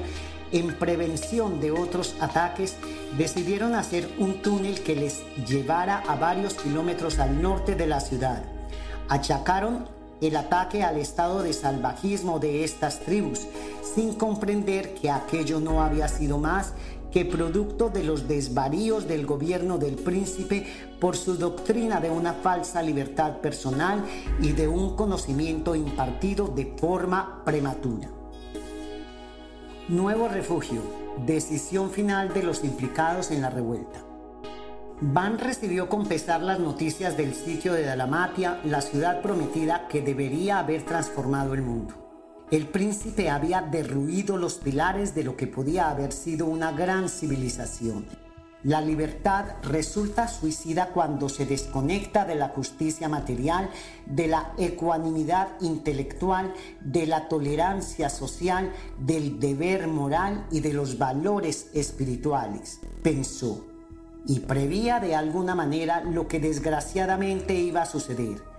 en 0.53 0.73
prevención 0.75 1.59
de 1.59 1.71
otros 1.71 2.15
ataques 2.21 2.77
decidieron 3.17 3.75
hacer 3.75 4.07
un 4.19 4.41
túnel 4.41 4.81
que 4.81 4.95
les 4.95 5.23
llevara 5.45 6.03
a 6.07 6.15
varios 6.15 6.53
kilómetros 6.53 7.19
al 7.19 7.41
norte 7.41 7.75
de 7.75 7.85
la 7.85 7.99
ciudad. 7.99 8.43
Achacaron 9.09 9.89
el 10.21 10.37
ataque 10.37 10.83
al 10.83 10.97
estado 10.97 11.43
de 11.43 11.51
salvajismo 11.51 12.39
de 12.39 12.63
estas 12.63 12.99
tribus, 13.01 13.41
sin 13.93 14.13
comprender 14.13 14.93
que 14.93 15.11
aquello 15.11 15.59
no 15.59 15.83
había 15.83 16.07
sido 16.07 16.37
más 16.37 16.71
que 17.11 17.25
producto 17.25 17.89
de 17.89 18.03
los 18.03 18.27
desvaríos 18.27 19.07
del 19.07 19.25
gobierno 19.25 19.77
del 19.77 19.95
príncipe 19.95 20.65
por 21.03 21.17
su 21.17 21.35
doctrina 21.35 21.99
de 21.99 22.09
una 22.09 22.31
falsa 22.31 22.81
libertad 22.81 23.41
personal 23.41 24.05
y 24.39 24.53
de 24.53 24.69
un 24.69 24.95
conocimiento 24.95 25.75
impartido 25.75 26.47
de 26.47 26.77
forma 26.77 27.41
prematura. 27.43 28.09
Nuevo 29.89 30.29
refugio, 30.29 30.81
decisión 31.25 31.91
final 31.91 32.33
de 32.33 32.43
los 32.43 32.63
implicados 32.63 33.31
en 33.31 33.41
la 33.41 33.49
revuelta. 33.49 33.99
Van 35.01 35.39
recibió 35.39 35.89
con 35.89 36.05
pesar 36.05 36.41
las 36.41 36.61
noticias 36.61 37.17
del 37.17 37.33
sitio 37.33 37.73
de 37.73 37.83
Dalamatia, 37.83 38.61
la 38.63 38.79
ciudad 38.79 39.21
prometida 39.21 39.89
que 39.89 40.01
debería 40.01 40.59
haber 40.59 40.83
transformado 40.83 41.53
el 41.53 41.63
mundo. 41.63 41.95
El 42.49 42.67
príncipe 42.67 43.29
había 43.29 43.61
derruido 43.61 44.37
los 44.37 44.53
pilares 44.53 45.13
de 45.13 45.25
lo 45.25 45.35
que 45.35 45.47
podía 45.47 45.89
haber 45.89 46.13
sido 46.13 46.45
una 46.45 46.71
gran 46.71 47.09
civilización. 47.09 48.22
La 48.63 48.79
libertad 48.79 49.45
resulta 49.61 50.29
suicida 50.29 50.91
cuando 50.93 51.27
se 51.27 51.45
desconecta 51.45 52.23
de 52.23 52.35
la 52.35 52.47
justicia 52.49 53.09
material, 53.09 53.69
de 54.05 54.27
la 54.27 54.53
ecuanimidad 54.57 55.49
intelectual, 55.59 56.53
de 56.79 57.05
la 57.05 57.27
tolerancia 57.27 58.09
social, 58.09 58.71
del 58.99 59.39
deber 59.41 59.87
moral 59.87 60.47
y 60.49 60.61
de 60.61 60.71
los 60.71 60.97
valores 60.97 61.67
espirituales, 61.73 62.79
pensó, 63.01 63.65
y 64.25 64.39
prevía 64.39 65.01
de 65.01 65.15
alguna 65.15 65.55
manera 65.55 66.01
lo 66.01 66.29
que 66.29 66.39
desgraciadamente 66.39 67.55
iba 67.55 67.81
a 67.81 67.85
suceder 67.85 68.52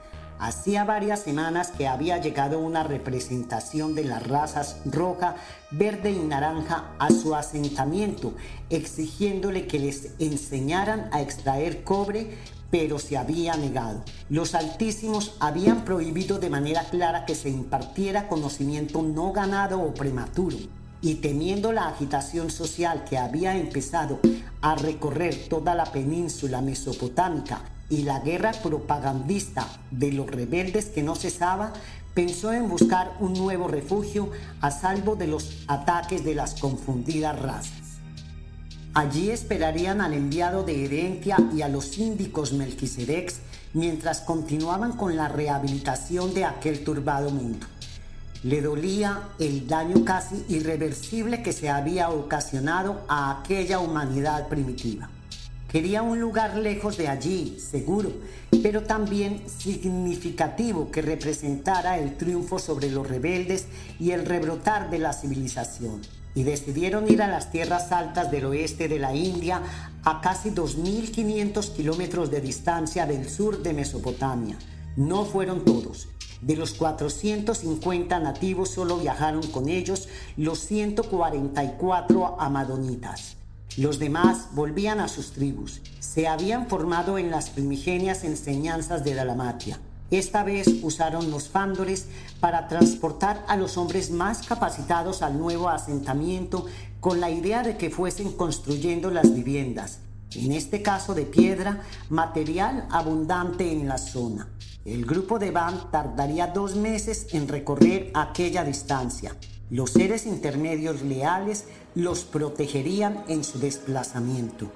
Hacía 0.45 0.85
varias 0.85 1.21
semanas 1.21 1.71
que 1.71 1.89
había 1.89 2.19
llegado 2.19 2.59
una 2.59 2.83
representación 2.83 3.95
de 3.95 4.05
las 4.05 4.27
razas 4.27 4.77
roja, 4.85 5.37
verde 5.71 6.11
y 6.11 6.19
naranja 6.19 6.91
a 6.99 7.09
su 7.09 7.35
asentamiento, 7.35 8.35
exigiéndole 8.69 9.66
que 9.66 9.79
les 9.79 10.11
enseñaran 10.19 11.09
a 11.12 11.23
extraer 11.23 11.83
cobre, 11.83 12.37
pero 12.71 12.99
se 12.99 13.16
había 13.16 13.57
negado. 13.57 14.05
Los 14.29 14.55
altísimos 14.55 15.35
habían 15.41 15.87
prohibido 15.87 16.39
de 16.39 16.51
manera 16.51 16.85
clara 16.91 17.25
que 17.25 17.35
se 17.35 17.49
impartiera 17.49 18.29
conocimiento 18.29 19.01
no 19.01 19.33
ganado 19.33 19.81
o 19.81 19.95
prematuro 19.95 20.59
y 21.01 21.15
temiendo 21.15 21.73
la 21.73 21.89
agitación 21.89 22.51
social 22.51 23.05
que 23.05 23.16
había 23.16 23.57
empezado 23.57 24.21
a 24.61 24.75
recorrer 24.75 25.49
toda 25.49 25.75
la 25.75 25.87
península 25.87 26.61
mesopotámica 26.61 27.62
y 27.89 28.02
la 28.02 28.20
guerra 28.20 28.52
propagandista 28.52 29.66
de 29.90 30.12
los 30.12 30.27
rebeldes 30.27 30.86
que 30.86 31.02
no 31.02 31.15
cesaba, 31.15 31.73
pensó 32.15 32.52
en 32.52 32.69
buscar 32.69 33.16
un 33.20 33.35
nuevo 33.35 33.69
refugio 33.69 34.31
a 34.61 34.70
salvo 34.70 35.16
de 35.16 35.27
los 35.27 35.65
ataques 35.66 36.24
de 36.24 36.35
las 36.35 36.61
confundidas 36.61 37.40
razas. 37.40 37.85
Allí 38.94 39.31
esperarían 39.31 40.01
al 40.01 40.15
enviado 40.15 40.62
de 40.62 40.85
Herentia 40.85 41.36
y 41.52 41.62
a 41.62 41.69
los 41.69 41.86
síndicos 41.86 42.52
Melquisedex 42.52 43.40
mientras 43.73 44.20
continuaban 44.20 44.93
con 44.93 45.16
la 45.16 45.28
rehabilitación 45.28 46.32
de 46.32 46.44
aquel 46.44 46.85
turbado 46.85 47.31
mundo. 47.31 47.66
Le 48.44 48.61
dolía 48.61 49.31
el 49.40 49.66
daño 49.66 50.05
casi 50.05 50.44
irreversible 50.48 51.43
que 51.43 51.52
se 51.52 51.70
había 51.70 52.11
ocasionado 52.11 53.05
a 53.09 53.40
aquella 53.40 53.81
humanidad 53.81 54.48
primitiva. 54.48 55.11
Quería 55.74 56.02
un 56.02 56.20
lugar 56.20 56.56
lejos 56.56 56.96
de 56.98 57.09
allí, 57.09 57.59
seguro, 57.59 58.12
pero 58.62 58.84
también 58.84 59.42
significativo 59.48 60.92
que 60.92 61.02
representara 61.02 61.98
el 61.98 62.16
triunfo 62.16 62.60
sobre 62.60 62.92
los 62.92 63.09
rebeldes 63.09 63.66
y 63.98 64.12
el 64.12 64.24
rebrotar 64.24 64.88
de 64.88 65.01
la 65.01 65.12
civilización. 65.12 66.01
Y 66.36 66.44
decidieron 66.44 67.10
ir 67.10 67.22
a 67.22 67.26
las 67.26 67.51
tierras 67.51 67.90
altas 67.90 68.30
del 68.30 68.44
oeste 68.44 68.86
de 68.86 69.01
la 69.01 69.16
India, 69.16 69.62
a 70.05 70.20
casi 70.20 70.51
2.500 70.51 71.72
kilómetros 71.72 72.30
de 72.30 72.40
distancia 72.40 73.05
del 73.05 73.28
sur 73.28 73.60
de 73.60 73.72
Mesopotamia. 73.72 74.56
No 74.94 75.24
fueron 75.24 75.64
todos. 75.64 76.06
De 76.40 76.55
los 76.55 76.74
450 76.74 78.20
nativos 78.20 78.70
solo 78.70 78.98
viajaron 78.98 79.44
con 79.48 79.68
ellos 79.68 80.09
los 80.36 80.60
144 80.60 82.40
amadonitas. 82.40 83.38
Los 83.76 83.98
demás 83.98 84.51
volvían 84.52 85.01
a 85.01 85.09
sus 85.09 85.32
tribus. 85.32 85.80
Se 85.98 86.28
habían 86.28 86.68
formado 86.68 87.18
en 87.18 87.32
las 87.32 87.51
primigenias 87.51 88.22
enseñanzas 88.22 89.02
de 89.02 89.14
Dalamatia. 89.14 89.80
Esta 90.12 90.44
vez 90.44 90.68
usaron 90.82 91.32
los 91.32 91.48
fándores 91.48 92.06
para 92.38 92.68
transportar 92.68 93.44
a 93.48 93.56
los 93.56 93.76
hombres 93.76 94.12
más 94.12 94.46
capacitados 94.46 95.22
al 95.22 95.38
nuevo 95.38 95.68
asentamiento 95.68 96.66
con 97.01 97.20
la 97.20 97.30
idea 97.30 97.64
de 97.64 97.76
que 97.76 97.90
fuesen 97.90 98.32
construyendo 98.32 99.10
las 99.10 99.34
viviendas, 99.34 99.98
en 100.36 100.52
este 100.52 100.80
caso 100.80 101.14
de 101.14 101.24
piedra, 101.24 101.82
material 102.10 102.86
abundante 102.92 103.72
en 103.72 103.88
la 103.88 103.98
zona. 103.98 104.46
El 104.84 105.05
grupo 105.05 105.40
de 105.40 105.51
Van 105.51 105.90
tardaría 105.90 106.46
dos 106.46 106.76
meses 106.76 107.26
en 107.32 107.48
recorrer 107.48 108.12
aquella 108.14 108.62
distancia. 108.62 109.34
Los 109.70 109.93
seres 109.93 110.27
intermedios 110.27 111.03
leales 111.03 111.66
los 111.95 112.24
protegerían 112.24 113.24
en 113.28 113.45
su 113.45 113.59
desplazamiento. 113.59 114.70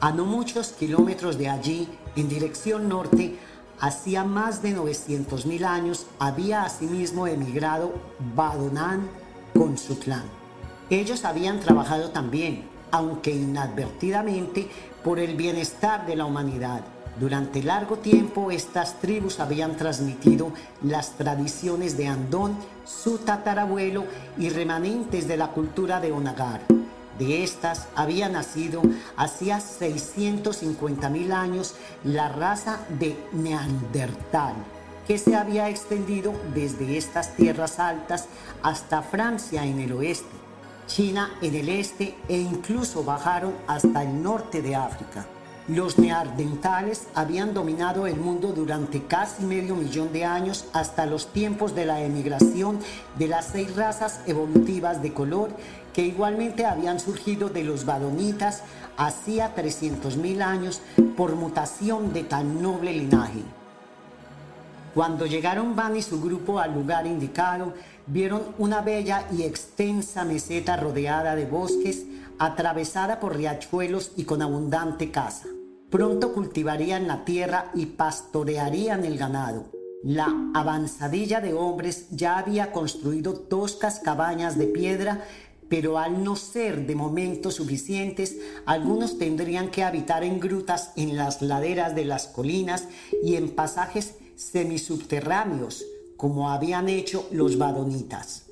A 0.00 0.12
no 0.12 0.24
muchos 0.24 0.68
kilómetros 0.68 1.36
de 1.36 1.48
allí, 1.50 1.88
en 2.16 2.28
dirección 2.28 2.88
norte, 2.88 3.36
hacía 3.78 4.24
más 4.24 4.62
de 4.62 4.76
900.000 4.76 5.64
años 5.64 6.06
había 6.18 6.62
asimismo 6.62 7.26
emigrado 7.26 7.92
Badonán 8.34 9.08
con 9.52 9.76
su 9.76 9.98
clan. 9.98 10.24
Ellos 10.88 11.24
habían 11.24 11.60
trabajado 11.60 12.10
también, 12.10 12.64
aunque 12.90 13.30
inadvertidamente, 13.30 14.68
por 15.02 15.18
el 15.18 15.36
bienestar 15.36 16.06
de 16.06 16.16
la 16.16 16.24
humanidad 16.24 16.93
durante 17.18 17.62
largo 17.62 17.98
tiempo 17.98 18.50
estas 18.50 19.00
tribus 19.00 19.38
habían 19.38 19.76
transmitido 19.76 20.52
las 20.82 21.12
tradiciones 21.12 21.96
de 21.96 22.08
Andón, 22.08 22.56
su 22.84 23.18
tatarabuelo 23.18 24.04
y 24.36 24.48
remanentes 24.48 25.28
de 25.28 25.36
la 25.36 25.48
cultura 25.48 26.00
de 26.00 26.12
Onagar. 26.12 26.60
De 27.18 27.44
estas 27.44 27.86
había 27.94 28.28
nacido 28.28 28.82
hacía 29.16 29.60
650 29.60 31.08
mil 31.10 31.32
años 31.32 31.76
la 32.02 32.28
raza 32.28 32.80
de 32.88 33.16
Neandertal, 33.32 34.54
que 35.06 35.18
se 35.18 35.36
había 35.36 35.68
extendido 35.68 36.32
desde 36.52 36.98
estas 36.98 37.36
tierras 37.36 37.78
altas 37.78 38.26
hasta 38.62 39.02
Francia 39.02 39.64
en 39.64 39.78
el 39.78 39.92
oeste, 39.92 40.34
China 40.88 41.30
en 41.40 41.54
el 41.54 41.68
este 41.68 42.16
e 42.28 42.38
incluso 42.38 43.04
bajaron 43.04 43.54
hasta 43.68 44.02
el 44.02 44.20
norte 44.20 44.60
de 44.60 44.74
África. 44.74 45.24
Los 45.66 45.98
neandertales 45.98 47.08
habían 47.14 47.54
dominado 47.54 48.06
el 48.06 48.16
mundo 48.16 48.52
durante 48.52 49.04
casi 49.04 49.44
medio 49.44 49.74
millón 49.74 50.12
de 50.12 50.26
años 50.26 50.66
hasta 50.74 51.06
los 51.06 51.28
tiempos 51.28 51.74
de 51.74 51.86
la 51.86 52.02
emigración 52.02 52.80
de 53.18 53.28
las 53.28 53.46
seis 53.46 53.74
razas 53.74 54.20
evolutivas 54.26 55.00
de 55.00 55.14
color 55.14 55.48
que 55.94 56.04
igualmente 56.04 56.66
habían 56.66 57.00
surgido 57.00 57.48
de 57.48 57.64
los 57.64 57.86
badonitas 57.86 58.62
hacía 58.98 59.54
300.000 59.56 60.42
años 60.42 60.82
por 61.16 61.34
mutación 61.34 62.12
de 62.12 62.24
tan 62.24 62.60
noble 62.60 62.92
linaje. 62.92 63.40
Cuando 64.92 65.24
llegaron 65.24 65.74
Van 65.74 65.96
y 65.96 66.02
su 66.02 66.20
grupo 66.20 66.58
al 66.58 66.74
lugar 66.74 67.06
indicado, 67.06 67.72
vieron 68.06 68.42
una 68.58 68.82
bella 68.82 69.26
y 69.32 69.44
extensa 69.44 70.26
meseta 70.26 70.76
rodeada 70.76 71.34
de 71.34 71.46
bosques, 71.46 72.04
atravesada 72.38 73.18
por 73.18 73.34
riachuelos 73.34 74.12
y 74.16 74.24
con 74.24 74.42
abundante 74.42 75.10
caza. 75.10 75.53
Pronto 75.94 76.32
cultivarían 76.32 77.06
la 77.06 77.24
tierra 77.24 77.70
y 77.72 77.86
pastorearían 77.86 79.04
el 79.04 79.16
ganado. 79.16 79.70
La 80.02 80.26
avanzadilla 80.52 81.40
de 81.40 81.54
hombres 81.54 82.08
ya 82.10 82.36
había 82.36 82.72
construido 82.72 83.34
toscas 83.34 84.00
cabañas 84.00 84.58
de 84.58 84.66
piedra, 84.66 85.24
pero 85.68 86.00
al 86.00 86.24
no 86.24 86.34
ser 86.34 86.84
de 86.88 86.96
momento 86.96 87.52
suficientes, 87.52 88.36
algunos 88.66 89.18
tendrían 89.18 89.70
que 89.70 89.84
habitar 89.84 90.24
en 90.24 90.40
grutas 90.40 90.90
en 90.96 91.16
las 91.16 91.42
laderas 91.42 91.94
de 91.94 92.06
las 92.06 92.26
colinas 92.26 92.88
y 93.22 93.36
en 93.36 93.50
pasajes 93.50 94.16
semisubterráneos, 94.34 95.84
como 96.16 96.50
habían 96.50 96.88
hecho 96.88 97.28
los 97.30 97.56
badonitas. 97.56 98.46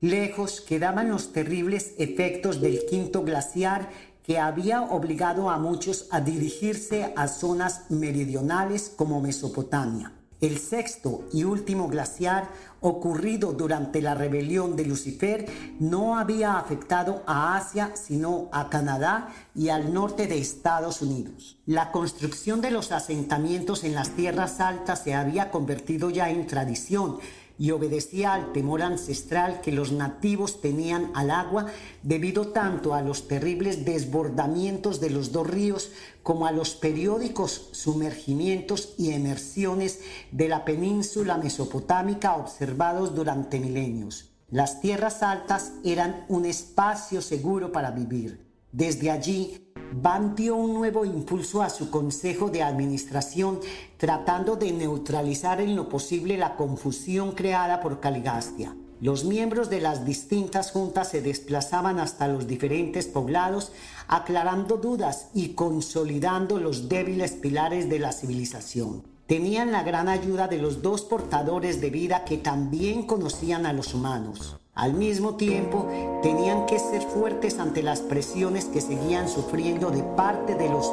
Lejos 0.00 0.60
quedaban 0.60 1.08
los 1.08 1.32
terribles 1.32 1.94
efectos 1.98 2.60
del 2.60 2.86
quinto 2.86 3.24
glaciar 3.24 3.90
que 4.26 4.38
había 4.40 4.82
obligado 4.82 5.50
a 5.50 5.58
muchos 5.58 6.08
a 6.10 6.20
dirigirse 6.20 7.12
a 7.16 7.28
zonas 7.28 7.90
meridionales 7.90 8.92
como 8.96 9.20
Mesopotamia. 9.20 10.12
El 10.40 10.58
sexto 10.58 11.24
y 11.32 11.44
último 11.44 11.88
glaciar 11.88 12.50
ocurrido 12.80 13.52
durante 13.54 14.02
la 14.02 14.14
rebelión 14.14 14.76
de 14.76 14.84
Lucifer 14.84 15.46
no 15.80 16.18
había 16.18 16.58
afectado 16.58 17.22
a 17.26 17.56
Asia 17.56 17.92
sino 17.94 18.50
a 18.52 18.68
Canadá 18.68 19.28
y 19.54 19.70
al 19.70 19.94
norte 19.94 20.26
de 20.26 20.38
Estados 20.38 21.00
Unidos. 21.00 21.56
La 21.64 21.90
construcción 21.90 22.60
de 22.60 22.70
los 22.70 22.92
asentamientos 22.92 23.82
en 23.82 23.94
las 23.94 24.10
tierras 24.10 24.60
altas 24.60 25.02
se 25.04 25.14
había 25.14 25.50
convertido 25.50 26.10
ya 26.10 26.28
en 26.28 26.46
tradición 26.46 27.18
y 27.58 27.70
obedecía 27.70 28.34
al 28.34 28.52
temor 28.52 28.82
ancestral 28.82 29.60
que 29.60 29.72
los 29.72 29.92
nativos 29.92 30.60
tenían 30.60 31.10
al 31.14 31.30
agua 31.30 31.66
debido 32.02 32.48
tanto 32.48 32.94
a 32.94 33.02
los 33.02 33.28
terribles 33.28 33.84
desbordamientos 33.84 35.00
de 35.00 35.10
los 35.10 35.32
dos 35.32 35.46
ríos 35.46 35.90
como 36.22 36.46
a 36.46 36.52
los 36.52 36.74
periódicos 36.74 37.68
sumergimientos 37.72 38.94
y 38.98 39.12
emersiones 39.12 40.00
de 40.32 40.48
la 40.48 40.64
península 40.64 41.38
mesopotámica 41.38 42.36
observados 42.36 43.14
durante 43.14 43.60
milenios. 43.60 44.30
Las 44.50 44.80
tierras 44.80 45.22
altas 45.22 45.72
eran 45.84 46.24
un 46.28 46.44
espacio 46.44 47.20
seguro 47.20 47.72
para 47.72 47.90
vivir. 47.90 48.46
Desde 48.70 49.10
allí 49.10 49.65
Van 49.92 50.34
dio 50.34 50.56
un 50.56 50.74
nuevo 50.74 51.04
impulso 51.04 51.62
a 51.62 51.70
su 51.70 51.90
consejo 51.90 52.50
de 52.50 52.62
administración 52.62 53.60
tratando 53.96 54.56
de 54.56 54.72
neutralizar 54.72 55.60
en 55.60 55.76
lo 55.76 55.88
posible 55.88 56.36
la 56.36 56.56
confusión 56.56 57.32
creada 57.32 57.80
por 57.80 58.00
Caligastia. 58.00 58.74
Los 59.00 59.24
miembros 59.24 59.68
de 59.68 59.80
las 59.80 60.06
distintas 60.06 60.70
juntas 60.70 61.10
se 61.10 61.20
desplazaban 61.20 61.98
hasta 61.98 62.28
los 62.28 62.46
diferentes 62.46 63.06
poblados, 63.06 63.72
aclarando 64.08 64.78
dudas 64.78 65.28
y 65.34 65.50
consolidando 65.50 66.58
los 66.58 66.88
débiles 66.88 67.32
pilares 67.32 67.90
de 67.90 67.98
la 67.98 68.12
civilización. 68.12 69.04
Tenían 69.26 69.70
la 69.72 69.82
gran 69.82 70.08
ayuda 70.08 70.48
de 70.48 70.58
los 70.58 70.82
dos 70.82 71.02
portadores 71.02 71.80
de 71.80 71.90
vida 71.90 72.24
que 72.24 72.38
también 72.38 73.02
conocían 73.06 73.66
a 73.66 73.72
los 73.72 73.92
humanos. 73.92 74.56
Al 74.76 74.92
mismo 74.92 75.36
tiempo, 75.36 75.86
tenían 76.22 76.66
que 76.66 76.78
ser 76.78 77.00
fuertes 77.00 77.58
ante 77.58 77.82
las 77.82 78.00
presiones 78.00 78.66
que 78.66 78.82
seguían 78.82 79.26
sufriendo 79.26 79.90
de 79.90 80.02
parte 80.02 80.54
de 80.54 80.68
los 80.68 80.92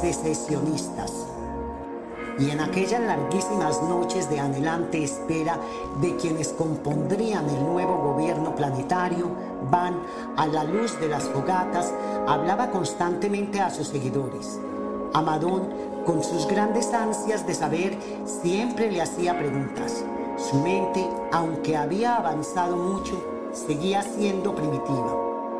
secesionistas. 0.00 1.12
Y 2.38 2.50
en 2.50 2.60
aquellas 2.60 3.00
larguísimas 3.00 3.82
noches 3.82 4.30
de 4.30 4.38
anhelante 4.38 5.02
espera 5.02 5.58
de 6.00 6.14
quienes 6.14 6.50
compondrían 6.50 7.50
el 7.50 7.60
nuevo 7.64 7.96
gobierno 7.96 8.54
planetario, 8.54 9.28
Van, 9.68 9.98
a 10.36 10.46
la 10.46 10.62
luz 10.62 11.00
de 11.00 11.08
las 11.08 11.24
fogatas, 11.24 11.92
hablaba 12.28 12.70
constantemente 12.70 13.60
a 13.60 13.70
sus 13.70 13.88
seguidores. 13.88 14.60
Amadón, 15.12 15.70
con 16.06 16.22
sus 16.22 16.46
grandes 16.46 16.94
ansias 16.94 17.44
de 17.48 17.54
saber, 17.54 17.98
siempre 18.26 18.92
le 18.92 19.02
hacía 19.02 19.36
preguntas. 19.36 20.04
Su 20.36 20.56
mente, 20.56 21.08
aunque 21.32 21.76
había 21.76 22.16
avanzado 22.16 22.76
mucho, 22.76 23.14
seguía 23.52 24.02
siendo 24.02 24.52
primitiva. 24.54 25.16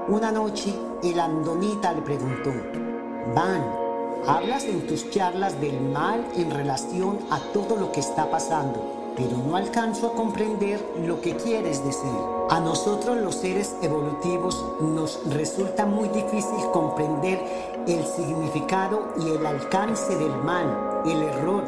Una 0.08 0.32
noche, 0.32 0.74
el 1.02 1.20
andonita 1.20 1.92
le 1.92 2.02
preguntó, 2.02 2.50
Van, 3.36 3.64
hablas 4.26 4.64
en 4.64 4.86
tus 4.86 5.08
charlas 5.10 5.60
del 5.60 5.80
mal 5.80 6.26
en 6.36 6.50
relación 6.50 7.20
a 7.30 7.38
todo 7.52 7.76
lo 7.76 7.92
que 7.92 8.00
está 8.00 8.28
pasando, 8.30 9.12
pero 9.16 9.38
no 9.38 9.54
alcanzo 9.54 10.08
a 10.08 10.14
comprender 10.14 10.84
lo 11.06 11.20
que 11.20 11.36
quieres 11.36 11.84
decir. 11.84 12.10
A 12.50 12.58
nosotros 12.58 13.16
los 13.18 13.36
seres 13.36 13.76
evolutivos 13.80 14.62
nos 14.80 15.20
resulta 15.32 15.86
muy 15.86 16.08
difícil 16.08 16.64
comprender 16.72 17.84
el 17.86 18.04
significado 18.04 19.12
y 19.18 19.30
el 19.30 19.46
alcance 19.46 20.16
del 20.16 20.34
mal, 20.42 21.02
el 21.06 21.22
error, 21.22 21.64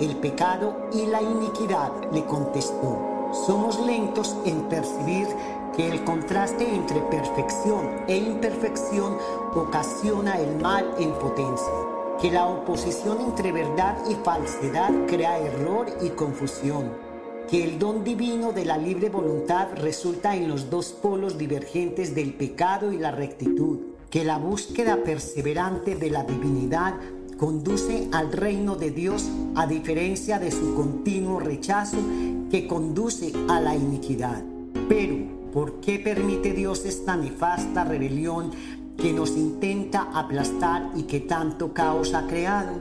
el 0.00 0.16
pecado 0.16 0.88
y 0.92 1.06
la 1.06 1.22
iniquidad, 1.22 1.92
le 2.12 2.24
contestó. 2.24 2.98
Somos 3.46 3.78
lentos 3.86 4.34
en 4.44 4.62
percibir 4.62 5.28
que 5.76 5.88
el 5.88 6.02
contraste 6.04 6.74
entre 6.74 7.00
perfección 7.02 8.02
e 8.08 8.16
imperfección 8.16 9.16
ocasiona 9.54 10.38
el 10.38 10.60
mal 10.60 10.94
en 10.98 11.12
potencia, 11.12 11.72
que 12.20 12.30
la 12.30 12.46
oposición 12.46 13.20
entre 13.20 13.52
verdad 13.52 13.96
y 14.08 14.14
falsedad 14.16 14.90
crea 15.06 15.38
error 15.38 15.86
y 16.02 16.08
confusión, 16.10 16.92
que 17.48 17.62
el 17.62 17.78
don 17.78 18.02
divino 18.02 18.52
de 18.52 18.64
la 18.64 18.78
libre 18.78 19.10
voluntad 19.10 19.68
resulta 19.76 20.34
en 20.34 20.48
los 20.48 20.70
dos 20.70 20.92
polos 20.92 21.38
divergentes 21.38 22.14
del 22.14 22.34
pecado 22.34 22.92
y 22.92 22.98
la 22.98 23.12
rectitud, 23.12 23.78
que 24.10 24.24
la 24.24 24.38
búsqueda 24.38 25.04
perseverante 25.04 25.94
de 25.94 26.10
la 26.10 26.24
divinidad 26.24 26.94
conduce 27.40 28.06
al 28.12 28.32
reino 28.32 28.76
de 28.76 28.90
Dios 28.90 29.26
a 29.54 29.66
diferencia 29.66 30.38
de 30.38 30.50
su 30.50 30.74
continuo 30.74 31.40
rechazo 31.40 31.96
que 32.50 32.66
conduce 32.66 33.32
a 33.48 33.58
la 33.62 33.74
iniquidad. 33.74 34.42
Pero, 34.90 35.16
¿por 35.50 35.80
qué 35.80 35.98
permite 35.98 36.52
Dios 36.52 36.84
esta 36.84 37.16
nefasta 37.16 37.84
rebelión 37.84 38.50
que 38.98 39.14
nos 39.14 39.30
intenta 39.38 40.10
aplastar 40.12 40.90
y 40.94 41.04
que 41.04 41.20
tanto 41.20 41.72
caos 41.72 42.12
ha 42.12 42.26
creado? 42.26 42.72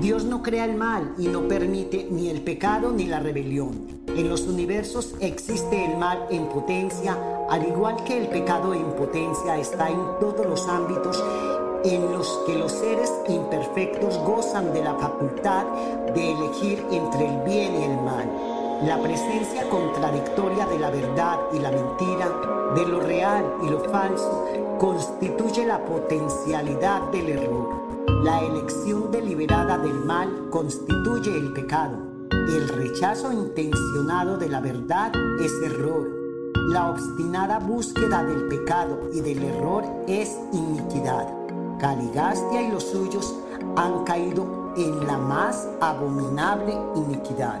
Dios 0.00 0.24
no 0.24 0.42
crea 0.42 0.64
el 0.64 0.76
mal 0.76 1.14
y 1.16 1.28
no 1.28 1.46
permite 1.46 2.08
ni 2.10 2.28
el 2.28 2.40
pecado 2.40 2.90
ni 2.90 3.06
la 3.06 3.20
rebelión. 3.20 3.86
En 4.08 4.28
los 4.28 4.48
universos 4.48 5.14
existe 5.20 5.84
el 5.84 5.96
mal 5.96 6.26
en 6.28 6.48
potencia, 6.48 7.16
al 7.48 7.68
igual 7.68 8.02
que 8.02 8.18
el 8.18 8.26
pecado 8.26 8.74
en 8.74 8.96
potencia 8.96 9.58
está 9.58 9.90
en 9.90 10.00
todos 10.18 10.44
los 10.44 10.66
ámbitos 10.66 11.22
en 11.84 12.12
los 12.12 12.28
que 12.46 12.56
los 12.56 12.72
seres 12.72 13.12
imperfectos 13.28 14.18
gozan 14.18 14.72
de 14.72 14.82
la 14.82 14.94
facultad 14.94 15.64
de 16.14 16.32
elegir 16.32 16.86
entre 16.90 17.28
el 17.28 17.40
bien 17.42 17.80
y 17.80 17.84
el 17.84 17.96
mal. 18.02 18.30
La 18.86 19.00
presencia 19.00 19.68
contradictoria 19.68 20.66
de 20.66 20.78
la 20.78 20.90
verdad 20.90 21.38
y 21.52 21.58
la 21.58 21.70
mentira, 21.70 22.28
de 22.74 22.86
lo 22.86 23.00
real 23.00 23.44
y 23.62 23.70
lo 23.70 23.80
falso, 23.90 24.44
constituye 24.78 25.64
la 25.66 25.84
potencialidad 25.84 27.02
del 27.12 27.28
error. 27.28 27.82
La 28.24 28.40
elección 28.40 29.10
deliberada 29.10 29.78
del 29.78 30.04
mal 30.04 30.48
constituye 30.50 31.36
el 31.36 31.52
pecado. 31.52 31.96
El 32.30 32.68
rechazo 32.68 33.32
intencionado 33.32 34.36
de 34.36 34.48
la 34.48 34.60
verdad 34.60 35.12
es 35.40 35.52
error. 35.64 36.08
La 36.68 36.90
obstinada 36.90 37.58
búsqueda 37.58 38.24
del 38.24 38.48
pecado 38.48 39.10
y 39.12 39.20
del 39.20 39.42
error 39.44 39.84
es 40.06 40.36
iniquidad. 40.52 41.41
Caligastia 41.82 42.62
y 42.62 42.70
los 42.70 42.84
suyos 42.84 43.34
han 43.74 44.04
caído 44.04 44.72
en 44.76 45.04
la 45.04 45.18
más 45.18 45.66
abominable 45.80 46.78
iniquidad. 46.94 47.60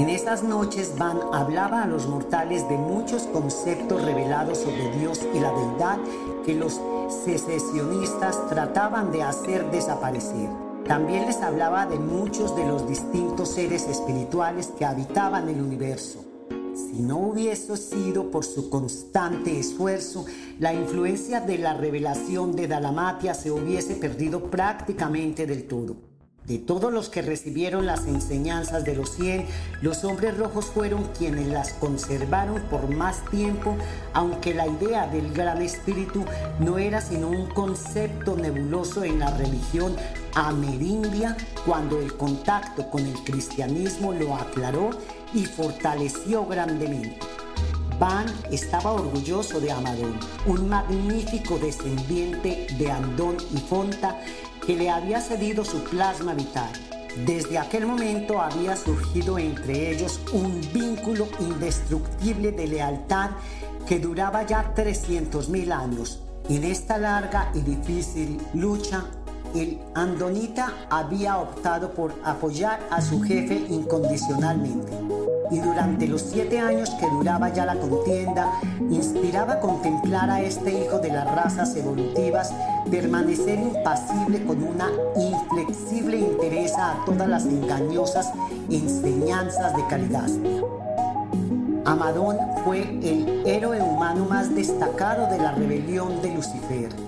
En 0.00 0.08
estas 0.08 0.42
noches 0.42 0.98
Van 0.98 1.20
hablaba 1.32 1.84
a 1.84 1.86
los 1.86 2.08
mortales 2.08 2.68
de 2.68 2.76
muchos 2.76 3.22
conceptos 3.32 4.02
revelados 4.02 4.58
sobre 4.58 4.90
Dios 4.98 5.20
y 5.32 5.38
la 5.38 5.52
deidad 5.52 5.98
que 6.44 6.54
los 6.56 6.80
secesionistas 7.24 8.44
trataban 8.48 9.12
de 9.12 9.22
hacer 9.22 9.70
desaparecer. 9.70 10.50
También 10.88 11.26
les 11.26 11.40
hablaba 11.40 11.86
de 11.86 12.00
muchos 12.00 12.56
de 12.56 12.66
los 12.66 12.88
distintos 12.88 13.50
seres 13.50 13.86
espirituales 13.86 14.72
que 14.76 14.84
habitaban 14.84 15.48
el 15.48 15.62
universo. 15.62 16.33
Si 16.74 17.00
no 17.00 17.18
hubiese 17.18 17.76
sido 17.76 18.30
por 18.30 18.44
su 18.44 18.68
constante 18.68 19.58
esfuerzo, 19.58 20.26
la 20.58 20.74
influencia 20.74 21.40
de 21.40 21.58
la 21.58 21.74
revelación 21.74 22.56
de 22.56 22.66
Dalamatia 22.66 23.34
se 23.34 23.50
hubiese 23.50 23.94
perdido 23.94 24.50
prácticamente 24.50 25.46
del 25.46 25.68
todo. 25.68 25.96
De 26.46 26.58
todos 26.58 26.92
los 26.92 27.08
que 27.08 27.22
recibieron 27.22 27.86
las 27.86 28.06
enseñanzas 28.06 28.84
de 28.84 28.94
los 28.94 29.12
cien, 29.12 29.46
los 29.80 30.04
hombres 30.04 30.36
rojos 30.36 30.66
fueron 30.66 31.04
quienes 31.16 31.46
las 31.46 31.72
conservaron 31.72 32.60
por 32.64 32.94
más 32.94 33.24
tiempo, 33.30 33.76
aunque 34.12 34.52
la 34.52 34.66
idea 34.66 35.06
del 35.06 35.32
gran 35.32 35.62
espíritu 35.62 36.22
no 36.60 36.76
era 36.76 37.00
sino 37.00 37.30
un 37.30 37.46
concepto 37.46 38.36
nebuloso 38.36 39.04
en 39.04 39.20
la 39.20 39.34
religión 39.38 39.96
amerindia, 40.34 41.34
cuando 41.64 41.98
el 41.98 42.14
contacto 42.14 42.90
con 42.90 43.06
el 43.06 43.14
cristianismo 43.24 44.12
lo 44.12 44.34
aclaró 44.34 44.90
y 45.34 45.44
fortaleció 45.44 46.46
grandemente. 46.46 47.18
Van 47.98 48.26
estaba 48.50 48.92
orgulloso 48.92 49.60
de 49.60 49.70
Amadón, 49.70 50.18
un 50.46 50.68
magnífico 50.68 51.58
descendiente 51.58 52.66
de 52.78 52.90
Andón 52.90 53.36
y 53.52 53.58
Fonta 53.58 54.18
que 54.66 54.76
le 54.76 54.90
había 54.90 55.20
cedido 55.20 55.64
su 55.64 55.82
plasma 55.84 56.34
vital. 56.34 56.72
Desde 57.24 57.58
aquel 57.58 57.86
momento 57.86 58.40
había 58.40 58.76
surgido 58.76 59.38
entre 59.38 59.92
ellos 59.92 60.20
un 60.32 60.60
vínculo 60.72 61.28
indestructible 61.38 62.50
de 62.50 62.66
lealtad 62.66 63.30
que 63.86 64.00
duraba 64.00 64.44
ya 64.44 64.74
300.000 64.74 65.72
años. 65.72 66.20
En 66.48 66.64
esta 66.64 66.98
larga 66.98 67.52
y 67.54 67.60
difícil 67.60 68.40
lucha, 68.52 69.04
el 69.54 69.80
andonita 69.94 70.72
había 70.90 71.38
optado 71.38 71.92
por 71.92 72.14
apoyar 72.24 72.80
a 72.90 73.00
su 73.00 73.20
jefe 73.22 73.66
incondicionalmente 73.68 74.92
y 75.50 75.58
durante 75.58 76.06
los 76.08 76.22
siete 76.22 76.58
años 76.58 76.90
que 76.98 77.08
duraba 77.10 77.52
ya 77.52 77.66
la 77.66 77.76
contienda, 77.76 78.50
inspiraba 78.90 79.54
a 79.54 79.60
contemplar 79.60 80.30
a 80.30 80.40
este 80.40 80.72
hijo 80.72 80.98
de 80.98 81.10
las 81.10 81.32
razas 81.32 81.76
evolutivas 81.76 82.52
permanecer 82.90 83.58
impasible 83.58 84.44
con 84.44 84.62
una 84.62 84.88
inflexible 85.16 86.18
interés 86.18 86.72
a 86.76 86.96
todas 87.06 87.28
las 87.28 87.44
engañosas 87.44 88.32
enseñanzas 88.70 89.76
de 89.76 89.86
calidad. 89.86 90.28
Amadón 91.84 92.38
fue 92.64 92.80
el 92.80 93.42
héroe 93.46 93.80
humano 93.82 94.24
más 94.24 94.54
destacado 94.54 95.28
de 95.30 95.38
la 95.38 95.52
rebelión 95.52 96.22
de 96.22 96.34
Lucifer 96.34 97.03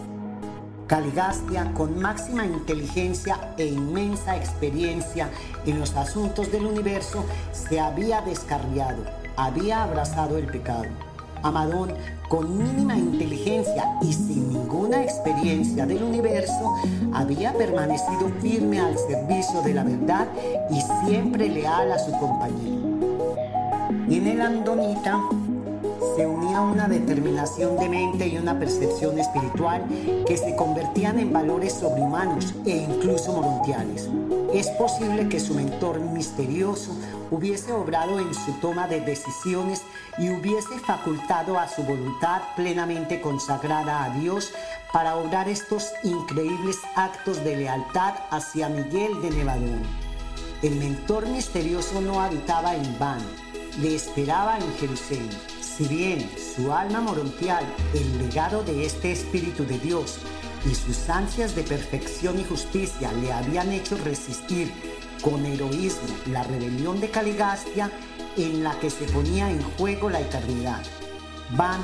Caligastia, 0.87 1.73
con 1.75 1.99
máxima 1.99 2.47
inteligencia 2.47 3.53
e 3.59 3.67
inmensa 3.67 4.37
experiencia 4.37 5.29
en 5.67 5.81
los 5.81 5.97
asuntos 5.97 6.53
del 6.53 6.65
universo, 6.65 7.25
se 7.53 7.81
había 7.81 8.21
descarriado, 8.21 9.03
había 9.37 9.83
abrazado 9.83 10.39
el 10.39 10.47
pecado. 10.47 10.87
Amadón, 11.43 11.93
con 12.29 12.57
mínima 12.57 12.97
inteligencia 12.97 13.85
y 14.01 14.13
sin 14.13 14.49
ninguna 14.49 15.03
experiencia 15.03 15.87
del 15.87 16.05
universo, 16.05 16.77
había 17.13 17.53
permanecido 17.53 18.31
firme 18.41 18.79
al 18.79 18.97
servicio 18.97 19.63
de 19.63 19.75
la 19.75 19.83
verdad 19.83 20.29
y 20.71 20.81
siempre 21.05 21.49
leal 21.49 21.91
a 21.91 21.99
su 21.99 22.13
compañero. 22.13 22.87
Y 24.09 24.19
en 24.19 24.27
el 24.29 24.41
Andonita 24.41 25.21
se 26.17 26.27
unía 26.27 26.63
una 26.63 26.89
determinación 26.89 27.77
de 27.77 27.91
mente 27.91 28.27
y 28.27 28.39
una 28.39 28.59
percepción 28.59 29.19
espiritual 29.19 29.87
que 30.27 30.39
se 30.39 30.57
convertían 30.57 31.19
en 31.19 31.31
valores 31.31 31.75
sobrehumanos 31.75 32.55
e 32.65 32.71
incluso 32.77 33.35
morontiales. 33.35 34.09
Es 34.55 34.69
posible 34.71 35.29
que 35.29 35.39
su 35.39 35.53
mentor 35.53 36.01
misterioso 36.01 36.97
hubiese 37.31 37.71
obrado 37.73 38.19
en 38.19 38.33
su 38.33 38.53
toma 38.63 38.89
de 38.89 39.03
decisiones 39.03 39.83
y 40.17 40.31
hubiese 40.31 40.79
facultado 40.79 41.59
a 41.59 41.69
su 41.69 41.83
voluntad 41.83 42.41
plenamente 42.57 43.21
consagrada 43.21 44.05
a 44.05 44.11
Dios 44.19 44.53
para 44.95 45.17
obrar 45.17 45.51
estos 45.51 45.91
increíbles 46.03 46.79
actos 46.95 47.45
de 47.45 47.57
lealtad 47.57 48.15
hacia 48.31 48.71
Miguel 48.71 49.21
de 49.21 49.31
Nevadón. 49.33 49.83
El 50.63 50.77
mentor 50.77 51.27
misterioso 51.27 52.01
no 52.01 52.23
habitaba 52.23 52.75
en 52.75 52.99
Van, 52.99 53.21
le 53.83 53.95
esperaba 53.95 54.57
en 54.57 54.73
Jerusalén 54.79 55.56
si 55.77 55.87
bien 55.89 56.27
su 56.57 56.73
alma 56.73 57.01
morontial, 57.01 57.65
el 57.93 58.19
legado 58.19 58.63
de 58.63 58.87
este 58.87 59.13
Espíritu 59.13 59.65
de 59.67 59.79
Dios 59.79 60.19
y 60.65 60.75
sus 60.75 61.11
ansias 61.11 61.55
de 61.55 61.65
perfección 61.65 62.41
y 62.41 62.45
justicia 62.45 63.13
le 63.13 63.31
habían 63.31 63.71
hecho 63.73 63.99
resistir 63.99 64.73
con 65.23 65.45
heroísmo 65.45 66.09
la 66.31 66.45
rebelión 66.45 67.01
de 67.01 67.11
Caligastia 67.11 67.91
en 68.39 68.65
la 68.65 68.79
que 68.81 68.89
se 68.89 69.05
ponía 69.07 69.51
en 69.51 69.63
juego 69.77 70.09
la 70.09 70.21
eternidad. 70.21 70.83
Van 71.57 71.81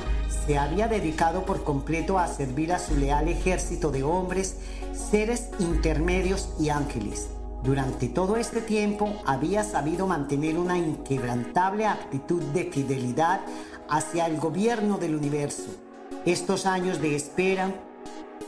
se 0.47 0.59
había 0.59 0.89
dedicado 0.89 1.45
por 1.45 1.63
completo 1.63 2.19
a 2.19 2.27
servir 2.29 2.73
a 2.73 2.79
su 2.79 2.97
leal 2.97 3.29
ejército 3.29 3.91
de 3.91 4.03
hombres, 4.03 4.57
seres 4.93 5.51
intermedios 5.59 6.49
y 6.59 6.71
ángeles. 6.71 7.29
Durante 7.63 8.09
todo 8.09 8.37
este 8.37 8.61
tiempo 8.61 9.13
había 9.25 9.63
sabido 9.63 10.09
mantener 10.09 10.59
una 10.59 10.79
inquebrantable 10.79 11.87
actitud 11.87 12.43
de 12.55 12.65
fidelidad 12.65 13.41
hacia 13.89 14.27
el 14.27 14.39
gobierno 14.39 14.99
del 14.99 15.15
universo. 15.15 15.71
Estos 16.25 16.67
años 16.67 17.01
de 17.01 17.17
espera 17.17 17.75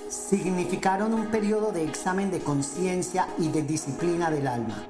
significaron 0.09 1.13
un 1.13 1.27
periodo 1.27 1.73
de 1.73 1.85
examen 1.85 2.31
de 2.31 2.41
conciencia 2.41 3.27
y 3.39 3.49
de 3.49 3.63
disciplina 3.63 4.31
del 4.31 4.47
alma. 4.47 4.87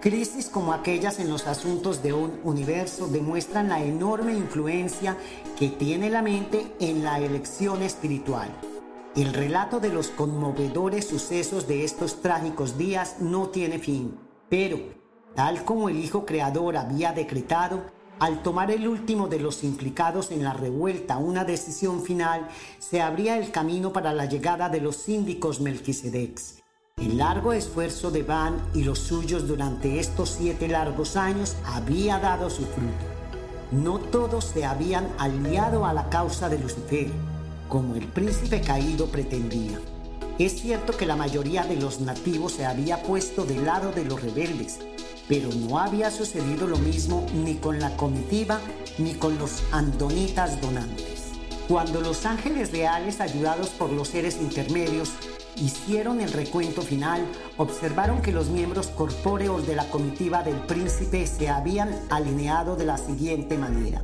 Crisis 0.00 0.48
como 0.48 0.72
aquellas 0.72 1.20
en 1.20 1.30
los 1.30 1.46
asuntos 1.46 2.02
de 2.02 2.12
un 2.12 2.40
universo 2.42 3.06
demuestran 3.06 3.68
la 3.68 3.84
enorme 3.84 4.34
influencia 4.34 5.16
que 5.56 5.68
tiene 5.68 6.10
la 6.10 6.22
mente 6.22 6.74
en 6.80 7.04
la 7.04 7.20
elección 7.20 7.82
espiritual. 7.82 8.48
El 9.14 9.32
relato 9.32 9.78
de 9.78 9.90
los 9.90 10.08
conmovedores 10.08 11.06
sucesos 11.06 11.68
de 11.68 11.84
estos 11.84 12.20
trágicos 12.20 12.78
días 12.78 13.16
no 13.20 13.50
tiene 13.50 13.78
fin, 13.78 14.18
pero, 14.48 14.80
tal 15.36 15.64
como 15.64 15.88
el 15.88 16.02
Hijo 16.02 16.26
Creador 16.26 16.78
había 16.78 17.12
decretado, 17.12 17.84
al 18.18 18.42
tomar 18.42 18.70
el 18.70 18.86
último 18.86 19.28
de 19.28 19.40
los 19.40 19.64
implicados 19.64 20.30
en 20.30 20.44
la 20.44 20.52
revuelta 20.52 21.16
una 21.16 21.44
decisión 21.44 22.02
final, 22.02 22.48
se 22.78 23.00
abría 23.00 23.38
el 23.38 23.50
camino 23.50 23.92
para 23.92 24.12
la 24.12 24.26
llegada 24.26 24.68
de 24.68 24.80
los 24.80 24.96
síndicos 24.96 25.60
Melquisedecs. 25.60 26.62
El 26.98 27.18
largo 27.18 27.52
esfuerzo 27.52 28.10
de 28.10 28.22
Van 28.22 28.62
y 28.74 28.84
los 28.84 28.98
suyos 28.98 29.48
durante 29.48 29.98
estos 29.98 30.30
siete 30.30 30.68
largos 30.68 31.16
años 31.16 31.56
había 31.64 32.18
dado 32.18 32.50
su 32.50 32.64
fruto. 32.66 33.06
No 33.72 33.98
todos 33.98 34.44
se 34.44 34.64
habían 34.64 35.08
aliado 35.18 35.86
a 35.86 35.94
la 35.94 36.10
causa 36.10 36.48
de 36.48 36.58
Lucifer, 36.58 37.10
como 37.68 37.96
el 37.96 38.06
príncipe 38.06 38.60
caído 38.60 39.06
pretendía. 39.06 39.80
Es 40.38 40.60
cierto 40.60 40.96
que 40.96 41.06
la 41.06 41.16
mayoría 41.16 41.64
de 41.64 41.76
los 41.76 42.00
nativos 42.00 42.52
se 42.52 42.66
había 42.66 43.02
puesto 43.02 43.44
del 43.44 43.64
lado 43.64 43.90
de 43.92 44.04
los 44.04 44.20
rebeldes, 44.20 44.78
pero 45.28 45.48
no 45.50 45.78
había 45.78 46.10
sucedido 46.10 46.66
lo 46.66 46.78
mismo 46.78 47.26
ni 47.34 47.54
con 47.54 47.78
la 47.80 47.96
comitiva 47.96 48.60
ni 48.98 49.14
con 49.14 49.38
los 49.38 49.62
andonitas 49.72 50.60
donantes. 50.60 51.32
Cuando 51.68 52.00
los 52.00 52.26
ángeles 52.26 52.72
reales, 52.72 53.20
ayudados 53.20 53.70
por 53.70 53.90
los 53.90 54.08
seres 54.08 54.38
intermedios, 54.40 55.10
hicieron 55.56 56.20
el 56.20 56.32
recuento 56.32 56.82
final, 56.82 57.24
observaron 57.56 58.20
que 58.20 58.32
los 58.32 58.48
miembros 58.48 58.88
corpóreos 58.88 59.66
de 59.66 59.76
la 59.76 59.88
comitiva 59.88 60.42
del 60.42 60.56
príncipe 60.56 61.26
se 61.26 61.48
habían 61.48 61.94
alineado 62.10 62.76
de 62.76 62.86
la 62.86 62.98
siguiente 62.98 63.56
manera. 63.58 64.02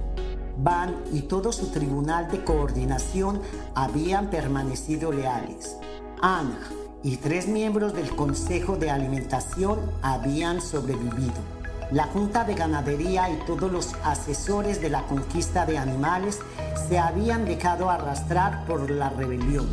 Van 0.57 1.03
y 1.13 1.23
todo 1.23 1.53
su 1.53 1.71
tribunal 1.71 2.31
de 2.31 2.43
coordinación 2.45 3.41
habían 3.75 4.31
permanecido 4.31 5.13
leales. 5.13 5.77
Ana, 6.21 6.59
y 7.03 7.17
tres 7.17 7.47
miembros 7.47 7.95
del 7.95 8.15
Consejo 8.15 8.77
de 8.77 8.91
Alimentación 8.91 9.79
habían 10.03 10.61
sobrevivido. 10.61 11.59
La 11.91 12.05
Junta 12.05 12.45
de 12.45 12.55
Ganadería 12.55 13.31
y 13.31 13.39
todos 13.47 13.71
los 13.71 13.95
asesores 14.05 14.81
de 14.81 14.91
la 14.91 15.07
conquista 15.07 15.65
de 15.65 15.79
animales 15.79 16.41
se 16.89 16.99
habían 16.99 17.45
dejado 17.45 17.89
arrastrar 17.89 18.67
por 18.67 18.91
la 18.91 19.11
rebelión. 19.11 19.69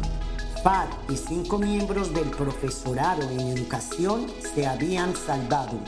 FAD 0.63 0.87
y 1.09 1.17
cinco 1.17 1.57
miembros 1.57 2.13
del 2.13 2.29
profesorado 2.29 3.29
en 3.29 3.41
educación 3.41 4.27
se 4.53 4.65
habían 4.65 5.15
salvado. 5.15 5.79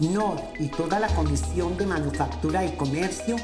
NOD 0.00 0.38
y 0.60 0.68
toda 0.68 1.00
la 1.00 1.08
Comisión 1.08 1.76
de 1.76 1.86
Manufactura 1.86 2.64
y 2.64 2.76
Comercio 2.76 3.36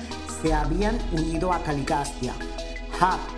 se 0.43 0.53
habían 0.53 0.99
unido 1.13 1.53
a 1.53 1.63
Caligastia. 1.63 2.35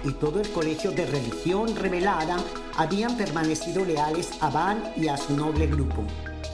Y 0.04 0.12
todo 0.12 0.40
el 0.40 0.48
Colegio 0.52 0.92
de 0.92 1.06
Religión 1.06 1.74
Revelada 1.74 2.36
habían 2.76 3.16
permanecido 3.16 3.84
leales 3.84 4.30
a 4.40 4.50
Van 4.50 4.92
y 4.96 5.08
a 5.08 5.16
su 5.16 5.36
noble 5.36 5.66
grupo. 5.66 6.04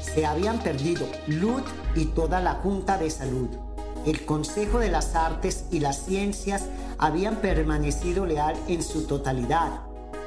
Se 0.00 0.24
habían 0.24 0.58
perdido 0.60 1.06
Lud 1.26 1.62
y 1.94 2.06
toda 2.06 2.40
la 2.40 2.54
Junta 2.54 2.96
de 2.96 3.10
Salud. 3.10 3.48
El 4.06 4.24
Consejo 4.24 4.78
de 4.78 4.88
las 4.88 5.14
Artes 5.14 5.66
y 5.70 5.80
las 5.80 6.06
Ciencias 6.06 6.64
habían 6.96 7.36
permanecido 7.36 8.24
leal 8.24 8.56
en 8.66 8.82
su 8.82 9.06
totalidad, 9.06 9.80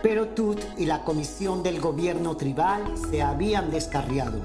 pero 0.03 0.27
Tut 0.27 0.59
y 0.77 0.85
la 0.85 1.03
Comisión 1.03 1.63
del 1.63 1.81
Gobierno 1.81 2.37
Tribal 2.37 2.83
se 3.09 3.23
habían 3.23 3.71
descarriado. 3.71 4.41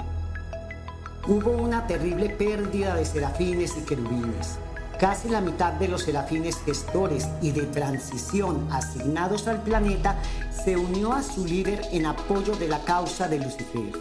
Hubo 1.29 1.51
una 1.51 1.87
terrible 1.87 2.31
pérdida 2.31 2.95
de 2.95 3.05
serafines 3.05 3.77
y 3.77 3.85
querubines. 3.85 4.59
Casi 5.01 5.29
la 5.31 5.41
mitad 5.41 5.73
de 5.73 5.89
los 5.89 6.03
serafines 6.03 6.61
gestores 6.63 7.27
y 7.41 7.53
de 7.53 7.63
transición 7.63 8.69
asignados 8.71 9.49
al 9.49 9.63
planeta 9.63 10.21
se 10.63 10.77
unió 10.77 11.15
a 11.15 11.23
su 11.23 11.47
líder 11.47 11.81
en 11.91 12.05
apoyo 12.05 12.55
de 12.55 12.69
la 12.69 12.85
causa 12.85 13.27
de 13.27 13.39
Lucifer. 13.39 13.93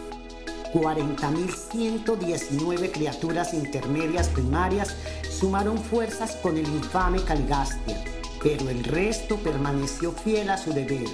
40.119 0.74 2.92
criaturas 2.92 3.54
intermedias 3.54 4.28
primarias 4.28 4.94
sumaron 5.30 5.78
fuerzas 5.78 6.36
con 6.36 6.58
el 6.58 6.66
infame 6.66 7.22
Caligastia, 7.22 8.04
pero 8.42 8.68
el 8.68 8.84
resto 8.84 9.38
permaneció 9.38 10.12
fiel 10.12 10.50
a 10.50 10.58
su 10.58 10.74
deber. 10.74 11.08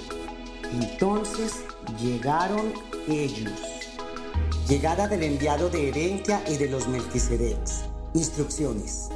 Entonces 0.81 1.53
llegaron 1.97 2.73
ellos. 3.07 3.53
Llegada 4.67 5.07
del 5.07 5.23
enviado 5.23 5.69
de 5.69 5.87
Herentia 5.87 6.43
y 6.45 6.57
de 6.57 6.67
los 6.67 6.89
Melquisedecs. 6.89 7.85
Instrucciones. 8.13 9.11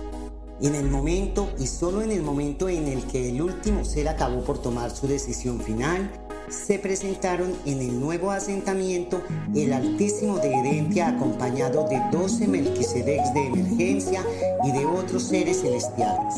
En 0.62 0.76
el 0.76 0.92
momento 0.92 1.50
y 1.58 1.66
solo 1.66 2.04
en 2.04 2.12
el 2.12 2.22
momento 2.22 2.70
en 2.70 2.88
el 2.88 3.04
que 3.06 3.30
el 3.30 3.42
último 3.42 3.84
ser 3.84 4.08
acabó 4.08 4.44
por 4.44 4.62
tomar 4.62 4.92
su 4.92 5.08
decisión 5.08 5.60
final, 5.60 6.12
se 6.50 6.78
presentaron 6.78 7.52
en 7.66 7.82
el 7.82 8.00
nuevo 8.00 8.30
asentamiento 8.30 9.24
el 9.56 9.74
Altísimo 9.74 10.38
de 10.38 10.54
Herentia 10.54 11.08
acompañado 11.08 11.88
de 11.88 12.00
12 12.12 12.48
Melquisedecs 12.48 13.34
de 13.34 13.48
emergencia 13.48 14.24
y 14.64 14.72
de 14.72 14.86
otros 14.86 15.24
seres 15.24 15.62
celestiales. 15.62 16.36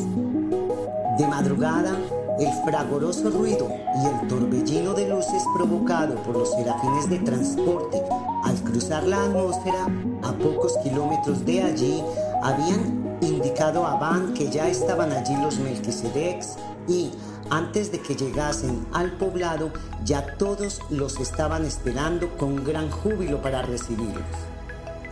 De 1.18 1.26
madrugada, 1.28 1.94
el 2.40 2.50
fragoroso 2.64 3.28
ruido 3.28 3.68
y 4.02 4.06
el 4.06 4.28
torbellino 4.28 4.94
de 4.94 5.06
luces 5.06 5.42
provocado 5.54 6.14
por 6.22 6.38
los 6.38 6.50
serafines 6.52 7.10
de 7.10 7.18
transporte 7.18 8.02
al 8.44 8.56
cruzar 8.62 9.04
la 9.04 9.22
atmósfera 9.24 9.86
a 10.22 10.32
pocos 10.32 10.78
kilómetros 10.82 11.44
de 11.44 11.62
allí 11.62 12.02
habían 12.42 13.03
indicado 13.28 13.86
a 13.86 13.96
Van 13.96 14.34
que 14.34 14.50
ya 14.50 14.68
estaban 14.68 15.12
allí 15.12 15.34
los 15.36 15.58
Melquisedecs 15.58 16.56
y 16.88 17.10
antes 17.50 17.92
de 17.92 18.00
que 18.00 18.14
llegasen 18.14 18.86
al 18.92 19.12
poblado 19.12 19.70
ya 20.04 20.36
todos 20.36 20.80
los 20.90 21.20
estaban 21.20 21.64
esperando 21.64 22.36
con 22.36 22.64
gran 22.64 22.90
júbilo 22.90 23.40
para 23.42 23.62
recibirlos. 23.62 24.24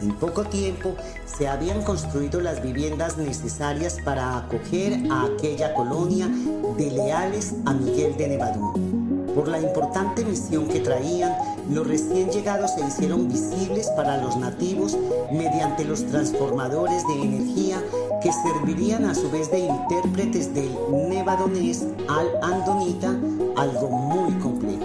En 0.00 0.12
poco 0.16 0.44
tiempo 0.44 0.96
se 1.26 1.46
habían 1.46 1.82
construido 1.82 2.40
las 2.40 2.60
viviendas 2.62 3.18
necesarias 3.18 3.98
para 4.04 4.36
acoger 4.36 4.98
a 5.10 5.26
aquella 5.26 5.74
colonia 5.74 6.28
de 6.76 6.90
leales 6.90 7.54
a 7.66 7.72
Miguel 7.72 8.16
de 8.16 8.28
Nevadún. 8.28 9.01
Por 9.34 9.48
la 9.48 9.60
importante 9.60 10.24
misión 10.24 10.68
que 10.68 10.80
traían, 10.80 11.34
los 11.70 11.86
recién 11.86 12.30
llegados 12.30 12.72
se 12.72 12.86
hicieron 12.86 13.28
visibles 13.28 13.88
para 13.96 14.18
los 14.18 14.36
nativos 14.36 14.96
mediante 15.30 15.84
los 15.84 16.06
transformadores 16.06 17.06
de 17.06 17.22
energía 17.22 17.82
que 18.22 18.30
servirían 18.30 19.06
a 19.06 19.14
su 19.14 19.30
vez 19.30 19.50
de 19.50 19.60
intérpretes 19.60 20.52
del 20.54 20.70
nevadonés 21.08 21.86
al 22.08 22.28
andonita, 22.42 23.08
algo 23.56 23.88
muy 23.88 24.34
complejo. 24.34 24.84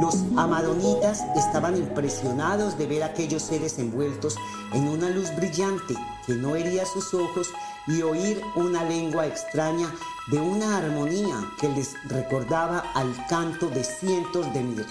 Los 0.00 0.24
amadonitas 0.36 1.24
estaban 1.36 1.76
impresionados 1.76 2.78
de 2.78 2.86
ver 2.86 3.02
aquellos 3.02 3.42
seres 3.42 3.78
envueltos 3.78 4.36
en 4.72 4.88
una 4.88 5.10
luz 5.10 5.34
brillante 5.36 5.94
que 6.26 6.34
no 6.34 6.56
hería 6.56 6.84
sus 6.86 7.12
ojos 7.14 7.48
y 7.86 8.02
oír 8.02 8.42
una 8.54 8.84
lengua 8.84 9.26
extraña 9.26 9.92
de 10.28 10.38
una 10.38 10.78
armonía 10.78 11.36
que 11.60 11.68
les 11.68 11.94
recordaba 12.08 12.80
al 12.94 13.14
canto 13.28 13.68
de 13.68 13.84
cientos 13.84 14.52
de 14.52 14.62
mil. 14.62 14.86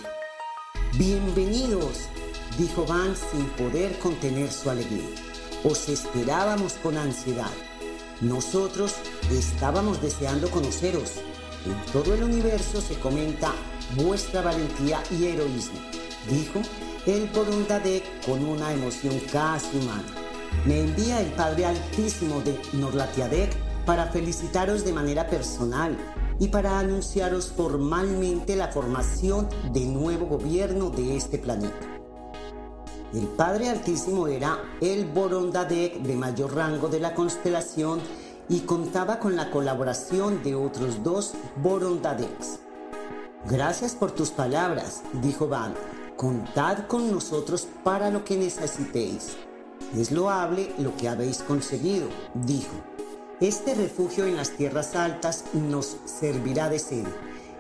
Bienvenidos, 0.97 2.07
dijo 2.57 2.85
Van 2.85 3.15
sin 3.15 3.45
poder 3.51 3.99
contener 3.99 4.51
su 4.51 4.69
alegría. 4.69 5.09
Os 5.63 5.89
esperábamos 5.89 6.73
con 6.73 6.97
ansiedad. 6.97 7.51
Nosotros 8.21 8.95
estábamos 9.29 10.01
deseando 10.01 10.49
conoceros. 10.49 11.15
En 11.65 11.91
todo 11.91 12.13
el 12.13 12.23
universo 12.23 12.79
se 12.79 12.97
comenta 12.99 13.51
vuestra 13.95 14.41
valentía 14.41 15.03
y 15.11 15.25
heroísmo, 15.25 15.79
dijo 16.29 16.61
el 17.05 17.27
Porundadec 17.29 18.03
con 18.25 18.45
una 18.45 18.71
emoción 18.71 19.19
casi 19.31 19.77
humana. 19.77 20.24
Me 20.65 20.79
envía 20.81 21.21
el 21.21 21.31
Padre 21.33 21.65
Altísimo 21.65 22.41
de 22.41 22.59
Norlatiadec 22.73 23.55
para 23.85 24.07
felicitaros 24.07 24.83
de 24.83 24.93
manera 24.93 25.27
personal 25.27 25.95
y 26.39 26.47
para 26.47 26.79
anunciaros 26.79 27.51
formalmente 27.51 28.55
la 28.55 28.69
formación 28.69 29.47
de 29.71 29.85
nuevo 29.85 30.25
gobierno 30.25 30.89
de 30.89 31.15
este 31.15 31.37
planeta. 31.37 31.95
El 33.13 33.27
Padre 33.27 33.69
Altísimo 33.69 34.27
era 34.27 34.59
el 34.81 35.05
Borondadec 35.05 36.01
de 36.01 36.15
mayor 36.15 36.55
rango 36.55 36.89
de 36.89 36.99
la 36.99 37.13
constelación 37.13 37.99
y 38.49 38.61
contaba 38.61 39.19
con 39.19 39.35
la 39.35 39.51
colaboración 39.51 40.43
de 40.43 40.55
otros 40.55 41.03
dos 41.03 41.33
Borondadecs. 41.57 42.59
Gracias 43.47 43.95
por 43.95 44.11
tus 44.11 44.31
palabras, 44.31 45.03
dijo 45.21 45.47
Van. 45.47 45.73
Contad 46.17 46.87
con 46.87 47.11
nosotros 47.11 47.67
para 47.83 48.09
lo 48.09 48.23
que 48.25 48.37
necesitéis. 48.37 49.35
Es 49.97 50.11
loable 50.11 50.71
lo 50.77 50.95
que 50.97 51.07
habéis 51.07 51.37
conseguido, 51.37 52.09
dijo. 52.33 52.73
Este 53.39 53.75
refugio 53.75 54.25
en 54.25 54.35
las 54.35 54.51
tierras 54.51 54.95
altas 54.95 55.45
nos 55.53 55.97
servirá 56.05 56.69
de 56.69 56.79
sede. 56.79 57.13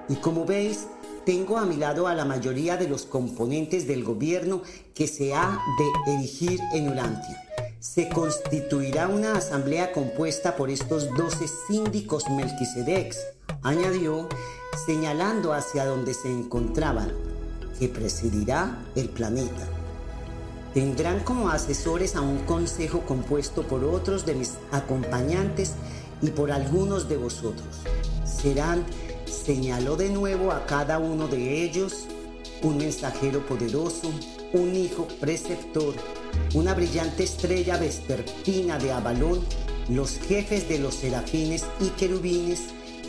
Y 0.09 0.15
como 0.15 0.45
veis, 0.45 0.87
tengo 1.25 1.57
a 1.57 1.65
mi 1.65 1.77
lado 1.77 2.07
a 2.07 2.13
la 2.13 2.25
mayoría 2.25 2.77
de 2.77 2.87
los 2.87 3.05
componentes 3.05 3.87
del 3.87 4.03
gobierno 4.03 4.61
que 4.93 5.07
se 5.07 5.33
ha 5.33 5.59
de 5.77 6.13
erigir 6.13 6.59
en 6.73 6.89
Urantia. 6.89 7.41
Se 7.79 8.09
constituirá 8.09 9.07
una 9.07 9.37
asamblea 9.37 9.91
compuesta 9.91 10.55
por 10.55 10.69
estos 10.69 11.09
doce 11.15 11.45
síndicos 11.67 12.29
Melquisedecs, 12.29 13.19
añadió, 13.63 14.27
señalando 14.85 15.53
hacia 15.53 15.85
donde 15.85 16.13
se 16.13 16.29
encontraban, 16.29 17.11
que 17.79 17.87
presidirá 17.87 18.77
el 18.95 19.09
planeta. 19.09 19.74
Tendrán 20.75 21.21
como 21.21 21.47
asesores 21.47 22.17
a 22.17 22.21
un 22.21 22.39
consejo 22.39 22.99
compuesto 23.05 23.63
por 23.63 23.85
otros 23.85 24.25
de 24.25 24.35
mis 24.35 24.55
acompañantes 24.73 25.71
y 26.21 26.31
por 26.31 26.51
algunos 26.51 27.07
de 27.07 27.15
vosotros. 27.15 27.77
Serán, 28.25 28.85
señaló 29.25 29.95
de 29.95 30.09
nuevo 30.09 30.51
a 30.51 30.65
cada 30.65 30.99
uno 30.99 31.29
de 31.29 31.63
ellos, 31.63 32.07
un 32.61 32.75
mensajero 32.75 33.45
poderoso, 33.45 34.11
un 34.51 34.75
hijo 34.75 35.07
preceptor, 35.21 35.95
una 36.53 36.73
brillante 36.73 37.23
estrella 37.23 37.77
vespertina 37.77 38.77
de 38.77 38.91
Avalón, 38.91 39.39
los 39.87 40.19
jefes 40.19 40.67
de 40.67 40.79
los 40.79 40.95
serafines 40.95 41.63
y 41.79 41.87
querubines, 41.91 42.63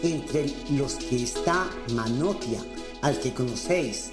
entre 0.04 0.46
los 0.70 0.94
que 0.94 1.24
está 1.24 1.68
Manotia, 1.94 2.60
al 3.02 3.18
que 3.18 3.34
conocéis, 3.34 4.12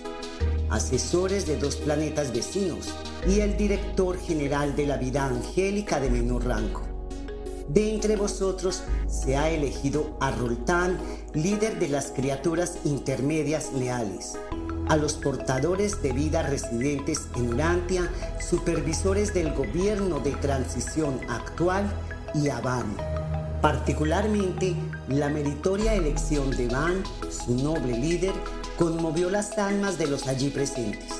asesores 0.72 1.46
de 1.46 1.58
dos 1.58 1.76
planetas 1.76 2.34
vecinos 2.34 2.88
y 3.28 3.40
el 3.40 3.58
director 3.58 4.18
general 4.20 4.76
de 4.76 4.88
la 4.88 4.98
vida 4.98 5.26
angélica 5.26 6.00
de 6.00 6.10
menor 6.10 6.46
rango. 6.46 6.82
De 7.68 7.94
entre 7.94 8.16
vosotros 8.16 8.84
se 9.08 9.38
ha 9.38 9.50
elegido 9.50 10.18
a 10.20 10.32
Roltán, 10.32 10.98
líder 11.34 11.80
de 11.80 11.88
las 11.88 12.08
criaturas 12.12 12.78
intermedias 12.84 13.72
leales, 13.74 14.34
a 14.90 14.98
los 14.98 15.14
portadores 15.14 16.02
de 16.02 16.12
vida 16.12 16.44
residentes 16.44 17.28
en 17.36 17.54
Urantia, 17.54 18.12
supervisores 18.42 19.34
del 19.34 19.54
gobierno 19.54 20.20
de 20.20 20.32
transición 20.32 21.20
actual 21.30 21.90
y 22.36 22.50
a 22.50 22.60
Van 22.60 22.96
Particularmente, 23.64 24.76
la 25.08 25.30
meritoria 25.30 25.94
elección 25.94 26.52
de 26.52 26.68
Van, 26.68 27.02
su 27.32 27.56
noble 27.56 27.98
líder, 27.98 28.34
conmovió 28.78 29.30
las 29.30 29.58
almas 29.58 29.98
de 29.98 30.08
los 30.08 30.28
allí 30.28 30.50
presentes. 30.50 31.14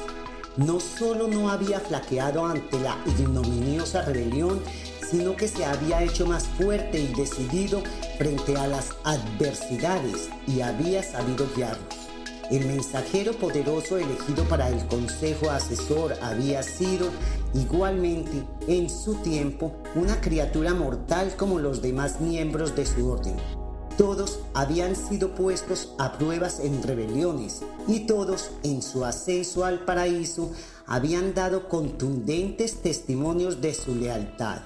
No 0.58 0.80
solo 0.80 1.28
no 1.28 1.50
había 1.50 1.80
flaqueado 1.80 2.46
ante 2.46 2.80
la 2.80 2.96
ignominiosa 3.18 4.04
rebelión, 4.04 4.62
sino 5.10 5.36
que 5.36 5.48
se 5.48 5.66
había 5.66 6.04
hecho 6.04 6.28
más 6.28 6.46
fuerte 6.48 7.00
y 7.00 7.08
decidido 7.14 7.82
frente 8.18 8.56
a 8.58 8.68
las 8.68 8.92
adversidades 9.04 10.30
y 10.48 10.62
había 10.62 11.02
sabido 11.02 11.48
guiarlos. 11.56 12.04
El 12.52 12.68
mensajero 12.68 13.34
poderoso 13.34 13.98
elegido 13.98 14.44
para 14.44 14.70
el 14.70 14.86
consejo 14.88 15.50
asesor 15.50 16.14
había 16.22 16.62
sido 16.62 17.08
igualmente 17.56 18.44
en 18.68 18.90
su 18.90 19.16
tiempo 19.16 19.72
una 19.96 20.22
criatura 20.22 20.74
mortal 20.74 21.36
como 21.36 21.58
los 21.58 21.82
demás 21.82 22.22
miembros 22.22 22.76
de 22.76 22.86
su 22.86 23.10
orden. 23.10 23.63
Todos 23.98 24.40
habían 24.56 24.96
sido 24.96 25.36
puestos 25.36 25.90
a 26.00 26.18
pruebas 26.18 26.60
en 26.60 26.82
rebeliones 26.82 27.62
y 27.88 28.02
todos 28.02 28.50
en 28.64 28.82
su 28.82 29.06
ascenso 29.06 29.66
al 29.66 29.86
paraíso 29.86 30.52
habían 30.88 31.36
dado 31.36 31.70
contundentes 31.70 32.82
testimonios 32.82 33.62
de 33.62 33.76
su 33.76 33.94
lealtad. 33.96 34.62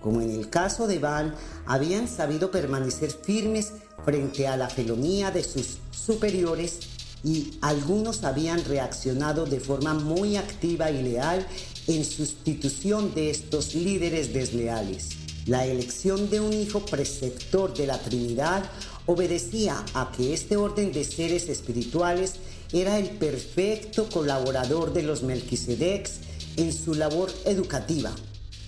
Como 0.00 0.22
en 0.22 0.30
el 0.30 0.48
caso 0.48 0.86
de 0.86 0.98
Van, 0.98 1.34
habían 1.66 2.08
sabido 2.08 2.50
permanecer 2.50 3.10
firmes 3.10 3.72
frente 4.02 4.48
a 4.48 4.56
la 4.56 4.70
felonía 4.70 5.30
de 5.30 5.44
sus 5.44 5.78
superiores 5.90 6.78
y 7.22 7.58
algunos 7.60 8.24
habían 8.24 8.64
reaccionado 8.64 9.44
de 9.44 9.60
forma 9.60 9.92
muy 9.92 10.36
activa 10.36 10.90
y 10.90 11.02
leal 11.02 11.46
en 11.86 12.02
sustitución 12.02 13.14
de 13.14 13.30
estos 13.30 13.74
líderes 13.74 14.32
desleales. 14.32 15.17
La 15.48 15.64
elección 15.64 16.28
de 16.28 16.40
un 16.40 16.52
hijo 16.52 16.84
preceptor 16.84 17.72
de 17.72 17.86
la 17.86 17.98
Trinidad 17.98 18.70
obedecía 19.06 19.82
a 19.94 20.12
que 20.14 20.34
este 20.34 20.58
orden 20.58 20.92
de 20.92 21.04
seres 21.04 21.48
espirituales 21.48 22.34
era 22.70 22.98
el 22.98 23.08
perfecto 23.12 24.10
colaborador 24.10 24.92
de 24.92 25.04
los 25.04 25.22
Melquisedecs 25.22 26.18
en 26.58 26.70
su 26.70 26.92
labor 26.92 27.32
educativa. 27.46 28.14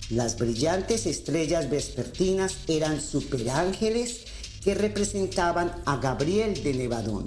Las 0.09 0.39
brillantes 0.39 1.05
estrellas 1.05 1.69
vespertinas 1.69 2.57
eran 2.67 2.99
superángeles 2.99 4.21
que 4.63 4.73
representaban 4.73 5.71
a 5.85 5.97
Gabriel 5.97 6.63
de 6.63 6.73
Nevadón. 6.73 7.25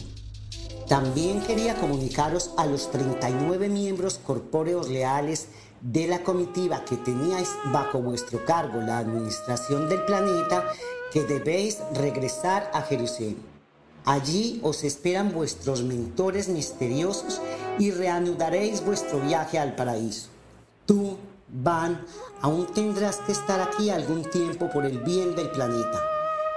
También 0.88 1.40
quería 1.42 1.76
comunicaros 1.76 2.50
a 2.58 2.66
los 2.66 2.90
39 2.90 3.68
miembros 3.68 4.18
corpóreos 4.18 4.88
leales 4.88 5.46
de 5.84 6.08
la 6.08 6.22
comitiva 6.22 6.82
que 6.86 6.96
teníais 6.96 7.50
bajo 7.66 8.00
vuestro 8.00 8.42
cargo 8.46 8.80
la 8.80 8.98
administración 8.98 9.86
del 9.86 10.02
planeta 10.06 10.64
que 11.12 11.24
debéis 11.24 11.78
regresar 11.92 12.70
a 12.72 12.80
Jerusalén. 12.80 13.36
Allí 14.06 14.60
os 14.62 14.82
esperan 14.82 15.32
vuestros 15.32 15.82
mentores 15.82 16.48
misteriosos 16.48 17.40
y 17.78 17.90
reanudaréis 17.90 18.82
vuestro 18.82 19.20
viaje 19.20 19.58
al 19.58 19.76
paraíso. 19.76 20.28
Tú, 20.86 21.18
Van, 21.48 22.04
aún 22.40 22.66
tendrás 22.74 23.18
que 23.18 23.32
estar 23.32 23.60
aquí 23.60 23.90
algún 23.90 24.24
tiempo 24.30 24.70
por 24.70 24.86
el 24.86 24.98
bien 25.00 25.36
del 25.36 25.50
planeta. 25.50 26.02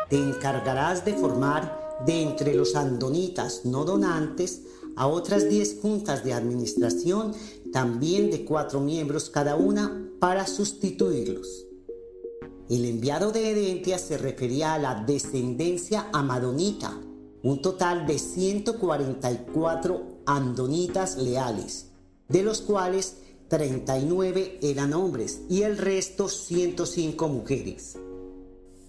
Te 0.09 0.15
encargarás 0.15 1.03
de 1.03 1.13
formar 1.13 1.97
de 2.05 2.21
entre 2.21 2.55
los 2.55 2.75
andonitas 2.75 3.65
no 3.65 3.83
donantes 3.83 4.61
a 4.97 5.07
otras 5.07 5.47
10 5.47 5.79
juntas 5.81 6.25
de 6.25 6.33
administración, 6.33 7.33
también 7.71 8.31
de 8.31 8.43
cuatro 8.43 8.81
miembros 8.81 9.29
cada 9.29 9.55
una, 9.55 10.09
para 10.19 10.47
sustituirlos. 10.47 11.67
El 12.69 12.83
enviado 12.83 13.31
de 13.31 13.51
Edentia 13.51 13.97
se 13.99 14.17
refería 14.17 14.73
a 14.73 14.79
la 14.79 15.05
descendencia 15.05 16.09
amadonita, 16.11 16.99
un 17.43 17.61
total 17.61 18.05
de 18.07 18.19
144 18.19 20.23
andonitas 20.25 21.15
leales, 21.17 21.91
de 22.27 22.43
los 22.43 22.59
cuales 22.61 23.17
39 23.47 24.59
eran 24.61 24.93
hombres 24.93 25.43
y 25.47 25.61
el 25.61 25.77
resto 25.77 26.27
105 26.27 27.29
mujeres. 27.29 27.97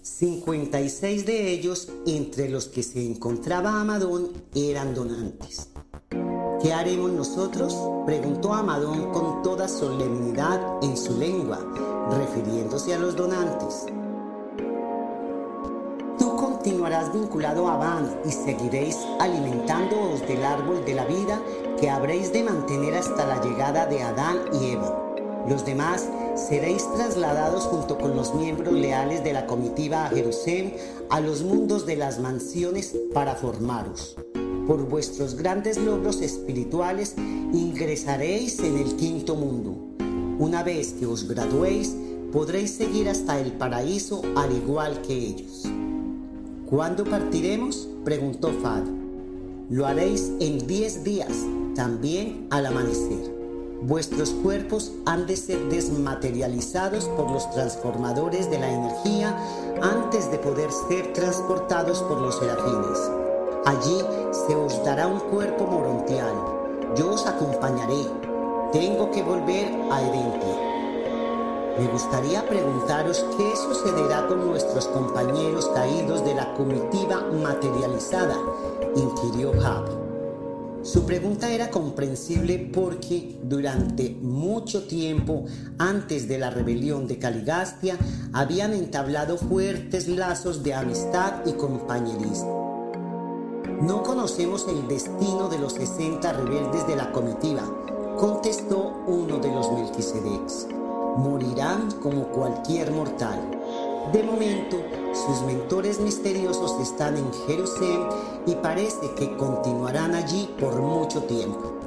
56 0.02 1.26
de 1.26 1.50
ellos, 1.50 1.88
entre 2.06 2.48
los 2.48 2.66
que 2.68 2.82
se 2.82 3.04
encontraba 3.04 3.80
Amadón, 3.80 4.32
eran 4.54 4.94
donantes. 4.94 5.68
¿Qué 6.60 6.72
haremos 6.72 7.12
nosotros? 7.12 7.76
preguntó 8.04 8.52
Amadón 8.52 9.12
con 9.12 9.42
toda 9.42 9.68
solemnidad 9.68 10.60
en 10.82 10.96
su 10.96 11.16
lengua, 11.16 11.60
refiriéndose 12.10 12.94
a 12.94 12.98
los 12.98 13.14
donantes. 13.14 13.86
Tú 16.18 16.34
continuarás 16.36 17.12
vinculado 17.12 17.68
a 17.68 17.76
Van 17.76 18.20
y 18.24 18.32
seguiréis 18.32 18.96
alimentándoos 19.20 20.20
del 20.26 20.44
árbol 20.44 20.84
de 20.84 20.94
la 20.94 21.04
vida 21.04 21.40
que 21.78 21.90
habréis 21.90 22.32
de 22.32 22.42
mantener 22.42 22.94
hasta 22.94 23.26
la 23.26 23.40
llegada 23.40 23.86
de 23.86 24.02
Adán 24.02 24.38
y 24.60 24.70
Eva. 24.70 25.07
Los 25.48 25.64
demás 25.64 26.06
seréis 26.34 26.86
trasladados 26.94 27.64
junto 27.64 27.96
con 27.96 28.14
los 28.14 28.34
miembros 28.34 28.74
leales 28.74 29.24
de 29.24 29.32
la 29.32 29.46
comitiva 29.46 30.04
a 30.04 30.10
Jerusalén 30.10 30.74
a 31.08 31.20
los 31.20 31.42
mundos 31.42 31.86
de 31.86 31.96
las 31.96 32.20
mansiones 32.20 32.94
para 33.14 33.34
formaros. 33.34 34.16
Por 34.66 34.86
vuestros 34.86 35.36
grandes 35.36 35.78
logros 35.78 36.20
espirituales 36.20 37.14
ingresaréis 37.16 38.58
en 38.60 38.76
el 38.76 38.96
quinto 38.96 39.36
mundo. 39.36 39.74
Una 40.38 40.62
vez 40.62 40.92
que 40.92 41.06
os 41.06 41.26
graduéis, 41.26 41.96
podréis 42.30 42.72
seguir 42.72 43.08
hasta 43.08 43.40
el 43.40 43.52
paraíso 43.52 44.20
al 44.36 44.52
igual 44.52 45.00
que 45.00 45.14
ellos. 45.14 45.64
¿Cuándo 46.66 47.04
partiremos? 47.04 47.88
preguntó 48.04 48.52
Fad. 48.62 48.82
Lo 49.70 49.86
haréis 49.86 50.30
en 50.40 50.66
diez 50.66 51.02
días, 51.04 51.32
también 51.74 52.46
al 52.50 52.66
amanecer. 52.66 53.37
Vuestros 53.80 54.30
cuerpos 54.30 54.90
han 55.06 55.26
de 55.26 55.36
ser 55.36 55.68
desmaterializados 55.68 57.04
por 57.10 57.30
los 57.30 57.48
transformadores 57.52 58.50
de 58.50 58.58
la 58.58 58.68
energía 58.68 59.38
antes 59.80 60.30
de 60.32 60.38
poder 60.38 60.68
ser 60.88 61.12
transportados 61.12 62.02
por 62.02 62.20
los 62.20 62.38
serafines. 62.38 62.98
Allí 63.66 64.02
se 64.32 64.56
os 64.56 64.84
dará 64.84 65.06
un 65.06 65.20
cuerpo 65.20 65.64
morontial. 65.64 66.34
Yo 66.96 67.12
os 67.12 67.24
acompañaré. 67.26 68.04
Tengo 68.72 69.12
que 69.12 69.22
volver 69.22 69.72
a 69.92 70.02
Edentia. 70.02 70.68
Me 71.78 71.86
gustaría 71.86 72.44
preguntaros 72.48 73.24
qué 73.36 73.54
sucederá 73.54 74.26
con 74.26 74.44
nuestros 74.44 74.88
compañeros 74.88 75.68
caídos 75.68 76.24
de 76.24 76.34
la 76.34 76.52
comitiva 76.54 77.22
materializada, 77.32 78.36
inquirió 78.96 79.50
Hub. 79.50 80.07
Su 80.82 81.04
pregunta 81.04 81.50
era 81.50 81.70
comprensible 81.70 82.70
porque 82.72 83.38
durante 83.42 84.10
mucho 84.10 84.84
tiempo 84.86 85.44
antes 85.78 86.28
de 86.28 86.38
la 86.38 86.50
rebelión 86.50 87.06
de 87.08 87.18
Caligastia 87.18 87.98
habían 88.32 88.72
entablado 88.72 89.38
fuertes 89.38 90.06
lazos 90.08 90.62
de 90.62 90.74
amistad 90.74 91.44
y 91.44 91.52
compañerismo. 91.52 92.92
No 93.82 94.02
conocemos 94.02 94.66
el 94.68 94.88
destino 94.88 95.48
de 95.48 95.58
los 95.58 95.74
60 95.74 96.32
rebeldes 96.32 96.86
de 96.86 96.96
la 96.96 97.12
comitiva, 97.12 97.62
contestó 98.18 99.04
uno 99.06 99.38
de 99.38 99.52
los 99.52 99.70
Melquisedecs. 99.72 100.68
Morirán 101.16 101.90
como 102.00 102.28
cualquier 102.28 102.92
mortal. 102.92 103.57
De 104.12 104.22
momento, 104.22 104.82
sus 105.12 105.42
mentores 105.42 106.00
misteriosos 106.00 106.80
están 106.80 107.18
en 107.18 107.30
Jerusalén 107.46 108.00
y 108.46 108.54
parece 108.54 109.12
que 109.14 109.36
continuarán 109.36 110.14
allí 110.14 110.48
por 110.58 110.80
mucho 110.80 111.24
tiempo. 111.24 111.78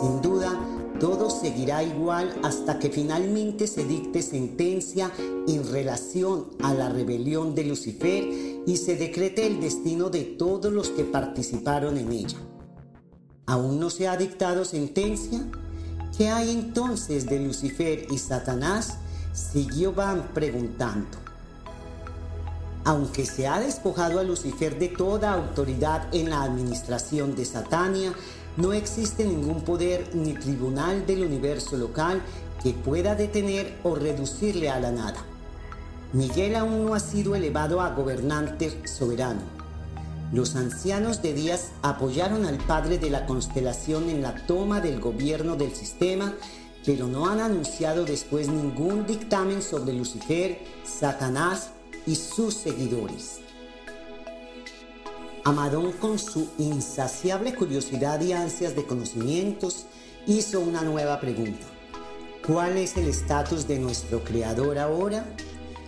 Sin 0.00 0.20
duda, 0.20 0.58
todo 0.98 1.30
seguirá 1.30 1.84
igual 1.84 2.34
hasta 2.42 2.80
que 2.80 2.90
finalmente 2.90 3.68
se 3.68 3.84
dicte 3.84 4.22
sentencia 4.22 5.12
en 5.46 5.70
relación 5.70 6.48
a 6.62 6.74
la 6.74 6.88
rebelión 6.88 7.54
de 7.54 7.64
Lucifer 7.64 8.24
y 8.66 8.76
se 8.76 8.96
decrete 8.96 9.46
el 9.46 9.60
destino 9.60 10.10
de 10.10 10.24
todos 10.24 10.72
los 10.72 10.88
que 10.88 11.04
participaron 11.04 11.96
en 11.96 12.10
ella. 12.10 12.38
¿Aún 13.46 13.78
no 13.78 13.88
se 13.88 14.08
ha 14.08 14.16
dictado 14.16 14.64
sentencia? 14.64 15.48
¿Qué 16.16 16.28
hay 16.28 16.50
entonces 16.50 17.26
de 17.26 17.38
Lucifer 17.38 18.06
y 18.10 18.18
Satanás? 18.18 18.98
Siguió 19.32 19.92
Van 19.92 20.32
preguntando. 20.34 21.31
Aunque 22.84 23.26
se 23.26 23.46
ha 23.46 23.60
despojado 23.60 24.18
a 24.18 24.24
Lucifer 24.24 24.78
de 24.78 24.88
toda 24.88 25.32
autoridad 25.32 26.12
en 26.12 26.30
la 26.30 26.42
administración 26.42 27.36
de 27.36 27.44
Satania, 27.44 28.12
no 28.56 28.72
existe 28.72 29.24
ningún 29.24 29.62
poder 29.62 30.10
ni 30.14 30.34
tribunal 30.34 31.06
del 31.06 31.24
universo 31.24 31.76
local 31.76 32.20
que 32.62 32.72
pueda 32.72 33.14
detener 33.14 33.78
o 33.84 33.94
reducirle 33.94 34.68
a 34.68 34.80
la 34.80 34.90
nada. 34.90 35.24
Miguel 36.12 36.56
aún 36.56 36.84
no 36.84 36.94
ha 36.94 37.00
sido 37.00 37.36
elevado 37.36 37.80
a 37.80 37.94
gobernante 37.94 38.86
soberano. 38.86 39.40
Los 40.32 40.56
ancianos 40.56 41.22
de 41.22 41.34
Díaz 41.34 41.70
apoyaron 41.82 42.46
al 42.46 42.58
padre 42.58 42.98
de 42.98 43.10
la 43.10 43.26
constelación 43.26 44.10
en 44.10 44.22
la 44.22 44.34
toma 44.46 44.80
del 44.80 45.00
gobierno 45.00 45.56
del 45.56 45.72
sistema, 45.74 46.34
pero 46.84 47.06
no 47.06 47.28
han 47.28 47.40
anunciado 47.40 48.04
después 48.04 48.48
ningún 48.48 49.06
dictamen 49.06 49.62
sobre 49.62 49.92
Lucifer, 49.92 50.58
Satanás 50.84 51.70
y 52.06 52.16
sus 52.16 52.54
seguidores. 52.54 53.40
Amadón 55.44 55.92
con 55.92 56.18
su 56.18 56.48
insaciable 56.58 57.54
curiosidad 57.54 58.20
y 58.20 58.32
ansias 58.32 58.76
de 58.76 58.84
conocimientos 58.84 59.86
hizo 60.26 60.60
una 60.60 60.82
nueva 60.82 61.20
pregunta. 61.20 61.66
¿Cuál 62.46 62.76
es 62.76 62.96
el 62.96 63.08
estatus 63.08 63.66
de 63.66 63.78
nuestro 63.78 64.22
Creador 64.22 64.78
ahora? 64.78 65.24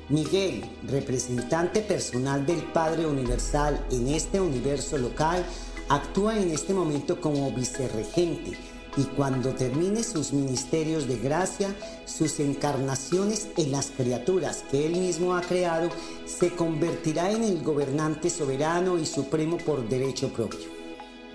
Miguel, 0.08 0.64
representante 0.88 1.80
personal 1.80 2.44
del 2.44 2.62
Padre 2.72 3.06
Universal 3.06 3.84
en 3.90 4.08
este 4.08 4.40
universo 4.40 4.98
local, 4.98 5.44
actúa 5.88 6.38
en 6.38 6.50
este 6.50 6.74
momento 6.74 7.20
como 7.20 7.50
vicerregente 7.52 8.73
y 8.96 9.02
cuando 9.02 9.50
termine 9.54 10.04
sus 10.04 10.32
ministerios 10.32 11.08
de 11.08 11.18
gracia, 11.18 11.74
sus 12.04 12.38
encarnaciones 12.38 13.48
en 13.56 13.72
las 13.72 13.90
criaturas 13.90 14.64
que 14.70 14.86
él 14.86 14.92
mismo 14.92 15.34
ha 15.34 15.40
creado, 15.40 15.88
se 16.26 16.54
convertirá 16.54 17.30
en 17.32 17.42
el 17.42 17.62
gobernante 17.62 18.30
soberano 18.30 18.98
y 18.98 19.06
supremo 19.06 19.58
por 19.58 19.88
derecho 19.88 20.32
propio. 20.32 20.68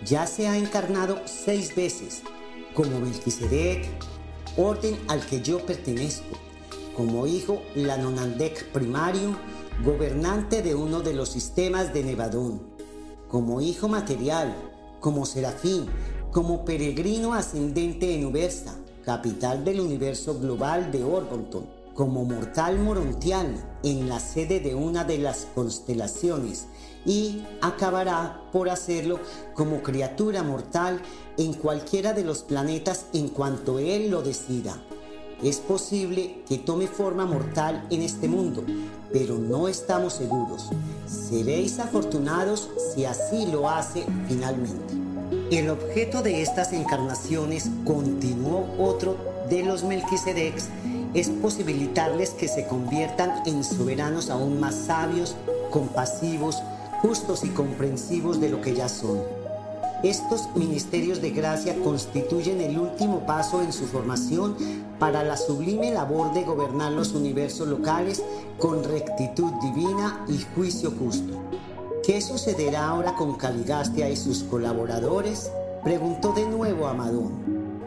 Ya 0.06 0.26
se 0.28 0.48
ha 0.48 0.58
encarnado 0.58 1.22
seis 1.26 1.76
veces, 1.76 2.22
como 2.74 3.00
Melquisedec, 3.02 3.90
orden 4.56 4.98
al 5.08 5.26
que 5.26 5.42
yo 5.42 5.66
pertenezco, 5.66 6.38
como 6.96 7.28
hijo 7.28 7.62
Lanonandec 7.76 8.72
primario, 8.72 9.36
gobernante 9.84 10.62
de 10.62 10.76
uno 10.76 11.02
de 11.02 11.14
los 11.14 11.30
sistemas 11.30 11.94
de 11.94 12.04
Nevadón, 12.04 12.62
como 13.28 13.60
hijo 13.60 13.88
material, 13.88 14.56
como 15.00 15.26
serafín, 15.26 15.86
como 16.32 16.64
peregrino 16.64 17.34
ascendente 17.34 18.14
en 18.14 18.26
Ubersa, 18.26 18.76
capital 19.04 19.66
del 19.66 19.80
universo 19.80 20.38
global 20.40 20.92
de 20.92 21.04
Orbonton, 21.04 21.66
como 21.96 22.24
mortal 22.24 22.80
morontial 22.80 23.48
en 23.84 24.08
la 24.08 24.20
sede 24.20 24.60
de 24.60 24.76
una 24.76 25.04
de 25.04 25.18
las 25.18 25.48
constelaciones 25.56 26.68
y 27.06 27.44
acabará 27.62 28.44
por 28.52 28.70
hacerlo 28.70 29.20
como 29.54 29.82
criatura 29.82 30.44
mortal 30.44 31.02
en 31.38 31.54
cualquiera 31.54 32.14
de 32.14 32.24
los 32.24 32.44
planetas 32.44 33.08
en 33.14 33.30
cuanto 33.30 33.80
Él 33.80 34.12
lo 34.12 34.22
decida. 34.22 34.78
Es 35.42 35.58
posible 35.58 36.44
que 36.48 36.58
tome 36.58 36.88
forma 36.88 37.26
mortal 37.26 37.88
en 37.90 38.02
este 38.02 38.28
mundo, 38.28 38.64
pero 39.12 39.38
no 39.38 39.68
estamos 39.68 40.14
seguros. 40.14 40.70
Seréis 41.08 41.80
afortunados 41.80 42.70
si 42.94 43.06
así 43.06 43.46
lo 43.48 43.70
hace 43.70 44.06
finalmente. 44.28 45.09
El 45.52 45.72
objeto 45.72 46.22
de 46.22 46.44
estas 46.44 46.74
encarnaciones, 46.74 47.72
continuó 47.84 48.68
otro 48.78 49.18
de 49.50 49.64
los 49.64 49.84
Melquisedecs, 49.84 50.68
es 51.16 51.30
posibilitarles 51.30 52.32
que 52.32 52.48
se 52.48 52.68
conviertan 52.68 53.32
en 53.48 53.64
soberanos 53.64 54.30
aún 54.30 54.60
más 54.60 54.76
sabios, 54.76 55.36
compasivos, 55.72 56.62
justos 57.02 57.44
y 57.44 57.50
comprensivos 57.50 58.40
de 58.40 58.50
lo 58.50 58.62
que 58.62 58.76
ya 58.76 58.88
son. 58.88 59.24
Estos 60.04 60.56
ministerios 60.56 61.20
de 61.20 61.32
gracia 61.32 61.76
constituyen 61.84 62.62
el 62.62 62.78
último 62.78 63.26
paso 63.26 63.64
en 63.64 63.74
su 63.74 63.88
formación 63.88 64.56
para 65.00 65.24
la 65.24 65.36
sublime 65.36 65.92
labor 65.92 66.32
de 66.34 66.44
gobernar 66.44 66.92
los 66.92 67.14
universos 67.14 67.68
locales 67.68 68.22
con 68.60 68.84
rectitud 68.84 69.52
divina 69.64 70.24
y 70.28 70.46
juicio 70.54 70.92
justo. 70.92 71.34
¿Qué 72.10 72.22
sucederá 72.22 72.88
ahora 72.88 73.14
con 73.14 73.36
Caligastia 73.36 74.10
y 74.10 74.16
sus 74.16 74.42
colaboradores? 74.42 75.52
Preguntó 75.84 76.34
de 76.34 76.44
nuevo 76.48 76.88
Amadón. 76.88 77.84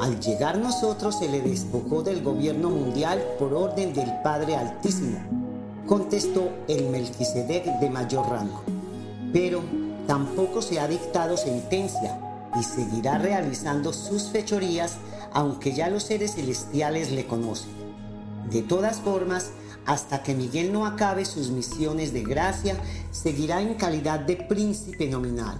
Al 0.00 0.20
llegar 0.20 0.58
nosotros 0.58 1.18
se 1.18 1.28
le 1.28 1.40
despojó 1.40 2.04
del 2.04 2.22
gobierno 2.22 2.70
mundial 2.70 3.20
por 3.40 3.52
orden 3.52 3.92
del 3.92 4.08
Padre 4.22 4.54
Altísimo, 4.54 5.18
contestó 5.84 6.48
el 6.68 6.90
Melquisedec 6.90 7.80
de 7.80 7.90
mayor 7.90 8.30
rango. 8.30 8.62
Pero 9.32 9.62
tampoco 10.06 10.62
se 10.62 10.78
ha 10.78 10.86
dictado 10.86 11.36
sentencia 11.36 12.20
y 12.56 12.62
seguirá 12.62 13.18
realizando 13.18 13.92
sus 13.92 14.28
fechorías 14.28 14.98
aunque 15.32 15.72
ya 15.72 15.90
los 15.90 16.04
seres 16.04 16.36
celestiales 16.36 17.10
le 17.10 17.26
conocen. 17.26 17.72
De 18.48 18.62
todas 18.62 19.00
formas, 19.00 19.50
hasta 19.86 20.22
que 20.22 20.34
Miguel 20.34 20.72
no 20.72 20.84
acabe 20.86 21.24
sus 21.24 21.50
misiones 21.50 22.12
de 22.12 22.22
gracia, 22.22 22.76
seguirá 23.10 23.62
en 23.62 23.74
calidad 23.74 24.20
de 24.20 24.36
príncipe 24.36 25.08
nominal 25.08 25.58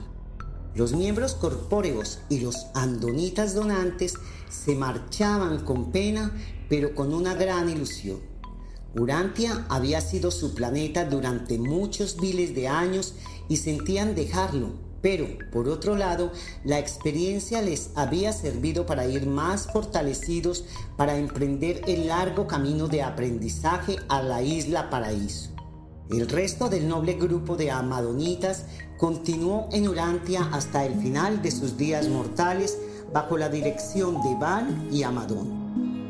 los 0.77 0.93
miembros 0.93 1.35
corpóreos 1.35 2.19
y 2.29 2.41
los 2.41 2.67
andonitas 2.75 3.55
donantes 3.55 4.15
se 4.51 4.75
marchaban 4.75 5.65
con 5.65 5.91
pena, 5.91 6.33
pero 6.69 6.95
con 6.95 7.15
una 7.15 7.35
gran 7.35 7.71
ilusión. 7.71 8.21
Urantia 8.95 9.65
había 9.71 10.03
sido 10.03 10.31
su 10.31 10.55
planeta 10.55 11.07
durante 11.07 11.59
muchos 11.59 12.21
miles 12.21 12.55
de 12.55 12.69
años 12.69 13.15
y 13.49 13.57
sentían 13.57 14.15
dejarlo, 14.15 14.75
pero 15.07 15.29
por 15.53 15.69
otro 15.69 15.95
lado, 15.95 16.33
la 16.65 16.81
experiencia 16.81 17.63
les 17.63 17.91
había 17.95 18.33
servido 18.33 18.87
para 18.87 19.07
ir 19.07 19.25
más 19.25 19.69
fortalecidos 19.73 20.65
para 20.97 21.17
emprender 21.17 21.83
el 21.87 22.09
largo 22.09 22.49
camino 22.49 22.89
de 22.89 23.05
aprendizaje 23.05 23.99
a 24.09 24.21
la 24.21 24.43
isla 24.43 24.91
paraíso. 24.91 25.51
El 26.11 26.29
resto 26.29 26.69
del 26.69 26.89
noble 26.89 27.13
grupo 27.13 27.55
de 27.57 27.71
amadonitas 27.71 28.65
continuó 28.99 29.69
en 29.71 29.87
Urantia 29.87 30.49
hasta 30.53 30.85
el 30.85 31.01
final 31.01 31.41
de 31.41 31.53
sus 31.53 31.77
días 31.77 32.09
mortales 32.09 32.77
bajo 33.13 33.39
la 33.39 33.49
dirección 33.49 34.21
de 34.23 34.35
Van 34.41 34.89
y 34.91 35.05
Amadón. 35.05 35.56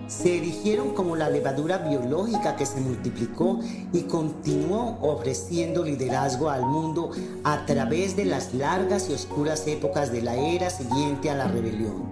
Se 0.08 0.36
erigieron 0.36 0.94
como 0.94 1.16
la 1.16 1.28
levadura 1.28 1.78
biológica 1.78 2.56
que 2.56 2.66
se 2.66 2.80
multiplicó 2.80 3.60
y 3.92 4.02
continuó 4.02 4.98
ofreciendo 5.00 5.84
liderazgo 5.84 6.48
al 6.48 6.62
mundo 6.62 7.10
a 7.44 7.66
través 7.66 8.16
de 8.16 8.24
las 8.24 8.54
largas 8.54 9.10
y 9.10 9.14
oscuras 9.14 9.66
épocas 9.66 10.12
de 10.12 10.22
la 10.22 10.36
era 10.36 10.70
siguiente 10.70 11.30
a 11.30 11.34
la 11.34 11.48
rebelión. 11.48 12.04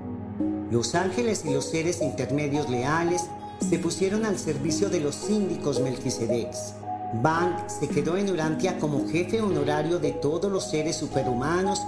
Los 0.70 0.94
ángeles 0.94 1.44
y 1.44 1.54
los 1.54 1.66
seres 1.66 2.02
intermedios 2.02 2.68
leales 2.68 3.22
se 3.60 3.78
pusieron 3.78 4.26
al 4.26 4.38
servicio 4.38 4.90
de 4.90 5.00
los 5.00 5.14
síndicos 5.14 5.80
Melquisedecs 5.80 6.74
Van 7.22 7.68
se 7.68 7.86
quedó 7.88 8.16
en 8.16 8.28
Urantia 8.28 8.78
como 8.78 9.08
jefe 9.08 9.40
honorario 9.40 9.98
de 10.00 10.10
todos 10.12 10.50
los 10.50 10.68
seres 10.68 10.96
superhumanos 10.96 11.80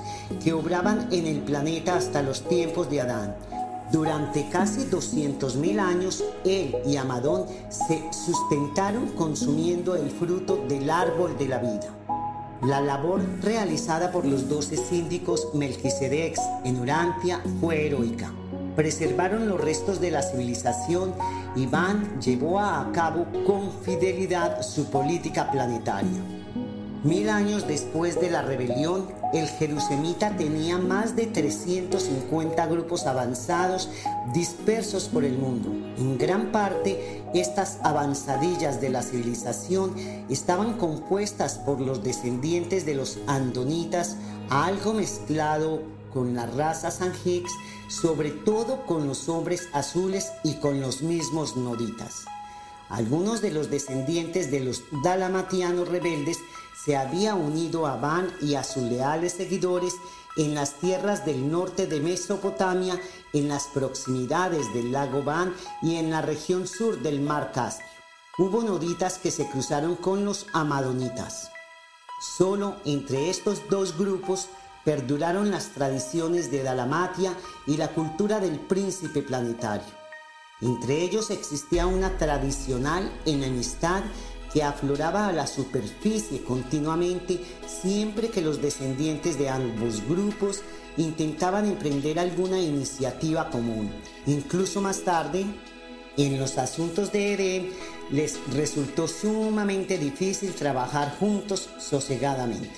que 0.42 0.52
obraban 0.52 1.08
en 1.10 1.26
el 1.26 1.40
planeta 1.40 1.96
hasta 1.96 2.22
los 2.22 2.42
tiempos 2.42 2.88
de 2.90 3.00
Adán. 3.00 3.34
Durante 3.92 4.48
casi 4.50 4.86
200.000 4.86 5.78
años, 5.78 6.24
él 6.44 6.76
y 6.84 6.96
Amadón 6.96 7.46
se 7.68 8.02
sustentaron 8.12 9.08
consumiendo 9.10 9.94
el 9.94 10.10
fruto 10.10 10.64
del 10.68 10.90
árbol 10.90 11.38
de 11.38 11.48
la 11.48 11.58
vida. 11.58 11.88
La 12.62 12.80
labor 12.80 13.20
realizada 13.42 14.10
por 14.10 14.24
los 14.24 14.48
doce 14.48 14.76
síndicos 14.76 15.48
Melquisedecs 15.54 16.40
en 16.64 16.80
Urantia 16.80 17.42
fue 17.60 17.86
heroica 17.86 18.32
preservaron 18.76 19.48
los 19.48 19.60
restos 19.60 20.00
de 20.00 20.10
la 20.10 20.22
civilización 20.22 21.14
y 21.56 21.66
Van 21.66 22.20
llevó 22.20 22.60
a 22.60 22.90
cabo 22.92 23.26
con 23.46 23.72
fidelidad 23.82 24.62
su 24.62 24.84
política 24.90 25.50
planetaria. 25.50 26.35
Mil 27.06 27.28
años 27.30 27.68
después 27.68 28.20
de 28.20 28.30
la 28.30 28.42
rebelión, 28.42 29.06
el 29.32 29.46
Jerusemita 29.46 30.36
tenía 30.36 30.76
más 30.76 31.14
de 31.14 31.26
350 31.26 32.66
grupos 32.66 33.06
avanzados 33.06 33.88
dispersos 34.34 35.04
por 35.04 35.22
el 35.22 35.38
mundo. 35.38 35.70
En 35.98 36.18
gran 36.18 36.50
parte, 36.50 37.22
estas 37.32 37.78
avanzadillas 37.84 38.80
de 38.80 38.88
la 38.90 39.04
civilización 39.04 39.94
estaban 40.28 40.78
compuestas 40.78 41.58
por 41.58 41.80
los 41.80 42.02
descendientes 42.02 42.84
de 42.84 42.96
los 42.96 43.20
andonitas, 43.28 44.16
algo 44.50 44.92
mezclado 44.92 45.82
con 46.12 46.34
la 46.34 46.46
raza 46.46 46.90
Sanjix, 46.90 47.52
sobre 47.86 48.32
todo 48.32 48.84
con 48.84 49.06
los 49.06 49.28
hombres 49.28 49.68
azules 49.72 50.32
y 50.42 50.54
con 50.54 50.80
los 50.80 51.02
mismos 51.02 51.56
noditas. 51.56 52.24
Algunos 52.88 53.42
de 53.42 53.50
los 53.52 53.70
descendientes 53.70 54.50
de 54.50 54.60
los 54.60 54.82
dalamatianos 55.04 55.88
rebeldes 55.88 56.38
se 56.86 56.96
habían 56.96 57.40
unido 57.40 57.88
a 57.88 57.96
Van 57.96 58.32
y 58.40 58.54
a 58.54 58.62
sus 58.62 58.84
leales 58.84 59.32
seguidores 59.32 59.92
en 60.36 60.54
las 60.54 60.74
tierras 60.74 61.26
del 61.26 61.50
norte 61.50 61.88
de 61.88 61.98
Mesopotamia, 61.98 63.00
en 63.32 63.48
las 63.48 63.64
proximidades 63.74 64.72
del 64.72 64.92
lago 64.92 65.24
Van 65.24 65.52
y 65.82 65.96
en 65.96 66.10
la 66.10 66.22
región 66.22 66.68
sur 66.68 67.02
del 67.02 67.20
mar 67.20 67.50
Caspio. 67.52 67.84
Hubo 68.38 68.62
noditas 68.62 69.18
que 69.18 69.32
se 69.32 69.48
cruzaron 69.48 69.96
con 69.96 70.24
los 70.24 70.46
amadonitas. 70.52 71.50
Solo 72.38 72.76
entre 72.84 73.30
estos 73.30 73.68
dos 73.68 73.98
grupos 73.98 74.48
perduraron 74.84 75.50
las 75.50 75.70
tradiciones 75.70 76.52
de 76.52 76.62
Dalamatia 76.62 77.34
y 77.66 77.78
la 77.78 77.88
cultura 77.88 78.38
del 78.38 78.60
príncipe 78.60 79.22
planetario. 79.22 79.92
Entre 80.60 81.02
ellos 81.02 81.30
existía 81.30 81.86
una 81.86 82.16
tradicional 82.16 83.10
enemistad 83.26 84.04
que 84.56 84.62
afloraba 84.62 85.28
a 85.28 85.32
la 85.32 85.46
superficie 85.46 86.42
continuamente 86.42 87.38
siempre 87.66 88.30
que 88.30 88.40
los 88.40 88.62
descendientes 88.62 89.38
de 89.38 89.50
ambos 89.50 90.02
grupos 90.08 90.62
intentaban 90.96 91.66
emprender 91.66 92.18
alguna 92.18 92.58
iniciativa 92.58 93.50
común. 93.50 93.92
Incluso 94.26 94.80
más 94.80 95.02
tarde, 95.02 95.44
en 96.16 96.40
los 96.40 96.56
asuntos 96.56 97.12
de 97.12 97.34
Edén, 97.34 97.70
les 98.10 98.38
resultó 98.54 99.06
sumamente 99.08 99.98
difícil 99.98 100.54
trabajar 100.54 101.18
juntos 101.18 101.68
sosegadamente. 101.78 102.72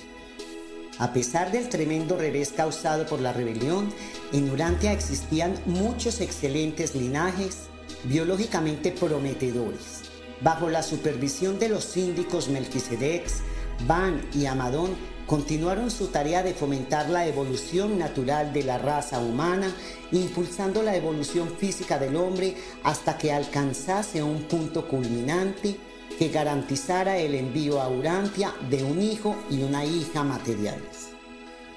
A 0.97 1.13
pesar 1.13 1.49
del 1.49 1.69
tremendo 1.69 2.17
revés 2.17 2.51
causado 2.51 3.05
por 3.05 3.21
la 3.21 3.31
rebelión, 3.31 3.89
en 4.33 4.49
Urantia 4.49 4.91
existían 4.91 5.53
muchos 5.65 6.19
excelentes 6.19 6.93
linajes 6.93 7.69
biológicamente 8.03 8.91
prometedores. 8.91 9.98
Bajo 10.41 10.69
la 10.69 10.83
supervisión 10.83 11.59
de 11.59 11.69
los 11.69 11.83
síndicos 11.83 12.47
Melquisedecs, 12.47 13.41
Van 13.85 14.21
y 14.33 14.45
Amadón 14.45 14.95
continuaron 15.25 15.91
su 15.91 16.07
tarea 16.07 16.43
de 16.43 16.53
fomentar 16.53 17.09
la 17.09 17.27
evolución 17.27 17.99
natural 17.99 18.51
de 18.51 18.63
la 18.63 18.77
raza 18.77 19.19
humana, 19.19 19.73
impulsando 20.11 20.81
la 20.81 20.95
evolución 20.95 21.49
física 21.57 21.99
del 21.99 22.15
hombre 22.15 22.55
hasta 22.83 23.17
que 23.17 23.31
alcanzase 23.31 24.23
un 24.23 24.43
punto 24.43 24.87
culminante 24.87 25.77
que 26.17 26.29
garantizara 26.29 27.17
el 27.17 27.35
envío 27.35 27.79
a 27.79 27.89
Urantia 27.89 28.53
de 28.69 28.83
un 28.83 29.01
hijo 29.01 29.35
y 29.49 29.61
una 29.61 29.85
hija 29.85 30.23
materiales. 30.23 31.09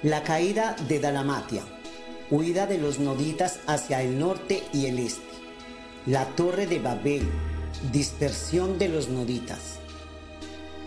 La 0.01 0.23
caída 0.23 0.75
de 0.87 0.99
Dalamatia, 0.99 1.63
huida 2.31 2.65
de 2.65 2.77
los 2.77 2.99
noditas 2.99 3.59
hacia 3.67 4.01
el 4.01 4.17
norte 4.17 4.63
y 4.73 4.87
el 4.87 4.99
este. 4.99 5.21
La 6.05 6.25
torre 6.35 6.65
de 6.65 6.79
Babel, 6.79 7.29
dispersión 7.91 8.79
de 8.79 8.89
los 8.89 9.09
noditas. 9.09 9.79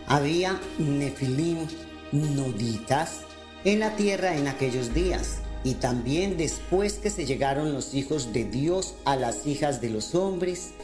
Había 0.06 0.60
nefilim 0.78 1.66
noditas 2.12 3.20
en 3.64 3.80
la 3.80 3.96
tierra 3.96 4.36
en 4.36 4.48
aquellos 4.48 4.94
días 4.94 5.38
y 5.64 5.74
también 5.74 6.36
después 6.36 6.94
que 6.94 7.10
se 7.10 7.26
llegaron 7.26 7.72
los 7.72 7.94
hijos 7.94 8.32
de 8.32 8.44
Dios 8.44 8.94
a 9.04 9.16
las 9.16 9.46
hijas 9.46 9.80
de 9.80 9.90
los 9.90 10.14
hombres 10.14 10.74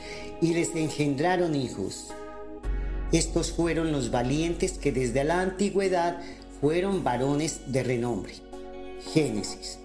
y 0.41 0.55
les 0.55 0.75
engendraron 0.75 1.55
hijos. 1.55 2.09
Estos 3.13 3.53
fueron 3.53 3.93
los 3.93 4.11
valientes 4.11 4.73
que 4.73 4.91
desde 4.91 5.23
la 5.23 5.41
antigüedad 5.41 6.19
fueron 6.61 7.05
varones 7.05 7.61
de 7.67 7.83
renombre. 7.83 8.35
Génesis. 9.13 9.79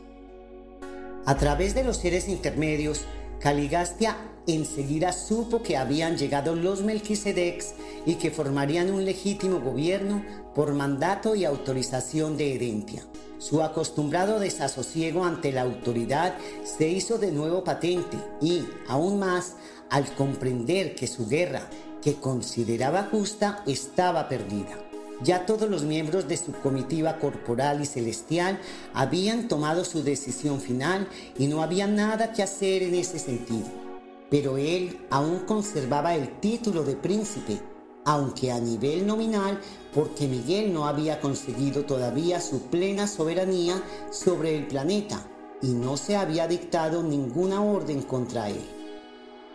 A 1.26 1.38
través 1.38 1.76
de 1.76 1.84
los 1.84 1.98
seres 1.98 2.28
intermedios, 2.28 3.02
Caligastia 3.40 4.18
enseguida 4.48 5.11
supo 5.11 5.61
que 5.61 5.78
habían 5.78 6.18
llegado 6.18 6.56
los 6.56 6.82
Melquisedecs 6.82 7.74
y 8.06 8.15
que 8.15 8.32
formarían 8.32 8.90
un 8.91 9.03
legítimo 9.03 9.60
gobierno 9.60 10.24
por 10.56 10.74
mandato 10.74 11.36
y 11.36 11.45
autorización 11.45 12.38
de 12.38 12.56
Edentia. 12.56 13.03
Su 13.38 13.61
acostumbrado 13.61 14.40
desasosiego 14.40 15.24
ante 15.24 15.52
la 15.52 15.61
autoridad 15.61 16.36
se 16.64 16.88
hizo 16.90 17.19
de 17.19 17.32
nuevo 17.32 17.64
patente 17.64 18.18
y, 18.41 18.64
aún 18.88 19.19
más, 19.19 19.56
al 19.90 20.11
comprender 20.15 20.95
que 20.95 21.07
su 21.07 21.28
guerra, 21.28 21.69
que 22.02 22.15
consideraba 22.15 23.10
justa, 23.11 23.64
estaba 23.68 24.28
perdida. 24.28 24.80
Ya 25.24 25.45
todos 25.45 25.69
los 25.69 25.84
miembros 25.84 26.28
de 26.28 26.38
su 26.38 26.52
comitiva 26.52 27.18
corporal 27.18 27.82
y 27.82 27.86
celestial 27.86 28.60
habían 28.94 29.48
tomado 29.48 29.84
su 29.84 30.03
decisión 30.03 30.61
final 30.61 31.07
y 31.38 31.48
no 31.48 31.61
había 31.61 31.88
nada 31.88 32.34
que 32.34 32.44
hacer 32.44 32.84
en 32.84 32.95
ese 32.95 33.19
sentido. 33.19 33.87
Pero 34.30 34.58
él 34.58 35.06
aún 35.10 35.40
conservaba 35.40 36.16
el 36.16 36.40
título 36.40 36.84
de 36.84 36.95
príncipe 36.95 37.62
aunque 38.08 38.54
a 38.54 38.60
nivel 38.62 39.06
nominal, 39.06 39.60
porque 39.94 40.30
Miguel 40.30 40.74
no 40.74 40.88
había 40.88 41.20
conseguido 41.20 41.84
todavía 41.84 42.40
su 42.40 42.62
plena 42.62 43.06
soberanía 43.06 43.84
sobre 44.12 44.56
el 44.56 44.66
planeta 44.66 45.28
y 45.62 45.74
no 45.74 45.98
se 45.98 46.16
había 46.16 46.48
dictado 46.48 47.04
ninguna 47.04 47.62
orden 47.62 48.02
contra 48.02 48.49
él. 48.49 48.62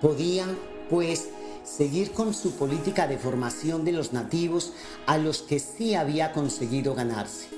Podía, 0.03 0.45
pues, 0.91 1.31
seguir 1.65 2.13
con 2.13 2.35
su 2.35 2.51
política 2.51 3.07
de 3.07 3.17
formación 3.17 3.87
de 3.87 3.93
los 3.93 4.13
nativos 4.13 4.75
a 5.07 5.17
los 5.17 5.41
que 5.41 5.59
sí 5.59 5.95
había 5.95 6.35
conseguido 6.35 6.95
ganarse. 6.95 7.49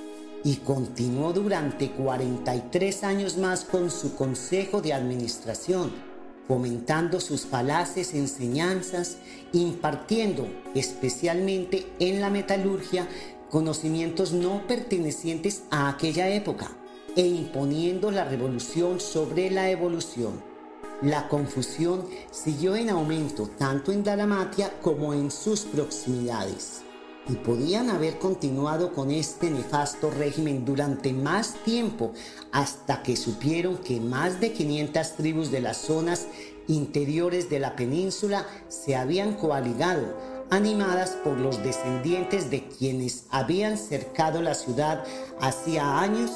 Y 0.45 0.59
continuó 0.59 1.33
durante 1.33 1.91
43 1.91 3.03
años 3.03 3.37
más 3.37 3.65
con 3.65 3.91
su 3.91 4.15
consejo 4.15 4.81
de 4.81 4.93
administración, 4.93 5.91
fomentando 6.47 7.21
sus 7.21 7.47
falaces 7.47 8.15
enseñanzas, 8.15 9.19
impartiendo, 9.53 10.47
especialmente 10.75 11.87
en 11.99 12.21
la 12.21 12.31
metalurgia, 12.31 13.09
conocimientos 13.51 14.33
no 14.33 14.67
pertenecientes 14.67 15.63
a 15.71 15.89
aquella 15.89 16.29
época 16.29 16.71
e 17.17 17.27
imponiendo 17.27 18.11
la 18.11 18.25
revolución 18.25 19.01
sobre 19.01 19.51
la 19.51 19.71
evolución. 19.71 20.43
La 21.03 21.29
confusión 21.29 22.07
siguió 22.31 22.77
en 22.77 22.91
aumento 22.91 23.49
tanto 23.59 23.93
en 23.93 24.05
Dalamatia 24.05 24.73
como 24.81 25.15
en 25.15 25.31
sus 25.31 25.61
proximidades 25.61 26.85
y 27.29 27.35
podían 27.37 27.89
haber 27.89 28.19
continuado 28.19 28.93
con 28.93 29.11
este 29.11 29.51
nefasto 29.51 30.11
régimen 30.11 30.65
durante 30.65 31.13
más 31.13 31.55
tiempo 31.65 32.13
hasta 32.53 33.03
que 33.03 33.17
supieron 33.17 33.79
que 33.79 34.01
más 34.01 34.41
de 34.41 34.53
500 34.53 35.13
tribus 35.17 35.51
de 35.51 35.61
las 35.61 35.79
zonas 35.79 36.27
interiores 36.67 37.49
de 37.49 37.61
la 37.61 37.77
península 37.77 38.47
se 38.69 38.97
habían 38.97 39.35
coaligado, 39.35 40.17
animadas 40.51 41.11
por 41.25 41.39
los 41.39 41.63
descendientes 41.63 42.51
de 42.51 42.69
quienes 42.69 43.27
habían 43.31 43.79
cercado 43.79 44.43
la 44.43 44.55
ciudad 44.55 45.05
hacía 45.41 46.01
años 46.01 46.31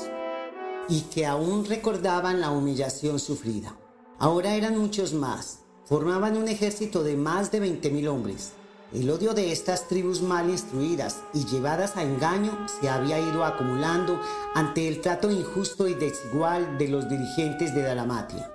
y 0.89 1.03
que 1.03 1.27
aún 1.27 1.67
recordaban 1.67 2.41
la 2.41 2.51
humillación 2.51 3.19
sufrida. 3.19 3.77
Ahora 4.19 4.55
eran 4.55 4.79
muchos 4.79 5.13
más, 5.13 5.61
formaban 5.85 6.37
un 6.37 6.49
ejército 6.49 7.05
de 7.05 7.17
más 7.17 7.53
de 7.53 7.63
20.000 7.63 8.09
hombres 8.09 8.53
el 8.93 9.11
odio 9.11 9.35
de 9.35 9.53
estas 9.53 9.87
tribus 9.87 10.23
mal 10.23 10.49
instruidas 10.49 11.19
y 11.35 11.45
llevadas 11.45 11.97
a 11.97 12.03
engaño 12.03 12.67
se 12.81 12.89
había 12.89 13.19
ido 13.19 13.45
acumulando 13.45 14.19
ante 14.55 14.89
el 14.89 15.03
trato 15.03 15.31
injusto 15.31 15.89
y 15.89 15.95
desigual 15.95 16.79
de 16.79 16.89
los 16.89 17.09
dirigentes 17.09 17.75
de 17.75 17.83
Dalamatia. 17.83 18.51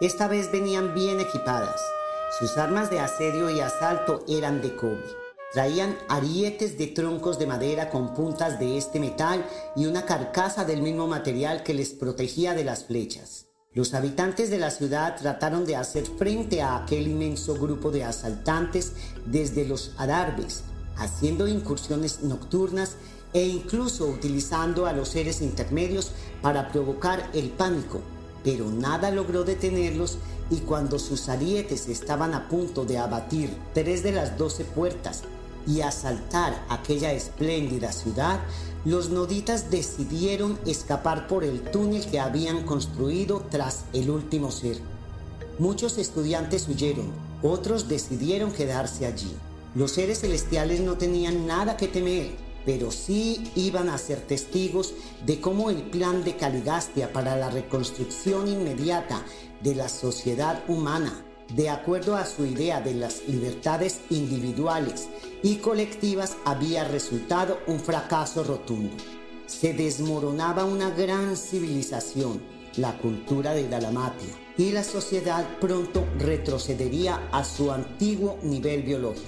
Esta 0.00 0.28
vez 0.28 0.52
venían 0.52 0.94
bien 0.94 1.20
equipadas. 1.20 1.80
Sus 2.38 2.56
armas 2.58 2.90
de 2.90 3.00
asedio 3.00 3.50
y 3.50 3.60
asalto 3.60 4.24
eran 4.28 4.62
de 4.62 4.74
cobre. 4.76 5.04
Traían 5.52 5.98
arietes 6.08 6.78
de 6.78 6.86
troncos 6.86 7.38
de 7.38 7.46
madera 7.46 7.90
con 7.90 8.14
puntas 8.14 8.58
de 8.58 8.78
este 8.78 9.00
metal 9.00 9.44
y 9.76 9.86
una 9.86 10.06
carcasa 10.06 10.64
del 10.64 10.80
mismo 10.80 11.06
material 11.08 11.62
que 11.62 11.74
les 11.74 11.90
protegía 11.90 12.54
de 12.54 12.64
las 12.64 12.84
flechas. 12.84 13.51
Los 13.74 13.94
habitantes 13.94 14.50
de 14.50 14.58
la 14.58 14.70
ciudad 14.70 15.16
trataron 15.16 15.64
de 15.64 15.76
hacer 15.76 16.04
frente 16.04 16.60
a 16.60 16.76
aquel 16.76 17.08
inmenso 17.08 17.54
grupo 17.54 17.90
de 17.90 18.04
asaltantes 18.04 18.92
desde 19.24 19.66
los 19.66 19.92
adarbes, 19.96 20.64
haciendo 20.96 21.48
incursiones 21.48 22.20
nocturnas 22.22 22.96
e 23.32 23.46
incluso 23.46 24.06
utilizando 24.06 24.84
a 24.84 24.92
los 24.92 25.08
seres 25.08 25.40
intermedios 25.40 26.12
para 26.42 26.68
provocar 26.68 27.30
el 27.32 27.48
pánico, 27.48 28.02
pero 28.44 28.70
nada 28.70 29.10
logró 29.10 29.42
detenerlos 29.42 30.18
y 30.50 30.58
cuando 30.58 30.98
sus 30.98 31.30
arietes 31.30 31.88
estaban 31.88 32.34
a 32.34 32.50
punto 32.50 32.84
de 32.84 32.98
abatir 32.98 33.56
tres 33.72 34.02
de 34.02 34.12
las 34.12 34.36
doce 34.36 34.64
puertas 34.64 35.22
y 35.66 35.80
asaltar 35.80 36.62
aquella 36.68 37.12
espléndida 37.12 37.90
ciudad, 37.90 38.38
los 38.84 39.10
noditas 39.10 39.70
decidieron 39.70 40.58
escapar 40.66 41.28
por 41.28 41.44
el 41.44 41.62
túnel 41.62 42.04
que 42.04 42.18
habían 42.18 42.64
construido 42.64 43.44
tras 43.48 43.84
el 43.92 44.10
último 44.10 44.50
ser. 44.50 44.78
Muchos 45.58 45.98
estudiantes 45.98 46.68
huyeron, 46.68 47.12
otros 47.42 47.88
decidieron 47.88 48.50
quedarse 48.52 49.06
allí. 49.06 49.32
Los 49.74 49.92
seres 49.92 50.20
celestiales 50.20 50.80
no 50.80 50.98
tenían 50.98 51.46
nada 51.46 51.76
que 51.76 51.86
temer, 51.86 52.32
pero 52.66 52.90
sí 52.90 53.50
iban 53.54 53.88
a 53.88 53.98
ser 53.98 54.20
testigos 54.20 54.94
de 55.24 55.40
cómo 55.40 55.70
el 55.70 55.82
plan 55.82 56.24
de 56.24 56.36
Caligastia 56.36 57.12
para 57.12 57.36
la 57.36 57.50
reconstrucción 57.50 58.48
inmediata 58.48 59.22
de 59.62 59.76
la 59.76 59.88
sociedad 59.88 60.62
humana 60.68 61.24
de 61.54 61.68
acuerdo 61.68 62.16
a 62.16 62.24
su 62.24 62.46
idea 62.46 62.80
de 62.80 62.94
las 62.94 63.28
libertades 63.28 64.00
individuales 64.10 65.08
y 65.42 65.56
colectivas, 65.56 66.36
había 66.44 66.84
resultado 66.84 67.58
un 67.66 67.80
fracaso 67.80 68.42
rotundo. 68.42 68.96
Se 69.46 69.74
desmoronaba 69.74 70.64
una 70.64 70.90
gran 70.90 71.36
civilización, 71.36 72.40
la 72.76 72.96
cultura 72.98 73.52
de 73.52 73.68
Dalamatia, 73.68 74.34
y 74.56 74.72
la 74.72 74.82
sociedad 74.82 75.46
pronto 75.60 76.06
retrocedería 76.18 77.28
a 77.32 77.44
su 77.44 77.70
antiguo 77.70 78.38
nivel 78.42 78.82
biológico. 78.82 79.26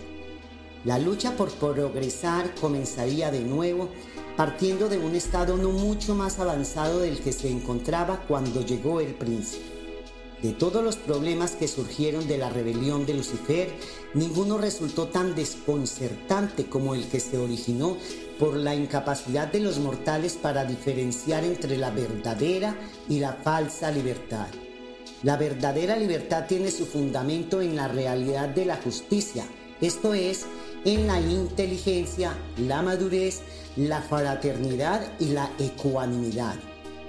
La 0.84 0.98
lucha 0.98 1.36
por 1.36 1.50
progresar 1.50 2.54
comenzaría 2.54 3.30
de 3.30 3.40
nuevo 3.40 3.88
partiendo 4.36 4.88
de 4.88 4.98
un 4.98 5.14
estado 5.14 5.56
no 5.56 5.70
mucho 5.70 6.14
más 6.14 6.38
avanzado 6.38 7.00
del 7.00 7.20
que 7.20 7.32
se 7.32 7.50
encontraba 7.50 8.24
cuando 8.26 8.64
llegó 8.64 9.00
el 9.00 9.14
príncipe. 9.14 9.73
De 10.44 10.52
todos 10.52 10.84
los 10.84 10.96
problemas 10.96 11.52
que 11.52 11.66
surgieron 11.66 12.28
de 12.28 12.36
la 12.36 12.50
rebelión 12.50 13.06
de 13.06 13.14
Lucifer, 13.14 13.72
ninguno 14.12 14.58
resultó 14.58 15.08
tan 15.08 15.34
desconcertante 15.34 16.66
como 16.66 16.94
el 16.94 17.08
que 17.08 17.18
se 17.18 17.38
originó 17.38 17.96
por 18.38 18.54
la 18.54 18.74
incapacidad 18.74 19.50
de 19.50 19.60
los 19.60 19.78
mortales 19.78 20.34
para 20.34 20.66
diferenciar 20.66 21.44
entre 21.44 21.78
la 21.78 21.90
verdadera 21.90 22.76
y 23.08 23.20
la 23.20 23.32
falsa 23.32 23.90
libertad. 23.90 24.48
La 25.22 25.38
verdadera 25.38 25.96
libertad 25.96 26.44
tiene 26.46 26.70
su 26.70 26.84
fundamento 26.84 27.62
en 27.62 27.74
la 27.74 27.88
realidad 27.88 28.50
de 28.50 28.66
la 28.66 28.76
justicia, 28.76 29.46
esto 29.80 30.12
es, 30.12 30.44
en 30.84 31.06
la 31.06 31.22
inteligencia, 31.22 32.36
la 32.58 32.82
madurez, 32.82 33.40
la 33.76 34.02
fraternidad 34.02 35.10
y 35.18 35.28
la 35.28 35.50
ecuanimidad 35.58 36.56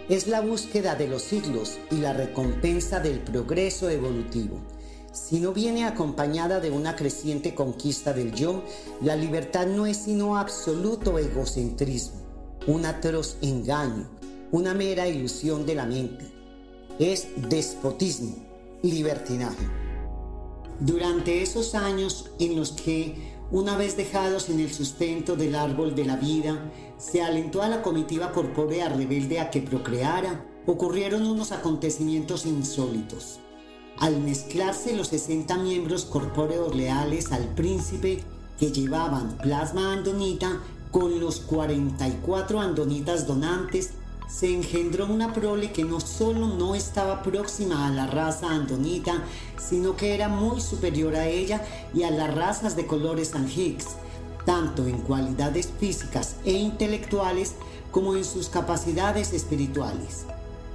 es 0.09 0.27
la 0.27 0.41
búsqueda 0.41 0.95
de 0.95 1.07
los 1.07 1.23
siglos 1.23 1.79
y 1.89 1.95
la 1.95 2.13
recompensa 2.13 2.99
del 2.99 3.19
progreso 3.19 3.89
evolutivo. 3.89 4.59
Si 5.11 5.39
no 5.39 5.53
viene 5.53 5.85
acompañada 5.85 6.59
de 6.59 6.69
una 6.69 6.95
creciente 6.95 7.55
conquista 7.55 8.13
del 8.13 8.33
yo, 8.33 8.63
la 9.01 9.15
libertad 9.15 9.65
no 9.65 9.85
es 9.85 9.97
sino 9.97 10.37
absoluto 10.37 11.17
egocentrismo, 11.17 12.19
un 12.67 12.85
atroz 12.85 13.37
engaño, 13.41 14.07
una 14.51 14.73
mera 14.73 15.07
ilusión 15.07 15.65
de 15.65 15.75
la 15.75 15.85
mente. 15.85 16.31
Es 16.99 17.27
despotismo, 17.49 18.35
libertinaje. 18.83 19.65
Durante 20.81 21.41
esos 21.41 21.73
años 21.73 22.29
en 22.39 22.57
los 22.57 22.73
que 22.73 23.34
una 23.51 23.77
vez 23.77 23.95
dejados 23.95 24.49
en 24.49 24.59
el 24.59 24.73
sustento 24.73 25.35
del 25.35 25.55
árbol 25.55 25.95
de 25.95 26.05
la 26.05 26.15
vida, 26.15 26.71
se 26.97 27.21
alentó 27.21 27.61
a 27.61 27.69
la 27.69 27.81
comitiva 27.81 28.31
corpórea 28.31 28.89
rebelde 28.89 29.39
a 29.39 29.51
que 29.51 29.61
procreara, 29.61 30.45
ocurrieron 30.65 31.25
unos 31.27 31.51
acontecimientos 31.51 32.45
insólitos. 32.45 33.39
Al 33.99 34.19
mezclarse 34.19 34.95
los 34.95 35.09
60 35.09 35.57
miembros 35.57 36.05
corpóreos 36.05 36.75
leales 36.75 37.31
al 37.31 37.47
príncipe 37.55 38.23
que 38.59 38.71
llevaban 38.71 39.37
plasma 39.37 39.93
andonita 39.93 40.61
con 40.91 41.19
los 41.19 41.39
44 41.41 42.59
andonitas 42.59 43.27
donantes, 43.27 43.91
se 44.27 44.53
engendró 44.53 45.05
una 45.05 45.33
prole 45.33 45.71
que 45.71 45.83
no 45.83 45.99
solo 45.99 46.47
no 46.47 46.75
estaba 46.75 47.21
próxima 47.23 47.87
a 47.87 47.91
la 47.91 48.07
raza 48.07 48.49
andonita, 48.49 49.23
sino 49.57 49.95
que 49.95 50.13
era 50.13 50.27
muy 50.27 50.61
superior 50.61 51.15
a 51.15 51.27
ella 51.27 51.63
y 51.93 52.03
a 52.03 52.11
las 52.11 52.33
razas 52.33 52.75
de 52.75 52.85
colores 52.85 53.31
Hicks, 53.35 53.95
tanto 54.45 54.85
en 54.87 54.99
cualidades 54.99 55.69
físicas 55.79 56.35
e 56.45 56.53
intelectuales 56.53 57.55
como 57.91 58.15
en 58.15 58.25
sus 58.25 58.49
capacidades 58.49 59.33
espirituales. 59.33 60.25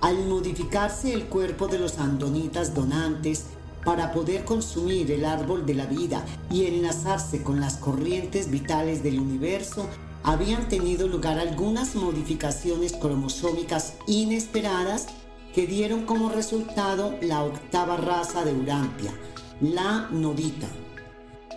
Al 0.01 0.27
modificarse 0.27 1.12
el 1.12 1.27
cuerpo 1.27 1.66
de 1.66 1.78
los 1.78 1.98
andonitas 1.98 2.74
donantes 2.74 3.44
para 3.85 4.12
poder 4.12 4.44
consumir 4.44 5.10
el 5.10 5.24
árbol 5.24 5.66
de 5.66 5.74
la 5.74 5.86
vida 5.86 6.24
y 6.51 6.66
enlazarse 6.66 7.43
con 7.43 7.60
las 7.60 7.77
corrientes 7.77 8.51
vitales 8.51 9.02
del 9.02 9.20
universo, 9.20 9.86
habían 10.23 10.69
tenido 10.69 11.09
lugar 11.09 11.39
algunas 11.39 11.95
modificaciones 11.95 12.93
cromosómicas 12.93 13.95
inesperadas 14.07 15.07
que 15.55 15.67
dieron 15.67 16.05
como 16.05 16.29
resultado 16.29 17.17
la 17.21 17.43
octava 17.43 17.97
raza 17.97 18.45
de 18.45 18.53
Urampia, 18.53 19.13
la 19.61 20.09
nodita. 20.11 20.69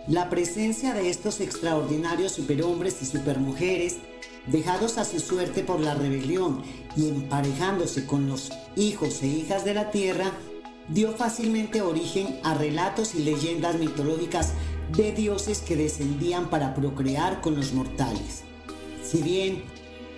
La 0.08 0.30
presencia 0.30 0.94
de 0.94 1.10
estos 1.10 1.40
extraordinarios 1.40 2.34
superhombres 2.34 3.02
y 3.02 3.06
supermujeres, 3.06 3.98
dejados 4.48 4.98
a 4.98 5.06
su 5.06 5.20
suerte 5.20 5.64
por 5.64 5.80
la 5.80 5.94
rebelión 5.94 6.62
y 6.98 7.08
emparejándose 7.08 8.06
con 8.06 8.28
los 8.28 8.52
hijos 8.76 9.22
e 9.22 9.28
hijas 9.28 9.64
de 9.64 9.74
la 9.74 9.92
tierra, 9.92 10.32
dio 10.90 11.14
fácilmente 11.14 11.82
origen 11.82 12.40
a 12.44 12.54
relatos 12.54 13.16
y 13.16 13.20
leyendas 13.20 13.76
mitológicas 13.76 14.54
de 14.92 15.14
dioses 15.14 15.60
que 15.60 15.78
descendían 15.78 16.50
para 16.50 16.76
procrear 16.76 17.40
con 17.40 17.56
los 17.56 17.74
mortales. 17.74 18.44
Si 19.14 19.22
bien, 19.22 19.62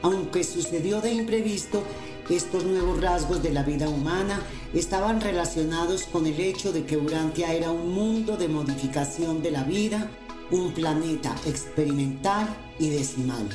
aunque 0.03 0.45
sucedió 0.45 1.01
de 1.01 1.11
imprevisto, 1.11 1.83
estos 2.29 2.63
nuevos 2.63 3.01
rasgos 3.01 3.43
de 3.43 3.51
la 3.51 3.61
vida 3.61 3.89
humana 3.89 4.41
estaban 4.73 5.19
relacionados 5.19 6.03
con 6.03 6.25
el 6.25 6.39
hecho 6.39 6.71
de 6.71 6.85
que 6.85 6.95
Urantia 6.95 7.51
era 7.53 7.71
un 7.71 7.93
mundo 7.93 8.37
de 8.37 8.47
modificación 8.47 9.41
de 9.41 9.51
la 9.51 9.63
vida, 9.63 10.09
un 10.49 10.71
planeta 10.71 11.35
experimental 11.45 12.47
y 12.79 12.87
decimal. 12.87 13.49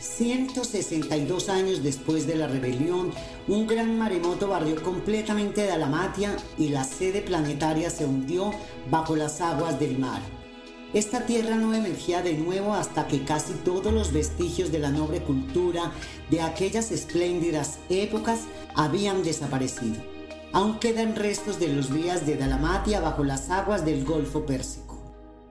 162 0.00 1.50
años 1.50 1.82
después 1.82 2.26
de 2.26 2.36
la 2.36 2.46
rebelión, 2.46 3.10
un 3.48 3.66
gran 3.66 3.98
maremoto 3.98 4.48
barrió 4.48 4.82
completamente 4.82 5.66
Dalamatia 5.66 6.34
y 6.56 6.70
la 6.70 6.84
sede 6.84 7.20
planetaria 7.20 7.90
se 7.90 8.06
hundió 8.06 8.50
bajo 8.90 9.14
las 9.14 9.42
aguas 9.42 9.78
del 9.78 9.98
mar. 9.98 10.22
Esta 10.94 11.24
tierra 11.24 11.56
no 11.56 11.72
emergía 11.72 12.20
de 12.20 12.34
nuevo 12.34 12.74
hasta 12.74 13.06
que 13.06 13.24
casi 13.24 13.54
todos 13.64 13.94
los 13.94 14.12
vestigios 14.12 14.70
de 14.70 14.78
la 14.78 14.90
noble 14.90 15.22
cultura 15.22 15.90
de 16.30 16.42
aquellas 16.42 16.90
espléndidas 16.90 17.78
épocas 17.88 18.40
habían 18.74 19.22
desaparecido. 19.22 20.02
Aún 20.52 20.78
quedan 20.80 21.16
restos 21.16 21.58
de 21.58 21.68
los 21.68 21.94
días 21.94 22.26
de 22.26 22.36
Dalamatia 22.36 23.00
bajo 23.00 23.24
las 23.24 23.48
aguas 23.48 23.86
del 23.86 24.04
Golfo 24.04 24.44
Pérsico. 24.44 25.00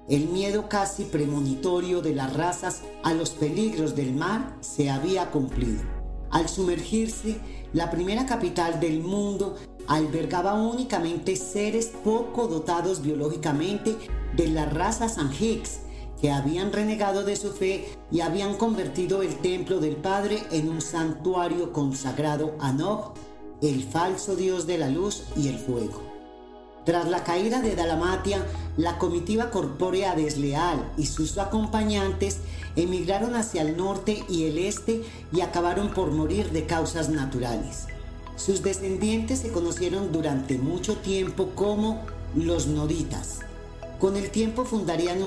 El 0.08 0.28
miedo 0.28 0.70
casi 0.70 1.06
premonitorio 1.06 2.02
de 2.02 2.14
las 2.14 2.34
razas 2.36 2.84
a 3.04 3.16
los 3.16 3.32
peligros 3.32 3.96
del 3.96 4.14
mar 4.14 4.56
se 4.62 4.92
había 4.92 5.32
cumplido. 5.32 5.82
Al 6.30 6.50
sumergirse, 6.50 7.40
la 7.74 7.90
primera 7.90 8.28
capital 8.28 8.80
del 8.80 9.02
mundo 9.02 9.56
albergaba 9.88 10.54
únicamente 10.54 11.36
seres 11.36 11.92
poco 12.04 12.48
dotados 12.48 13.02
biológicamente 13.02 13.98
de 14.36 14.48
la 14.48 14.66
raza 14.66 15.10
San 15.10 15.32
Hicks, 15.34 15.80
que 16.22 16.32
habían 16.32 16.72
renegado 16.72 17.24
de 17.24 17.36
su 17.36 17.52
fe 17.52 17.98
y 18.12 18.22
habían 18.22 18.56
convertido 18.56 19.24
el 19.24 19.38
templo 19.38 19.80
del 19.80 19.96
Padre 19.96 20.44
en 20.52 20.70
un 20.70 20.82
santuario 20.82 21.74
consagrado 21.74 22.56
a 22.60 22.72
Nog, 22.72 23.14
el 23.62 23.84
falso 23.84 24.36
dios 24.36 24.68
de 24.68 24.78
la 24.78 24.90
luz 24.90 25.24
y 25.36 25.48
el 25.48 25.58
fuego. 25.58 26.12
Tras 26.86 27.08
la 27.08 27.24
caída 27.24 27.62
de 27.62 27.76
Dalamatia, 27.76 28.44
la 28.76 28.98
comitiva 28.98 29.52
corpórea 29.52 30.16
desleal 30.16 30.92
y 30.98 31.06
sus 31.06 31.38
acompañantes 31.38 32.38
emigraron 32.76 33.36
hacia 33.36 33.62
el 33.62 33.78
norte 33.78 34.24
y 34.28 34.46
el 34.46 34.58
este 34.58 35.04
y 35.32 35.42
acabaron 35.42 35.94
por 35.94 36.12
morir 36.12 36.50
de 36.52 36.66
causas 36.66 37.10
naturales. 37.10 37.86
Sus 38.36 38.64
descendientes 38.64 39.40
se 39.40 39.52
conocieron 39.52 40.12
durante 40.12 40.58
mucho 40.58 40.98
tiempo 40.98 41.50
como 41.54 42.02
los 42.34 42.66
noditas. 42.66 43.42
Con 44.02 44.18
el 44.18 44.32
tiempo 44.32 44.66
fundarían 44.66 45.20